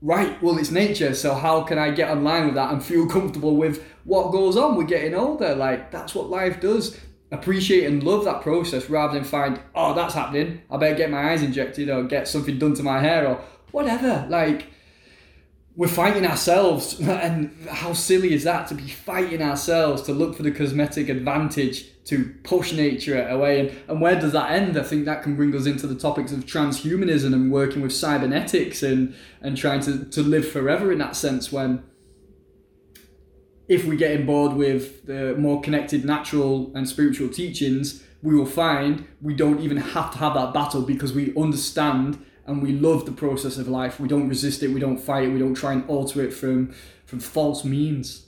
Right, 0.02 0.40
well, 0.42 0.58
it's 0.58 0.70
nature, 0.70 1.14
so 1.14 1.34
how 1.34 1.62
can 1.62 1.78
I 1.78 1.90
get 1.90 2.10
online 2.10 2.46
with 2.46 2.54
that 2.54 2.72
and 2.72 2.84
feel 2.84 3.08
comfortable 3.08 3.56
with 3.56 3.82
what 4.04 4.30
goes 4.30 4.56
on? 4.56 4.76
We're 4.76 4.84
getting 4.84 5.14
older, 5.14 5.54
like 5.54 5.90
that's 5.90 6.14
what 6.14 6.30
life 6.30 6.60
does. 6.60 6.98
Appreciate 7.32 7.86
and 7.86 8.04
love 8.04 8.24
that 8.24 8.42
process 8.42 8.88
rather 8.88 9.14
than 9.14 9.24
find, 9.24 9.60
oh, 9.74 9.94
that's 9.94 10.14
happening. 10.14 10.62
I 10.70 10.76
better 10.76 10.94
get 10.94 11.10
my 11.10 11.32
eyes 11.32 11.42
injected 11.42 11.88
or 11.90 12.04
get 12.04 12.28
something 12.28 12.56
done 12.56 12.74
to 12.74 12.84
my 12.84 13.00
hair 13.00 13.26
or 13.26 13.40
whatever. 13.72 14.26
Like, 14.28 14.68
we're 15.74 15.88
fighting 15.88 16.24
ourselves 16.24 17.00
and 17.00 17.52
how 17.68 17.94
silly 17.94 18.32
is 18.32 18.44
that 18.44 18.68
to 18.68 18.74
be 18.74 18.86
fighting 18.86 19.42
ourselves 19.42 20.02
to 20.02 20.12
look 20.12 20.36
for 20.36 20.44
the 20.44 20.52
cosmetic 20.52 21.08
advantage 21.08 21.86
to 22.06 22.34
push 22.44 22.72
nature 22.72 23.26
away 23.28 23.60
and, 23.60 23.78
and 23.88 24.00
where 24.00 24.18
does 24.18 24.32
that 24.32 24.50
end 24.50 24.78
i 24.78 24.82
think 24.82 25.04
that 25.04 25.22
can 25.22 25.36
bring 25.36 25.54
us 25.54 25.66
into 25.66 25.86
the 25.86 25.94
topics 25.94 26.32
of 26.32 26.46
transhumanism 26.46 27.32
and 27.32 27.52
working 27.52 27.82
with 27.82 27.92
cybernetics 27.92 28.82
and 28.82 29.14
and 29.40 29.56
trying 29.56 29.80
to, 29.80 30.04
to 30.06 30.22
live 30.22 30.48
forever 30.48 30.90
in 30.92 30.98
that 30.98 31.16
sense 31.16 31.52
when 31.52 31.82
if 33.68 33.84
we 33.84 33.96
get 33.96 34.18
on 34.20 34.26
board 34.26 34.52
with 34.52 35.06
the 35.06 35.34
more 35.36 35.60
connected 35.60 36.04
natural 36.04 36.70
and 36.74 36.88
spiritual 36.88 37.28
teachings 37.28 38.02
we 38.22 38.34
will 38.34 38.46
find 38.46 39.06
we 39.20 39.34
don't 39.34 39.60
even 39.60 39.76
have 39.76 40.10
to 40.12 40.18
have 40.18 40.34
that 40.34 40.54
battle 40.54 40.82
because 40.82 41.12
we 41.12 41.34
understand 41.36 42.24
and 42.46 42.62
we 42.62 42.72
love 42.72 43.04
the 43.04 43.12
process 43.12 43.58
of 43.58 43.68
life. 43.68 43.98
We 43.98 44.08
don't 44.08 44.28
resist 44.28 44.62
it. 44.62 44.70
We 44.70 44.80
don't 44.80 44.98
fight 44.98 45.24
it. 45.24 45.32
We 45.32 45.38
don't 45.38 45.54
try 45.54 45.72
and 45.72 45.88
alter 45.88 46.22
it 46.22 46.32
from 46.32 46.74
from 47.04 47.20
false 47.20 47.64
means. 47.64 48.25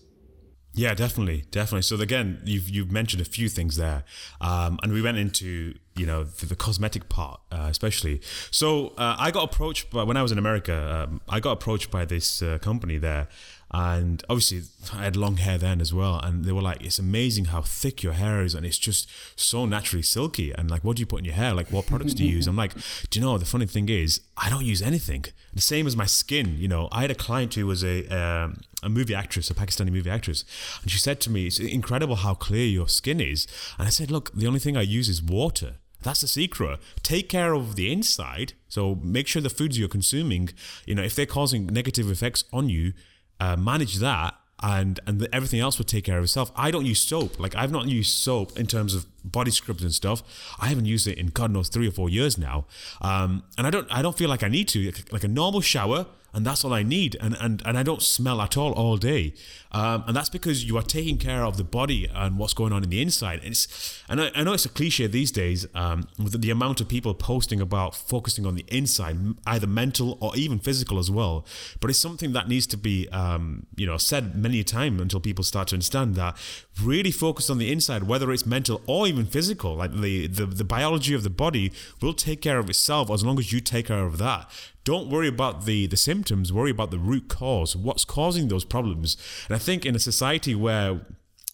Yeah, 0.79 0.95
definitely, 0.95 1.45
definitely. 1.51 1.83
So 1.83 1.97
again, 2.01 2.41
you've 2.45 2.69
you've 2.69 2.93
mentioned 2.93 3.21
a 3.21 3.25
few 3.25 3.49
things 3.49 3.75
there, 3.75 4.05
um, 4.41 4.79
and 4.85 4.93
we 4.93 5.03
went 5.03 5.19
into 5.19 5.75
you 5.97 6.07
know 6.07 6.23
the, 6.23 6.47
the 6.47 6.55
cosmetic 6.55 7.09
part 7.09 7.41
uh, 7.51 7.67
especially. 7.69 8.21
So 8.53 8.91
uh, 8.97 9.17
I 9.19 9.33
got 9.33 9.43
approached 9.53 9.91
by 9.91 10.05
when 10.05 10.17
I 10.17 10.23
was 10.23 10.31
in 10.31 10.39
America. 10.39 11.09
Um, 11.09 11.21
I 11.29 11.41
got 11.41 11.51
approached 11.51 11.91
by 11.91 12.05
this 12.05 12.43
uh, 12.43 12.59
company 12.59 12.97
there, 12.97 13.27
and 13.71 14.25
obviously 14.31 14.63
I 14.95 15.05
had 15.05 15.17
long 15.17 15.37
hair 15.37 15.59
then 15.59 15.81
as 15.81 15.93
well. 15.93 16.19
And 16.19 16.45
they 16.45 16.53
were 16.53 16.63
like, 16.63 16.83
"It's 16.83 16.99
amazing 16.99 17.47
how 17.47 17.63
thick 17.63 18.03
your 18.03 18.15
hair 18.15 18.43
is, 18.43 18.55
and 18.55 18.65
it's 18.65 18.79
just 18.79 19.09
so 19.37 19.67
naturally 19.67 20.03
silky." 20.03 20.53
And 20.53 20.71
like, 20.71 20.83
what 20.85 20.97
do 20.97 21.01
you 21.01 21.07
put 21.07 21.19
in 21.21 21.25
your 21.25 21.35
hair? 21.35 21.53
Like, 21.53 21.71
what 21.71 21.87
products 21.87 22.15
do 22.15 22.25
you 22.25 22.37
use? 22.37 22.47
I'm 22.47 22.57
like, 22.57 22.75
do 23.11 23.19
you 23.19 23.25
know? 23.25 23.37
The 23.37 23.45
funny 23.45 23.67
thing 23.67 23.89
is, 23.89 24.21
I 24.37 24.49
don't 24.49 24.65
use 24.65 24.81
anything. 24.81 25.27
The 25.53 25.61
same 25.61 25.87
as 25.87 25.97
my 25.97 26.07
skin. 26.07 26.57
You 26.59 26.69
know, 26.69 26.89
I 26.93 27.03
had 27.03 27.11
a 27.11 27.15
client 27.15 27.55
who 27.55 27.67
was 27.67 27.85
a 27.85 28.07
um, 28.09 28.61
a 28.83 28.89
movie 28.89 29.15
actress, 29.15 29.51
a 29.51 29.55
Pakistani 29.55 29.93
movie 29.93 30.11
actress, 30.11 30.45
and 30.83 30.91
she 30.91 30.99
said 30.99 31.21
to 31.21 31.31
me, 31.31 31.47
"It's 31.47 31.59
incredible 31.59 32.17
how 32.17 32.35
clear 32.35 32.67
your 32.67 32.89
skin 32.89 33.21
is." 33.21 33.47
And 33.79 33.87
I 33.87 33.91
said, 33.91 34.11
"Look, 34.11 34.33
the 34.33 34.47
only 34.47 34.61
thing 34.61 34.77
I 34.77 34.83
use 34.83 35.09
is 35.09 35.23
water." 35.23 35.75
That's 36.03 36.21
the 36.21 36.29
secret. 36.29 36.79
Take 37.03 37.29
care 37.29 37.55
of 37.55 37.75
the 37.75 37.93
inside. 37.93 38.53
So 38.69 38.95
make 39.03 39.27
sure 39.27 39.43
the 39.43 39.51
foods 39.51 39.79
you're 39.79 39.89
consuming, 39.89 40.51
you 40.87 40.95
know, 40.95 41.03
if 41.03 41.17
they're 41.17 41.27
causing 41.27 41.67
negative 41.67 42.09
effects 42.11 42.45
on 42.53 42.69
you, 42.69 42.93
uh, 43.41 43.57
manage 43.57 43.97
that 43.97 44.35
and 44.63 44.99
and 45.07 45.21
the, 45.21 45.35
everything 45.35 45.61
else 45.61 45.79
will 45.79 45.85
take 45.85 46.05
care 46.05 46.19
of 46.19 46.25
itself. 46.25 46.51
I 46.57 46.71
don't 46.71 46.87
use 46.87 47.01
soap. 47.01 47.39
Like 47.39 47.55
I've 47.55 47.71
not 47.71 47.87
used 47.87 48.13
soap 48.13 48.59
in 48.59 48.67
terms 48.67 48.95
of 48.95 49.07
body 49.25 49.51
scrubs 49.51 49.83
and 49.83 49.93
stuff. 49.93 50.23
I 50.59 50.69
haven't 50.69 50.87
used 50.87 51.07
it 51.07 51.19
in 51.19 51.29
God 51.29 51.53
knows 51.53 51.69
three 51.69 51.89
or 51.89 51.93
four 51.93 52.09
years 52.09 52.37
now, 52.37 52.67
um, 53.01 53.45
and 53.57 53.67
I 53.67 53.71
don't 53.71 53.87
I 53.91 54.03
don't 54.03 54.17
feel 54.17 54.29
like 54.29 54.43
I 54.43 54.49
need 54.49 54.69
to. 54.69 54.93
Like 55.11 55.25
a 55.25 55.29
normal 55.29 55.61
shower, 55.61 56.07
and 56.33 56.45
that's 56.45 56.65
all 56.65 56.73
I 56.73 56.83
need. 56.83 57.17
And 57.21 57.37
and, 57.41 57.63
and 57.65 57.79
I 57.79 57.83
don't 57.83 58.03
smell 58.03 58.41
at 58.41 58.57
all 58.57 58.73
all 58.73 58.97
day, 58.97 59.35
um, 59.73 60.05
and 60.07 60.17
that's 60.17 60.29
because 60.29 60.65
you 60.65 60.77
are 60.77 60.83
taking 60.83 61.19
care 61.19 61.45
of 61.45 61.57
the 61.57 61.65
body 61.65 62.09
and 62.13 62.39
what's 62.39 62.55
going 62.55 62.73
on 62.73 62.83
in 62.85 62.91
the 62.91 63.01
inside. 63.01 63.41
And 63.41 63.49
it's 63.49 64.03
and 64.09 64.21
I, 64.21 64.31
I 64.35 64.45
know 64.45 64.53
it's 64.53 64.65
a 64.65 64.69
cliche 64.69 65.07
these 65.07 65.33
days 65.33 65.67
um, 65.75 66.09
with 66.19 66.41
the 66.41 66.51
amount 66.51 66.81
of 66.81 66.89
people 66.89 67.15
posting 67.15 67.61
about 67.61 67.95
focusing 67.95 68.47
on 68.47 68.55
the 68.55 68.65
inside, 68.69 69.17
either 69.47 69.67
mental 69.67 70.19
or 70.21 70.37
even 70.37 70.59
physical 70.59 70.99
as 70.99 71.11
well. 71.11 71.47
But 71.81 71.91
it's 71.91 71.99
something 71.99 72.33
that 72.33 72.49
needs 72.49 72.67
to 72.69 72.77
be 72.77 73.09
um, 73.09 73.67
you 73.77 73.87
know 73.87 73.97
said 73.97 74.37
many 74.37 74.61
a 74.61 74.65
time 74.65 75.01
until 75.01 75.21
people 75.21 75.45
start 75.45 75.69
to 75.69 75.77
understand 75.77 76.15
that 76.17 76.37
really 76.83 77.11
focus 77.11 77.51
on 77.51 77.59
the 77.59 77.73
inside, 77.73 78.05
whether 78.05 78.31
it's 78.33 78.47
mental 78.47 78.83
or 78.87 79.07
even 79.07 79.27
physical. 79.27 79.75
Like 79.77 79.93
the 79.93 80.27
the, 80.27 80.47
the 80.47 80.65
biology 80.65 81.15
of 81.15 81.23
the 81.23 81.31
body 81.31 81.73
will 82.01 82.15
take 82.15 82.43
care 82.43 82.59
of 82.59 82.69
itself 82.69 83.11
as 83.11 83.25
long 83.25 83.39
as 83.39 83.53
you 83.53 83.61
take 83.61 83.87
care 83.87 84.05
of 84.05 84.19
that. 84.19 84.51
Don't 84.89 85.11
worry 85.11 85.29
about 85.29 85.67
the, 85.67 85.87
the 85.87 85.99
symptoms, 85.99 86.51
worry 86.51 86.71
about 86.71 86.91
the 86.91 86.99
root 86.99 87.29
cause, 87.29 87.77
what's 87.77 88.07
causing 88.07 88.49
those 88.49 88.65
problems. 88.65 89.19
And 89.47 89.55
I 89.55 89.59
think 89.59 89.85
in 89.85 89.95
a 89.95 89.99
society 89.99 90.55
where 90.55 91.03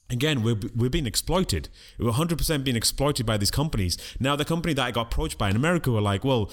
again 0.08 0.44
we're, 0.44 0.54
we're 0.76 0.88
being 0.88 1.06
exploited 1.06 1.68
we're 1.98 2.12
100% 2.12 2.62
being 2.62 2.76
exploited 2.76 3.26
by 3.26 3.36
these 3.36 3.50
companies 3.50 3.96
now 4.20 4.36
the 4.36 4.44
company 4.44 4.74
that 4.74 4.84
i 4.84 4.90
got 4.90 5.06
approached 5.06 5.38
by 5.38 5.48
in 5.48 5.56
america 5.56 5.90
were 5.90 6.02
like 6.02 6.22
well 6.22 6.52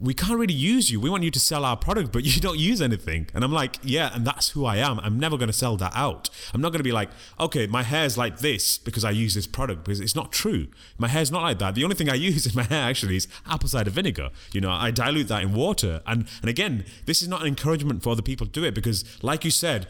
we 0.00 0.14
can't 0.14 0.38
really 0.38 0.54
use 0.54 0.90
you. 0.90 1.00
We 1.00 1.08
want 1.08 1.22
you 1.22 1.30
to 1.30 1.40
sell 1.40 1.64
our 1.64 1.76
product, 1.76 2.12
but 2.12 2.24
you 2.24 2.40
don't 2.40 2.58
use 2.58 2.82
anything. 2.82 3.28
And 3.34 3.44
I'm 3.44 3.52
like, 3.52 3.78
yeah, 3.82 4.10
and 4.14 4.26
that's 4.26 4.50
who 4.50 4.64
I 4.64 4.76
am. 4.76 5.00
I'm 5.00 5.18
never 5.18 5.36
going 5.36 5.48
to 5.48 5.52
sell 5.52 5.76
that 5.76 5.92
out. 5.94 6.28
I'm 6.52 6.60
not 6.60 6.70
going 6.70 6.80
to 6.80 6.84
be 6.84 6.92
like, 6.92 7.10
okay, 7.40 7.66
my 7.66 7.82
hair's 7.82 8.18
like 8.18 8.38
this 8.38 8.78
because 8.78 9.04
I 9.04 9.10
use 9.10 9.34
this 9.34 9.46
product 9.46 9.84
because 9.84 10.00
it's 10.00 10.14
not 10.14 10.32
true. 10.32 10.68
My 10.98 11.08
hair's 11.08 11.30
not 11.30 11.42
like 11.42 11.58
that. 11.58 11.74
The 11.74 11.84
only 11.84 11.96
thing 11.96 12.08
I 12.08 12.14
use 12.26 12.46
in 12.46 12.54
my 12.54 12.64
hair 12.64 12.82
actually 12.82 13.16
is 13.16 13.28
apple 13.46 13.68
cider 13.68 13.90
vinegar. 13.90 14.30
You 14.52 14.60
know, 14.60 14.70
I 14.70 14.90
dilute 14.90 15.28
that 15.28 15.42
in 15.42 15.52
water. 15.52 16.02
And 16.06 16.28
and 16.40 16.50
again, 16.50 16.84
this 17.06 17.22
is 17.22 17.28
not 17.28 17.40
an 17.42 17.46
encouragement 17.46 18.02
for 18.02 18.10
other 18.10 18.22
people 18.22 18.46
to 18.46 18.52
do 18.52 18.64
it 18.64 18.74
because, 18.74 19.04
like 19.22 19.44
you 19.44 19.50
said, 19.50 19.86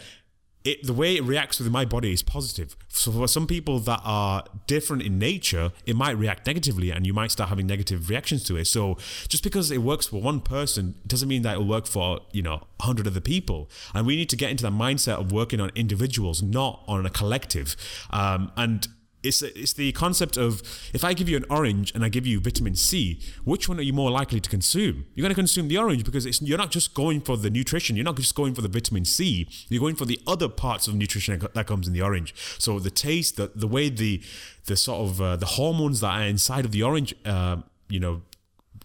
it, 0.66 0.84
the 0.84 0.92
way 0.92 1.16
it 1.16 1.22
reacts 1.22 1.60
with 1.60 1.70
my 1.70 1.84
body 1.84 2.12
is 2.12 2.22
positive. 2.22 2.76
So 2.88 3.12
for 3.12 3.28
some 3.28 3.46
people 3.46 3.78
that 3.80 4.00
are 4.04 4.44
different 4.66 5.02
in 5.02 5.18
nature, 5.18 5.70
it 5.86 5.94
might 5.94 6.18
react 6.18 6.46
negatively 6.46 6.90
and 6.90 7.06
you 7.06 7.14
might 7.14 7.30
start 7.30 7.48
having 7.50 7.66
negative 7.66 8.10
reactions 8.10 8.42
to 8.44 8.56
it. 8.56 8.66
So 8.66 8.96
just 9.28 9.44
because 9.44 9.70
it 9.70 9.78
works 9.78 10.08
for 10.08 10.20
one 10.20 10.40
person 10.40 10.96
doesn't 11.06 11.28
mean 11.28 11.42
that 11.42 11.52
it'll 11.52 11.68
work 11.68 11.86
for, 11.86 12.20
you 12.32 12.42
know, 12.42 12.66
100 12.78 13.06
other 13.06 13.20
people. 13.20 13.70
And 13.94 14.06
we 14.06 14.16
need 14.16 14.28
to 14.30 14.36
get 14.36 14.50
into 14.50 14.64
that 14.64 14.72
mindset 14.72 15.20
of 15.20 15.30
working 15.30 15.60
on 15.60 15.70
individuals, 15.76 16.42
not 16.42 16.82
on 16.88 17.06
a 17.06 17.10
collective. 17.10 17.76
Um, 18.10 18.50
and 18.56 18.88
it's 19.26 19.42
it's 19.42 19.72
the 19.72 19.92
concept 19.92 20.36
of 20.36 20.62
if 20.92 21.04
I 21.04 21.12
give 21.14 21.28
you 21.28 21.36
an 21.36 21.44
orange 21.50 21.92
and 21.94 22.04
I 22.04 22.08
give 22.08 22.26
you 22.26 22.40
vitamin 22.40 22.74
C, 22.74 23.20
which 23.44 23.68
one 23.68 23.78
are 23.78 23.82
you 23.82 23.92
more 23.92 24.10
likely 24.10 24.40
to 24.40 24.50
consume? 24.50 25.06
You're 25.14 25.22
going 25.22 25.34
to 25.34 25.34
consume 25.34 25.68
the 25.68 25.78
orange 25.78 26.04
because 26.04 26.40
you're 26.40 26.58
not 26.58 26.70
just 26.70 26.94
going 26.94 27.20
for 27.20 27.36
the 27.36 27.50
nutrition, 27.50 27.96
you're 27.96 28.04
not 28.04 28.16
just 28.16 28.34
going 28.34 28.54
for 28.54 28.62
the 28.62 28.68
vitamin 28.68 29.04
C, 29.04 29.48
you're 29.68 29.80
going 29.80 29.96
for 29.96 30.04
the 30.04 30.20
other 30.26 30.48
parts 30.48 30.88
of 30.88 30.94
nutrition 30.94 31.40
that 31.54 31.66
comes 31.66 31.86
in 31.86 31.92
the 31.92 32.02
orange. 32.02 32.34
So 32.58 32.78
the 32.78 32.90
taste, 32.90 33.36
the 33.36 33.50
the 33.54 33.68
way 33.68 33.88
the 33.88 34.22
the 34.66 34.76
sort 34.76 35.00
of 35.08 35.20
uh, 35.20 35.36
the 35.36 35.46
hormones 35.46 36.00
that 36.00 36.10
are 36.10 36.24
inside 36.24 36.64
of 36.64 36.72
the 36.72 36.82
orange, 36.82 37.14
uh, 37.24 37.58
you 37.88 38.00
know, 38.00 38.22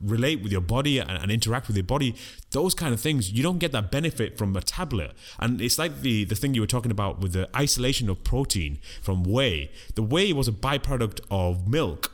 relate 0.04 0.42
with 0.42 0.52
your 0.52 0.62
body 0.62 1.00
and, 1.00 1.12
and, 1.12 1.32
interact 1.32 1.68
with 1.68 1.76
your 1.76 1.84
body 1.84 2.16
those 2.52 2.74
kind 2.74 2.94
of 2.94 3.00
things 3.00 3.32
you 3.32 3.42
don't 3.42 3.60
get 3.60 3.72
that 3.72 3.92
benefit 3.92 4.38
from 4.38 4.56
a 4.56 4.62
tablet. 4.62 5.14
And 5.40 5.62
it's 5.62 5.78
like 5.78 6.02
the 6.02 6.26
the 6.26 6.36
thing 6.36 6.54
you 6.54 6.62
were 6.62 6.68
talking 6.68 6.92
about 6.92 7.20
with 7.20 7.34
the 7.34 7.50
isolation 7.56 8.10
of 8.10 8.24
protein 8.24 8.80
from 9.02 9.24
whey. 9.24 9.72
The 9.96 10.04
whey 10.04 10.34
was 10.34 10.48
a 10.48 10.52
byproduct 10.52 11.22
of 11.30 11.68
milk 11.68 12.12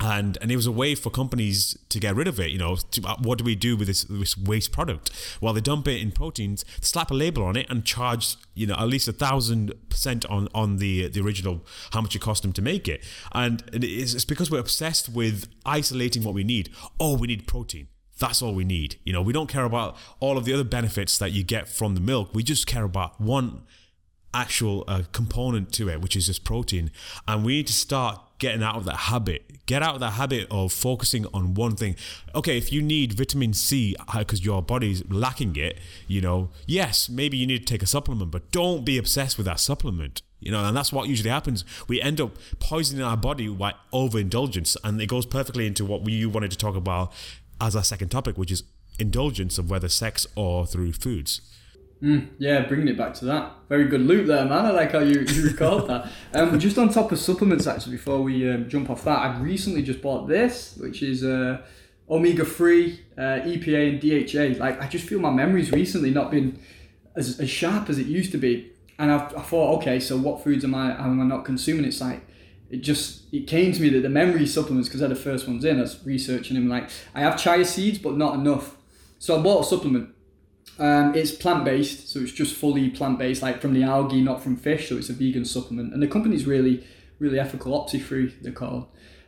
and 0.00 0.38
and 0.40 0.50
it 0.50 0.56
was 0.56 0.66
a 0.66 0.72
way 0.72 0.94
for 0.94 1.10
companies 1.10 1.76
to 1.90 2.00
get 2.00 2.16
rid 2.16 2.26
of 2.26 2.40
it. 2.40 2.50
You 2.50 2.58
know, 2.58 2.76
to, 2.76 3.06
uh, 3.06 3.16
what 3.22 3.38
do 3.38 3.44
we 3.44 3.54
do 3.54 3.76
with 3.76 3.86
this, 3.86 4.04
this 4.04 4.36
waste 4.36 4.72
product? 4.72 5.10
Well, 5.40 5.52
they 5.52 5.60
dump 5.60 5.86
it 5.86 6.00
in 6.00 6.10
proteins, 6.10 6.64
slap 6.80 7.10
a 7.10 7.14
label 7.14 7.44
on 7.44 7.56
it, 7.56 7.66
and 7.68 7.84
charge 7.84 8.36
you 8.54 8.66
know 8.66 8.74
at 8.74 8.88
least 8.88 9.06
a 9.06 9.12
thousand 9.12 9.72
percent 9.90 10.24
on 10.26 10.48
on 10.54 10.78
the 10.78 11.08
the 11.08 11.20
original 11.20 11.66
how 11.92 12.00
much 12.00 12.16
it 12.16 12.20
cost 12.20 12.42
them 12.42 12.52
to 12.54 12.62
make 12.62 12.88
it. 12.88 13.04
And 13.32 13.62
it's, 13.72 14.14
it's 14.14 14.24
because 14.24 14.50
we're 14.50 14.60
obsessed 14.60 15.08
with 15.10 15.48
isolating 15.66 16.24
what 16.24 16.34
we 16.34 16.44
need. 16.44 16.70
Oh, 16.98 17.16
we 17.16 17.26
need 17.26 17.46
protein. 17.46 17.88
That's 18.18 18.42
all 18.42 18.54
we 18.54 18.64
need. 18.64 18.96
You 19.04 19.12
know, 19.14 19.22
we 19.22 19.32
don't 19.32 19.48
care 19.48 19.64
about 19.64 19.96
all 20.20 20.36
of 20.36 20.44
the 20.44 20.52
other 20.52 20.64
benefits 20.64 21.16
that 21.18 21.32
you 21.32 21.42
get 21.42 21.68
from 21.68 21.94
the 21.94 22.00
milk. 22.00 22.34
We 22.34 22.42
just 22.42 22.66
care 22.66 22.84
about 22.84 23.18
one 23.18 23.62
actual 24.32 24.84
uh, 24.86 25.02
component 25.12 25.72
to 25.72 25.88
it, 25.88 26.00
which 26.00 26.16
is 26.16 26.26
just 26.26 26.44
protein. 26.44 26.90
And 27.26 27.44
we 27.44 27.56
need 27.56 27.66
to 27.66 27.72
start 27.72 28.20
getting 28.38 28.62
out 28.62 28.76
of 28.76 28.84
that 28.86 28.96
habit. 28.96 29.66
Get 29.66 29.82
out 29.82 29.94
of 29.94 30.00
that 30.00 30.12
habit 30.12 30.48
of 30.50 30.72
focusing 30.72 31.26
on 31.32 31.54
one 31.54 31.76
thing. 31.76 31.94
Okay, 32.34 32.58
if 32.58 32.72
you 32.72 32.82
need 32.82 33.12
vitamin 33.12 33.52
C 33.52 33.94
because 34.16 34.40
uh, 34.40 34.44
your 34.44 34.62
body's 34.62 35.08
lacking 35.08 35.54
it, 35.56 35.78
you 36.08 36.20
know, 36.20 36.50
yes, 36.66 37.08
maybe 37.08 37.36
you 37.36 37.46
need 37.46 37.66
to 37.66 37.72
take 37.72 37.82
a 37.82 37.86
supplement, 37.86 38.30
but 38.30 38.50
don't 38.50 38.84
be 38.84 38.98
obsessed 38.98 39.36
with 39.36 39.46
that 39.46 39.60
supplement. 39.60 40.22
You 40.40 40.50
know, 40.50 40.64
and 40.64 40.74
that's 40.76 40.90
what 40.90 41.06
usually 41.08 41.30
happens. 41.30 41.64
We 41.86 42.00
end 42.00 42.20
up 42.20 42.36
poisoning 42.58 43.04
our 43.04 43.16
body 43.16 43.48
by 43.48 43.74
overindulgence, 43.92 44.76
and 44.82 45.00
it 45.00 45.06
goes 45.06 45.26
perfectly 45.26 45.66
into 45.66 45.84
what 45.84 46.02
we 46.02 46.24
wanted 46.24 46.50
to 46.50 46.56
talk 46.56 46.76
about 46.76 47.12
as 47.60 47.76
our 47.76 47.84
second 47.84 48.08
topic, 48.08 48.38
which 48.38 48.50
is 48.50 48.62
indulgence 48.98 49.58
of 49.58 49.70
whether 49.70 49.88
sex 49.88 50.26
or 50.34 50.66
through 50.66 50.92
foods. 50.92 51.42
Mm, 52.02 52.28
yeah, 52.38 52.62
bringing 52.62 52.88
it 52.88 52.96
back 52.96 53.12
to 53.14 53.26
that. 53.26 53.52
Very 53.68 53.86
good 53.86 54.00
loop 54.00 54.26
there, 54.26 54.46
man. 54.46 54.64
I 54.64 54.70
like 54.70 54.92
how 54.92 55.00
you, 55.00 55.20
you 55.20 55.44
recalled 55.44 55.88
that. 55.88 56.10
Um, 56.32 56.58
just 56.58 56.78
on 56.78 56.88
top 56.90 57.10
of 57.12 57.18
supplements, 57.18 57.66
actually, 57.66 57.92
before 57.92 58.22
we 58.22 58.48
um, 58.48 58.68
jump 58.68 58.88
off 58.88 59.04
that, 59.04 59.18
I 59.18 59.38
recently 59.40 59.82
just 59.82 60.00
bought 60.00 60.28
this, 60.28 60.76
which 60.76 61.02
is 61.02 61.24
uh, 61.24 61.60
omega 62.08 62.44
3, 62.44 63.00
uh, 63.18 63.20
EPA, 63.20 63.90
and 63.90 64.00
DHA. 64.00 64.62
Like, 64.62 64.80
I 64.80 64.86
just 64.86 65.06
feel 65.06 65.18
my 65.18 65.30
memory's 65.30 65.72
recently 65.72 66.10
not 66.10 66.30
been 66.30 66.58
as, 67.16 67.40
as 67.40 67.50
sharp 67.50 67.90
as 67.90 67.98
it 67.98 68.06
used 68.06 68.30
to 68.32 68.38
be. 68.38 68.70
And 68.98 69.10
I've, 69.10 69.36
I 69.36 69.42
thought, 69.42 69.78
okay, 69.78 69.98
so 69.98 70.16
what 70.16 70.44
foods 70.44 70.64
am 70.64 70.74
I, 70.74 70.92
am 70.92 71.20
I 71.20 71.24
not 71.24 71.44
consuming? 71.44 71.84
It's 71.84 72.00
like, 72.00 72.24
it 72.70 72.82
just 72.82 73.22
it 73.32 73.48
came 73.48 73.72
to 73.72 73.82
me 73.82 73.88
that 73.88 74.02
the 74.02 74.08
memory 74.08 74.46
supplements 74.46 74.88
because 74.88 75.00
they're 75.00 75.08
the 75.08 75.16
first 75.16 75.48
ones 75.48 75.64
in. 75.64 75.78
I 75.78 75.82
was 75.82 76.06
researching 76.06 76.54
them 76.54 76.68
like 76.68 76.88
I 77.16 77.20
have 77.20 77.36
chia 77.36 77.64
seeds 77.64 77.98
but 77.98 78.16
not 78.16 78.36
enough, 78.36 78.76
so 79.18 79.36
I 79.36 79.42
bought 79.42 79.66
a 79.66 79.68
supplement 79.68 80.14
um, 80.80 81.14
it's 81.14 81.30
plant 81.30 81.64
based, 81.64 82.08
so 82.08 82.20
it's 82.20 82.32
just 82.32 82.56
fully 82.56 82.88
plant 82.88 83.18
based, 83.18 83.42
like 83.42 83.60
from 83.60 83.74
the 83.74 83.82
algae, 83.82 84.22
not 84.22 84.42
from 84.42 84.56
fish. 84.56 84.88
So 84.88 84.96
it's 84.96 85.10
a 85.10 85.12
vegan 85.12 85.44
supplement, 85.44 85.92
and 85.92 86.02
the 86.02 86.08
company's 86.08 86.46
really, 86.46 86.84
really 87.18 87.38
ethical, 87.38 87.72
Opti3 87.78 88.40
they're 88.40 88.52
called. 88.52 88.86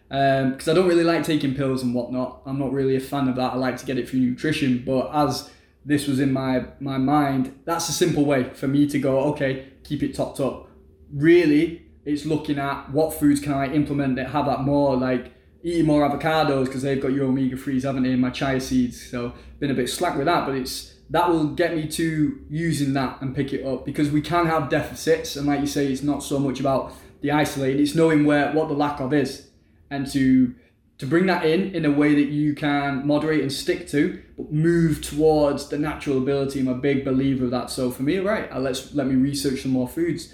Because 0.09 0.69
um, 0.69 0.73
I 0.73 0.75
don't 0.75 0.89
really 0.89 1.05
like 1.05 1.25
taking 1.25 1.55
pills 1.55 1.83
and 1.83 1.95
whatnot. 1.95 2.41
I'm 2.47 2.59
not 2.59 2.73
really 2.73 2.97
a 2.97 3.01
fan 3.01 3.29
of 3.29 3.37
that. 3.37 3.53
I 3.53 3.57
like 3.57 3.77
to 3.79 3.87
get 3.87 3.99
it 3.99 4.09
through 4.09 4.21
nutrition, 4.21 4.83
but 4.85 5.11
as 5.13 5.51
this 5.85 6.07
was 6.07 6.21
in 6.21 6.33
my 6.33 6.65
my 6.81 6.97
mind, 6.97 7.55
that's 7.67 7.89
a 7.91 7.93
simple 7.93 8.25
way 8.25 8.51
for 8.55 8.67
me 8.67 8.87
to 8.89 8.99
go. 8.99 9.21
Okay, 9.33 9.69
keep 9.85 10.03
it 10.03 10.15
topped 10.15 10.41
up. 10.41 10.69
Really, 11.13 11.83
it's 12.07 12.25
looking 12.25 12.59
at 12.59 12.91
what 12.91 13.13
foods 13.13 13.41
can 13.41 13.53
I 13.53 13.73
implement 13.73 14.17
that 14.17 14.31
have 14.31 14.47
that 14.47 14.63
more 14.63 14.97
like 14.97 15.35
eating 15.63 15.87
more 15.87 16.09
avocados 16.09 16.65
because 16.65 16.83
they've 16.83 17.01
got 17.01 17.13
your 17.13 17.27
omega 17.27 17.59
threes, 17.59 17.85
haven't 17.85 18.05
they? 18.05 18.13
And 18.13 18.23
My 18.23 18.31
chia 18.31 18.59
seeds, 18.59 19.11
so 19.11 19.35
been 19.61 19.71
a 19.71 19.75
bit 19.75 19.91
slack 19.91 20.17
with 20.17 20.27
that, 20.27 20.47
but 20.47 20.57
it's 20.57 20.92
that 21.13 21.29
will 21.29 21.49
get 21.49 21.77
me 21.77 21.87
to 21.87 22.43
using 22.49 22.95
that 22.95 23.21
and 23.21 23.37
pick 23.37 23.53
it 23.53 23.65
up 23.67 23.85
because 23.85 24.11
we 24.11 24.23
can 24.23 24.47
have 24.47 24.71
deficits. 24.71 25.37
And 25.37 25.47
like 25.47 25.61
you 25.61 25.67
say 25.67 25.87
it's 25.87 26.03
not 26.03 26.23
so 26.23 26.39
much 26.39 26.59
about 26.59 26.95
the 27.21 27.31
isolated 27.31 27.81
it's 27.81 27.95
knowing 27.95 28.25
where 28.25 28.51
what 28.53 28.69
the 28.69 28.75
lack 28.75 28.99
of 28.99 29.13
is. 29.13 29.49
And 29.91 30.11
to 30.13 30.55
to 30.97 31.07
bring 31.07 31.27
that 31.27 31.45
in 31.45 31.75
in 31.75 31.85
a 31.85 31.91
way 31.91 32.15
that 32.15 32.31
you 32.31 32.55
can 32.55 33.07
moderate 33.07 33.43
and 33.43 33.53
stick 33.53 33.87
to 33.89 34.23
but 34.39 34.51
move 34.51 35.03
towards 35.03 35.69
the 35.69 35.79
natural 35.79 36.17
ability. 36.17 36.61
I'm 36.61 36.69
a 36.69 36.75
big 36.75 37.05
believer 37.05 37.45
of 37.45 37.51
that. 37.51 37.69
So 37.69 37.91
for 37.91 38.05
me 38.05 38.17
right 38.19 38.51
uh, 38.51 38.59
let's 38.59 38.95
let 38.95 39.07
me 39.07 39.15
research 39.15 39.63
some 39.63 39.73
more 39.73 39.89
foods. 39.89 40.33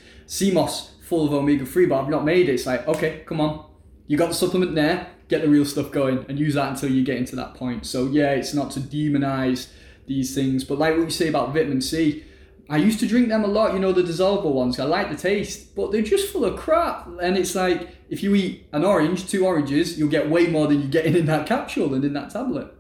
Moss 0.53 0.95
full 1.03 1.27
of 1.27 1.33
omega-3 1.33 1.89
but 1.89 2.03
i've 2.03 2.09
not 2.09 2.25
made 2.25 2.49
it. 2.49 2.53
It's 2.53 2.67
like 2.67 2.87
okay 2.87 3.25
come 3.27 3.41
on. 3.41 3.67
You 4.07 4.17
got 4.17 4.29
the 4.29 4.35
supplement 4.35 4.77
there 4.77 5.09
get 5.27 5.43
the 5.43 5.49
real 5.49 5.65
stuff 5.65 5.91
going 5.91 6.25
and 6.29 6.39
use 6.39 6.55
that 6.55 6.71
until 6.71 6.91
you 6.91 7.03
get 7.03 7.17
into 7.17 7.35
that 7.35 7.55
point. 7.55 7.85
So 7.85 8.07
yeah 8.07 8.31
it's 8.31 8.55
not 8.55 8.71
to 8.73 8.81
demonize 8.81 9.71
these 10.09 10.35
things. 10.35 10.65
But 10.65 10.79
like 10.79 10.97
what 10.97 11.05
you 11.05 11.11
say 11.11 11.29
about 11.29 11.53
vitamin 11.53 11.81
C, 11.81 12.25
I 12.71 12.77
used 12.77 13.01
to 13.01 13.07
drink 13.07 13.29
them 13.29 13.45
a 13.45 13.47
lot, 13.47 13.73
you 13.73 13.79
know, 13.79 13.93
the 13.93 14.03
dissolvable 14.03 14.53
ones. 14.53 14.79
I 14.79 14.85
like 14.85 15.11
the 15.11 15.17
taste, 15.17 15.75
but 15.75 15.91
they're 15.91 16.03
just 16.03 16.33
full 16.33 16.45
of 16.45 16.59
crap. 16.59 17.09
And 17.21 17.39
it's 17.39 17.55
like 17.55 17.89
if 18.11 18.23
you 18.23 18.35
eat 18.35 18.67
an 18.73 18.85
orange, 18.85 19.29
two 19.29 19.47
oranges, 19.47 19.99
you'll 19.99 20.11
get 20.11 20.29
way 20.29 20.47
more 20.47 20.67
than 20.67 20.81
you're 20.81 20.91
getting 20.91 21.17
in 21.21 21.27
that 21.27 21.47
capsule 21.47 21.95
and 21.95 22.05
in 22.05 22.13
that 22.15 22.31
tablet. 22.31 22.75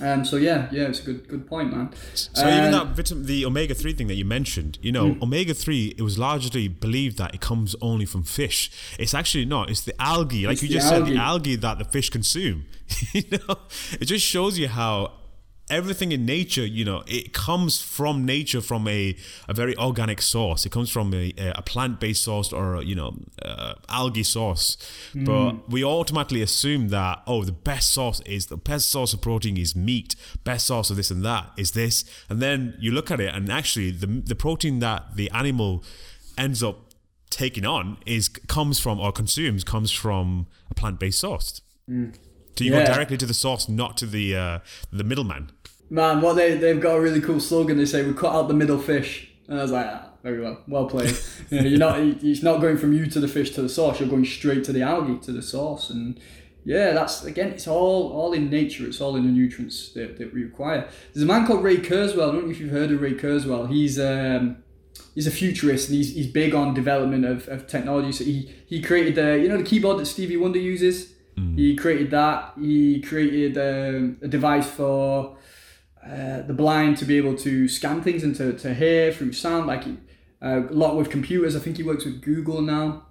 Um, 0.00 0.24
so 0.24 0.36
yeah, 0.36 0.68
yeah, 0.72 0.84
it's 0.84 1.00
a 1.00 1.04
good 1.04 1.28
good 1.28 1.46
point, 1.46 1.70
man. 1.70 1.90
So 2.14 2.44
uh, 2.44 2.48
even 2.48 2.72
that 2.72 2.88
vitamin, 2.88 3.26
the 3.26 3.44
omega 3.46 3.74
three 3.74 3.92
thing 3.92 4.08
that 4.08 4.14
you 4.14 4.24
mentioned, 4.24 4.78
you 4.82 4.90
know, 4.90 5.10
mm. 5.10 5.22
omega 5.22 5.54
three, 5.54 5.94
it 5.96 6.02
was 6.02 6.18
largely 6.18 6.66
believed 6.66 7.18
that 7.18 7.34
it 7.34 7.40
comes 7.40 7.76
only 7.80 8.06
from 8.06 8.22
fish. 8.22 8.70
It's 8.98 9.14
actually 9.14 9.44
not. 9.44 9.70
It's 9.70 9.82
the 9.82 9.94
algae, 10.00 10.46
like 10.46 10.54
it's 10.54 10.62
you 10.62 10.68
just 10.70 10.90
algae. 10.90 11.06
said, 11.06 11.16
the 11.16 11.20
algae 11.20 11.56
that 11.56 11.78
the 11.78 11.84
fish 11.84 12.10
consume. 12.10 12.64
you 13.12 13.22
know, 13.30 13.58
it 14.00 14.06
just 14.06 14.26
shows 14.26 14.58
you 14.58 14.68
how 14.68 15.12
everything 15.72 16.12
in 16.12 16.26
nature, 16.26 16.66
you 16.66 16.84
know, 16.84 17.02
it 17.06 17.32
comes 17.32 17.80
from 17.80 18.26
nature 18.26 18.60
from 18.60 18.86
a, 18.86 19.16
a 19.48 19.54
very 19.54 19.74
organic 19.78 20.20
source. 20.20 20.66
It 20.66 20.70
comes 20.70 20.90
from 20.90 21.12
a, 21.14 21.32
a 21.38 21.62
plant 21.62 21.98
based 21.98 22.22
source 22.22 22.52
or, 22.52 22.82
you 22.82 22.94
know, 22.94 23.16
uh, 23.40 23.74
algae 23.88 24.22
source. 24.22 24.76
Mm. 25.14 25.24
But 25.24 25.70
we 25.70 25.82
automatically 25.82 26.42
assume 26.42 26.88
that, 26.88 27.22
oh, 27.26 27.42
the 27.44 27.52
best 27.52 27.90
source 27.92 28.20
is 28.20 28.46
the 28.46 28.58
best 28.58 28.88
source 28.88 29.14
of 29.14 29.22
protein 29.22 29.56
is 29.56 29.74
meat, 29.74 30.14
best 30.44 30.66
source 30.66 30.90
of 30.90 30.96
this 30.96 31.10
and 31.10 31.24
that 31.24 31.50
is 31.56 31.72
this. 31.72 32.04
And 32.28 32.40
then 32.40 32.76
you 32.78 32.92
look 32.92 33.10
at 33.10 33.18
it 33.18 33.34
and 33.34 33.50
actually 33.50 33.90
the, 33.92 34.06
the 34.06 34.34
protein 34.34 34.80
that 34.80 35.16
the 35.16 35.30
animal 35.30 35.82
ends 36.36 36.62
up 36.62 36.92
taking 37.30 37.64
on 37.64 37.96
is 38.04 38.28
comes 38.28 38.78
from 38.78 39.00
or 39.00 39.10
consumes 39.10 39.64
comes 39.64 39.90
from 39.90 40.46
a 40.70 40.74
plant 40.74 41.00
based 41.00 41.20
source. 41.20 41.62
Mm. 41.88 42.14
So 42.56 42.64
you 42.64 42.72
yeah. 42.72 42.86
go 42.86 42.94
directly 42.94 43.16
to 43.16 43.26
the 43.26 43.34
source, 43.34 43.68
not 43.68 43.96
to 43.98 44.06
the 44.06 44.36
uh, 44.36 44.58
the 44.92 45.04
middleman. 45.04 45.50
Man, 45.92 46.22
what 46.22 46.36
they 46.36 46.54
they've 46.56 46.80
got 46.80 46.96
a 46.96 47.00
really 47.02 47.20
cool 47.20 47.38
slogan. 47.38 47.76
They 47.76 47.84
say 47.84 48.02
we 48.02 48.14
cut 48.14 48.32
out 48.32 48.48
the 48.48 48.54
middle 48.54 48.78
fish, 48.78 49.28
and 49.46 49.58
I 49.58 49.62
was 49.62 49.72
like, 49.72 49.84
ah, 49.86 50.08
very 50.22 50.40
well, 50.40 50.58
well 50.66 50.86
played. 50.86 51.14
you 51.50 51.60
know, 51.60 51.68
you're 51.68 51.78
not 51.78 52.00
it's 52.00 52.42
not 52.42 52.62
going 52.62 52.78
from 52.78 52.94
you 52.94 53.04
to 53.04 53.20
the 53.20 53.28
fish 53.28 53.50
to 53.50 53.62
the 53.62 53.68
source. 53.68 54.00
You're 54.00 54.08
going 54.08 54.24
straight 54.24 54.64
to 54.64 54.72
the 54.72 54.80
algae 54.80 55.18
to 55.18 55.32
the 55.32 55.42
source, 55.42 55.90
and 55.90 56.18
yeah, 56.64 56.92
that's 56.92 57.24
again, 57.24 57.48
it's 57.48 57.68
all 57.68 58.10
all 58.10 58.32
in 58.32 58.48
nature. 58.48 58.86
It's 58.86 59.02
all 59.02 59.16
in 59.16 59.26
the 59.26 59.32
nutrients 59.32 59.90
that, 59.90 60.16
that 60.16 60.32
we 60.32 60.44
require. 60.44 60.88
There's 61.12 61.24
a 61.24 61.26
man 61.26 61.46
called 61.46 61.62
Ray 61.62 61.76
Kurzweil. 61.76 62.26
I 62.26 62.32
don't 62.32 62.46
know 62.46 62.50
if 62.50 62.58
you've 62.58 62.70
heard 62.70 62.90
of 62.90 63.02
Ray 63.02 63.12
Kurzweil. 63.12 63.68
He's 63.68 64.00
um, 64.00 64.64
he's 65.14 65.26
a 65.26 65.30
futurist 65.30 65.90
and 65.90 65.98
he's, 65.98 66.14
he's 66.14 66.26
big 66.26 66.54
on 66.54 66.72
development 66.72 67.26
of, 67.26 67.48
of 67.48 67.66
technology. 67.66 68.12
So 68.12 68.24
he 68.24 68.50
he 68.66 68.80
created 68.80 69.14
the 69.16 69.38
you 69.38 69.46
know 69.46 69.58
the 69.58 69.62
keyboard 69.62 69.98
that 69.98 70.06
Stevie 70.06 70.38
Wonder 70.38 70.58
uses. 70.58 71.12
Mm. 71.36 71.58
He 71.58 71.76
created 71.76 72.10
that. 72.12 72.54
He 72.58 73.02
created 73.02 73.58
um, 73.58 74.16
a 74.22 74.28
device 74.28 74.70
for 74.70 75.36
uh, 76.04 76.42
the 76.42 76.54
blind 76.54 76.96
to 76.98 77.04
be 77.04 77.16
able 77.16 77.36
to 77.36 77.68
scan 77.68 78.02
things 78.02 78.22
and 78.22 78.34
to, 78.36 78.52
to 78.54 78.74
hear 78.74 79.12
through 79.12 79.32
sound, 79.32 79.66
like 79.66 79.84
uh, 80.42 80.62
a 80.68 80.72
lot 80.72 80.96
with 80.96 81.10
computers. 81.10 81.54
I 81.54 81.60
think 81.60 81.76
he 81.76 81.82
works 81.82 82.04
with 82.04 82.20
Google 82.22 82.60
now. 82.60 83.06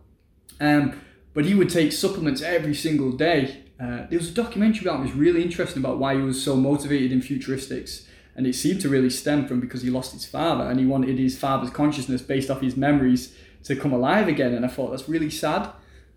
Um, 0.60 1.00
but 1.34 1.46
he 1.46 1.56
would 1.56 1.70
take 1.70 1.92
supplements 1.92 2.42
every 2.42 2.76
single 2.76 3.12
day. 3.12 3.64
Uh, 3.80 4.06
there 4.10 4.20
was 4.20 4.30
a 4.30 4.34
documentary 4.34 4.82
about 4.82 4.98
him, 4.98 5.08
it 5.08 5.10
was 5.10 5.16
really 5.16 5.42
interesting 5.42 5.82
about 5.82 5.98
why 5.98 6.16
he 6.16 6.22
was 6.22 6.44
so 6.44 6.56
motivated 6.56 7.12
in 7.12 7.22
futuristics. 7.22 8.06
And 8.36 8.46
it 8.46 8.54
seemed 8.54 8.82
to 8.82 8.90
really 8.90 9.10
stem 9.10 9.48
from 9.48 9.60
because 9.60 9.82
he 9.82 9.90
lost 9.90 10.14
his 10.14 10.26
father 10.26 10.70
and 10.70 10.80
he 10.80 10.86
wanted 10.86 11.18
his 11.18 11.38
father's 11.38 11.70
consciousness 11.70 12.22
based 12.22 12.50
off 12.50 12.62
his 12.62 12.78
memories 12.78 13.36
to 13.64 13.76
come 13.76 13.92
alive 13.92 14.28
again. 14.28 14.54
And 14.54 14.66
I 14.66 14.70
thought 14.70 14.92
that's 14.92 15.10
really 15.10 15.30
sad. 15.30 15.70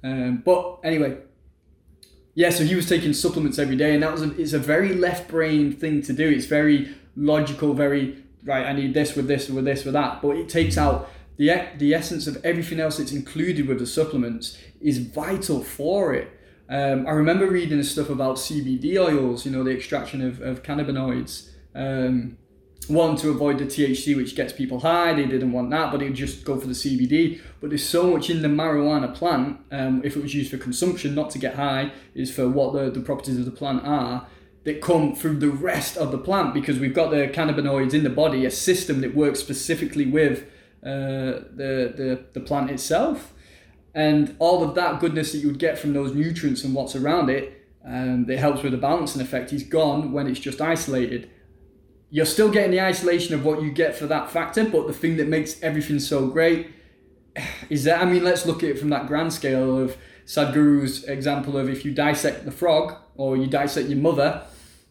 Um, 0.03 0.43
but 0.45 0.79
anyway, 0.85 1.18
yeah, 2.35 2.51
so 2.51 2.64
he 2.64 2.74
was 2.74 2.89
taking 2.89 3.12
supplements 3.12 3.59
every 3.59 3.76
day, 3.76 3.95
and 3.95 4.03
that 4.03 4.12
was 4.12 4.22
a, 4.22 4.41
it's 4.41 4.53
a 4.53 4.59
very 4.59 4.95
left 4.95 5.28
brain 5.28 5.72
thing 5.72 6.03
to 6.03 6.12
do. 6.12 6.28
It's 6.28 6.47
very 6.47 6.95
logical, 7.16 7.74
very 7.74 8.24
right. 8.45 8.66
I 8.66 8.72
need 8.72 8.95
this 8.95 9.14
with 9.14 9.28
this 9.28 9.49
with 9.49 9.64
this 9.64 9.85
with 9.85 9.95
that, 9.95 10.20
but 10.20 10.37
it 10.37 10.49
takes 10.49 10.76
out 10.76 11.09
the 11.37 11.68
the 11.78 11.95
essence 11.95 12.26
of 12.26 12.45
everything 12.45 12.80
else 12.80 12.99
that's 12.99 13.12
included 13.12 13.68
with 13.68 13.78
the 13.78 13.87
supplements 13.87 14.59
is 14.80 14.99
vital 14.99 15.62
for 15.62 16.12
it. 16.14 16.30
Um, 16.68 17.07
I 17.07 17.11
remember 17.11 17.47
reading 17.47 17.82
stuff 17.82 18.09
about 18.09 18.37
CBD 18.37 18.97
oils, 18.99 19.45
you 19.45 19.53
know, 19.53 19.62
the 19.62 19.70
extraction 19.70 20.22
of, 20.22 20.41
of 20.41 20.62
cannabinoids. 20.62 21.51
Um, 21.74 22.39
one 22.89 23.16
to 23.16 23.30
avoid 23.30 23.59
the 23.59 23.64
THC, 23.64 24.16
which 24.16 24.35
gets 24.35 24.53
people 24.53 24.80
high. 24.80 25.12
They 25.14 25.26
didn't 25.26 25.53
want 25.53 25.70
that, 25.70 25.91
but 25.91 26.01
they'd 26.01 26.14
just 26.14 26.45
go 26.45 26.59
for 26.59 26.66
the 26.66 26.72
CBD. 26.72 27.41
But 27.61 27.70
there's 27.70 27.87
so 27.87 28.11
much 28.11 28.30
in 28.30 28.43
the 28.43 28.49
marijuana 28.49 29.14
plant, 29.14 29.61
um, 29.70 30.03
if 30.05 30.16
it 30.16 30.22
was 30.22 30.35
used 30.35 30.51
for 30.51 30.59
consumption, 30.59 31.14
not 31.14 31.30
to 31.30 31.39
get 31.39 31.55
high, 31.55 31.93
is 32.14 32.35
for 32.35 32.49
what 32.49 32.72
the, 32.72 32.91
the 32.91 33.01
properties 33.01 33.39
of 33.39 33.45
the 33.45 33.51
plant 33.51 33.85
are, 33.85 34.26
that 34.64 34.80
come 34.80 35.14
through 35.14 35.39
the 35.39 35.51
rest 35.51 35.97
of 35.97 36.11
the 36.11 36.18
plant 36.18 36.55
because 36.55 36.78
we've 36.78 36.95
got 36.95 37.11
the 37.11 37.28
cannabinoids 37.28 37.93
in 37.93 38.03
the 38.03 38.11
body, 38.11 38.47
a 38.47 38.51
system 38.51 39.01
that 39.03 39.14
works 39.14 39.41
specifically 39.41 40.07
with 40.07 40.45
uh, 40.82 41.45
the, 41.53 41.93
the, 41.97 42.24
the 42.32 42.41
plant 42.41 42.70
itself. 42.70 43.35
And 43.95 44.35
all 44.39 44.64
of 44.64 44.74
that 44.74 45.01
goodness 45.01 45.32
that 45.32 45.39
you 45.39 45.49
would 45.49 45.59
get 45.59 45.78
from 45.78 45.93
those 45.93 46.14
nutrients 46.14 46.64
and 46.64 46.74
what's 46.74 46.97
around 46.97 47.30
it, 47.30 47.61
um, 47.85 48.24
that 48.24 48.39
helps 48.39 48.62
with 48.62 48.72
the 48.72 48.78
balancing 48.78 49.20
effect, 49.20 49.53
is 49.53 49.62
gone 49.62 50.12
when 50.12 50.26
it's 50.26 50.41
just 50.41 50.61
isolated 50.61 51.30
you're 52.14 52.24
still 52.24 52.48
getting 52.48 52.70
the 52.70 52.80
isolation 52.80 53.34
of 53.34 53.44
what 53.44 53.60
you 53.60 53.72
get 53.72 53.96
for 53.96 54.06
that 54.06 54.30
factor, 54.30 54.64
but 54.64 54.86
the 54.86 54.92
thing 54.92 55.16
that 55.16 55.26
makes 55.26 55.60
everything 55.64 55.98
so 55.98 56.28
great 56.28 56.70
is 57.68 57.82
that 57.82 58.00
I 58.00 58.04
mean, 58.04 58.22
let's 58.22 58.46
look 58.46 58.62
at 58.62 58.68
it 58.68 58.78
from 58.78 58.90
that 58.90 59.08
grand 59.08 59.32
scale 59.32 59.76
of 59.76 59.96
Sadhguru's 60.24 61.02
example 61.02 61.58
of 61.58 61.68
if 61.68 61.84
you 61.84 61.92
dissect 61.92 62.44
the 62.44 62.52
frog 62.52 62.94
or 63.16 63.36
you 63.36 63.48
dissect 63.48 63.88
your 63.88 63.98
mother, 63.98 64.46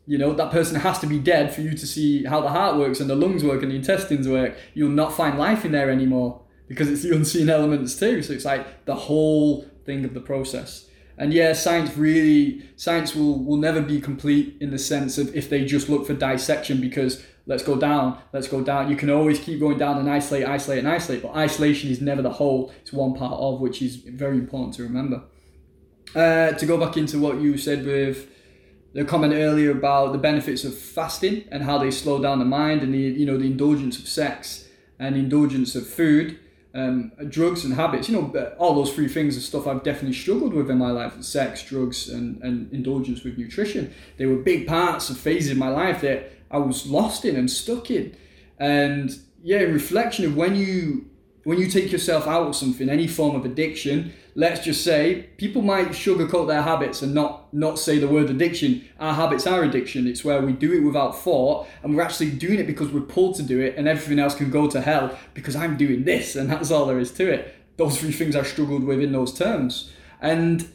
you 0.05 0.17
know, 0.17 0.34
that 0.34 0.51
person 0.51 0.78
has 0.82 0.99
to 0.99 1.07
be 1.07 1.17
dead 1.17 1.55
for 1.55 1.61
you 1.61 1.71
to 1.71 1.88
see 1.88 2.26
how 2.26 2.41
the 2.41 2.49
heart 2.49 2.76
works 2.76 2.99
and 2.99 3.09
the 3.09 3.15
lungs 3.15 3.41
work 3.41 3.63
and 3.63 3.71
the 3.71 3.78
intestines 3.78 4.28
work. 4.28 4.57
You'll 4.74 4.89
not 4.89 5.13
find 5.13 5.39
life 5.39 5.63
in 5.63 5.71
there 5.71 5.89
anymore 5.89 6.41
because 6.67 6.89
it's 6.89 7.03
the 7.03 7.15
unseen 7.15 7.49
elements 7.49 7.95
too. 7.97 8.21
So 8.21 8.34
it's 8.34 8.43
like 8.43 8.84
the 8.84 8.95
whole 8.95 9.65
thing 9.86 10.03
of 10.03 10.13
the 10.13 10.19
process. 10.19 10.89
And 11.18 11.34
yeah, 11.34 11.53
science 11.53 11.95
really 11.95 12.64
science 12.76 13.16
will 13.16 13.43
will 13.43 13.57
never 13.57 13.82
be 13.82 14.01
complete 14.01 14.57
in 14.59 14.72
the 14.72 14.80
sense 14.80 15.18
of 15.18 15.36
if 15.36 15.49
they 15.49 15.64
just 15.66 15.89
look 15.89 16.07
for 16.07 16.14
dissection 16.14 16.82
because 16.82 17.24
let's 17.45 17.64
go 17.64 17.76
down, 17.76 18.20
let's 18.32 18.47
go 18.47 18.64
down. 18.64 18.89
You 18.89 18.95
can 18.95 19.09
always 19.09 19.39
keep 19.39 19.59
going 19.59 19.78
down 19.78 19.97
and 19.99 20.09
isolate, 20.09 20.47
isolate, 20.47 20.80
and 20.80 20.88
isolate, 20.88 21.22
but 21.22 21.36
isolation 21.36 21.91
is 21.91 22.01
never 22.01 22.22
the 22.22 22.32
whole. 22.32 22.74
It's 22.82 22.93
one 22.93 23.14
part 23.14 23.39
of, 23.39 23.59
which 23.59 23.82
is 23.82 23.97
very 23.97 24.38
important 24.38 24.74
to 24.76 24.84
remember. 24.84 25.24
Uh, 26.16 26.51
to 26.53 26.66
go 26.66 26.78
back 26.78 26.95
into 26.97 27.20
what 27.20 27.41
you 27.41 27.57
said 27.57 27.86
with 27.86 28.30
the 28.93 29.03
comment 29.03 29.34
earlier 29.34 29.72
about 29.72 30.11
the 30.11 30.18
benefits 30.18 30.64
of 30.64 30.78
fasting 30.78 31.43
and 31.51 31.64
how 31.64 31.78
they 31.78 31.89
slow 31.89 32.22
down 32.22 32.39
the 32.39 32.45
mind 32.45 32.84
and 32.84 32.93
the 32.93 32.99
you 32.99 33.26
know 33.26 33.38
the 33.38 33.45
indulgence 33.45 33.97
of 33.97 34.07
sex 34.07 34.68
and 34.99 35.16
indulgence 35.16 35.76
of 35.76 35.88
food 35.88 36.39
um, 36.74 37.11
drugs 37.30 37.63
and 37.63 37.76
habits, 37.76 38.09
you 38.09 38.19
know, 38.19 38.53
all 38.57 38.74
those 38.74 38.93
three 38.93 39.07
things 39.07 39.38
are 39.38 39.41
stuff 39.41 39.67
I've 39.67 39.84
definitely 39.84 40.13
struggled 40.13 40.53
with 40.53 40.71
in 40.71 40.78
my 40.80 40.89
life 40.89 41.21
sex, 41.24 41.63
drugs, 41.63 42.09
and, 42.09 42.41
and 42.41 42.71
indulgence 42.74 43.24
with 43.24 43.38
nutrition. 43.38 43.93
They 44.17 44.26
were 44.26 44.38
big 44.38 44.67
parts 44.67 45.09
of 45.09 45.17
phases 45.17 45.51
in 45.51 45.57
my 45.59 45.69
life 45.69 46.01
that 46.01 46.32
I 46.49 46.57
was 46.57 46.88
lost 46.88 47.26
in 47.26 47.36
and 47.36 47.49
stuck 47.49 47.91
in. 47.91 48.15
And 48.57 49.15
yeah, 49.43 49.59
in 49.59 49.74
reflection 49.74 50.26
of 50.26 50.36
when 50.36 50.55
you 50.55 51.09
when 51.44 51.60
you 51.60 51.68
take 51.68 51.91
yourself 51.91 52.26
out 52.26 52.48
of 52.48 52.56
something, 52.56 52.89
any 52.89 53.08
form 53.08 53.36
of 53.36 53.44
addiction, 53.44 54.14
let's 54.34 54.64
just 54.64 54.84
say 54.84 55.30
people 55.38 55.62
might 55.62 55.89
sugarcoat 55.89 56.48
their 56.48 56.62
habits 56.62 57.02
and 57.02 57.14
not 57.14 57.54
not 57.54 57.78
say 57.78 58.00
the 58.00 58.08
word 58.08 58.30
addiction. 58.30 58.88
Our 59.00 59.14
habits 59.14 59.46
are 59.46 59.64
addiction. 59.64 60.08
It's 60.08 60.24
where 60.24 60.41
we 60.41 60.54
do 60.54 60.72
it 60.74 60.80
without 60.80 61.18
thought, 61.18 61.68
and 61.82 61.96
we're 61.96 62.02
actually 62.02 62.32
doing 62.32 62.60
it 62.60 62.68
because 62.68 62.91
we're 62.91 63.02
pulled 63.02 63.36
to 63.36 63.44
do 63.44 63.60
it, 63.60 63.76
and 63.78 63.88
everything 63.88 64.20
else 64.20 64.36
can 64.36 64.50
go 64.50 64.70
to 64.70 64.82
hell 64.82 65.18
because 65.34 65.56
I'm 65.56 65.76
doing 65.76 66.06
this, 66.06 66.36
and 66.36 66.50
that's 66.50 66.72
all 66.72 66.86
there 66.86 67.00
is 67.00 67.12
to 67.14 67.32
it. 67.32 67.54
Those 67.76 68.00
three 68.00 68.12
things 68.12 68.36
I 68.36 68.44
struggled 68.44 68.84
with 68.84 69.02
in 69.02 69.12
those 69.12 69.34
terms, 69.34 69.91
and 70.22 70.70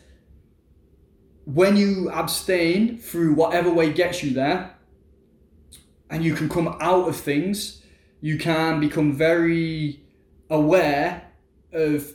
when 1.45 1.79
you 1.79 2.11
abstain 2.11 2.99
through 2.99 3.33
whatever 3.33 3.71
way 3.71 3.91
gets 3.91 4.23
you 4.23 4.35
there, 4.35 4.75
and 6.11 6.23
you 6.23 6.35
can 6.35 6.49
come 6.49 6.77
out 6.81 7.09
of 7.09 7.17
things, 7.17 7.83
you 8.21 8.37
can 8.37 8.81
become 8.81 9.15
very 9.15 10.03
aware 10.51 11.31
of 11.73 12.15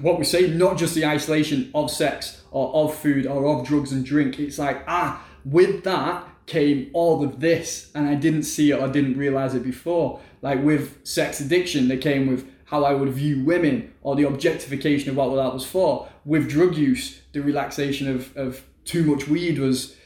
what 0.00 0.18
we 0.18 0.24
say, 0.24 0.48
not 0.48 0.78
just 0.78 0.94
the 0.94 1.06
isolation 1.06 1.70
of 1.74 1.90
sex 1.90 2.42
or 2.50 2.74
of 2.74 2.94
food 2.94 3.26
or 3.26 3.46
of 3.46 3.66
drugs 3.66 3.92
and 3.92 4.04
drink. 4.04 4.38
It's 4.38 4.58
like, 4.58 4.82
ah, 4.86 5.24
with 5.44 5.84
that 5.84 6.28
came 6.46 6.90
all 6.92 7.22
of 7.22 7.40
this, 7.40 7.90
and 7.94 8.08
I 8.08 8.16
didn't 8.16 8.42
see 8.42 8.72
it 8.72 8.80
or 8.80 8.88
didn't 8.88 9.16
realize 9.16 9.54
it 9.54 9.62
before. 9.62 10.20
Like 10.42 10.62
with 10.62 11.06
sex 11.06 11.40
addiction, 11.40 11.88
they 11.88 11.96
came 11.96 12.26
with 12.26 12.50
how 12.64 12.84
I 12.84 12.94
would 12.94 13.10
view 13.10 13.44
women 13.44 13.92
or 14.02 14.16
the 14.16 14.26
objectification 14.26 15.10
of 15.10 15.16
what 15.16 15.34
that 15.36 15.52
was 15.52 15.66
for. 15.66 16.08
With 16.24 16.48
drug 16.48 16.76
use, 16.76 17.20
the 17.32 17.40
relaxation 17.40 18.08
of, 18.08 18.36
of 18.36 18.64
too 18.84 19.04
much 19.04 19.28
weed 19.28 19.58
was 19.58 19.96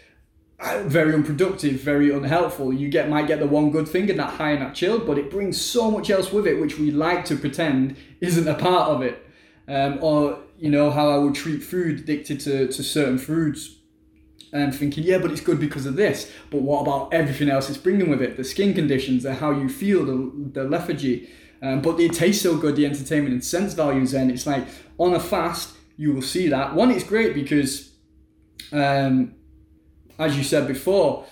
very 0.60 1.14
unproductive, 1.14 1.80
very 1.80 2.12
unhelpful. 2.12 2.72
You 2.72 2.88
get 2.88 3.08
might 3.08 3.26
get 3.26 3.40
the 3.40 3.46
one 3.46 3.70
good 3.70 3.88
thing 3.88 4.08
and 4.10 4.18
that 4.18 4.34
high 4.34 4.52
and 4.52 4.62
that 4.62 4.74
chill, 4.74 4.98
but 4.98 5.18
it 5.18 5.30
brings 5.30 5.60
so 5.60 5.90
much 5.90 6.10
else 6.10 6.32
with 6.32 6.46
it, 6.46 6.60
which 6.60 6.78
we 6.78 6.90
like 6.90 7.24
to 7.26 7.36
pretend 7.36 7.96
isn't 8.20 8.46
a 8.46 8.54
part 8.54 8.90
of 8.90 9.02
it. 9.02 9.26
Um, 9.66 9.98
or 10.02 10.38
you 10.58 10.70
know 10.70 10.90
how 10.90 11.10
I 11.10 11.18
would 11.18 11.34
treat 11.34 11.62
food 11.62 12.00
addicted 12.00 12.40
to, 12.40 12.68
to 12.68 12.82
certain 12.82 13.18
foods, 13.18 13.78
and 14.52 14.74
thinking 14.74 15.04
yeah, 15.04 15.18
but 15.18 15.32
it's 15.32 15.40
good 15.40 15.58
because 15.58 15.86
of 15.86 15.96
this. 15.96 16.30
But 16.50 16.62
what 16.62 16.82
about 16.82 17.12
everything 17.12 17.48
else 17.48 17.68
it's 17.68 17.78
bringing 17.78 18.08
with 18.08 18.22
it? 18.22 18.36
The 18.36 18.44
skin 18.44 18.74
conditions, 18.74 19.24
the 19.24 19.34
how 19.34 19.50
you 19.50 19.68
feel, 19.68 20.04
the 20.04 20.32
the 20.52 20.64
lethargy. 20.64 21.30
Um, 21.62 21.80
but 21.80 21.98
it 21.98 22.12
tastes 22.12 22.42
so 22.42 22.58
good, 22.58 22.76
the 22.76 22.84
entertainment 22.84 23.32
and 23.32 23.42
sense 23.42 23.72
values. 23.72 24.10
Then 24.12 24.30
it's 24.30 24.46
like 24.46 24.66
on 24.98 25.14
a 25.14 25.20
fast, 25.20 25.74
you 25.96 26.12
will 26.12 26.22
see 26.22 26.48
that 26.48 26.74
one. 26.74 26.90
It's 26.90 27.04
great 27.04 27.34
because. 27.34 27.90
Um, 28.72 29.34
as 30.18 30.36
you 30.36 30.44
said 30.44 30.66
before, 30.66 31.26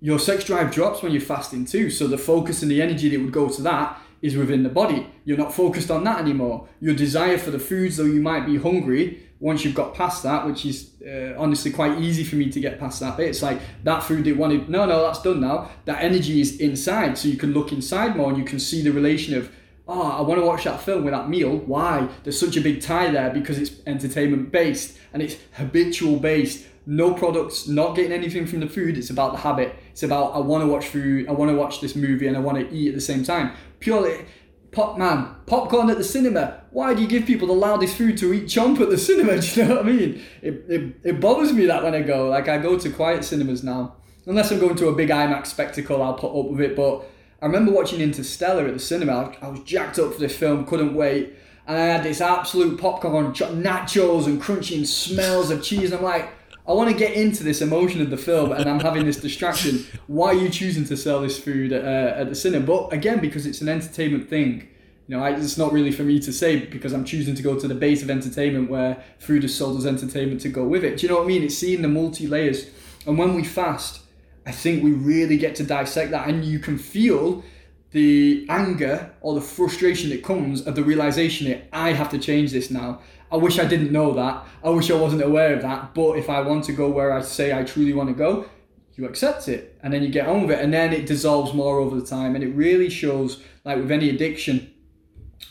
your 0.00 0.18
sex 0.18 0.44
drive 0.44 0.72
drops 0.72 1.02
when 1.02 1.12
you're 1.12 1.20
fasting 1.20 1.64
too. 1.64 1.90
So 1.90 2.06
the 2.06 2.18
focus 2.18 2.62
and 2.62 2.70
the 2.70 2.82
energy 2.82 3.08
that 3.08 3.20
would 3.20 3.32
go 3.32 3.48
to 3.48 3.62
that 3.62 4.00
is 4.22 4.36
within 4.36 4.62
the 4.62 4.68
body. 4.68 5.06
You're 5.24 5.38
not 5.38 5.54
focused 5.54 5.90
on 5.90 6.04
that 6.04 6.20
anymore. 6.20 6.68
Your 6.80 6.94
desire 6.94 7.38
for 7.38 7.50
the 7.50 7.58
foods, 7.58 7.96
though 7.96 8.04
you 8.04 8.20
might 8.20 8.46
be 8.46 8.56
hungry, 8.56 9.22
once 9.38 9.64
you've 9.64 9.74
got 9.74 9.94
past 9.94 10.22
that, 10.22 10.46
which 10.46 10.64
is 10.64 10.90
uh, 11.06 11.34
honestly 11.38 11.70
quite 11.70 11.98
easy 11.98 12.24
for 12.24 12.36
me 12.36 12.50
to 12.50 12.60
get 12.60 12.80
past 12.80 13.00
that 13.00 13.16
bit, 13.16 13.28
it's 13.28 13.42
like 13.42 13.60
that 13.84 14.02
food 14.02 14.24
they 14.24 14.32
wanted, 14.32 14.68
no, 14.68 14.86
no, 14.86 15.02
that's 15.02 15.20
done 15.22 15.40
now. 15.40 15.70
That 15.84 16.02
energy 16.02 16.40
is 16.40 16.58
inside, 16.58 17.18
so 17.18 17.28
you 17.28 17.36
can 17.36 17.52
look 17.52 17.72
inside 17.72 18.16
more 18.16 18.30
and 18.30 18.38
you 18.38 18.44
can 18.44 18.58
see 18.58 18.82
the 18.82 18.92
relation 18.92 19.36
of, 19.36 19.50
oh, 19.86 20.10
I 20.10 20.20
want 20.22 20.40
to 20.40 20.46
watch 20.46 20.64
that 20.64 20.80
film 20.80 21.04
with 21.04 21.12
that 21.12 21.28
meal. 21.28 21.56
Why? 21.58 22.08
There's 22.24 22.38
such 22.38 22.56
a 22.56 22.60
big 22.60 22.80
tie 22.80 23.10
there 23.10 23.30
because 23.30 23.58
it's 23.58 23.72
entertainment 23.86 24.50
based 24.50 24.98
and 25.12 25.22
it's 25.22 25.36
habitual 25.52 26.18
based. 26.18 26.66
No 26.86 27.12
products, 27.14 27.66
not 27.66 27.96
getting 27.96 28.12
anything 28.12 28.46
from 28.46 28.60
the 28.60 28.68
food. 28.68 28.96
It's 28.96 29.10
about 29.10 29.32
the 29.32 29.38
habit. 29.38 29.74
It's 29.90 30.04
about 30.04 30.34
I 30.34 30.38
want 30.38 30.62
to 30.62 30.68
watch 30.68 30.86
food, 30.86 31.28
I 31.28 31.32
want 31.32 31.50
to 31.50 31.56
watch 31.56 31.80
this 31.80 31.96
movie, 31.96 32.28
and 32.28 32.36
I 32.36 32.40
want 32.40 32.58
to 32.58 32.74
eat 32.74 32.88
at 32.88 32.94
the 32.94 33.00
same 33.00 33.24
time. 33.24 33.52
Purely, 33.80 34.24
pop 34.70 34.96
man, 34.96 35.34
popcorn 35.46 35.90
at 35.90 35.98
the 35.98 36.04
cinema. 36.04 36.62
Why 36.70 36.94
do 36.94 37.02
you 37.02 37.08
give 37.08 37.26
people 37.26 37.48
the 37.48 37.54
loudest 37.54 37.96
food 37.96 38.16
to 38.18 38.32
eat 38.32 38.44
chomp 38.44 38.80
at 38.80 38.90
the 38.90 38.98
cinema? 38.98 39.40
Do 39.40 39.60
you 39.60 39.66
know 39.66 39.76
what 39.76 39.86
I 39.86 39.88
mean? 39.88 40.22
It, 40.42 40.64
it, 40.68 40.94
it 41.02 41.20
bothers 41.20 41.52
me 41.52 41.64
that 41.66 41.82
when 41.82 41.94
I 41.94 42.02
go. 42.02 42.28
Like 42.28 42.48
I 42.48 42.58
go 42.58 42.78
to 42.78 42.90
quiet 42.90 43.24
cinemas 43.24 43.64
now. 43.64 43.96
Unless 44.26 44.50
I'm 44.50 44.58
going 44.58 44.76
to 44.76 44.88
a 44.88 44.94
big 44.94 45.08
IMAX 45.08 45.46
spectacle, 45.46 46.02
I'll 46.02 46.14
put 46.14 46.38
up 46.38 46.50
with 46.50 46.60
it. 46.60 46.76
But 46.76 47.08
I 47.40 47.46
remember 47.46 47.72
watching 47.72 48.00
Interstellar 48.00 48.66
at 48.66 48.74
the 48.74 48.80
cinema. 48.80 49.32
I 49.40 49.48
was 49.48 49.60
jacked 49.60 49.98
up 49.98 50.12
for 50.12 50.20
this 50.20 50.36
film, 50.36 50.66
couldn't 50.66 50.94
wait. 50.94 51.34
And 51.66 51.78
I 51.78 51.86
had 51.86 52.02
this 52.02 52.20
absolute 52.20 52.78
popcorn, 52.78 53.32
nachos 53.32 54.26
and 54.26 54.40
crunching 54.40 54.84
smells 54.84 55.50
of 55.50 55.62
cheese. 55.62 55.92
And 55.92 55.94
I'm 55.94 56.02
like, 56.02 56.28
I 56.68 56.72
want 56.72 56.90
to 56.90 56.96
get 56.96 57.14
into 57.14 57.44
this 57.44 57.62
emotion 57.62 58.00
of 58.00 58.10
the 58.10 58.16
film, 58.16 58.50
and 58.50 58.68
I'm 58.68 58.80
having 58.80 59.06
this 59.06 59.18
distraction. 59.18 59.86
Why 60.08 60.28
are 60.28 60.34
you 60.34 60.48
choosing 60.48 60.84
to 60.86 60.96
sell 60.96 61.20
this 61.20 61.38
food 61.38 61.72
at, 61.72 61.84
uh, 61.84 62.20
at 62.20 62.28
the 62.28 62.34
cinema? 62.34 62.66
But 62.66 62.92
again, 62.92 63.20
because 63.20 63.46
it's 63.46 63.60
an 63.60 63.68
entertainment 63.68 64.28
thing. 64.28 64.68
You 65.06 65.16
know, 65.16 65.22
I, 65.22 65.36
it's 65.36 65.56
not 65.56 65.72
really 65.72 65.92
for 65.92 66.02
me 66.02 66.18
to 66.18 66.32
say 66.32 66.66
because 66.66 66.92
I'm 66.92 67.04
choosing 67.04 67.36
to 67.36 67.42
go 67.42 67.56
to 67.56 67.68
the 67.68 67.74
base 67.74 68.02
of 68.02 68.10
entertainment 68.10 68.68
where 68.68 69.00
food 69.20 69.44
is 69.44 69.54
sold 69.54 69.78
as 69.78 69.86
entertainment 69.86 70.40
to 70.40 70.48
go 70.48 70.64
with 70.64 70.82
it. 70.82 70.98
Do 70.98 71.06
you 71.06 71.12
know 71.12 71.18
what 71.18 71.24
I 71.24 71.28
mean? 71.28 71.44
It's 71.44 71.56
seeing 71.56 71.82
the 71.82 71.88
multi 71.88 72.26
layers. 72.26 72.68
And 73.06 73.16
when 73.16 73.34
we 73.34 73.44
fast, 73.44 74.00
I 74.44 74.50
think 74.50 74.82
we 74.82 74.90
really 74.90 75.36
get 75.36 75.54
to 75.56 75.62
dissect 75.62 76.10
that, 76.10 76.28
and 76.28 76.44
you 76.44 76.58
can 76.58 76.78
feel 76.78 77.44
the 77.92 78.44
anger 78.48 79.12
or 79.20 79.34
the 79.34 79.40
frustration 79.40 80.10
that 80.10 80.24
comes 80.24 80.66
of 80.66 80.74
the 80.74 80.82
realization 80.82 81.48
that 81.48 81.68
I 81.72 81.92
have 81.92 82.10
to 82.10 82.18
change 82.18 82.50
this 82.50 82.70
now. 82.70 83.00
I 83.30 83.36
wish 83.36 83.58
I 83.58 83.64
didn't 83.64 83.92
know 83.92 84.12
that. 84.14 84.46
I 84.62 84.70
wish 84.70 84.90
I 84.90 84.94
wasn't 84.94 85.22
aware 85.22 85.54
of 85.54 85.62
that. 85.62 85.94
But 85.94 86.18
if 86.18 86.30
I 86.30 86.40
want 86.40 86.64
to 86.64 86.72
go 86.72 86.88
where 86.88 87.12
I 87.12 87.22
say 87.22 87.56
I 87.56 87.64
truly 87.64 87.92
want 87.92 88.08
to 88.08 88.14
go, 88.14 88.46
you 88.94 89.04
accept 89.06 89.48
it 89.48 89.78
and 89.82 89.92
then 89.92 90.02
you 90.02 90.08
get 90.08 90.26
on 90.26 90.42
with 90.42 90.50
it 90.52 90.64
and 90.64 90.72
then 90.72 90.92
it 90.92 91.04
dissolves 91.06 91.52
more 91.52 91.78
over 91.78 92.00
the 92.00 92.06
time 92.06 92.34
and 92.34 92.42
it 92.42 92.48
really 92.54 92.88
shows 92.88 93.42
like 93.62 93.76
with 93.76 93.90
any 93.90 94.08
addiction 94.08 94.72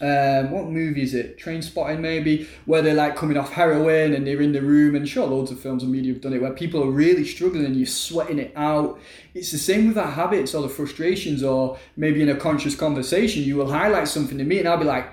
um, 0.01 0.51
what 0.51 0.65
movie 0.65 1.03
is 1.03 1.13
it? 1.13 1.37
Trainspotting 1.37 1.99
maybe, 1.99 2.49
where 2.65 2.81
they're 2.81 2.95
like 2.95 3.15
coming 3.15 3.37
off 3.37 3.53
heroin 3.53 4.13
and 4.13 4.27
they're 4.27 4.41
in 4.41 4.51
the 4.51 4.61
room, 4.61 4.93
and 4.95 5.07
sure, 5.07 5.25
loads 5.25 5.51
of 5.51 5.59
films 5.59 5.83
and 5.83 5.91
media 5.91 6.13
have 6.13 6.21
done 6.21 6.33
it, 6.33 6.41
where 6.41 6.51
people 6.51 6.83
are 6.83 6.91
really 6.91 7.23
struggling 7.23 7.65
and 7.65 7.77
you're 7.77 7.85
sweating 7.85 8.39
it 8.39 8.51
out. 8.57 8.99
It's 9.33 9.51
the 9.51 9.57
same 9.57 9.87
with 9.87 9.97
our 9.97 10.11
habits 10.11 10.53
or 10.53 10.61
the 10.61 10.69
frustrations, 10.69 11.43
or 11.43 11.77
maybe 11.95 12.21
in 12.21 12.29
a 12.29 12.35
conscious 12.35 12.75
conversation, 12.75 13.43
you 13.43 13.55
will 13.55 13.71
highlight 13.71 14.09
something 14.09 14.37
to 14.37 14.43
me, 14.43 14.59
and 14.59 14.67
I'll 14.67 14.77
be 14.77 14.83
like, 14.83 15.07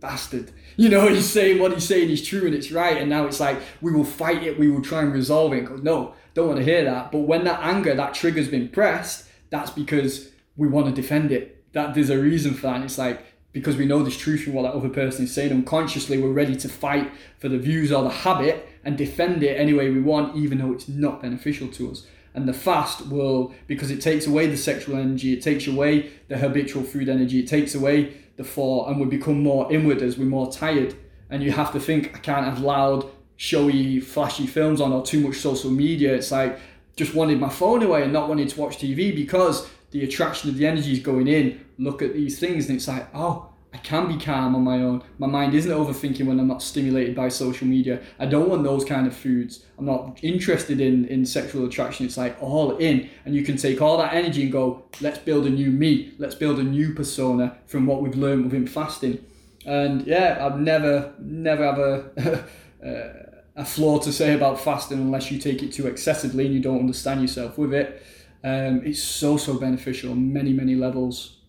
bastard. 0.00 0.52
You 0.80 0.88
know, 0.88 1.08
he's 1.14 1.28
saying 1.28 1.60
what 1.60 1.72
he's 1.72 1.86
saying 1.86 2.08
is 2.08 2.26
true 2.26 2.46
and 2.46 2.54
it's 2.54 2.72
right, 2.72 2.96
and 2.96 3.10
now 3.10 3.26
it's 3.26 3.38
like 3.38 3.60
we 3.82 3.92
will 3.92 4.04
fight 4.04 4.42
it, 4.42 4.58
we 4.58 4.70
will 4.70 4.80
try 4.80 5.02
and 5.02 5.12
resolve 5.12 5.52
it. 5.52 5.82
No, 5.82 6.14
don't 6.32 6.48
want 6.48 6.58
to 6.58 6.64
hear 6.64 6.84
that. 6.84 7.12
But 7.12 7.20
when 7.20 7.44
that 7.44 7.60
anger, 7.62 7.94
that 7.94 8.14
trigger's 8.14 8.48
been 8.48 8.70
pressed, 8.70 9.28
that's 9.50 9.70
because 9.70 10.30
we 10.56 10.68
want 10.68 10.86
to 10.86 10.92
defend 10.92 11.32
it. 11.32 11.70
That 11.74 11.92
there's 11.94 12.08
a 12.08 12.18
reason 12.18 12.54
for 12.54 12.62
that. 12.62 12.76
And 12.76 12.84
it's 12.84 12.96
like 12.96 13.22
because 13.52 13.76
we 13.76 13.84
know 13.84 14.02
there's 14.02 14.16
truth 14.16 14.46
in 14.46 14.54
what 14.54 14.62
that 14.62 14.72
other 14.72 14.88
person 14.88 15.24
is 15.24 15.34
saying. 15.34 15.52
Unconsciously, 15.52 16.16
we're 16.16 16.32
ready 16.32 16.56
to 16.56 16.68
fight 16.68 17.12
for 17.38 17.50
the 17.50 17.58
views 17.58 17.92
or 17.92 18.02
the 18.02 18.08
habit 18.08 18.66
and 18.82 18.96
defend 18.96 19.42
it 19.42 19.60
any 19.60 19.74
way 19.74 19.90
we 19.90 20.00
want, 20.00 20.34
even 20.34 20.58
though 20.58 20.72
it's 20.72 20.88
not 20.88 21.20
beneficial 21.20 21.68
to 21.68 21.90
us. 21.90 22.06
And 22.34 22.48
the 22.48 22.52
fast 22.52 23.06
will, 23.08 23.52
because 23.66 23.90
it 23.90 24.00
takes 24.00 24.26
away 24.26 24.46
the 24.46 24.56
sexual 24.56 24.96
energy, 24.96 25.32
it 25.32 25.42
takes 25.42 25.66
away 25.66 26.10
the 26.28 26.38
habitual 26.38 26.84
food 26.84 27.08
energy, 27.08 27.40
it 27.40 27.48
takes 27.48 27.74
away 27.74 28.16
the 28.36 28.44
thought, 28.44 28.88
and 28.88 29.00
we 29.00 29.06
become 29.06 29.42
more 29.42 29.70
inward 29.72 30.00
as 30.00 30.16
we're 30.16 30.26
more 30.26 30.50
tired. 30.50 30.94
And 31.28 31.42
you 31.42 31.52
have 31.52 31.72
to 31.72 31.80
think, 31.80 32.14
I 32.14 32.18
can't 32.18 32.44
have 32.44 32.60
loud, 32.60 33.06
showy, 33.36 34.00
flashy 34.00 34.46
films 34.46 34.80
on 34.80 34.92
or 34.92 35.02
too 35.02 35.20
much 35.20 35.36
social 35.36 35.70
media. 35.70 36.14
It's 36.14 36.30
like 36.30 36.58
just 36.96 37.14
wanted 37.14 37.40
my 37.40 37.48
phone 37.48 37.82
away 37.82 38.02
and 38.02 38.12
not 38.12 38.28
wanting 38.28 38.46
to 38.46 38.60
watch 38.60 38.78
TV 38.78 39.14
because 39.14 39.68
the 39.90 40.04
attraction 40.04 40.50
of 40.50 40.56
the 40.56 40.66
energy 40.66 40.92
is 40.92 41.00
going 41.00 41.26
in, 41.26 41.64
look 41.78 42.02
at 42.02 42.14
these 42.14 42.38
things, 42.38 42.68
and 42.68 42.76
it's 42.76 42.86
like, 42.86 43.08
oh, 43.14 43.49
I 43.72 43.78
can 43.78 44.08
be 44.08 44.22
calm 44.22 44.56
on 44.56 44.64
my 44.64 44.82
own. 44.82 45.02
My 45.18 45.28
mind 45.28 45.54
isn't 45.54 45.70
overthinking 45.70 46.26
when 46.26 46.40
I'm 46.40 46.48
not 46.48 46.62
stimulated 46.62 47.14
by 47.14 47.28
social 47.28 47.68
media. 47.68 48.02
I 48.18 48.26
don't 48.26 48.48
want 48.48 48.64
those 48.64 48.84
kind 48.84 49.06
of 49.06 49.14
foods. 49.14 49.64
I'm 49.78 49.84
not 49.84 50.18
interested 50.22 50.80
in, 50.80 51.06
in 51.06 51.24
sexual 51.24 51.66
attraction. 51.66 52.04
It's 52.04 52.16
like 52.16 52.36
all 52.42 52.76
in. 52.78 53.08
And 53.24 53.34
you 53.34 53.44
can 53.44 53.56
take 53.56 53.80
all 53.80 53.96
that 53.98 54.12
energy 54.12 54.42
and 54.42 54.50
go, 54.50 54.84
let's 55.00 55.18
build 55.18 55.46
a 55.46 55.50
new 55.50 55.70
me. 55.70 56.14
Let's 56.18 56.34
build 56.34 56.58
a 56.58 56.64
new 56.64 56.94
persona 56.94 57.58
from 57.66 57.86
what 57.86 58.02
we've 58.02 58.16
learned 58.16 58.44
within 58.44 58.66
fasting. 58.66 59.24
And 59.64 60.04
yeah, 60.04 60.38
I've 60.40 60.58
never, 60.58 61.14
never 61.20 61.64
have 61.64 61.78
a, 61.78 62.44
a 63.56 63.64
flaw 63.64 63.98
to 64.00 64.12
say 64.12 64.34
about 64.34 64.60
fasting 64.60 64.98
unless 64.98 65.30
you 65.30 65.38
take 65.38 65.62
it 65.62 65.72
too 65.72 65.86
excessively 65.86 66.46
and 66.46 66.54
you 66.54 66.60
don't 66.60 66.80
understand 66.80 67.20
yourself 67.20 67.58
with 67.58 67.72
it. 67.74 68.02
Um, 68.42 68.82
it's 68.84 69.02
so 69.02 69.36
so 69.36 69.58
beneficial 69.58 70.12
on 70.12 70.32
many 70.32 70.54
many 70.54 70.74
levels. 70.74 71.39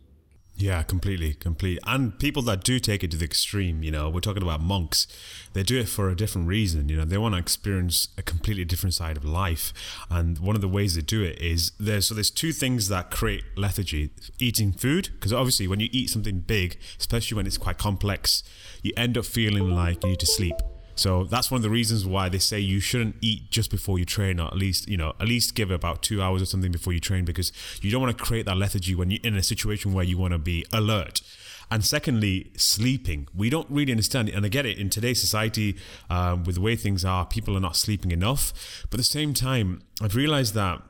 Yeah, 0.61 0.83
completely, 0.83 1.33
complete. 1.33 1.79
And 1.88 2.19
people 2.19 2.43
that 2.43 2.63
do 2.63 2.79
take 2.79 3.03
it 3.03 3.09
to 3.11 3.17
the 3.17 3.25
extreme, 3.25 3.81
you 3.81 3.89
know, 3.89 4.11
we're 4.11 4.19
talking 4.19 4.43
about 4.43 4.61
monks. 4.61 5.07
They 5.53 5.63
do 5.63 5.79
it 5.79 5.89
for 5.89 6.07
a 6.09 6.15
different 6.15 6.47
reason. 6.47 6.88
You 6.88 6.97
know, 6.97 7.05
they 7.05 7.17
want 7.17 7.33
to 7.33 7.39
experience 7.39 8.09
a 8.15 8.21
completely 8.21 8.63
different 8.63 8.93
side 8.93 9.17
of 9.17 9.25
life. 9.25 9.73
And 10.11 10.38
one 10.38 10.55
of 10.55 10.61
the 10.61 10.67
ways 10.67 10.93
they 10.93 11.01
do 11.01 11.23
it 11.23 11.41
is 11.41 11.71
there's 11.79 12.07
so 12.07 12.13
there's 12.13 12.29
two 12.29 12.51
things 12.51 12.89
that 12.89 13.09
create 13.09 13.43
lethargy: 13.57 14.11
eating 14.38 14.71
food, 14.71 15.09
because 15.13 15.33
obviously 15.33 15.67
when 15.67 15.79
you 15.79 15.89
eat 15.91 16.11
something 16.11 16.41
big, 16.41 16.77
especially 16.99 17.35
when 17.38 17.47
it's 17.47 17.57
quite 17.57 17.79
complex, 17.79 18.43
you 18.83 18.93
end 18.95 19.17
up 19.17 19.25
feeling 19.25 19.71
like 19.71 20.03
you 20.03 20.11
need 20.11 20.19
to 20.19 20.27
sleep. 20.27 20.55
So 20.95 21.23
that's 21.23 21.49
one 21.49 21.59
of 21.59 21.63
the 21.63 21.69
reasons 21.69 22.05
why 22.05 22.30
they 22.30 22.39
say 22.39 22.59
you 22.59 22.80
shouldn't 22.80 23.15
eat 23.22 23.51
just 23.51 23.72
before 23.72 23.97
you 23.99 24.05
train, 24.05 24.39
or 24.39 24.47
at 24.47 24.57
least 24.57 24.88
you 24.88 24.97
know 24.97 25.13
at 25.19 25.27
least 25.27 25.55
give 25.55 25.72
about 25.72 26.01
two 26.01 26.22
hours 26.22 26.41
or 26.41 26.45
something 26.45 26.72
before 26.72 26.93
you 26.93 26.99
train, 26.99 27.26
because 27.26 27.51
you 27.81 27.91
don't 27.91 28.01
want 28.01 28.18
to 28.18 28.23
create 28.23 28.45
that 28.45 28.57
lethargy 28.57 28.95
when 28.95 29.11
you're 29.11 29.22
in 29.23 29.35
a 29.35 29.43
situation 29.43 29.93
where 29.93 30.05
you 30.05 30.18
want 30.18 30.34
to 30.34 30.39
be 30.39 30.65
alert. 30.72 31.22
And 31.69 31.85
secondly, 31.85 32.51
sleeping. 32.57 33.30
We 33.34 33.49
don't 33.49 33.69
really 33.69 33.93
understand 33.93 34.27
it, 34.27 34.35
and 34.35 34.45
I 34.45 34.49
get 34.49 34.65
it. 34.65 34.77
In 34.77 34.89
today's 34.89 35.22
society, 35.22 35.77
um, 36.09 36.43
with 36.43 36.55
the 36.55 36.61
way 36.61 36.76
things 36.76 37.05
are, 37.05 37.26
people 37.26 37.55
are 37.55 37.61
not 37.61 37.77
sleeping 37.77 38.11
enough. 38.11 38.85
But 38.89 38.95
at 38.95 38.97
the 38.97 39.03
same 39.05 39.34
time, 39.34 39.81
I've 40.01 40.15
realized 40.15 40.53
that 40.55 40.81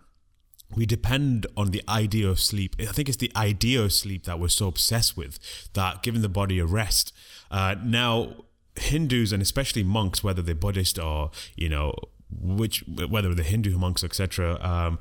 we 0.75 0.87
depend 0.87 1.45
on 1.55 1.69
the 1.69 1.83
idea 1.87 2.27
of 2.27 2.39
sleep. 2.39 2.75
I 2.79 2.85
think 2.85 3.09
it's 3.09 3.17
the 3.17 3.31
idea 3.35 3.81
of 3.81 3.93
sleep 3.93 4.23
that 4.23 4.39
we're 4.39 4.47
so 4.47 4.67
obsessed 4.67 5.15
with 5.15 5.37
that 5.73 6.01
giving 6.01 6.21
the 6.21 6.29
body 6.29 6.57
a 6.59 6.65
rest. 6.65 7.13
Uh, 7.51 7.75
now, 7.83 8.45
Hindus 8.75 9.31
and 9.31 9.41
especially 9.41 9.83
monks, 9.83 10.23
whether 10.23 10.41
they're 10.41 10.55
Buddhist 10.55 10.97
or 10.99 11.31
you 11.55 11.69
know 11.69 11.93
which 12.39 12.83
whether 13.09 13.33
they're 13.33 13.45
Hindu 13.45 13.77
monks, 13.77 14.03
etc. 14.03 14.57
Um, 14.61 14.99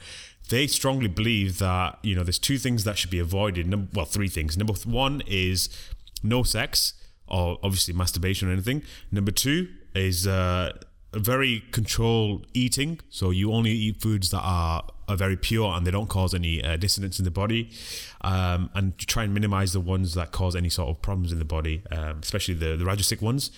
they 0.49 0.67
strongly 0.67 1.09
believe 1.09 1.59
that 1.59 1.99
you 2.03 2.15
know 2.15 2.23
there's 2.23 2.39
two 2.39 2.59
things 2.59 2.85
that 2.85 2.99
should 2.99 3.11
be 3.11 3.19
avoided. 3.19 3.95
well, 3.95 4.05
three 4.05 4.29
things. 4.29 4.57
Number 4.57 4.75
one 4.85 5.23
is 5.27 5.69
no 6.23 6.43
sex 6.43 6.95
or 7.29 7.59
obviously 7.63 7.95
masturbation 7.95 8.49
or 8.49 8.53
anything. 8.53 8.83
Number 9.11 9.31
two 9.31 9.69
is 9.95 10.27
uh, 10.27 10.73
very 11.13 11.65
controlled 11.73 12.47
eating. 12.55 13.01
So 13.09 13.31
you 13.31 13.53
only 13.53 13.73
eat 13.73 14.01
foods 14.01 14.31
that 14.31 14.43
are 14.43 14.85
are 15.09 15.17
very 15.17 15.37
pure 15.37 15.73
and 15.75 15.85
they 15.85 15.91
don't 15.91 16.09
cause 16.09 16.35
any 16.35 16.63
uh, 16.63 16.77
dissonance 16.77 17.19
in 17.19 17.25
the 17.25 17.33
body, 17.33 17.69
um, 18.21 18.71
and 18.75 18.97
try 18.97 19.25
and 19.25 19.35
minimize 19.35 19.73
the 19.73 19.81
ones 19.81 20.15
that 20.15 20.31
cause 20.31 20.55
any 20.55 20.69
sort 20.69 20.89
of 20.89 21.03
problems 21.03 21.33
in 21.33 21.41
the 21.41 21.45
body, 21.45 21.83
um, 21.91 22.21
especially 22.23 22.55
the 22.55 22.77
the 22.77 22.85
rajasic 22.85 23.21
ones. 23.21 23.51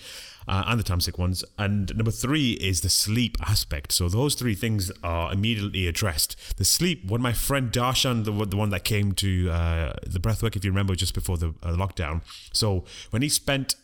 Uh, 0.45 0.61
and 0.67 0.77
the 0.77 0.83
tamasic 0.83 1.17
ones. 1.17 1.45
And 1.57 1.95
number 1.95 2.11
three 2.11 2.51
is 2.53 2.81
the 2.81 2.89
sleep 2.89 3.37
aspect. 3.39 3.93
So 3.93 4.09
those 4.09 4.35
three 4.35 4.55
things 4.55 4.91
are 5.01 5.31
immediately 5.31 5.87
addressed. 5.87 6.57
The 6.57 6.65
sleep, 6.65 7.09
when 7.09 7.21
my 7.21 7.31
friend 7.31 7.71
Darshan, 7.71 8.25
the, 8.25 8.45
the 8.45 8.57
one 8.57 8.69
that 8.71 8.83
came 8.83 9.13
to 9.13 9.49
uh, 9.49 9.93
the 10.05 10.19
breathwork, 10.19 10.57
if 10.57 10.65
you 10.65 10.71
remember, 10.71 10.95
just 10.95 11.13
before 11.13 11.37
the 11.37 11.55
uh, 11.63 11.71
lockdown. 11.71 12.23
So 12.51 12.83
when 13.11 13.21
he 13.21 13.29
spent 13.29 13.75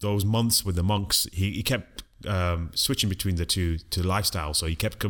those 0.00 0.24
months 0.24 0.64
with 0.64 0.74
the 0.74 0.82
monks, 0.82 1.28
he, 1.32 1.52
he 1.52 1.62
kept 1.62 2.02
um, 2.26 2.70
switching 2.74 3.08
between 3.08 3.36
the 3.36 3.46
two 3.46 3.78
to 3.78 4.06
lifestyle. 4.06 4.54
So 4.54 4.66
he 4.66 4.76
kept 4.76 5.04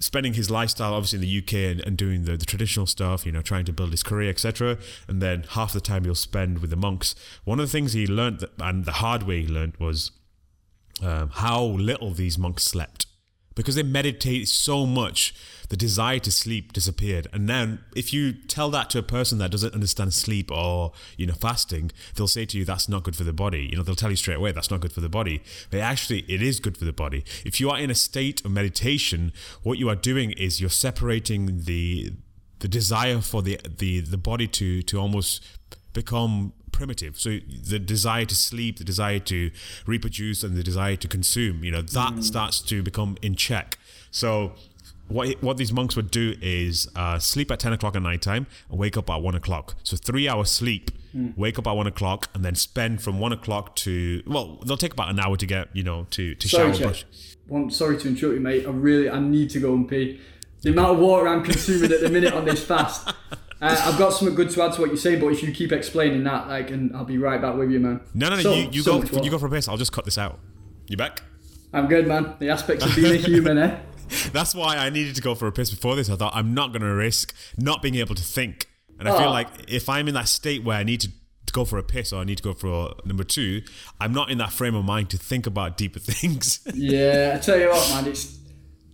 spending 0.00 0.34
his 0.34 0.50
lifestyle 0.50 0.94
obviously 0.94 1.16
in 1.16 1.22
the 1.22 1.38
UK 1.38 1.72
and, 1.72 1.80
and 1.86 1.96
doing 1.96 2.24
the, 2.24 2.36
the, 2.36 2.46
traditional 2.46 2.86
stuff, 2.86 3.26
you 3.26 3.32
know, 3.32 3.42
trying 3.42 3.64
to 3.64 3.72
build 3.72 3.90
his 3.90 4.02
career, 4.02 4.30
etc. 4.30 4.78
And 5.08 5.20
then 5.20 5.44
half 5.50 5.72
the 5.72 5.80
time 5.80 6.04
he'll 6.04 6.14
spend 6.14 6.60
with 6.60 6.70
the 6.70 6.76
monks. 6.76 7.14
One 7.44 7.58
of 7.58 7.66
the 7.66 7.72
things 7.72 7.92
he 7.92 8.06
learned, 8.06 8.40
that, 8.40 8.50
and 8.60 8.84
the 8.84 8.92
hard 8.92 9.24
way 9.24 9.42
he 9.42 9.48
learned, 9.48 9.76
was 9.78 10.12
um, 11.02 11.30
how 11.30 11.64
little 11.64 12.12
these 12.12 12.38
monks 12.38 12.64
slept. 12.64 13.06
because 13.58 13.74
they 13.74 13.82
meditate 13.82 14.46
so 14.46 14.86
much, 14.86 15.34
the 15.68 15.76
desire 15.76 16.18
to 16.20 16.30
sleep 16.30 16.72
disappeared. 16.72 17.28
And 17.32 17.48
then 17.48 17.80
if 17.94 18.12
you 18.12 18.32
tell 18.32 18.70
that 18.70 18.90
to 18.90 18.98
a 18.98 19.02
person 19.02 19.38
that 19.38 19.50
doesn't 19.50 19.74
understand 19.74 20.14
sleep 20.14 20.50
or, 20.50 20.92
you 21.16 21.26
know, 21.26 21.34
fasting, 21.34 21.90
they'll 22.14 22.28
say 22.28 22.46
to 22.46 22.58
you, 22.58 22.64
that's 22.64 22.88
not 22.88 23.02
good 23.02 23.16
for 23.16 23.24
the 23.24 23.32
body. 23.32 23.68
You 23.70 23.76
know, 23.76 23.82
they'll 23.82 23.94
tell 23.94 24.10
you 24.10 24.16
straight 24.16 24.36
away, 24.36 24.52
that's 24.52 24.70
not 24.70 24.80
good 24.80 24.92
for 24.92 25.00
the 25.00 25.08
body. 25.08 25.42
But 25.70 25.80
actually, 25.80 26.20
it 26.20 26.42
is 26.42 26.60
good 26.60 26.76
for 26.76 26.84
the 26.84 26.92
body. 26.92 27.24
If 27.44 27.60
you 27.60 27.70
are 27.70 27.78
in 27.78 27.90
a 27.90 27.94
state 27.94 28.44
of 28.44 28.50
meditation, 28.50 29.32
what 29.62 29.78
you 29.78 29.88
are 29.88 29.96
doing 29.96 30.32
is 30.32 30.60
you're 30.60 30.70
separating 30.70 31.64
the 31.64 32.12
the 32.60 32.68
desire 32.68 33.20
for 33.20 33.40
the 33.40 33.60
the 33.78 34.00
the 34.00 34.16
body 34.16 34.48
to 34.48 34.82
to 34.82 34.98
almost 34.98 35.44
become 35.92 36.52
primitive. 36.72 37.18
So 37.18 37.38
the 37.48 37.78
desire 37.78 38.24
to 38.24 38.34
sleep, 38.34 38.78
the 38.78 38.84
desire 38.84 39.18
to 39.20 39.50
reproduce, 39.86 40.42
and 40.42 40.56
the 40.56 40.62
desire 40.62 40.96
to 40.96 41.08
consume, 41.08 41.64
you 41.64 41.72
know, 41.72 41.82
that 41.82 42.14
mm. 42.14 42.22
starts 42.22 42.60
to 42.62 42.82
become 42.82 43.16
in 43.22 43.34
check. 43.34 43.78
So 44.10 44.52
what 45.08 45.42
what 45.42 45.56
these 45.56 45.72
monks 45.72 45.96
would 45.96 46.10
do 46.10 46.34
is 46.40 46.88
uh, 46.94 47.18
sleep 47.18 47.50
at 47.50 47.58
ten 47.58 47.72
o'clock 47.72 47.96
at 47.96 48.02
night 48.02 48.22
time 48.22 48.46
and 48.70 48.78
wake 48.78 48.96
up 48.96 49.10
at 49.10 49.22
one 49.22 49.34
o'clock. 49.34 49.74
So 49.82 49.96
three 49.96 50.28
hours 50.28 50.50
sleep, 50.50 50.90
mm. 51.14 51.36
wake 51.36 51.58
up 51.58 51.66
at 51.66 51.72
one 51.72 51.86
o'clock, 51.86 52.28
and 52.34 52.44
then 52.44 52.54
spend 52.54 53.02
from 53.02 53.18
one 53.18 53.32
o'clock 53.32 53.74
to 53.76 54.22
well, 54.26 54.58
they'll 54.66 54.76
take 54.76 54.92
about 54.92 55.10
an 55.10 55.18
hour 55.18 55.36
to 55.36 55.46
get 55.46 55.68
you 55.74 55.82
know 55.82 56.06
to 56.10 56.34
to 56.34 56.48
sorry, 56.48 56.72
shower. 56.72 56.88
Brush. 56.88 57.04
One, 57.46 57.70
sorry 57.70 57.98
to 57.98 58.08
interrupt 58.08 58.34
you, 58.34 58.40
mate. 58.40 58.66
I 58.66 58.70
really 58.70 59.08
I 59.08 59.18
need 59.18 59.50
to 59.50 59.60
go 59.60 59.72
and 59.74 59.88
pee. 59.88 60.20
The 60.62 60.70
amount 60.70 60.94
of 60.94 60.98
water 60.98 61.28
I'm 61.28 61.44
consuming 61.44 61.92
at 61.92 62.00
the 62.00 62.10
minute 62.10 62.34
on 62.34 62.44
this 62.44 62.64
fast. 62.64 63.12
Uh, 63.60 63.76
I've 63.86 63.98
got 63.98 64.12
something 64.12 64.36
good 64.36 64.50
to 64.50 64.62
add 64.62 64.74
to 64.74 64.80
what 64.80 64.90
you 64.90 64.96
say, 64.96 65.16
but 65.16 65.26
if 65.32 65.42
you 65.42 65.50
keep 65.50 65.72
explaining 65.72 66.22
that, 66.22 66.46
like, 66.46 66.70
and 66.70 66.94
I'll 66.94 67.04
be 67.04 67.18
right 67.18 67.42
back 67.42 67.56
with 67.56 67.72
you, 67.72 67.80
man. 67.80 68.00
No, 68.14 68.28
no, 68.28 68.36
no. 68.36 68.42
So, 68.42 68.54
you, 68.54 68.68
you 68.70 68.82
so 68.82 69.02
go. 69.02 69.20
You 69.20 69.32
go 69.32 69.38
for 69.38 69.46
a 69.46 69.50
piss. 69.50 69.66
I'll 69.66 69.76
just 69.76 69.90
cut 69.90 70.04
this 70.04 70.16
out. 70.16 70.38
You 70.86 70.96
back? 70.96 71.22
I'm 71.72 71.88
good, 71.88 72.06
man. 72.06 72.34
The 72.38 72.50
aspects 72.50 72.84
of 72.84 72.94
being 72.94 73.12
a 73.12 73.16
human, 73.26 73.58
eh? 73.58 73.80
That's 74.32 74.54
why 74.54 74.76
I 74.76 74.90
needed 74.90 75.14
to 75.16 75.22
go 75.22 75.34
for 75.34 75.46
a 75.46 75.52
piss 75.52 75.70
before 75.70 75.96
this. 75.96 76.08
I 76.10 76.16
thought 76.16 76.34
I'm 76.34 76.54
not 76.54 76.72
going 76.72 76.82
to 76.82 76.94
risk 76.94 77.34
not 77.56 77.82
being 77.82 77.96
able 77.96 78.14
to 78.14 78.22
think, 78.22 78.66
and 78.98 79.08
I 79.08 79.12
oh. 79.12 79.18
feel 79.18 79.30
like 79.30 79.48
if 79.68 79.88
I'm 79.88 80.08
in 80.08 80.14
that 80.14 80.28
state 80.28 80.64
where 80.64 80.76
I 80.76 80.84
need 80.84 81.00
to 81.02 81.10
to 81.48 81.52
go 81.52 81.64
for 81.64 81.78
a 81.78 81.82
piss 81.82 82.12
or 82.12 82.20
I 82.20 82.24
need 82.24 82.36
to 82.36 82.42
go 82.42 82.52
for 82.54 82.68
a, 82.68 83.06
number 83.06 83.24
two, 83.24 83.62
I'm 83.98 84.12
not 84.12 84.30
in 84.30 84.38
that 84.38 84.52
frame 84.52 84.74
of 84.74 84.84
mind 84.84 85.10
to 85.10 85.18
think 85.18 85.46
about 85.46 85.76
deeper 85.76 85.98
things. 85.98 86.60
yeah, 86.74 87.32
I 87.34 87.38
tell 87.38 87.58
you 87.58 87.70
what, 87.70 87.88
man, 87.90 88.06
it's 88.06 88.38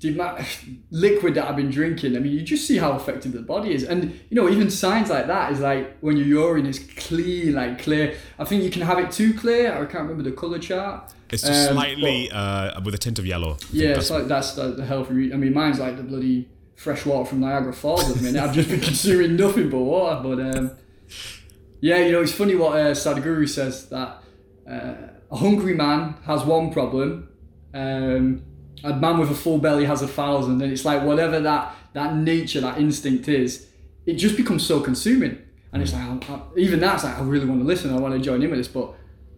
the 0.00 0.46
liquid 0.90 1.34
that 1.34 1.48
I've 1.48 1.56
been 1.56 1.70
drinking, 1.70 2.16
I 2.16 2.20
mean, 2.20 2.32
you 2.32 2.42
just 2.42 2.66
see 2.66 2.78
how 2.78 2.94
effective 2.94 3.32
the 3.32 3.42
body 3.42 3.74
is. 3.74 3.84
And, 3.84 4.12
you 4.30 4.40
know, 4.40 4.48
even 4.48 4.70
signs 4.70 5.10
like 5.10 5.26
that 5.26 5.52
is 5.52 5.60
like 5.60 5.98
when 6.00 6.16
your 6.16 6.26
urine 6.26 6.66
is 6.66 6.78
clean, 6.96 7.54
like 7.54 7.82
clear. 7.82 8.16
I 8.38 8.44
think 8.44 8.62
you 8.62 8.70
can 8.70 8.82
have 8.82 8.98
it 8.98 9.10
too 9.10 9.34
clear. 9.34 9.72
I 9.72 9.84
can't 9.86 10.08
remember 10.08 10.22
the 10.22 10.32
colour 10.32 10.58
chart. 10.58 11.12
It's 11.34 11.42
just 11.42 11.68
um, 11.68 11.74
slightly 11.74 12.28
but, 12.30 12.36
uh, 12.36 12.80
with 12.84 12.94
a 12.94 12.98
tint 12.98 13.18
of 13.18 13.26
yellow. 13.26 13.58
Yeah, 13.72 13.96
it's 13.96 14.10
like 14.10 14.26
that's 14.26 14.52
the, 14.52 14.68
the 14.70 14.84
healthy. 14.84 15.32
I 15.32 15.36
mean, 15.36 15.52
mine's 15.52 15.80
like 15.80 15.96
the 15.96 16.04
bloody 16.04 16.48
fresh 16.76 17.04
water 17.04 17.28
from 17.28 17.40
Niagara 17.40 17.72
Falls 17.72 18.08
at 18.08 18.16
the 18.16 18.22
minute. 18.22 18.42
I've 18.42 18.54
just 18.54 18.68
been 18.68 18.80
consuming 18.92 19.36
nothing 19.36 19.68
but 19.68 19.78
water. 19.78 20.20
But 20.22 20.56
um, 20.56 20.70
yeah, 21.80 21.98
you 21.98 22.12
know, 22.12 22.22
it's 22.22 22.32
funny 22.32 22.54
what 22.54 22.76
uh, 22.76 22.92
Sadhguru 22.92 23.48
says 23.48 23.88
that 23.88 24.22
uh, 24.70 24.94
a 25.30 25.36
hungry 25.36 25.74
man 25.74 26.14
has 26.24 26.44
one 26.44 26.72
problem. 26.72 27.28
Um, 27.74 28.44
a 28.84 28.94
man 28.94 29.18
with 29.18 29.30
a 29.30 29.34
full 29.34 29.58
belly 29.58 29.86
has 29.86 30.02
a 30.02 30.08
thousand, 30.08 30.62
and 30.62 30.70
it's 30.70 30.84
like 30.84 31.02
whatever 31.02 31.40
that 31.40 31.74
that 31.94 32.16
nature, 32.16 32.60
that 32.60 32.78
instinct 32.78 33.28
is, 33.28 33.66
it 34.06 34.14
just 34.14 34.36
becomes 34.36 34.64
so 34.64 34.80
consuming. 34.80 35.38
And 35.72 35.82
it's 35.82 35.92
like 35.92 36.30
I, 36.30 36.34
I, 36.34 36.40
even 36.56 36.78
that's 36.78 37.02
like 37.02 37.18
I 37.18 37.22
really 37.22 37.46
want 37.46 37.60
to 37.60 37.66
listen, 37.66 37.92
I 37.92 37.98
want 37.98 38.14
to 38.14 38.20
join 38.20 38.40
in 38.42 38.50
with 38.50 38.60
this, 38.60 38.68
but 38.68 38.94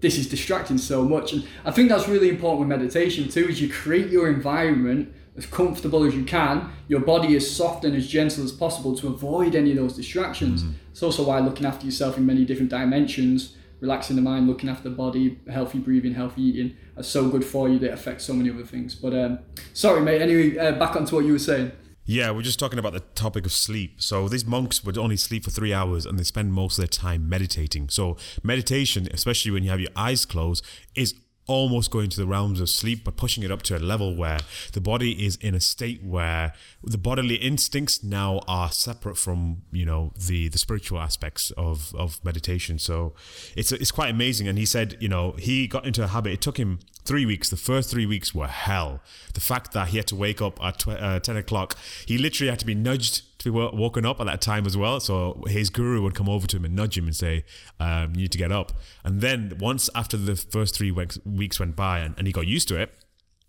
this 0.06 0.18
is 0.18 0.28
distracting 0.28 0.78
so 0.78 1.02
much. 1.02 1.32
And 1.32 1.44
I 1.64 1.72
think 1.72 1.88
that's 1.88 2.06
really 2.06 2.28
important 2.28 2.60
with 2.60 2.68
meditation 2.68 3.28
too, 3.28 3.48
is 3.48 3.60
you 3.60 3.68
create 3.68 4.08
your 4.08 4.28
environment 4.28 5.12
as 5.36 5.46
comfortable 5.46 6.04
as 6.04 6.14
you 6.14 6.24
can. 6.24 6.70
Your 6.86 7.00
body 7.00 7.34
as 7.34 7.44
soft 7.50 7.84
and 7.84 7.96
as 7.96 8.06
gentle 8.06 8.44
as 8.44 8.52
possible 8.52 8.96
to 8.98 9.08
avoid 9.08 9.56
any 9.56 9.72
of 9.72 9.78
those 9.78 9.96
distractions. 9.96 10.62
Mm-hmm. 10.62 10.74
It's 10.92 11.02
also 11.02 11.24
why 11.26 11.40
looking 11.40 11.66
after 11.66 11.84
yourself 11.84 12.16
in 12.16 12.24
many 12.24 12.44
different 12.44 12.70
dimensions 12.70 13.56
relaxing 13.80 14.14
the 14.14 14.22
mind, 14.22 14.46
looking 14.46 14.70
after 14.70 14.88
the 14.88 14.94
body, 14.94 15.38
healthy 15.50 15.78
breathing, 15.78 16.14
healthy 16.14 16.42
eating 16.42 16.76
are 16.96 17.02
so 17.02 17.28
good 17.28 17.44
for 17.44 17.68
you. 17.68 17.78
They 17.80 17.88
affect 17.88 18.22
so 18.22 18.32
many 18.32 18.48
other 18.48 18.64
things. 18.64 18.94
But 18.94 19.12
um, 19.12 19.40
sorry, 19.72 20.00
mate. 20.02 20.22
Anyway, 20.22 20.56
uh, 20.56 20.72
back 20.78 20.94
onto 20.94 21.16
what 21.16 21.24
you 21.24 21.32
were 21.32 21.38
saying. 21.38 21.72
Yeah, 22.06 22.30
we're 22.30 22.42
just 22.42 22.60
talking 22.60 22.78
about 22.78 22.92
the 22.92 23.00
topic 23.00 23.46
of 23.46 23.52
sleep. 23.52 24.00
So 24.00 24.28
these 24.28 24.46
monks 24.46 24.84
would 24.84 24.96
only 24.96 25.16
sleep 25.16 25.44
for 25.44 25.50
three 25.50 25.74
hours 25.74 26.06
and 26.06 26.18
they 26.18 26.24
spend 26.24 26.52
most 26.52 26.78
of 26.78 26.82
their 26.82 26.88
time 26.88 27.28
meditating. 27.28 27.88
So 27.88 28.16
meditation, 28.44 29.08
especially 29.12 29.50
when 29.50 29.64
you 29.64 29.70
have 29.70 29.80
your 29.80 29.90
eyes 29.96 30.24
closed, 30.24 30.64
is 30.94 31.14
almost 31.48 31.90
going 31.90 32.10
to 32.10 32.16
the 32.16 32.26
realms 32.26 32.60
of 32.60 32.68
sleep, 32.68 33.04
but 33.04 33.16
pushing 33.16 33.42
it 33.42 33.50
up 33.50 33.62
to 33.62 33.76
a 33.76 33.78
level 33.78 34.14
where 34.14 34.38
the 34.72 34.80
body 34.80 35.24
is 35.24 35.36
in 35.36 35.54
a 35.54 35.60
state 35.60 36.02
where 36.02 36.52
the 36.82 36.98
bodily 36.98 37.36
instincts 37.36 38.02
now 38.02 38.40
are 38.48 38.70
separate 38.70 39.16
from 39.16 39.62
you 39.72 39.84
know 39.84 40.12
the 40.26 40.48
the 40.48 40.58
spiritual 40.58 40.98
aspects 40.98 41.50
of 41.52 41.94
of 41.94 42.24
meditation. 42.24 42.78
So 42.78 43.14
it's 43.56 43.72
it's 43.72 43.92
quite 43.92 44.10
amazing. 44.10 44.48
And 44.48 44.58
he 44.58 44.66
said, 44.66 44.96
you 45.00 45.08
know, 45.08 45.32
he 45.32 45.66
got 45.66 45.86
into 45.86 46.02
a 46.02 46.08
habit. 46.08 46.32
It 46.32 46.40
took 46.40 46.56
him 46.56 46.80
three 47.06 47.26
weeks. 47.26 47.48
The 47.48 47.56
first 47.56 47.90
three 47.90 48.06
weeks 48.06 48.34
were 48.34 48.46
hell. 48.46 49.00
The 49.34 49.40
fact 49.40 49.72
that 49.72 49.88
he 49.88 49.96
had 49.96 50.06
to 50.08 50.16
wake 50.16 50.42
up 50.42 50.62
at 50.62 50.78
tw- 50.80 50.88
uh, 50.88 51.20
ten 51.20 51.36
o'clock, 51.36 51.76
he 52.06 52.18
literally 52.18 52.50
had 52.50 52.58
to 52.60 52.66
be 52.66 52.74
nudged 52.74 53.38
to 53.38 53.44
be 53.44 53.50
woken 53.50 54.04
up 54.04 54.20
at 54.20 54.26
that 54.26 54.40
time 54.40 54.66
as 54.66 54.76
well. 54.76 55.00
So 55.00 55.42
his 55.46 55.70
guru 55.70 56.02
would 56.02 56.14
come 56.14 56.28
over 56.28 56.46
to 56.46 56.56
him 56.56 56.64
and 56.64 56.74
nudge 56.74 56.98
him 56.98 57.06
and 57.06 57.16
say, 57.16 57.44
um, 57.78 58.14
"You 58.14 58.22
need 58.22 58.32
to 58.32 58.38
get 58.38 58.52
up." 58.52 58.72
And 59.04 59.20
then 59.20 59.56
once 59.58 59.88
after 59.94 60.16
the 60.16 60.36
first 60.36 60.74
three 60.74 60.90
weeks, 60.90 61.18
weeks 61.24 61.60
went 61.60 61.76
by 61.76 62.00
and, 62.00 62.14
and 62.18 62.26
he 62.26 62.32
got 62.32 62.46
used 62.46 62.68
to 62.68 62.80
it, 62.80 62.92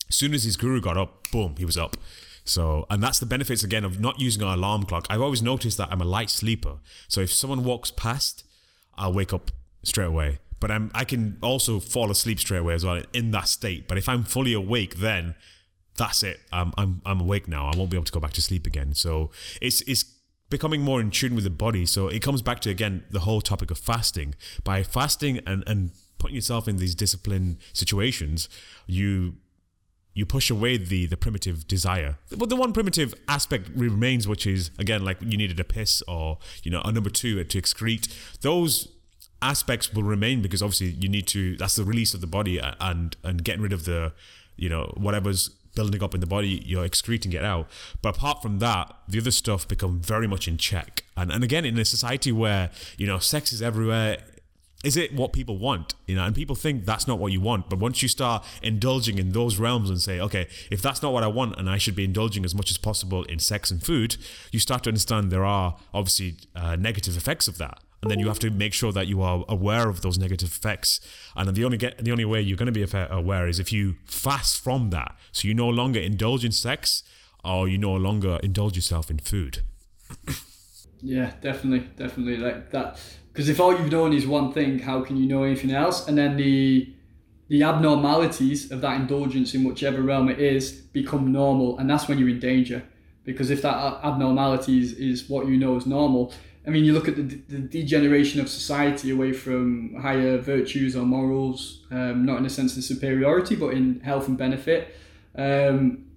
as 0.10 0.16
soon 0.16 0.34
as 0.34 0.44
his 0.44 0.58
guru 0.58 0.82
got 0.82 0.98
up, 0.98 1.30
boom, 1.32 1.56
he 1.58 1.66
was 1.66 1.78
up. 1.78 1.98
So, 2.44 2.86
and 2.90 3.04
that's 3.04 3.20
the 3.20 3.26
benefits 3.26 3.64
again 3.64 3.84
of 3.84 4.00
not 4.00 4.22
using 4.22 4.42
an 4.42 4.48
alarm 4.48 4.84
clock. 4.84 5.06
I've 5.10 5.22
always 5.22 5.42
noticed 5.42 5.78
that 5.80 5.90
I'm 5.92 6.00
a 6.00 6.06
light 6.06 6.30
sleeper. 6.30 6.78
So 7.10 7.20
if 7.20 7.34
someone 7.34 7.66
walks 7.66 7.92
past, 7.92 8.46
I'll 8.96 9.12
wake 9.12 9.34
up 9.34 9.52
straight 9.84 10.06
away. 10.06 10.40
But 10.60 10.72
I'm 10.72 10.92
I 10.94 11.04
can 11.04 11.38
also 11.42 11.80
fall 11.80 12.12
asleep 12.12 12.40
straight 12.40 12.60
away 12.60 12.74
as 12.74 12.86
well 12.86 13.02
in 13.14 13.32
that 13.32 13.48
state. 13.48 13.88
But 13.88 13.98
if 13.98 14.10
I'm 14.10 14.24
fully 14.24 14.54
awake, 14.54 14.98
then 14.98 15.36
that's 15.98 16.24
it. 16.24 16.40
I'm 16.52 16.74
I'm 16.78 17.02
I'm 17.06 17.22
awake 17.22 17.48
now. 17.48 17.68
I 17.68 17.76
won't 17.76 17.90
be 17.90 17.98
able 17.98 18.06
to 18.06 18.12
go 18.12 18.20
back 18.20 18.34
to 18.34 18.42
sleep 18.42 18.66
again. 18.66 18.94
So 18.94 19.32
it's 19.62 19.82
it's 19.82 20.06
becoming 20.50 20.82
more 20.82 21.02
in 21.02 21.12
tune 21.12 21.36
with 21.36 21.44
the 21.44 21.50
body. 21.50 21.86
So 21.86 22.08
it 22.08 22.22
comes 22.22 22.42
back 22.42 22.60
to 22.62 22.70
again 22.70 23.04
the 23.10 23.22
whole 23.22 23.42
topic 23.42 23.72
of 23.72 23.78
fasting. 23.78 24.36
By 24.64 24.84
fasting 24.84 25.40
and 25.46 25.64
and 25.68 25.92
putting 26.18 26.36
yourself 26.36 26.68
in 26.68 26.78
these 26.78 26.96
disciplined 26.96 27.58
situations, 27.74 28.50
you 28.88 29.36
you 30.14 30.26
push 30.26 30.50
away 30.50 30.78
the 30.78 31.06
the 31.06 31.18
primitive 31.18 31.68
desire. 31.68 32.18
But 32.36 32.50
the 32.50 32.56
one 32.56 32.74
primitive 32.74 33.14
aspect 33.28 33.70
remains, 33.76 34.28
which 34.28 34.48
is 34.48 34.72
again 34.80 35.04
like 35.04 35.18
you 35.22 35.38
needed 35.38 35.60
a 35.60 35.64
piss 35.64 36.02
or 36.08 36.40
you 36.64 36.72
know 36.72 36.82
a 36.84 36.92
number 36.92 37.10
two 37.10 37.44
to 37.44 37.62
excrete. 37.62 38.08
Those 38.42 38.88
aspects 39.42 39.94
will 39.94 40.04
remain 40.04 40.42
because 40.42 40.62
obviously 40.62 40.88
you 40.88 41.10
need 41.10 41.28
to. 41.28 41.56
That's 41.58 41.76
the 41.76 41.84
release 41.84 42.14
of 42.14 42.22
the 42.22 42.28
body 42.28 42.60
and 42.60 43.16
and 43.24 43.44
getting 43.44 43.62
rid 43.62 43.74
of 43.74 43.86
the 43.86 44.14
you 44.56 44.70
know 44.70 44.94
whatever's 44.98 45.50
building 45.78 46.02
up 46.02 46.16
in 46.16 46.22
the 46.22 46.28
body, 46.28 46.64
you're 46.66 46.84
excreting 46.84 47.32
it 47.34 47.44
out. 47.44 47.70
But 48.02 48.18
apart 48.18 48.42
from 48.42 48.58
that, 48.60 48.94
the 49.08 49.20
other 49.20 49.32
stuff 49.32 49.68
become 49.68 50.00
very 50.00 50.28
much 50.28 50.48
in 50.48 50.58
check. 50.58 51.04
And 51.16 51.32
and 51.32 51.44
again, 51.44 51.66
in 51.66 51.78
a 51.78 51.86
society 51.86 52.32
where 52.32 52.72
you 52.98 53.08
know 53.08 53.20
sex 53.20 53.54
is 53.54 53.62
everywhere, 53.62 54.18
is 54.84 54.98
it 54.98 55.14
what 55.14 55.34
people 55.34 55.58
want? 55.58 55.94
You 56.08 56.16
know, 56.16 56.26
and 56.26 56.36
people 56.36 56.56
think 56.56 56.86
that's 56.86 57.08
not 57.08 57.20
what 57.20 57.32
you 57.32 57.42
want. 57.42 57.70
But 57.70 57.80
once 57.80 58.02
you 58.02 58.10
start 58.10 58.44
indulging 58.62 59.18
in 59.20 59.32
those 59.32 59.58
realms 59.58 59.90
and 59.90 60.02
say, 60.02 60.20
okay, 60.20 60.48
if 60.72 60.82
that's 60.82 61.02
not 61.02 61.14
what 61.14 61.24
I 61.24 61.28
want, 61.28 61.58
and 61.60 61.70
I 61.70 61.78
should 61.78 61.96
be 61.96 62.04
indulging 62.04 62.44
as 62.44 62.54
much 62.56 62.72
as 62.72 62.78
possible 62.78 63.24
in 63.24 63.40
sex 63.40 63.72
and 63.72 63.82
food, 63.82 64.18
you 64.52 64.60
start 64.60 64.84
to 64.84 64.90
understand 64.90 65.32
there 65.32 65.46
are 65.46 65.78
obviously 65.94 66.38
uh, 66.56 66.76
negative 66.76 67.16
effects 67.16 67.48
of 67.48 67.58
that 67.60 67.80
and 68.02 68.12
then 68.12 68.20
you 68.20 68.28
have 68.28 68.40
to 68.40 68.50
make 68.50 68.74
sure 68.74 68.92
that 68.92 69.08
you 69.08 69.22
are 69.22 69.44
aware 69.50 69.90
of 69.90 70.02
those 70.02 70.18
negative 70.18 70.50
effects. 70.50 71.00
And 71.36 71.54
the 71.56 71.66
only 71.66 71.78
get 71.78 72.04
the 72.04 72.12
only 72.12 72.26
way 72.26 72.42
you're 72.42 72.58
going 72.58 72.72
to 72.72 72.88
be 72.88 72.88
aware 72.94 73.48
is 73.48 73.60
if 73.60 73.72
you 73.72 73.96
fast 74.06 74.62
from 74.64 74.92
that. 74.92 75.16
So 75.32 75.48
you 75.48 75.54
no 75.54 75.68
longer 75.68 76.00
indulge 76.00 76.46
in 76.46 76.52
sex, 76.52 77.04
or 77.44 77.68
you 77.68 77.78
no 77.78 77.94
longer 77.94 78.40
indulge 78.44 78.76
yourself 78.76 79.10
in 79.10 79.20
food. 79.20 79.60
yeah, 81.02 81.32
definitely, 81.42 81.88
definitely 81.96 82.38
like 82.38 82.72
that. 82.72 83.00
Because 83.32 83.50
if 83.50 83.60
all 83.60 83.72
you've 83.72 83.92
known 83.92 84.14
is 84.14 84.28
one 84.28 84.52
thing, 84.52 84.80
how 84.80 85.02
can 85.02 85.18
you 85.18 85.28
know 85.28 85.44
anything 85.44 85.72
else? 85.72 86.08
And 86.08 86.18
then 86.18 86.38
the 86.38 86.94
the 87.50 87.64
abnormalities 87.64 88.72
of 88.72 88.82
that 88.82 89.00
indulgence 89.00 89.54
in 89.54 89.64
whichever 89.64 90.02
realm 90.02 90.28
it 90.28 90.40
is 90.40 90.72
become 90.72 91.32
normal, 91.32 91.78
and 91.80 91.90
that's 91.90 92.08
when 92.08 92.18
you're 92.20 92.30
in 92.30 92.40
danger. 92.40 92.84
Because 93.24 93.50
if 93.50 93.62
that 93.62 93.76
abnormality 94.04 94.80
is, 94.80 94.94
is 94.94 95.30
what 95.30 95.48
you 95.48 95.58
know 95.58 95.76
is 95.76 95.86
normal, 95.86 96.34
I 96.68 96.70
mean, 96.70 96.84
you 96.84 96.92
look 96.92 97.08
at 97.08 97.16
the, 97.16 97.22
the 97.24 97.60
degeneration 97.60 98.42
of 98.42 98.50
society 98.50 99.12
away 99.12 99.32
from 99.32 99.96
higher 100.02 100.38
virtues 100.38 100.98
or 100.98 101.06
morals, 101.06 101.86
um, 101.92 102.26
not 102.26 102.40
in 102.40 102.46
a 102.46 102.50
sense 102.50 102.76
of 102.76 102.84
superiority, 102.84 103.56
but 103.56 103.70
in 103.70 104.02
health 104.02 104.28
and 104.28 104.38
benefit. 104.38 104.94
Um, 105.38 106.08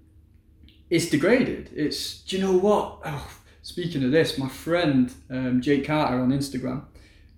it's 0.90 1.08
degraded. 1.08 1.70
It's, 1.72 2.22
do 2.22 2.36
you 2.36 2.42
know 2.42 2.58
what? 2.58 2.98
Oh, 3.04 3.30
speaking 3.62 4.02
of 4.02 4.10
this, 4.10 4.38
my 4.38 4.48
friend 4.48 5.14
um, 5.30 5.60
Jake 5.60 5.86
Carter 5.86 6.20
on 6.20 6.30
Instagram, 6.30 6.82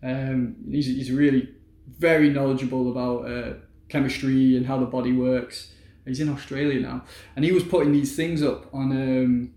um, 0.02 0.56
he's, 0.70 0.86
he's 0.86 1.10
really 1.10 1.50
very 1.98 2.30
knowledgeable 2.30 2.90
about 2.90 3.30
uh, 3.30 3.54
chemistry 3.90 4.56
and 4.56 4.64
how 4.64 4.78
the 4.78 4.86
body 4.86 5.12
works. 5.12 5.70
He's 6.06 6.18
in 6.18 6.30
Australia 6.30 6.80
now, 6.80 7.04
and 7.36 7.44
he 7.44 7.52
was 7.52 7.62
putting 7.62 7.92
these 7.92 8.16
things 8.16 8.42
up 8.42 8.72
on 8.74 8.90
um, 8.90 9.54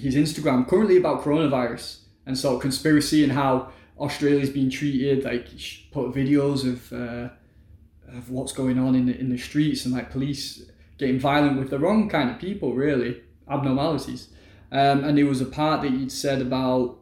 his 0.00 0.16
Instagram 0.16 0.66
currently 0.66 0.96
about 0.96 1.22
coronavirus 1.22 1.98
and 2.28 2.38
sort 2.38 2.56
of 2.56 2.60
conspiracy 2.60 3.24
and 3.24 3.32
how 3.32 3.72
Australia's 3.98 4.50
being 4.50 4.70
treated. 4.70 5.24
Like 5.24 5.48
put 5.90 6.12
videos 6.12 6.70
of 6.70 6.92
uh, 6.92 7.30
of 8.16 8.30
what's 8.30 8.52
going 8.52 8.78
on 8.78 8.94
in 8.94 9.06
the 9.06 9.18
in 9.18 9.30
the 9.30 9.38
streets 9.38 9.84
and 9.84 9.94
like 9.94 10.12
police 10.12 10.62
getting 10.98 11.18
violent 11.18 11.58
with 11.58 11.70
the 11.70 11.78
wrong 11.78 12.08
kind 12.08 12.30
of 12.30 12.38
people, 12.38 12.74
really 12.74 13.22
abnormalities. 13.50 14.28
Um, 14.70 15.04
and 15.04 15.16
there 15.16 15.26
was 15.26 15.40
a 15.40 15.46
part 15.46 15.80
that 15.82 15.90
you'd 15.90 16.12
said 16.12 16.42
about 16.42 16.98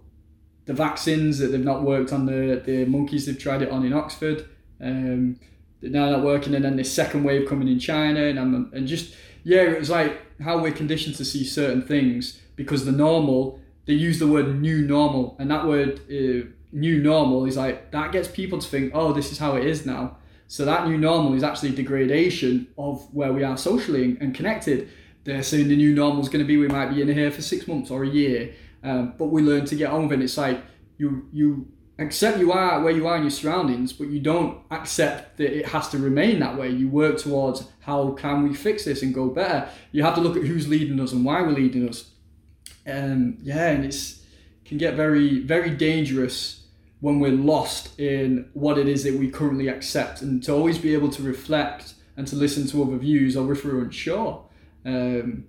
the 0.66 0.73
vaccines 0.73 1.39
that 1.39 1.48
they've 1.48 1.61
not 1.73 1.82
worked 1.82 2.12
on 2.12 2.27
the 2.27 2.62
the 2.65 2.86
monkeys 2.86 3.27
they've 3.27 3.39
tried 3.39 3.62
it 3.62 3.70
on 3.70 3.85
in 3.85 3.93
Oxford. 3.93 4.48
Um, 4.81 5.40
they're 5.81 5.90
now 5.90 6.11
not 6.11 6.23
working, 6.23 6.55
and 6.55 6.65
then 6.65 6.77
the 6.77 6.85
second 6.85 7.24
wave 7.24 7.48
coming 7.48 7.69
in 7.69 7.81
China, 7.81 8.23
and 8.23 8.39
I'm, 8.39 8.70
and 8.73 8.86
just 8.86 9.15
yeah, 9.43 9.62
it 9.62 9.78
was 9.78 9.90
like 9.90 10.40
how 10.40 10.62
we're 10.62 10.73
conditioned 10.73 11.16
to 11.16 11.24
see 11.24 11.44
certain 11.44 11.82
things 11.82 12.40
because 12.55 12.85
the 12.85 12.93
normal 12.93 13.61
they 13.86 13.94
use 13.94 14.18
the 14.18 14.26
word 14.26 14.60
new 14.60 14.82
normal, 14.82 15.36
and 15.38 15.50
that 15.50 15.66
word 15.66 16.00
uh, 16.10 16.48
new 16.72 17.02
normal 17.02 17.46
is 17.46 17.56
like 17.56 17.90
that 17.92 18.12
gets 18.12 18.28
people 18.28 18.58
to 18.58 18.68
think, 18.68 18.92
oh, 18.94 19.12
this 19.12 19.32
is 19.32 19.38
how 19.38 19.56
it 19.56 19.64
is 19.64 19.86
now. 19.86 20.18
So 20.48 20.64
that 20.64 20.86
new 20.86 20.98
normal 20.98 21.34
is 21.34 21.42
actually 21.42 21.70
degradation 21.70 22.68
of 22.78 23.12
where 23.12 23.32
we 23.32 23.42
are 23.42 23.56
socially 23.56 24.16
and 24.20 24.34
connected. 24.34 24.88
They're 25.24 25.42
saying 25.42 25.68
the 25.68 25.76
new 25.76 25.94
normal 25.94 26.22
is 26.22 26.28
going 26.28 26.44
to 26.44 26.46
be 26.46 26.56
we 26.56 26.68
might 26.68 26.94
be 26.94 27.02
in 27.02 27.08
here 27.08 27.32
for 27.32 27.42
six 27.42 27.66
months 27.66 27.90
or 27.90 28.04
a 28.04 28.08
year, 28.08 28.54
um, 28.84 29.14
but 29.18 29.26
we 29.26 29.42
learn 29.42 29.64
to 29.66 29.74
get 29.74 29.90
on 29.90 30.06
with 30.08 30.20
it. 30.20 30.24
It's 30.24 30.36
like 30.36 30.60
you 30.98 31.28
you 31.32 31.68
accept 31.98 32.38
you 32.38 32.52
are 32.52 32.82
where 32.82 32.92
you 32.92 33.06
are 33.06 33.16
in 33.16 33.22
your 33.22 33.30
surroundings, 33.30 33.92
but 33.92 34.08
you 34.08 34.20
don't 34.20 34.60
accept 34.70 35.38
that 35.38 35.56
it 35.56 35.66
has 35.66 35.88
to 35.90 35.98
remain 35.98 36.40
that 36.40 36.58
way. 36.58 36.68
You 36.70 36.88
work 36.88 37.18
towards 37.18 37.68
how 37.80 38.12
can 38.12 38.48
we 38.48 38.54
fix 38.54 38.84
this 38.84 39.02
and 39.02 39.14
go 39.14 39.28
better. 39.28 39.68
You 39.92 40.02
have 40.02 40.14
to 40.16 40.20
look 40.20 40.36
at 40.36 40.44
who's 40.44 40.68
leading 40.68 41.00
us 41.00 41.12
and 41.12 41.24
why 41.24 41.42
we're 41.42 41.50
leading 41.50 41.88
us. 41.88 42.10
Um, 42.86 43.38
yeah, 43.42 43.70
and 43.70 43.84
it's 43.84 44.22
can 44.64 44.78
get 44.78 44.94
very 44.94 45.40
very 45.40 45.70
dangerous 45.70 46.64
when 47.00 47.20
we're 47.20 47.30
lost 47.30 47.98
in 48.00 48.48
what 48.54 48.78
it 48.78 48.88
is 48.88 49.04
that 49.04 49.14
we 49.14 49.30
currently 49.30 49.68
accept, 49.68 50.22
and 50.22 50.42
to 50.44 50.52
always 50.52 50.78
be 50.78 50.94
able 50.94 51.10
to 51.10 51.22
reflect 51.22 51.94
and 52.16 52.26
to 52.28 52.36
listen 52.36 52.66
to 52.68 52.82
other 52.82 52.96
views, 52.96 53.36
or 53.36 53.52
if 53.52 53.64
we're 53.64 53.82
unsure. 53.82 54.44
Um, 54.84 55.44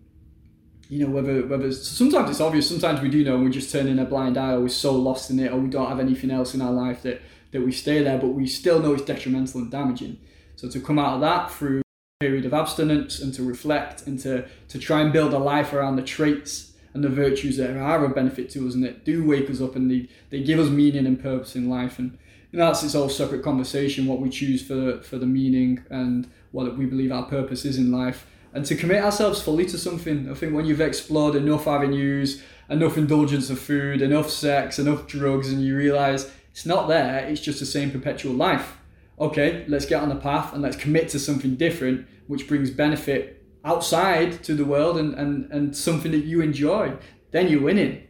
you 0.89 1.05
know 1.05 1.11
whether 1.11 1.45
whether 1.45 1.71
sometimes 1.71 2.29
it's 2.29 2.39
obvious 2.39 2.67
sometimes 2.67 3.01
we 3.01 3.09
do 3.09 3.23
know 3.23 3.35
and 3.35 3.43
we're 3.43 3.49
just 3.49 3.71
turning 3.71 3.99
a 3.99 4.05
blind 4.05 4.37
eye 4.37 4.53
or 4.53 4.61
we're 4.61 4.69
so 4.69 4.93
lost 4.93 5.29
in 5.29 5.39
it 5.39 5.51
or 5.51 5.57
we 5.57 5.69
don't 5.69 5.89
have 5.89 5.99
anything 5.99 6.31
else 6.31 6.53
in 6.53 6.61
our 6.61 6.71
life 6.71 7.01
that 7.01 7.21
that 7.51 7.61
we 7.61 7.71
stay 7.71 8.01
there 8.03 8.17
but 8.17 8.29
we 8.29 8.47
still 8.47 8.79
know 8.79 8.93
it's 8.93 9.03
detrimental 9.03 9.61
and 9.61 9.71
damaging 9.71 10.17
so 10.55 10.69
to 10.69 10.79
come 10.79 10.97
out 10.97 11.15
of 11.15 11.21
that 11.21 11.51
through 11.51 11.81
period 12.19 12.45
of 12.45 12.53
abstinence 12.53 13.19
and 13.19 13.33
to 13.33 13.43
reflect 13.43 14.07
and 14.07 14.19
to 14.19 14.47
to 14.67 14.79
try 14.79 15.01
and 15.01 15.11
build 15.13 15.33
a 15.33 15.37
life 15.37 15.73
around 15.73 15.97
the 15.97 16.01
traits 16.01 16.66
and 16.97 17.03
the 17.03 17.09
virtues 17.09 17.57
that 17.57 17.77
are 17.77 18.03
a 18.03 18.09
benefit 18.09 18.49
to 18.49 18.67
us 18.67 18.73
and 18.73 18.83
that 18.83 19.05
do 19.05 19.25
wake 19.25 19.49
us 19.49 19.61
up 19.61 19.75
and 19.75 19.89
they, 19.89 20.09
they 20.29 20.43
give 20.43 20.59
us 20.59 20.69
meaning 20.69 21.05
and 21.05 21.21
purpose 21.21 21.55
in 21.55 21.69
life 21.69 21.97
and 21.99 22.17
know, 22.57 22.65
that's 22.65 22.83
its 22.83 22.93
whole 22.93 23.09
separate 23.09 23.43
conversation 23.43 24.05
what 24.05 24.19
we 24.19 24.29
choose 24.29 24.65
for 24.65 25.01
for 25.01 25.17
the 25.17 25.25
meaning 25.25 25.83
and 25.89 26.29
what 26.51 26.77
we 26.77 26.85
believe 26.85 27.11
our 27.11 27.23
purpose 27.23 27.65
is 27.65 27.77
in 27.77 27.91
life 27.91 28.25
and 28.53 28.65
to 28.65 28.75
commit 28.75 29.03
ourselves 29.03 29.41
fully 29.41 29.65
to 29.65 29.77
something. 29.77 30.31
I 30.31 30.33
think 30.33 30.53
when 30.53 30.65
you've 30.65 30.81
explored 30.81 31.35
enough 31.35 31.67
avenues, 31.67 32.41
enough 32.69 32.97
indulgence 32.97 33.49
of 33.49 33.59
food, 33.59 34.01
enough 34.01 34.29
sex, 34.29 34.79
enough 34.79 35.05
drugs, 35.05 35.51
and 35.51 35.61
you 35.61 35.77
realize 35.77 36.31
it's 36.51 36.65
not 36.65 36.87
there, 36.87 37.19
it's 37.27 37.41
just 37.41 37.59
the 37.59 37.65
same 37.65 37.91
perpetual 37.91 38.33
life. 38.33 38.77
Okay, 39.19 39.65
let's 39.67 39.85
get 39.85 40.01
on 40.01 40.09
the 40.09 40.15
path 40.15 40.53
and 40.53 40.61
let's 40.61 40.77
commit 40.77 41.09
to 41.09 41.19
something 41.19 41.55
different, 41.55 42.07
which 42.27 42.47
brings 42.47 42.71
benefit 42.71 43.43
outside 43.63 44.43
to 44.43 44.53
the 44.53 44.65
world 44.65 44.97
and, 44.97 45.13
and, 45.15 45.51
and 45.51 45.75
something 45.75 46.11
that 46.11 46.25
you 46.25 46.41
enjoy. 46.41 46.97
Then 47.31 47.49
you're 47.49 47.61
winning. 47.61 48.03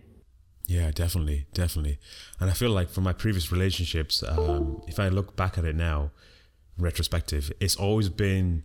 Yeah, 0.68 0.92
definitely, 0.92 1.48
definitely. 1.54 1.98
And 2.40 2.50
I 2.50 2.54
feel 2.54 2.72
like 2.72 2.90
from 2.90 3.06
my 3.06 3.14
previous 3.14 3.52
relationships, 3.52 4.22
um, 4.22 4.82
if 4.88 5.00
I 5.00 5.08
look 5.08 5.36
back 5.36 5.58
at 5.58 5.64
it 5.64 5.76
now, 5.76 6.12
retrospective, 6.78 7.52
it's 7.60 7.76
always 7.76 8.10
been 8.10 8.64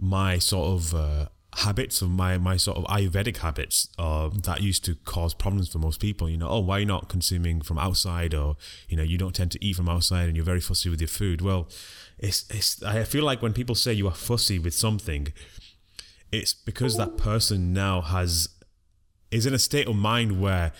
my 0.00 0.38
sort 0.38 0.68
of 0.68 0.94
uh, 0.94 1.26
habits 1.56 2.02
of 2.02 2.10
my 2.10 2.38
my 2.38 2.56
sort 2.56 2.76
of 2.78 2.84
Ayurvedic 2.84 3.38
habits 3.38 3.88
uh, 3.98 4.30
that 4.44 4.62
used 4.62 4.84
to 4.84 4.94
cause 4.94 5.34
problems 5.34 5.68
for 5.68 5.78
most 5.78 6.00
people. 6.00 6.28
You 6.28 6.38
know, 6.38 6.48
oh, 6.48 6.60
why 6.60 6.78
you 6.78 6.86
not 6.86 7.08
consuming 7.08 7.60
from 7.60 7.78
outside, 7.78 8.34
or 8.34 8.56
you 8.88 8.96
know, 8.96 9.02
you 9.02 9.18
don't 9.18 9.34
tend 9.34 9.52
to 9.52 9.64
eat 9.64 9.76
from 9.76 9.88
outside, 9.88 10.28
and 10.28 10.36
you're 10.36 10.44
very 10.44 10.60
fussy 10.60 10.88
with 10.88 11.00
your 11.00 11.08
food. 11.08 11.40
Well, 11.40 11.68
it's 12.18 12.48
it's. 12.50 12.82
I 12.82 13.04
feel 13.04 13.24
like 13.24 13.42
when 13.42 13.52
people 13.52 13.74
say 13.74 13.92
you 13.92 14.08
are 14.08 14.14
fussy 14.14 14.58
with 14.58 14.74
something, 14.74 15.32
it's 16.32 16.54
because 16.54 16.96
that 16.96 17.16
person 17.16 17.72
now 17.72 18.00
has 18.00 18.48
is 19.30 19.46
in 19.46 19.54
a 19.54 19.58
state 19.58 19.86
of 19.86 19.96
mind 19.96 20.40
where 20.40 20.72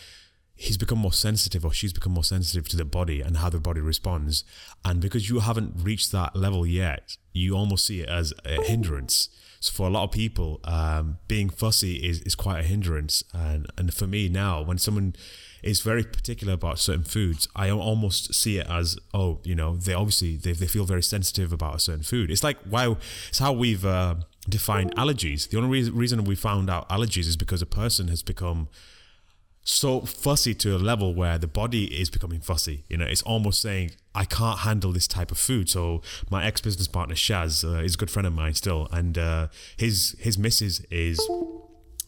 he's 0.54 0.76
become 0.76 0.98
more 0.98 1.12
sensitive 1.12 1.64
or 1.64 1.72
she's 1.72 1.92
become 1.92 2.12
more 2.12 2.24
sensitive 2.24 2.68
to 2.68 2.76
the 2.76 2.84
body 2.84 3.20
and 3.20 3.36
how 3.36 3.48
the 3.48 3.60
body 3.60 3.80
responds. 3.80 4.42
And 4.84 5.00
because 5.00 5.30
you 5.30 5.38
haven't 5.38 5.74
reached 5.76 6.10
that 6.12 6.34
level 6.34 6.66
yet, 6.66 7.16
you 7.32 7.56
almost 7.56 7.86
see 7.86 8.00
it 8.00 8.08
as 8.08 8.34
a 8.44 8.60
hindrance. 8.64 9.28
So 9.60 9.72
for 9.72 9.86
a 9.86 9.90
lot 9.90 10.04
of 10.04 10.10
people, 10.10 10.60
um, 10.64 11.18
being 11.28 11.48
fussy 11.48 11.96
is, 11.96 12.22
is 12.22 12.34
quite 12.34 12.58
a 12.58 12.62
hindrance. 12.64 13.22
And, 13.32 13.68
and 13.76 13.94
for 13.94 14.08
me 14.08 14.28
now, 14.28 14.62
when 14.62 14.78
someone 14.78 15.14
is 15.62 15.80
very 15.80 16.02
particular 16.02 16.54
about 16.54 16.80
certain 16.80 17.04
foods, 17.04 17.46
I 17.54 17.70
almost 17.70 18.34
see 18.34 18.58
it 18.58 18.66
as, 18.68 18.98
oh, 19.14 19.38
you 19.44 19.54
know, 19.54 19.76
they 19.76 19.94
obviously, 19.94 20.36
they, 20.36 20.52
they 20.52 20.66
feel 20.66 20.86
very 20.86 21.04
sensitive 21.04 21.52
about 21.52 21.76
a 21.76 21.80
certain 21.80 22.02
food. 22.02 22.32
It's 22.32 22.42
like, 22.42 22.58
wow, 22.68 22.98
it's 23.28 23.38
how 23.38 23.52
we've 23.52 23.86
uh, 23.86 24.16
defined 24.48 24.94
allergies. 24.96 25.48
The 25.48 25.56
only 25.56 25.70
reason, 25.70 25.94
reason 25.94 26.24
we 26.24 26.34
found 26.34 26.70
out 26.70 26.88
allergies 26.88 27.26
is 27.26 27.36
because 27.36 27.62
a 27.62 27.66
person 27.66 28.08
has 28.08 28.22
become 28.22 28.68
so 29.64 30.00
fussy 30.00 30.54
to 30.54 30.74
a 30.74 30.78
level 30.78 31.14
where 31.14 31.36
the 31.36 31.46
body 31.46 31.84
is 32.00 32.08
becoming 32.08 32.40
fussy. 32.40 32.84
You 32.88 32.96
know, 32.96 33.04
it's 33.04 33.22
almost 33.22 33.60
saying, 33.60 33.92
I 34.14 34.24
can't 34.24 34.60
handle 34.60 34.92
this 34.92 35.06
type 35.06 35.30
of 35.30 35.38
food. 35.38 35.68
So 35.68 36.02
my 36.30 36.44
ex 36.44 36.60
business 36.60 36.88
partner 36.88 37.14
Shaz 37.14 37.64
uh, 37.64 37.82
is 37.82 37.94
a 37.94 37.98
good 37.98 38.10
friend 38.10 38.26
of 38.26 38.32
mine 38.32 38.54
still, 38.54 38.88
and 38.90 39.18
uh, 39.18 39.48
his 39.76 40.16
his 40.18 40.38
missus 40.38 40.80
is 40.90 41.20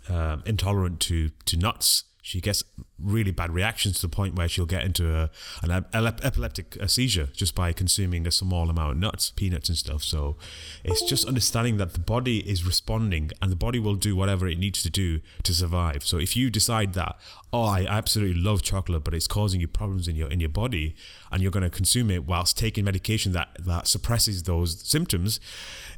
um, 0.09 0.43
intolerant 0.47 1.01
to 1.01 1.29
to 1.45 1.57
nuts 1.57 2.05
she 2.31 2.41
gets 2.41 2.63
really 2.97 3.33
bad 3.33 3.51
reactions 3.51 3.97
to 3.97 4.03
the 4.03 4.09
point 4.09 4.37
where 4.37 4.49
she'll 4.49 4.65
get 4.65 4.85
into 4.85 5.13
a, 5.13 5.31
an 5.65 5.85
epileptic 6.23 6.77
uh, 6.81 6.87
seizure 6.87 7.27
just 7.33 7.57
by 7.57 7.73
consuming 7.73 8.25
a 8.25 8.31
small 8.31 8.71
amount 8.71 8.93
of 8.93 8.99
nuts, 8.99 9.33
peanuts, 9.33 9.69
and 9.69 9.77
stuff. 9.77 10.05
So 10.05 10.37
it's 10.85 11.03
just 11.03 11.27
understanding 11.27 11.77
that 11.79 11.93
the 11.93 11.99
body 11.99 12.39
is 12.49 12.65
responding 12.65 13.33
and 13.43 13.51
the 13.51 13.57
body 13.57 13.81
will 13.81 13.97
do 13.97 14.15
whatever 14.15 14.47
it 14.47 14.61
needs 14.61 14.81
to 14.85 14.91
do 14.91 15.21
to 15.43 15.53
survive. 15.53 16.07
So 16.07 16.19
if 16.19 16.37
you 16.37 16.51
decide 16.51 16.93
that, 16.95 17.17
oh, 17.53 17.65
I 17.65 17.85
absolutely 17.89 18.41
love 18.41 18.63
chocolate, 18.63 19.03
but 19.03 19.13
it's 19.13 19.27
causing 19.27 19.61
you 19.61 19.67
problems 19.67 20.07
in 20.07 20.15
your 20.15 20.31
in 20.31 20.39
your 20.39 20.51
body, 20.51 20.95
and 21.33 21.43
you're 21.43 21.51
going 21.51 21.65
to 21.65 21.71
consume 21.71 22.13
it 22.13 22.27
whilst 22.27 22.57
taking 22.57 22.85
medication 22.85 23.33
that 23.33 23.49
that 23.59 23.89
suppresses 23.89 24.45
those 24.45 24.81
symptoms, 24.89 25.41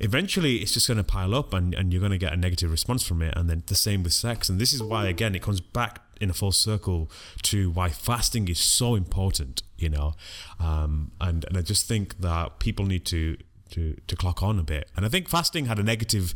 eventually 0.00 0.56
it's 0.62 0.72
just 0.72 0.88
going 0.88 0.96
to 0.96 1.04
pile 1.04 1.34
up, 1.34 1.52
and 1.52 1.74
and 1.74 1.92
you're 1.92 2.00
going 2.00 2.18
to 2.18 2.24
get 2.26 2.32
a 2.32 2.38
negative 2.38 2.70
response 2.70 3.02
from 3.06 3.20
it. 3.20 3.34
And 3.36 3.50
then 3.50 3.64
the 3.66 3.74
same 3.74 4.02
with 4.02 4.14
sex, 4.14 4.48
and 4.48 4.58
this 4.58 4.72
is 4.72 4.82
why 4.82 5.08
again 5.08 5.34
it 5.34 5.42
comes 5.42 5.60
back 5.60 6.00
in 6.22 6.30
a 6.30 6.32
full 6.32 6.52
circle 6.52 7.10
to 7.42 7.70
why 7.70 7.88
fasting 7.88 8.48
is 8.48 8.60
so 8.60 8.94
important, 8.94 9.62
you 9.76 9.88
know. 9.88 10.14
Um, 10.60 11.10
and, 11.20 11.44
and 11.46 11.56
I 11.58 11.62
just 11.62 11.88
think 11.88 12.20
that 12.20 12.60
people 12.60 12.86
need 12.86 13.04
to, 13.06 13.36
to, 13.70 13.96
to 14.06 14.16
clock 14.16 14.42
on 14.42 14.58
a 14.58 14.62
bit. 14.62 14.88
And 14.96 15.04
I 15.04 15.08
think 15.08 15.28
fasting 15.28 15.66
had 15.66 15.78
a 15.78 15.82
negative 15.82 16.32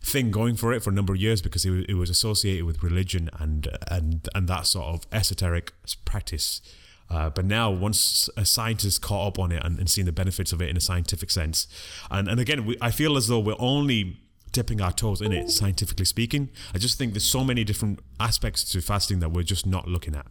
thing 0.00 0.30
going 0.30 0.54
for 0.54 0.72
it 0.72 0.82
for 0.82 0.90
a 0.90 0.92
number 0.92 1.12
of 1.12 1.20
years 1.20 1.42
because 1.42 1.64
it, 1.64 1.86
it 1.88 1.94
was 1.94 2.10
associated 2.10 2.64
with 2.64 2.82
religion 2.82 3.28
and, 3.40 3.68
and, 3.90 4.28
and 4.34 4.46
that 4.48 4.66
sort 4.66 4.86
of 4.94 5.06
esoteric 5.10 5.72
practice. 6.04 6.62
Uh, 7.10 7.28
but 7.28 7.44
now, 7.44 7.70
once 7.70 8.30
a 8.36 8.46
scientist 8.46 9.02
caught 9.02 9.28
up 9.28 9.38
on 9.38 9.52
it 9.52 9.62
and, 9.64 9.78
and 9.78 9.90
seen 9.90 10.06
the 10.06 10.12
benefits 10.12 10.52
of 10.52 10.62
it 10.62 10.70
in 10.70 10.76
a 10.76 10.80
scientific 10.80 11.30
sense, 11.30 11.66
and, 12.10 12.28
and 12.28 12.40
again, 12.40 12.64
we, 12.64 12.76
I 12.80 12.90
feel 12.90 13.16
as 13.16 13.28
though 13.28 13.40
we're 13.40 13.56
only 13.58 14.20
dipping 14.54 14.80
our 14.80 14.92
toes 14.92 15.20
in 15.20 15.32
it, 15.32 15.50
scientifically 15.50 16.06
speaking. 16.06 16.48
I 16.74 16.78
just 16.78 16.96
think 16.96 17.12
there's 17.12 17.28
so 17.28 17.44
many 17.44 17.64
different 17.64 17.98
aspects 18.18 18.64
to 18.72 18.80
fasting 18.80 19.18
that 19.18 19.32
we're 19.32 19.42
just 19.42 19.66
not 19.66 19.86
looking 19.86 20.14
at. 20.14 20.26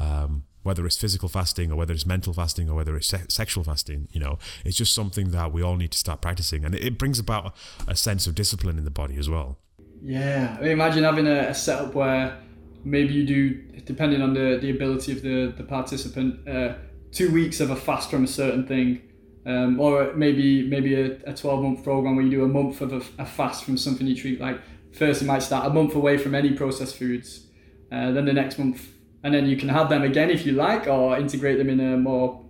Um, 0.00 0.44
whether 0.62 0.86
it's 0.86 0.96
physical 0.96 1.28
fasting 1.28 1.70
or 1.70 1.76
whether 1.76 1.92
it's 1.92 2.06
mental 2.06 2.32
fasting 2.32 2.70
or 2.70 2.74
whether 2.74 2.96
it's 2.96 3.08
se- 3.08 3.26
sexual 3.28 3.64
fasting, 3.64 4.08
you 4.12 4.20
know, 4.20 4.38
it's 4.64 4.78
just 4.78 4.94
something 4.94 5.30
that 5.32 5.52
we 5.52 5.60
all 5.60 5.76
need 5.76 5.90
to 5.90 5.98
start 5.98 6.22
practicing. 6.22 6.64
And 6.64 6.74
it, 6.74 6.82
it 6.82 6.98
brings 6.98 7.18
about 7.18 7.54
a 7.86 7.94
sense 7.94 8.26
of 8.26 8.34
discipline 8.34 8.78
in 8.78 8.84
the 8.84 8.90
body 8.90 9.16
as 9.18 9.28
well. 9.28 9.58
Yeah. 10.02 10.56
I 10.58 10.62
mean, 10.62 10.72
imagine 10.72 11.04
having 11.04 11.26
a, 11.26 11.48
a 11.48 11.54
setup 11.54 11.94
where 11.94 12.40
maybe 12.82 13.12
you 13.12 13.26
do, 13.26 13.54
depending 13.84 14.22
on 14.22 14.32
the, 14.32 14.58
the 14.58 14.70
ability 14.70 15.12
of 15.12 15.20
the, 15.20 15.52
the 15.54 15.64
participant, 15.64 16.48
uh, 16.48 16.76
two 17.12 17.30
weeks 17.30 17.60
of 17.60 17.70
a 17.70 17.76
fast 17.76 18.10
from 18.10 18.24
a 18.24 18.28
certain 18.28 18.66
thing 18.66 19.02
um, 19.46 19.78
or 19.80 20.12
maybe 20.14 20.66
maybe 20.66 20.94
a, 20.94 21.18
a 21.26 21.34
12 21.34 21.62
month 21.62 21.84
program 21.84 22.16
where 22.16 22.24
you 22.24 22.30
do 22.30 22.44
a 22.44 22.48
month 22.48 22.80
of 22.80 22.92
a, 22.92 23.02
a, 23.22 23.26
fast 23.26 23.64
from 23.64 23.76
something 23.76 24.06
you 24.06 24.16
treat 24.16 24.40
like 24.40 24.60
first 24.92 25.20
you 25.20 25.26
might 25.26 25.42
start 25.42 25.66
a 25.66 25.70
month 25.70 25.94
away 25.94 26.16
from 26.16 26.34
any 26.34 26.52
processed 26.52 26.96
foods 26.96 27.46
uh, 27.92 28.10
then 28.12 28.24
the 28.24 28.32
next 28.32 28.58
month 28.58 28.94
and 29.24 29.34
then 29.34 29.46
you 29.46 29.56
can 29.56 29.70
have 29.70 29.88
them 29.88 30.02
again 30.02 30.30
if 30.30 30.46
you 30.46 30.52
like 30.52 30.86
or 30.86 31.18
integrate 31.18 31.56
them 31.58 31.70
in 31.70 31.80
a 31.80 31.96
more 31.96 32.44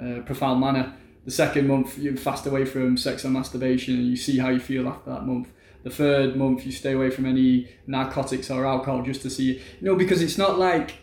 uh, 0.00 0.20
profound 0.20 0.60
manner. 0.60 0.94
The 1.24 1.32
second 1.32 1.66
month 1.66 1.98
you 1.98 2.16
fast 2.16 2.46
away 2.46 2.64
from 2.64 2.96
sex 2.96 3.24
and 3.24 3.34
masturbation 3.34 3.94
and 3.94 4.06
you 4.06 4.16
see 4.16 4.38
how 4.38 4.48
you 4.48 4.60
feel 4.60 4.88
after 4.88 5.10
that 5.10 5.26
month. 5.26 5.48
The 5.82 5.90
third 5.90 6.36
month 6.36 6.64
you 6.64 6.72
stay 6.72 6.92
away 6.92 7.10
from 7.10 7.26
any 7.26 7.68
narcotics 7.86 8.48
or 8.48 8.64
alcohol 8.64 9.02
just 9.02 9.22
to 9.22 9.30
see 9.30 9.54
you 9.54 9.62
know 9.80 9.96
because 9.96 10.22
it's 10.22 10.38
not 10.38 10.58
like 10.58 10.94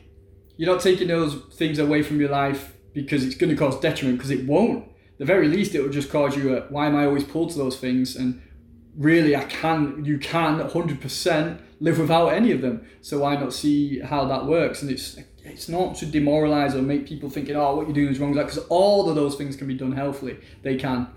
you're 0.55 0.71
not 0.71 0.81
taking 0.81 1.09
those 1.09 1.35
things 1.53 1.77
away 1.77 2.03
from 2.03 2.19
your 2.21 2.29
life 2.29 2.73
because 2.93 3.25
it's 3.25 3.35
going 3.35 3.49
to 3.49 3.55
cause 3.55 3.79
detriment 3.79 4.17
because 4.17 4.31
it 4.31 4.45
won't 4.47 4.89
the 5.17 5.25
very 5.25 5.47
least 5.47 5.75
it 5.75 5.81
will 5.81 5.89
just 5.89 6.11
cause 6.11 6.35
you 6.35 6.55
a 6.55 6.61
why 6.69 6.85
am 6.87 6.95
i 6.95 7.05
always 7.05 7.23
pulled 7.23 7.49
to 7.51 7.57
those 7.57 7.77
things 7.77 8.15
and 8.15 8.41
really 8.95 9.35
i 9.35 9.43
can 9.45 10.03
you 10.03 10.17
can 10.17 10.59
100% 10.59 11.59
live 11.79 11.99
without 11.99 12.29
any 12.29 12.51
of 12.51 12.61
them 12.61 12.85
so 13.01 13.19
why 13.19 13.35
not 13.35 13.53
see 13.53 13.99
how 13.99 14.25
that 14.25 14.45
works 14.45 14.81
and 14.81 14.89
it's 14.91 15.19
it's 15.43 15.69
not 15.69 15.95
to 15.95 16.05
demoralize 16.05 16.75
or 16.75 16.81
make 16.81 17.07
people 17.07 17.29
thinking 17.29 17.55
oh 17.55 17.75
what 17.75 17.85
you're 17.85 17.93
doing 17.93 18.09
is 18.09 18.19
wrong 18.19 18.33
because 18.33 18.57
all 18.69 19.09
of 19.09 19.15
those 19.15 19.35
things 19.35 19.55
can 19.55 19.67
be 19.67 19.75
done 19.75 19.91
healthily 19.91 20.37
they 20.63 20.75
can 20.75 21.07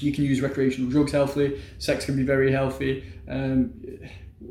you 0.00 0.12
can 0.12 0.24
use 0.24 0.40
recreational 0.40 0.90
drugs 0.90 1.12
healthily. 1.12 1.60
Sex 1.78 2.04
can 2.04 2.16
be 2.16 2.22
very 2.22 2.52
healthy. 2.52 3.04
Um, 3.28 3.72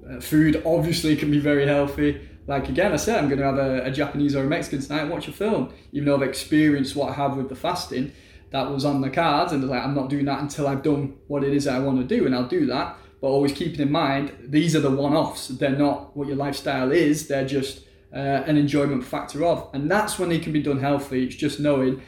uh, 0.10 0.20
food 0.20 0.62
obviously 0.66 1.16
can 1.16 1.32
be 1.32 1.40
very 1.40 1.66
healthy. 1.66 2.28
Like 2.48 2.70
again, 2.70 2.94
I 2.94 2.98
said, 2.98 3.18
I'm 3.18 3.28
going 3.28 3.40
to 3.40 3.46
have 3.46 3.58
a, 3.58 3.86
a, 3.86 3.92
Japanese 3.92 4.36
or 4.36 4.44
a 4.44 4.48
Mexican 4.48 4.82
tonight 4.82 5.02
and 5.02 5.10
watch 5.10 5.28
a 5.28 5.34
film. 5.34 5.74
Even 5.92 6.08
though 6.08 6.16
I've 6.16 6.28
experienced 6.28 6.96
what 6.96 7.10
I 7.10 7.14
have 7.14 7.36
with 7.36 7.50
the 7.50 7.56
fasting, 7.56 8.14
that 8.52 8.72
was 8.72 8.86
on 8.86 9.02
the 9.02 9.10
cards, 9.10 9.52
and 9.52 9.68
like 9.68 9.84
I'm 9.84 9.96
not 9.96 10.10
doing 10.10 10.26
that 10.26 10.40
until 10.40 10.68
I've 10.68 10.84
done 10.84 11.18
what 11.28 11.44
it 11.44 11.54
is 11.54 11.66
that 11.66 11.76
I 11.76 11.80
want 11.80 12.00
to 12.00 12.16
do, 12.18 12.26
and 12.26 12.36
I'll 12.36 12.48
do 12.48 12.66
that. 12.68 12.98
But 13.20 13.28
always 13.28 13.52
keeping 13.52 13.80
in 13.80 13.92
mind, 13.92 14.32
these 14.44 14.76
are 14.76 14.80
the 14.80 14.92
one-offs. 14.92 15.48
They're 15.48 15.72
not 15.72 16.16
what 16.16 16.28
your 16.28 16.38
lifestyle 16.38 16.92
is. 16.92 17.28
They're 17.28 17.48
just 17.48 17.82
uh, 18.14 18.18
an 18.18 18.58
enjoyment 18.58 19.04
factor 19.04 19.44
of, 19.44 19.70
and 19.74 19.90
that's 19.90 20.20
when 20.20 20.30
they 20.30 20.40
can 20.40 20.54
be 20.54 20.62
done 20.62 20.80
healthy. 20.80 21.26
It's 21.26 21.36
just 21.36 21.60
knowing 21.60 22.02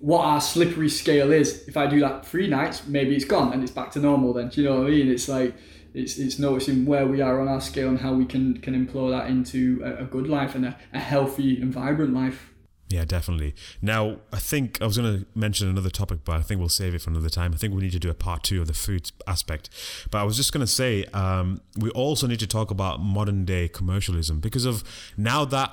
what 0.00 0.24
our 0.24 0.40
slippery 0.40 0.88
scale 0.88 1.32
is. 1.32 1.66
If 1.68 1.76
I 1.76 1.86
do 1.86 2.00
that 2.00 2.26
three 2.26 2.46
nights, 2.46 2.86
maybe 2.86 3.16
it's 3.16 3.24
gone 3.24 3.52
and 3.52 3.62
it's 3.62 3.72
back 3.72 3.90
to 3.92 4.00
normal. 4.00 4.32
Then 4.32 4.48
do 4.48 4.62
you 4.62 4.68
know 4.68 4.80
what 4.80 4.88
I 4.88 4.90
mean? 4.90 5.08
It's 5.08 5.28
like 5.28 5.54
it's, 5.94 6.18
it's 6.18 6.38
noticing 6.38 6.86
where 6.86 7.06
we 7.06 7.20
are 7.20 7.40
on 7.40 7.48
our 7.48 7.60
scale 7.60 7.88
and 7.88 7.98
how 7.98 8.12
we 8.12 8.24
can 8.24 8.58
can 8.58 8.74
employ 8.74 9.10
that 9.10 9.28
into 9.28 9.80
a, 9.84 10.02
a 10.02 10.06
good 10.06 10.28
life 10.28 10.54
and 10.54 10.66
a, 10.66 10.78
a 10.92 11.00
healthy 11.00 11.60
and 11.60 11.72
vibrant 11.72 12.14
life. 12.14 12.52
Yeah, 12.90 13.04
definitely. 13.04 13.54
Now, 13.82 14.16
I 14.32 14.38
think 14.38 14.80
I 14.80 14.86
was 14.86 14.96
going 14.96 15.20
to 15.20 15.26
mention 15.34 15.68
another 15.68 15.90
topic, 15.90 16.20
but 16.24 16.36
I 16.36 16.40
think 16.40 16.58
we'll 16.58 16.70
save 16.70 16.94
it 16.94 17.02
for 17.02 17.10
another 17.10 17.28
time. 17.28 17.52
I 17.52 17.58
think 17.58 17.74
we 17.74 17.82
need 17.82 17.92
to 17.92 17.98
do 17.98 18.08
a 18.08 18.14
part 18.14 18.42
two 18.42 18.62
of 18.62 18.66
the 18.66 18.72
food 18.72 19.12
aspect. 19.26 19.68
But 20.10 20.18
I 20.18 20.24
was 20.24 20.36
just 20.36 20.52
going 20.52 20.62
to 20.62 20.72
say, 20.72 21.04
um, 21.12 21.60
we 21.76 21.90
also 21.90 22.26
need 22.26 22.40
to 22.40 22.46
talk 22.46 22.70
about 22.70 23.00
modern 23.00 23.44
day 23.44 23.68
commercialism 23.68 24.40
because 24.40 24.64
of 24.64 24.82
now 25.18 25.44
that 25.46 25.70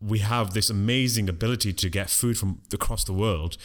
we 0.00 0.20
have 0.20 0.54
this 0.54 0.70
amazing 0.70 1.28
ability 1.28 1.72
to 1.72 1.90
get 1.90 2.10
food 2.10 2.38
from 2.38 2.60
across 2.72 3.02
the 3.04 3.12
world, 3.12 3.56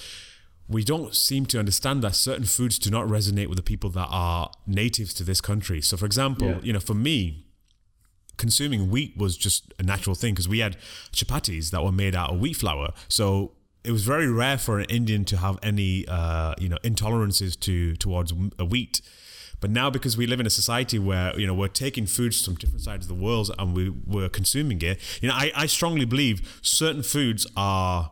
we 0.67 0.84
don't 0.84 1.15
seem 1.15 1.45
to 1.47 1.59
understand 1.59 2.01
that 2.03 2.15
certain 2.15 2.45
foods 2.45 2.80
do 2.80 2.89
not 2.89 3.07
resonate 3.07 3.47
with 3.47 3.57
the 3.57 3.63
people 3.63 3.89
that 3.91 4.07
are 4.09 4.51
natives 4.65 5.13
to 5.15 5.23
this 5.23 5.41
country. 5.41 5.81
So, 5.81 5.97
for 5.97 6.05
example, 6.05 6.47
yeah. 6.47 6.59
you 6.61 6.73
know, 6.73 6.80
for 6.80 6.93
me, 6.93 7.45
consuming 8.39 8.89
wheat 8.89 9.15
was 9.15 9.37
just 9.37 9.71
a 9.77 9.83
natural 9.83 10.15
thing 10.15 10.33
because 10.33 10.47
we 10.47 10.59
had 10.59 10.77
chapatis 11.11 11.69
that 11.69 11.83
were 11.83 11.91
made 11.91 12.15
out 12.15 12.31
of 12.31 12.39
wheat 12.39 12.55
flour. 12.55 12.93
So 13.07 13.51
it 13.83 13.91
was 13.91 14.03
very 14.03 14.27
rare 14.27 14.57
for 14.57 14.79
an 14.79 14.85
Indian 14.85 15.25
to 15.25 15.37
have 15.37 15.59
any, 15.61 16.07
uh, 16.07 16.55
you 16.57 16.69
know, 16.69 16.77
intolerances 16.83 17.59
to 17.59 17.95
towards 17.97 18.33
wheat. 18.33 19.01
But 19.61 19.71
now, 19.71 19.89
because 19.89 20.15
we 20.15 20.25
live 20.25 20.39
in 20.39 20.45
a 20.45 20.49
society 20.49 20.97
where 20.97 21.37
you 21.37 21.45
know 21.45 21.53
we're 21.53 21.67
taking 21.67 22.05
foods 22.05 22.43
from 22.43 22.55
different 22.55 22.81
sides 22.81 23.05
of 23.05 23.09
the 23.09 23.21
world 23.23 23.51
and 23.59 23.75
we 23.75 23.89
we're 23.89 24.29
consuming 24.29 24.81
it, 24.81 24.99
you 25.21 25.27
know, 25.27 25.35
I, 25.35 25.51
I 25.55 25.65
strongly 25.65 26.05
believe 26.05 26.59
certain 26.61 27.03
foods 27.03 27.45
are 27.57 28.11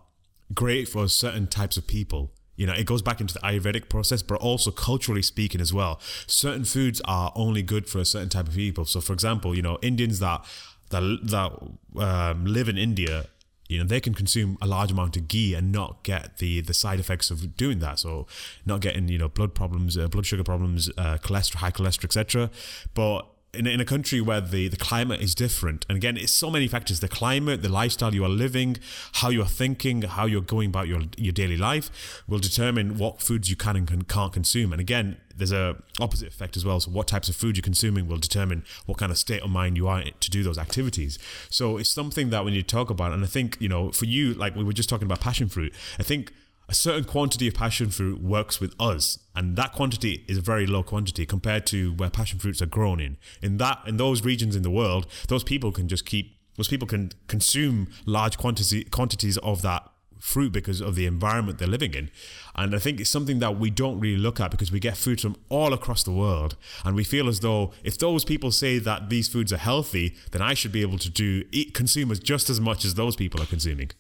great 0.53 0.87
for 0.89 1.07
certain 1.07 1.47
types 1.47 1.77
of 1.77 1.87
people. 1.87 2.31
You 2.57 2.67
know, 2.67 2.73
it 2.73 2.85
goes 2.85 3.01
back 3.01 3.21
into 3.21 3.33
the 3.33 3.39
Ayurvedic 3.39 3.87
process, 3.87 4.21
but 4.21 4.41
also 4.41 4.71
culturally 4.71 5.21
speaking 5.21 5.61
as 5.61 5.71
well. 5.71 5.99
Certain 6.25 6.65
foods 6.65 7.01
are 7.05 7.31
only 7.35 7.61
good 7.61 7.87
for 7.87 7.99
a 7.99 8.05
certain 8.05 8.29
type 8.29 8.47
of 8.47 8.55
people. 8.55 8.83
So, 8.85 8.99
for 8.99 9.13
example, 9.13 9.55
you 9.55 9.61
know, 9.61 9.77
Indians 9.81 10.19
that 10.19 10.43
that 10.89 11.19
that 11.23 12.01
um, 12.01 12.45
live 12.45 12.67
in 12.67 12.77
India 12.77 13.27
you 13.69 13.77
know 13.77 13.83
they 13.83 13.99
can 13.99 14.13
consume 14.13 14.57
a 14.61 14.67
large 14.67 14.91
amount 14.91 15.17
of 15.17 15.27
ghee 15.27 15.53
and 15.53 15.71
not 15.71 16.03
get 16.03 16.37
the 16.37 16.61
the 16.61 16.73
side 16.73 16.99
effects 16.99 17.29
of 17.29 17.57
doing 17.57 17.79
that 17.79 17.99
so 17.99 18.25
not 18.65 18.79
getting 18.79 19.07
you 19.07 19.17
know 19.17 19.27
blood 19.27 19.53
problems 19.53 19.97
uh, 19.97 20.07
blood 20.07 20.25
sugar 20.25 20.43
problems 20.43 20.89
uh, 20.97 21.17
cholesterol 21.21 21.55
high 21.55 21.71
cholesterol 21.71 22.05
etc 22.05 22.49
but 22.93 23.27
in, 23.53 23.65
in 23.65 23.79
a 23.79 23.85
country 23.85 24.21
where 24.21 24.41
the, 24.41 24.67
the 24.67 24.77
climate 24.77 25.21
is 25.21 25.33
different, 25.33 25.85
and 25.89 25.95
again, 25.95 26.17
it's 26.17 26.31
so 26.31 26.49
many 26.49 26.67
factors 26.67 26.99
the 26.99 27.07
climate, 27.07 27.61
the 27.61 27.69
lifestyle 27.69 28.13
you 28.13 28.23
are 28.23 28.29
living, 28.29 28.77
how 29.13 29.29
you're 29.29 29.45
thinking, 29.45 30.01
how 30.03 30.25
you're 30.25 30.41
going 30.41 30.69
about 30.69 30.87
your, 30.87 31.01
your 31.17 31.31
daily 31.31 31.57
life 31.57 32.23
will 32.27 32.39
determine 32.39 32.97
what 32.97 33.21
foods 33.21 33.49
you 33.49 33.55
can 33.55 33.75
and 33.75 34.07
can't 34.07 34.33
consume. 34.33 34.71
And 34.71 34.81
again, 34.81 35.17
there's 35.35 35.51
a 35.51 35.77
opposite 35.99 36.27
effect 36.27 36.57
as 36.57 36.65
well. 36.65 36.79
So, 36.79 36.91
what 36.91 37.07
types 37.07 37.29
of 37.29 37.35
food 37.35 37.57
you're 37.57 37.61
consuming 37.61 38.07
will 38.07 38.17
determine 38.17 38.63
what 38.85 38.97
kind 38.97 39.11
of 39.11 39.17
state 39.17 39.41
of 39.41 39.49
mind 39.49 39.77
you 39.77 39.87
are 39.87 40.03
to 40.03 40.29
do 40.31 40.43
those 40.43 40.57
activities. 40.57 41.19
So, 41.49 41.77
it's 41.77 41.89
something 41.89 42.29
that 42.31 42.43
when 42.43 42.53
you 42.53 42.63
talk 42.63 42.89
about, 42.89 43.13
and 43.13 43.23
I 43.23 43.27
think, 43.27 43.57
you 43.59 43.69
know, 43.69 43.91
for 43.91 44.05
you, 44.05 44.33
like 44.33 44.55
we 44.55 44.63
were 44.63 44.73
just 44.73 44.89
talking 44.89 45.05
about 45.05 45.21
passion 45.21 45.47
fruit, 45.47 45.73
I 45.99 46.03
think 46.03 46.33
a 46.69 46.73
certain 46.73 47.05
quantity 47.05 47.47
of 47.47 47.53
passion 47.53 47.89
fruit 47.89 48.21
works 48.21 48.59
with 48.59 48.75
us 48.79 49.19
and 49.35 49.55
that 49.55 49.71
quantity 49.73 50.25
is 50.27 50.37
a 50.37 50.41
very 50.41 50.67
low 50.67 50.83
quantity 50.83 51.25
compared 51.25 51.65
to 51.67 51.93
where 51.93 52.09
passion 52.09 52.39
fruits 52.39 52.61
are 52.61 52.67
grown 52.67 52.99
in. 52.99 53.17
In 53.41 53.57
that 53.57 53.79
in 53.87 53.97
those 53.97 54.23
regions 54.23 54.55
in 54.55 54.63
the 54.63 54.69
world 54.69 55.07
those 55.27 55.43
people 55.43 55.71
can 55.71 55.87
just 55.87 56.05
keep 56.05 56.37
those 56.57 56.67
people 56.67 56.87
can 56.87 57.11
consume 57.27 57.87
large 58.05 58.37
quantity 58.37 58.83
quantities 58.83 59.37
of 59.39 59.61
that 59.61 59.89
fruit 60.19 60.51
because 60.51 60.81
of 60.81 60.95
the 60.95 61.05
environment 61.05 61.59
they're 61.59 61.67
living 61.67 61.93
in. 61.93 62.09
And 62.55 62.75
i 62.75 62.79
think 62.79 62.99
it's 62.99 63.09
something 63.09 63.39
that 63.39 63.57
we 63.57 63.69
don't 63.69 63.99
really 63.99 64.17
look 64.17 64.39
at 64.39 64.51
because 64.51 64.71
we 64.71 64.79
get 64.79 64.97
food 64.97 65.21
from 65.21 65.37
all 65.47 65.71
across 65.73 66.03
the 66.03 66.11
world. 66.11 66.57
And 66.83 66.95
we 66.95 67.05
feel 67.05 67.29
as 67.29 67.39
though 67.39 67.71
if 67.83 67.97
those 67.97 68.25
people 68.25 68.51
say 68.51 68.77
that 68.79 69.09
these 69.09 69.29
foods 69.29 69.53
are 69.53 69.57
healthy 69.57 70.15
then 70.31 70.41
i 70.41 70.53
should 70.53 70.73
be 70.73 70.81
able 70.81 70.97
to 70.97 71.09
do 71.09 71.45
eat 71.51 71.73
consume 71.73 72.13
just 72.15 72.49
as 72.49 72.59
much 72.59 72.83
as 72.83 72.95
those 72.95 73.15
people 73.15 73.41
are 73.41 73.45
consuming 73.45 73.91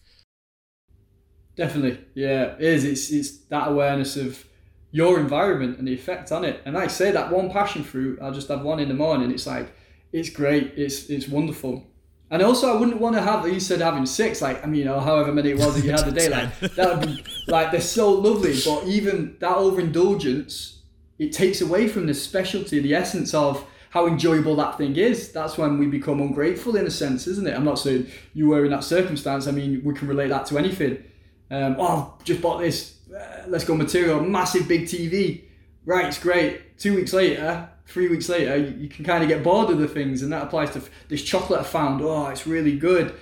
Definitely, 1.57 1.99
yeah, 2.13 2.53
it 2.53 2.61
is. 2.61 2.85
It's 2.85 3.11
it's 3.11 3.37
that 3.47 3.67
awareness 3.67 4.15
of 4.15 4.45
your 4.91 5.19
environment 5.19 5.77
and 5.79 5.87
the 5.87 5.93
effect 5.93 6.31
on 6.31 6.45
it. 6.45 6.61
And 6.65 6.77
I 6.77 6.87
say, 6.87 7.11
that 7.11 7.31
one 7.31 7.49
passion 7.49 7.83
fruit, 7.83 8.19
I'll 8.21 8.31
just 8.31 8.47
have 8.47 8.61
one 8.61 8.79
in 8.79 8.87
the 8.87 8.93
morning. 8.93 9.31
It's 9.31 9.47
like 9.47 9.73
it's 10.13 10.29
great. 10.29 10.73
It's 10.77 11.09
it's 11.09 11.27
wonderful. 11.27 11.85
And 12.29 12.41
also, 12.41 12.75
I 12.75 12.79
wouldn't 12.79 12.99
want 12.99 13.15
to 13.15 13.21
have. 13.21 13.47
You 13.47 13.59
said 13.59 13.81
having 13.81 14.05
six, 14.05 14.41
like 14.41 14.63
I 14.63 14.67
mean, 14.67 14.79
you 14.79 14.85
know, 14.85 14.99
however 14.99 15.31
many 15.31 15.51
it 15.51 15.57
was 15.57 15.75
that 15.75 15.83
you 15.83 15.91
had 15.91 16.07
a 16.07 16.11
day, 16.11 16.29
like 16.29 16.59
that 16.75 16.99
would 16.99 17.07
be 17.07 17.23
like 17.47 17.71
they're 17.71 17.81
so 17.81 18.11
lovely. 18.11 18.55
But 18.63 18.85
even 18.85 19.37
that 19.39 19.57
overindulgence, 19.57 20.81
it 21.17 21.31
takes 21.31 21.61
away 21.61 21.87
from 21.87 22.05
the 22.05 22.13
specialty, 22.13 22.79
the 22.79 22.93
essence 22.93 23.33
of 23.33 23.65
how 23.89 24.07
enjoyable 24.07 24.55
that 24.57 24.77
thing 24.77 24.95
is. 24.95 25.31
That's 25.31 25.57
when 25.57 25.79
we 25.79 25.87
become 25.87 26.19
ungrateful 26.19 26.75
in 26.75 26.85
a 26.85 26.91
sense, 26.91 27.27
isn't 27.27 27.47
it? 27.47 27.55
I'm 27.55 27.65
not 27.65 27.79
saying 27.79 28.07
you 28.33 28.47
were 28.49 28.65
in 28.65 28.71
that 28.71 28.83
circumstance. 28.83 29.47
I 29.47 29.51
mean, 29.51 29.81
we 29.83 29.93
can 29.93 30.07
relate 30.07 30.27
that 30.27 30.45
to 30.47 30.57
anything. 30.57 31.03
Um, 31.49 31.75
oh, 31.79 32.15
I've 32.17 32.25
just 32.25 32.41
bought 32.41 32.59
this. 32.59 32.97
Uh, 33.13 33.43
let's 33.47 33.63
go 33.63 33.75
material, 33.75 34.19
massive 34.21 34.67
big 34.67 34.83
TV. 34.83 35.43
Right, 35.85 36.05
it's 36.05 36.19
great. 36.19 36.77
Two 36.77 36.95
weeks 36.95 37.13
later, 37.13 37.69
three 37.85 38.09
weeks 38.09 38.29
later, 38.29 38.57
you, 38.57 38.75
you 38.77 38.89
can 38.89 39.05
kind 39.05 39.23
of 39.23 39.29
get 39.29 39.43
bored 39.43 39.69
of 39.69 39.79
the 39.79 39.87
things, 39.87 40.21
and 40.21 40.31
that 40.33 40.43
applies 40.43 40.71
to 40.71 40.81
this 41.07 41.23
chocolate 41.23 41.61
I 41.61 41.63
found. 41.63 42.01
Oh, 42.01 42.27
it's 42.27 42.45
really 42.45 42.77
good. 42.77 43.15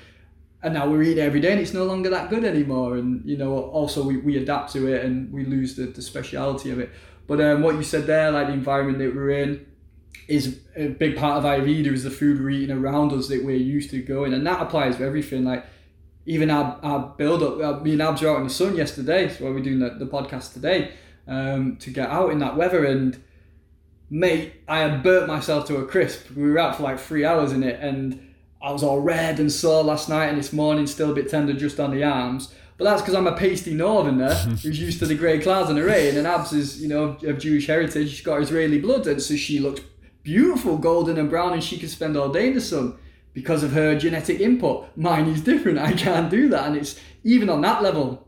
And 0.64 0.74
now 0.74 0.88
we 0.90 1.12
eat 1.12 1.20
it 1.20 1.22
every 1.22 1.40
day, 1.40 1.52
and 1.52 1.62
it's 1.62 1.74
no 1.74 1.86
longer 1.86 2.10
that 2.10 2.30
good 2.30 2.44
anymore. 2.44 2.98
And 2.98 3.24
you 3.24 3.38
know, 3.38 3.54
also 3.54 4.04
we, 4.04 4.18
we 4.18 4.38
adapt 4.38 4.74
to 4.74 4.88
it, 4.92 5.06
and 5.06 5.32
we 5.32 5.46
lose 5.46 5.76
the, 5.76 5.86
the 5.86 6.02
speciality 6.02 6.72
of 6.72 6.80
it. 6.80 6.90
But 7.28 7.42
um, 7.42 7.62
what 7.62 7.76
you 7.76 7.84
said 7.84 8.08
there, 8.08 8.32
like 8.32 8.48
the 8.48 8.54
environment 8.54 8.98
that 9.00 9.16
we're 9.16 9.30
in, 9.32 9.66
is 10.28 10.60
a 10.76 10.88
big 10.88 11.18
part 11.18 11.38
of 11.38 11.44
Ayurveda 11.44 11.92
is 11.92 12.04
the 12.04 12.10
food 12.10 12.40
we're 12.40 12.50
eating 12.50 12.76
around 12.76 13.14
us 13.14 13.28
that 13.28 13.44
we're 13.44 13.56
used 13.56 13.92
to 13.92 14.02
going, 14.02 14.34
and 14.34 14.46
that 14.48 14.62
applies 14.62 14.98
to 14.98 15.04
everything. 15.04 15.46
Like 15.46 15.66
even 16.26 16.50
our, 16.50 16.80
our 16.82 17.14
build 17.18 17.44
up, 17.44 17.62
uh, 17.62 17.84
me 17.84 17.94
and 17.94 18.02
Abs 18.02 18.22
were 18.22 18.30
out 18.30 18.38
in 18.38 18.46
the 18.46 18.54
sun 18.54 18.76
yesterday, 18.76 19.30
so 19.30 19.46
we're 19.46 19.60
doing 19.60 19.80
the, 19.80 19.92
the 19.92 20.06
podcast 20.06 20.54
today, 20.54 20.94
um, 21.28 21.78
to 21.78 21.92
get 21.92 22.10
out 22.10 22.32
in 22.32 22.40
that 22.40 22.58
weather. 22.58 22.84
And 22.86 23.22
mate, 24.10 24.54
I 24.68 24.80
had 24.80 25.04
burnt 25.04 25.28
myself 25.28 25.68
to 25.68 25.78
a 25.78 25.86
crisp. 25.86 26.32
We 26.36 26.50
were 26.50 26.58
out 26.58 26.78
for 26.78 26.84
like 26.84 27.00
three 27.00 27.26
hours 27.26 27.52
in 27.52 27.64
it, 27.64 27.80
and 27.80 28.34
I 28.62 28.72
was 28.72 28.82
all 28.82 29.02
red 29.02 29.40
and 29.40 29.52
sore 29.52 29.84
last 29.84 30.10
night, 30.10 30.28
and 30.28 30.38
this 30.38 30.52
morning 30.52 30.88
still 30.88 31.12
a 31.12 31.16
bit 31.16 31.30
tender 31.30 31.54
just 31.54 31.80
on 31.80 31.92
the 31.92 32.04
arms. 32.04 32.54
But 32.78 32.86
that's 32.86 33.02
because 33.02 33.16
I'm 33.16 33.28
a 33.28 33.38
pasty 33.38 33.74
northerner 33.74 34.34
who's 34.64 34.80
used 34.80 35.00
to 35.00 35.06
the 35.06 35.16
grey 35.16 35.40
clouds 35.40 35.70
and 35.70 35.78
the 35.78 35.84
rain, 35.84 36.18
and 36.18 36.26
Abs 36.26 36.54
is, 36.54 36.82
you 36.82 36.88
know, 36.88 37.18
of 37.24 37.38
Jewish 37.38 37.68
heritage. 37.68 38.10
She's 38.10 38.26
got 38.26 38.42
Israeli 38.42 38.80
blood, 38.80 39.06
and 39.06 39.22
so 39.22 39.36
she 39.36 39.60
looks 39.60 39.82
beautiful, 40.24 40.80
golden 40.80 41.20
and 41.20 41.30
brown, 41.30 41.54
and 41.54 41.64
she 41.64 41.78
could 41.78 41.92
spend 41.92 42.18
all 42.18 42.30
day 42.30 42.48
in 42.48 42.56
the 42.56 42.62
sun 42.62 42.98
because 43.36 43.62
of 43.64 43.74
her 43.74 44.00
genetic 44.00 44.40
input. 44.40 44.88
Mine 44.98 45.28
is 45.28 45.42
different. 45.42 45.78
I 45.78 45.94
can't 45.94 46.32
do 46.32 46.50
that. 46.50 46.66
And 46.66 46.76
it's 46.76 47.00
even 47.24 47.50
on 47.50 47.62
that 47.62 47.84
level, 47.84 48.28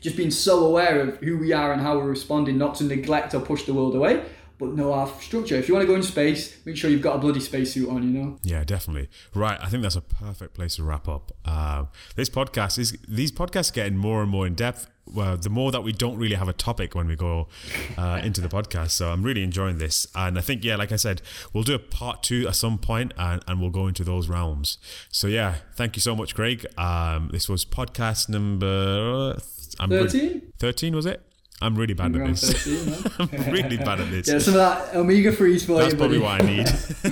just 0.00 0.16
being 0.16 0.30
so 0.30 0.64
aware 0.64 1.00
of 1.00 1.18
who 1.18 1.36
we 1.36 1.52
are 1.52 1.72
and 1.72 1.82
how 1.82 1.98
we're 1.98 2.08
responding, 2.08 2.56
not 2.56 2.76
to 2.76 2.84
neglect 2.84 3.34
or 3.34 3.40
push 3.40 3.64
the 3.64 3.74
world 3.74 3.96
away, 3.96 4.24
but 4.58 4.70
know 4.70 4.92
our 4.92 5.08
structure. 5.20 5.56
If 5.56 5.68
you 5.68 5.74
want 5.74 5.82
to 5.82 5.88
go 5.88 5.96
in 5.96 6.02
space, 6.04 6.56
make 6.64 6.76
sure 6.76 6.88
you've 6.88 7.02
got 7.02 7.16
a 7.16 7.18
bloody 7.18 7.40
spacesuit 7.40 7.88
on, 7.88 8.04
you 8.04 8.18
know? 8.18 8.38
Yeah, 8.42 8.62
definitely. 8.62 9.10
Right. 9.34 9.58
I 9.60 9.68
think 9.68 9.82
that's 9.82 9.96
a 9.96 10.00
perfect 10.00 10.54
place 10.54 10.76
to 10.76 10.84
wrap 10.84 11.08
up. 11.08 11.32
Uh, 11.44 11.86
this 12.14 12.30
podcast 12.30 12.78
is, 12.78 12.96
these 13.08 13.32
podcasts 13.32 13.72
are 13.72 13.74
getting 13.74 13.98
more 13.98 14.22
and 14.22 14.30
more 14.30 14.46
in 14.46 14.54
depth 14.54 14.86
well, 15.12 15.36
the 15.36 15.50
more 15.50 15.70
that 15.72 15.82
we 15.82 15.92
don't 15.92 16.16
really 16.16 16.34
have 16.36 16.48
a 16.48 16.52
topic 16.52 16.94
when 16.94 17.06
we 17.06 17.16
go 17.16 17.48
uh, 17.96 18.20
into 18.22 18.40
the 18.40 18.48
podcast. 18.48 18.90
So 18.90 19.10
I'm 19.10 19.22
really 19.22 19.42
enjoying 19.42 19.78
this, 19.78 20.06
and 20.14 20.38
I 20.38 20.40
think 20.40 20.64
yeah, 20.64 20.76
like 20.76 20.92
I 20.92 20.96
said, 20.96 21.22
we'll 21.52 21.64
do 21.64 21.74
a 21.74 21.78
part 21.78 22.22
two 22.22 22.46
at 22.48 22.56
some 22.56 22.78
point, 22.78 23.12
and, 23.16 23.42
and 23.46 23.60
we'll 23.60 23.70
go 23.70 23.86
into 23.86 24.04
those 24.04 24.28
realms. 24.28 24.78
So 25.10 25.26
yeah, 25.26 25.56
thank 25.74 25.96
you 25.96 26.00
so 26.00 26.14
much, 26.16 26.34
Craig. 26.34 26.66
Um, 26.76 27.30
this 27.32 27.48
was 27.48 27.64
podcast 27.64 28.28
number. 28.28 29.38
I'm 29.78 29.90
13? 29.90 30.52
13 30.58 30.94
was 30.94 31.06
it? 31.06 31.22
I'm 31.62 31.74
really 31.74 31.94
bad 31.94 32.14
at 32.14 32.26
this. 32.26 32.64
13, 32.64 33.12
I'm 33.18 33.52
really 33.52 33.76
bad 33.78 34.00
at 34.00 34.10
this. 34.10 34.28
Yeah, 34.28 34.38
some 34.38 34.54
of 34.54 34.60
that 34.60 34.94
omega 34.94 35.32
freeze 35.32 35.64
for 35.64 35.78
That's 35.78 35.92
you. 35.92 35.98
probably 35.98 36.18
what 36.18 36.42
I 36.42 36.46
need. 36.46 36.66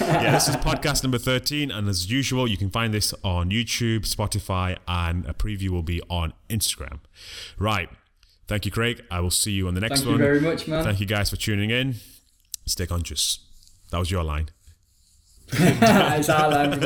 yeah, 0.00 0.32
this 0.32 0.48
is 0.48 0.56
podcast 0.56 1.02
number 1.02 1.16
13, 1.16 1.70
and 1.70 1.88
as 1.88 2.10
usual, 2.10 2.46
you 2.46 2.58
can 2.58 2.68
find 2.68 2.92
this 2.92 3.14
on 3.24 3.50
YouTube, 3.50 4.00
Spotify, 4.00 4.76
and 4.86 5.24
a 5.24 5.32
preview 5.32 5.70
will 5.70 5.82
be 5.82 6.02
on 6.10 6.34
Instagram. 6.50 7.00
Right. 7.58 7.88
Thank 8.46 8.66
you, 8.66 8.70
Craig. 8.70 9.02
I 9.10 9.20
will 9.20 9.30
see 9.30 9.52
you 9.52 9.68
on 9.68 9.74
the 9.74 9.80
next 9.80 10.00
Thank 10.00 10.10
one. 10.10 10.18
Thank 10.18 10.34
you 10.34 10.40
very 10.40 10.52
much, 10.54 10.68
man. 10.68 10.84
Thank 10.84 11.00
you 11.00 11.06
guys 11.06 11.30
for 11.30 11.36
tuning 11.36 11.70
in. 11.70 11.94
Stay 12.66 12.86
conscious. 12.86 13.40
That 13.90 13.98
was 13.98 14.10
your 14.10 14.22
line. 14.22 14.50
it's 15.52 16.28
our 16.28 16.50
line, 16.50 16.78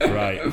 right. 0.00 0.52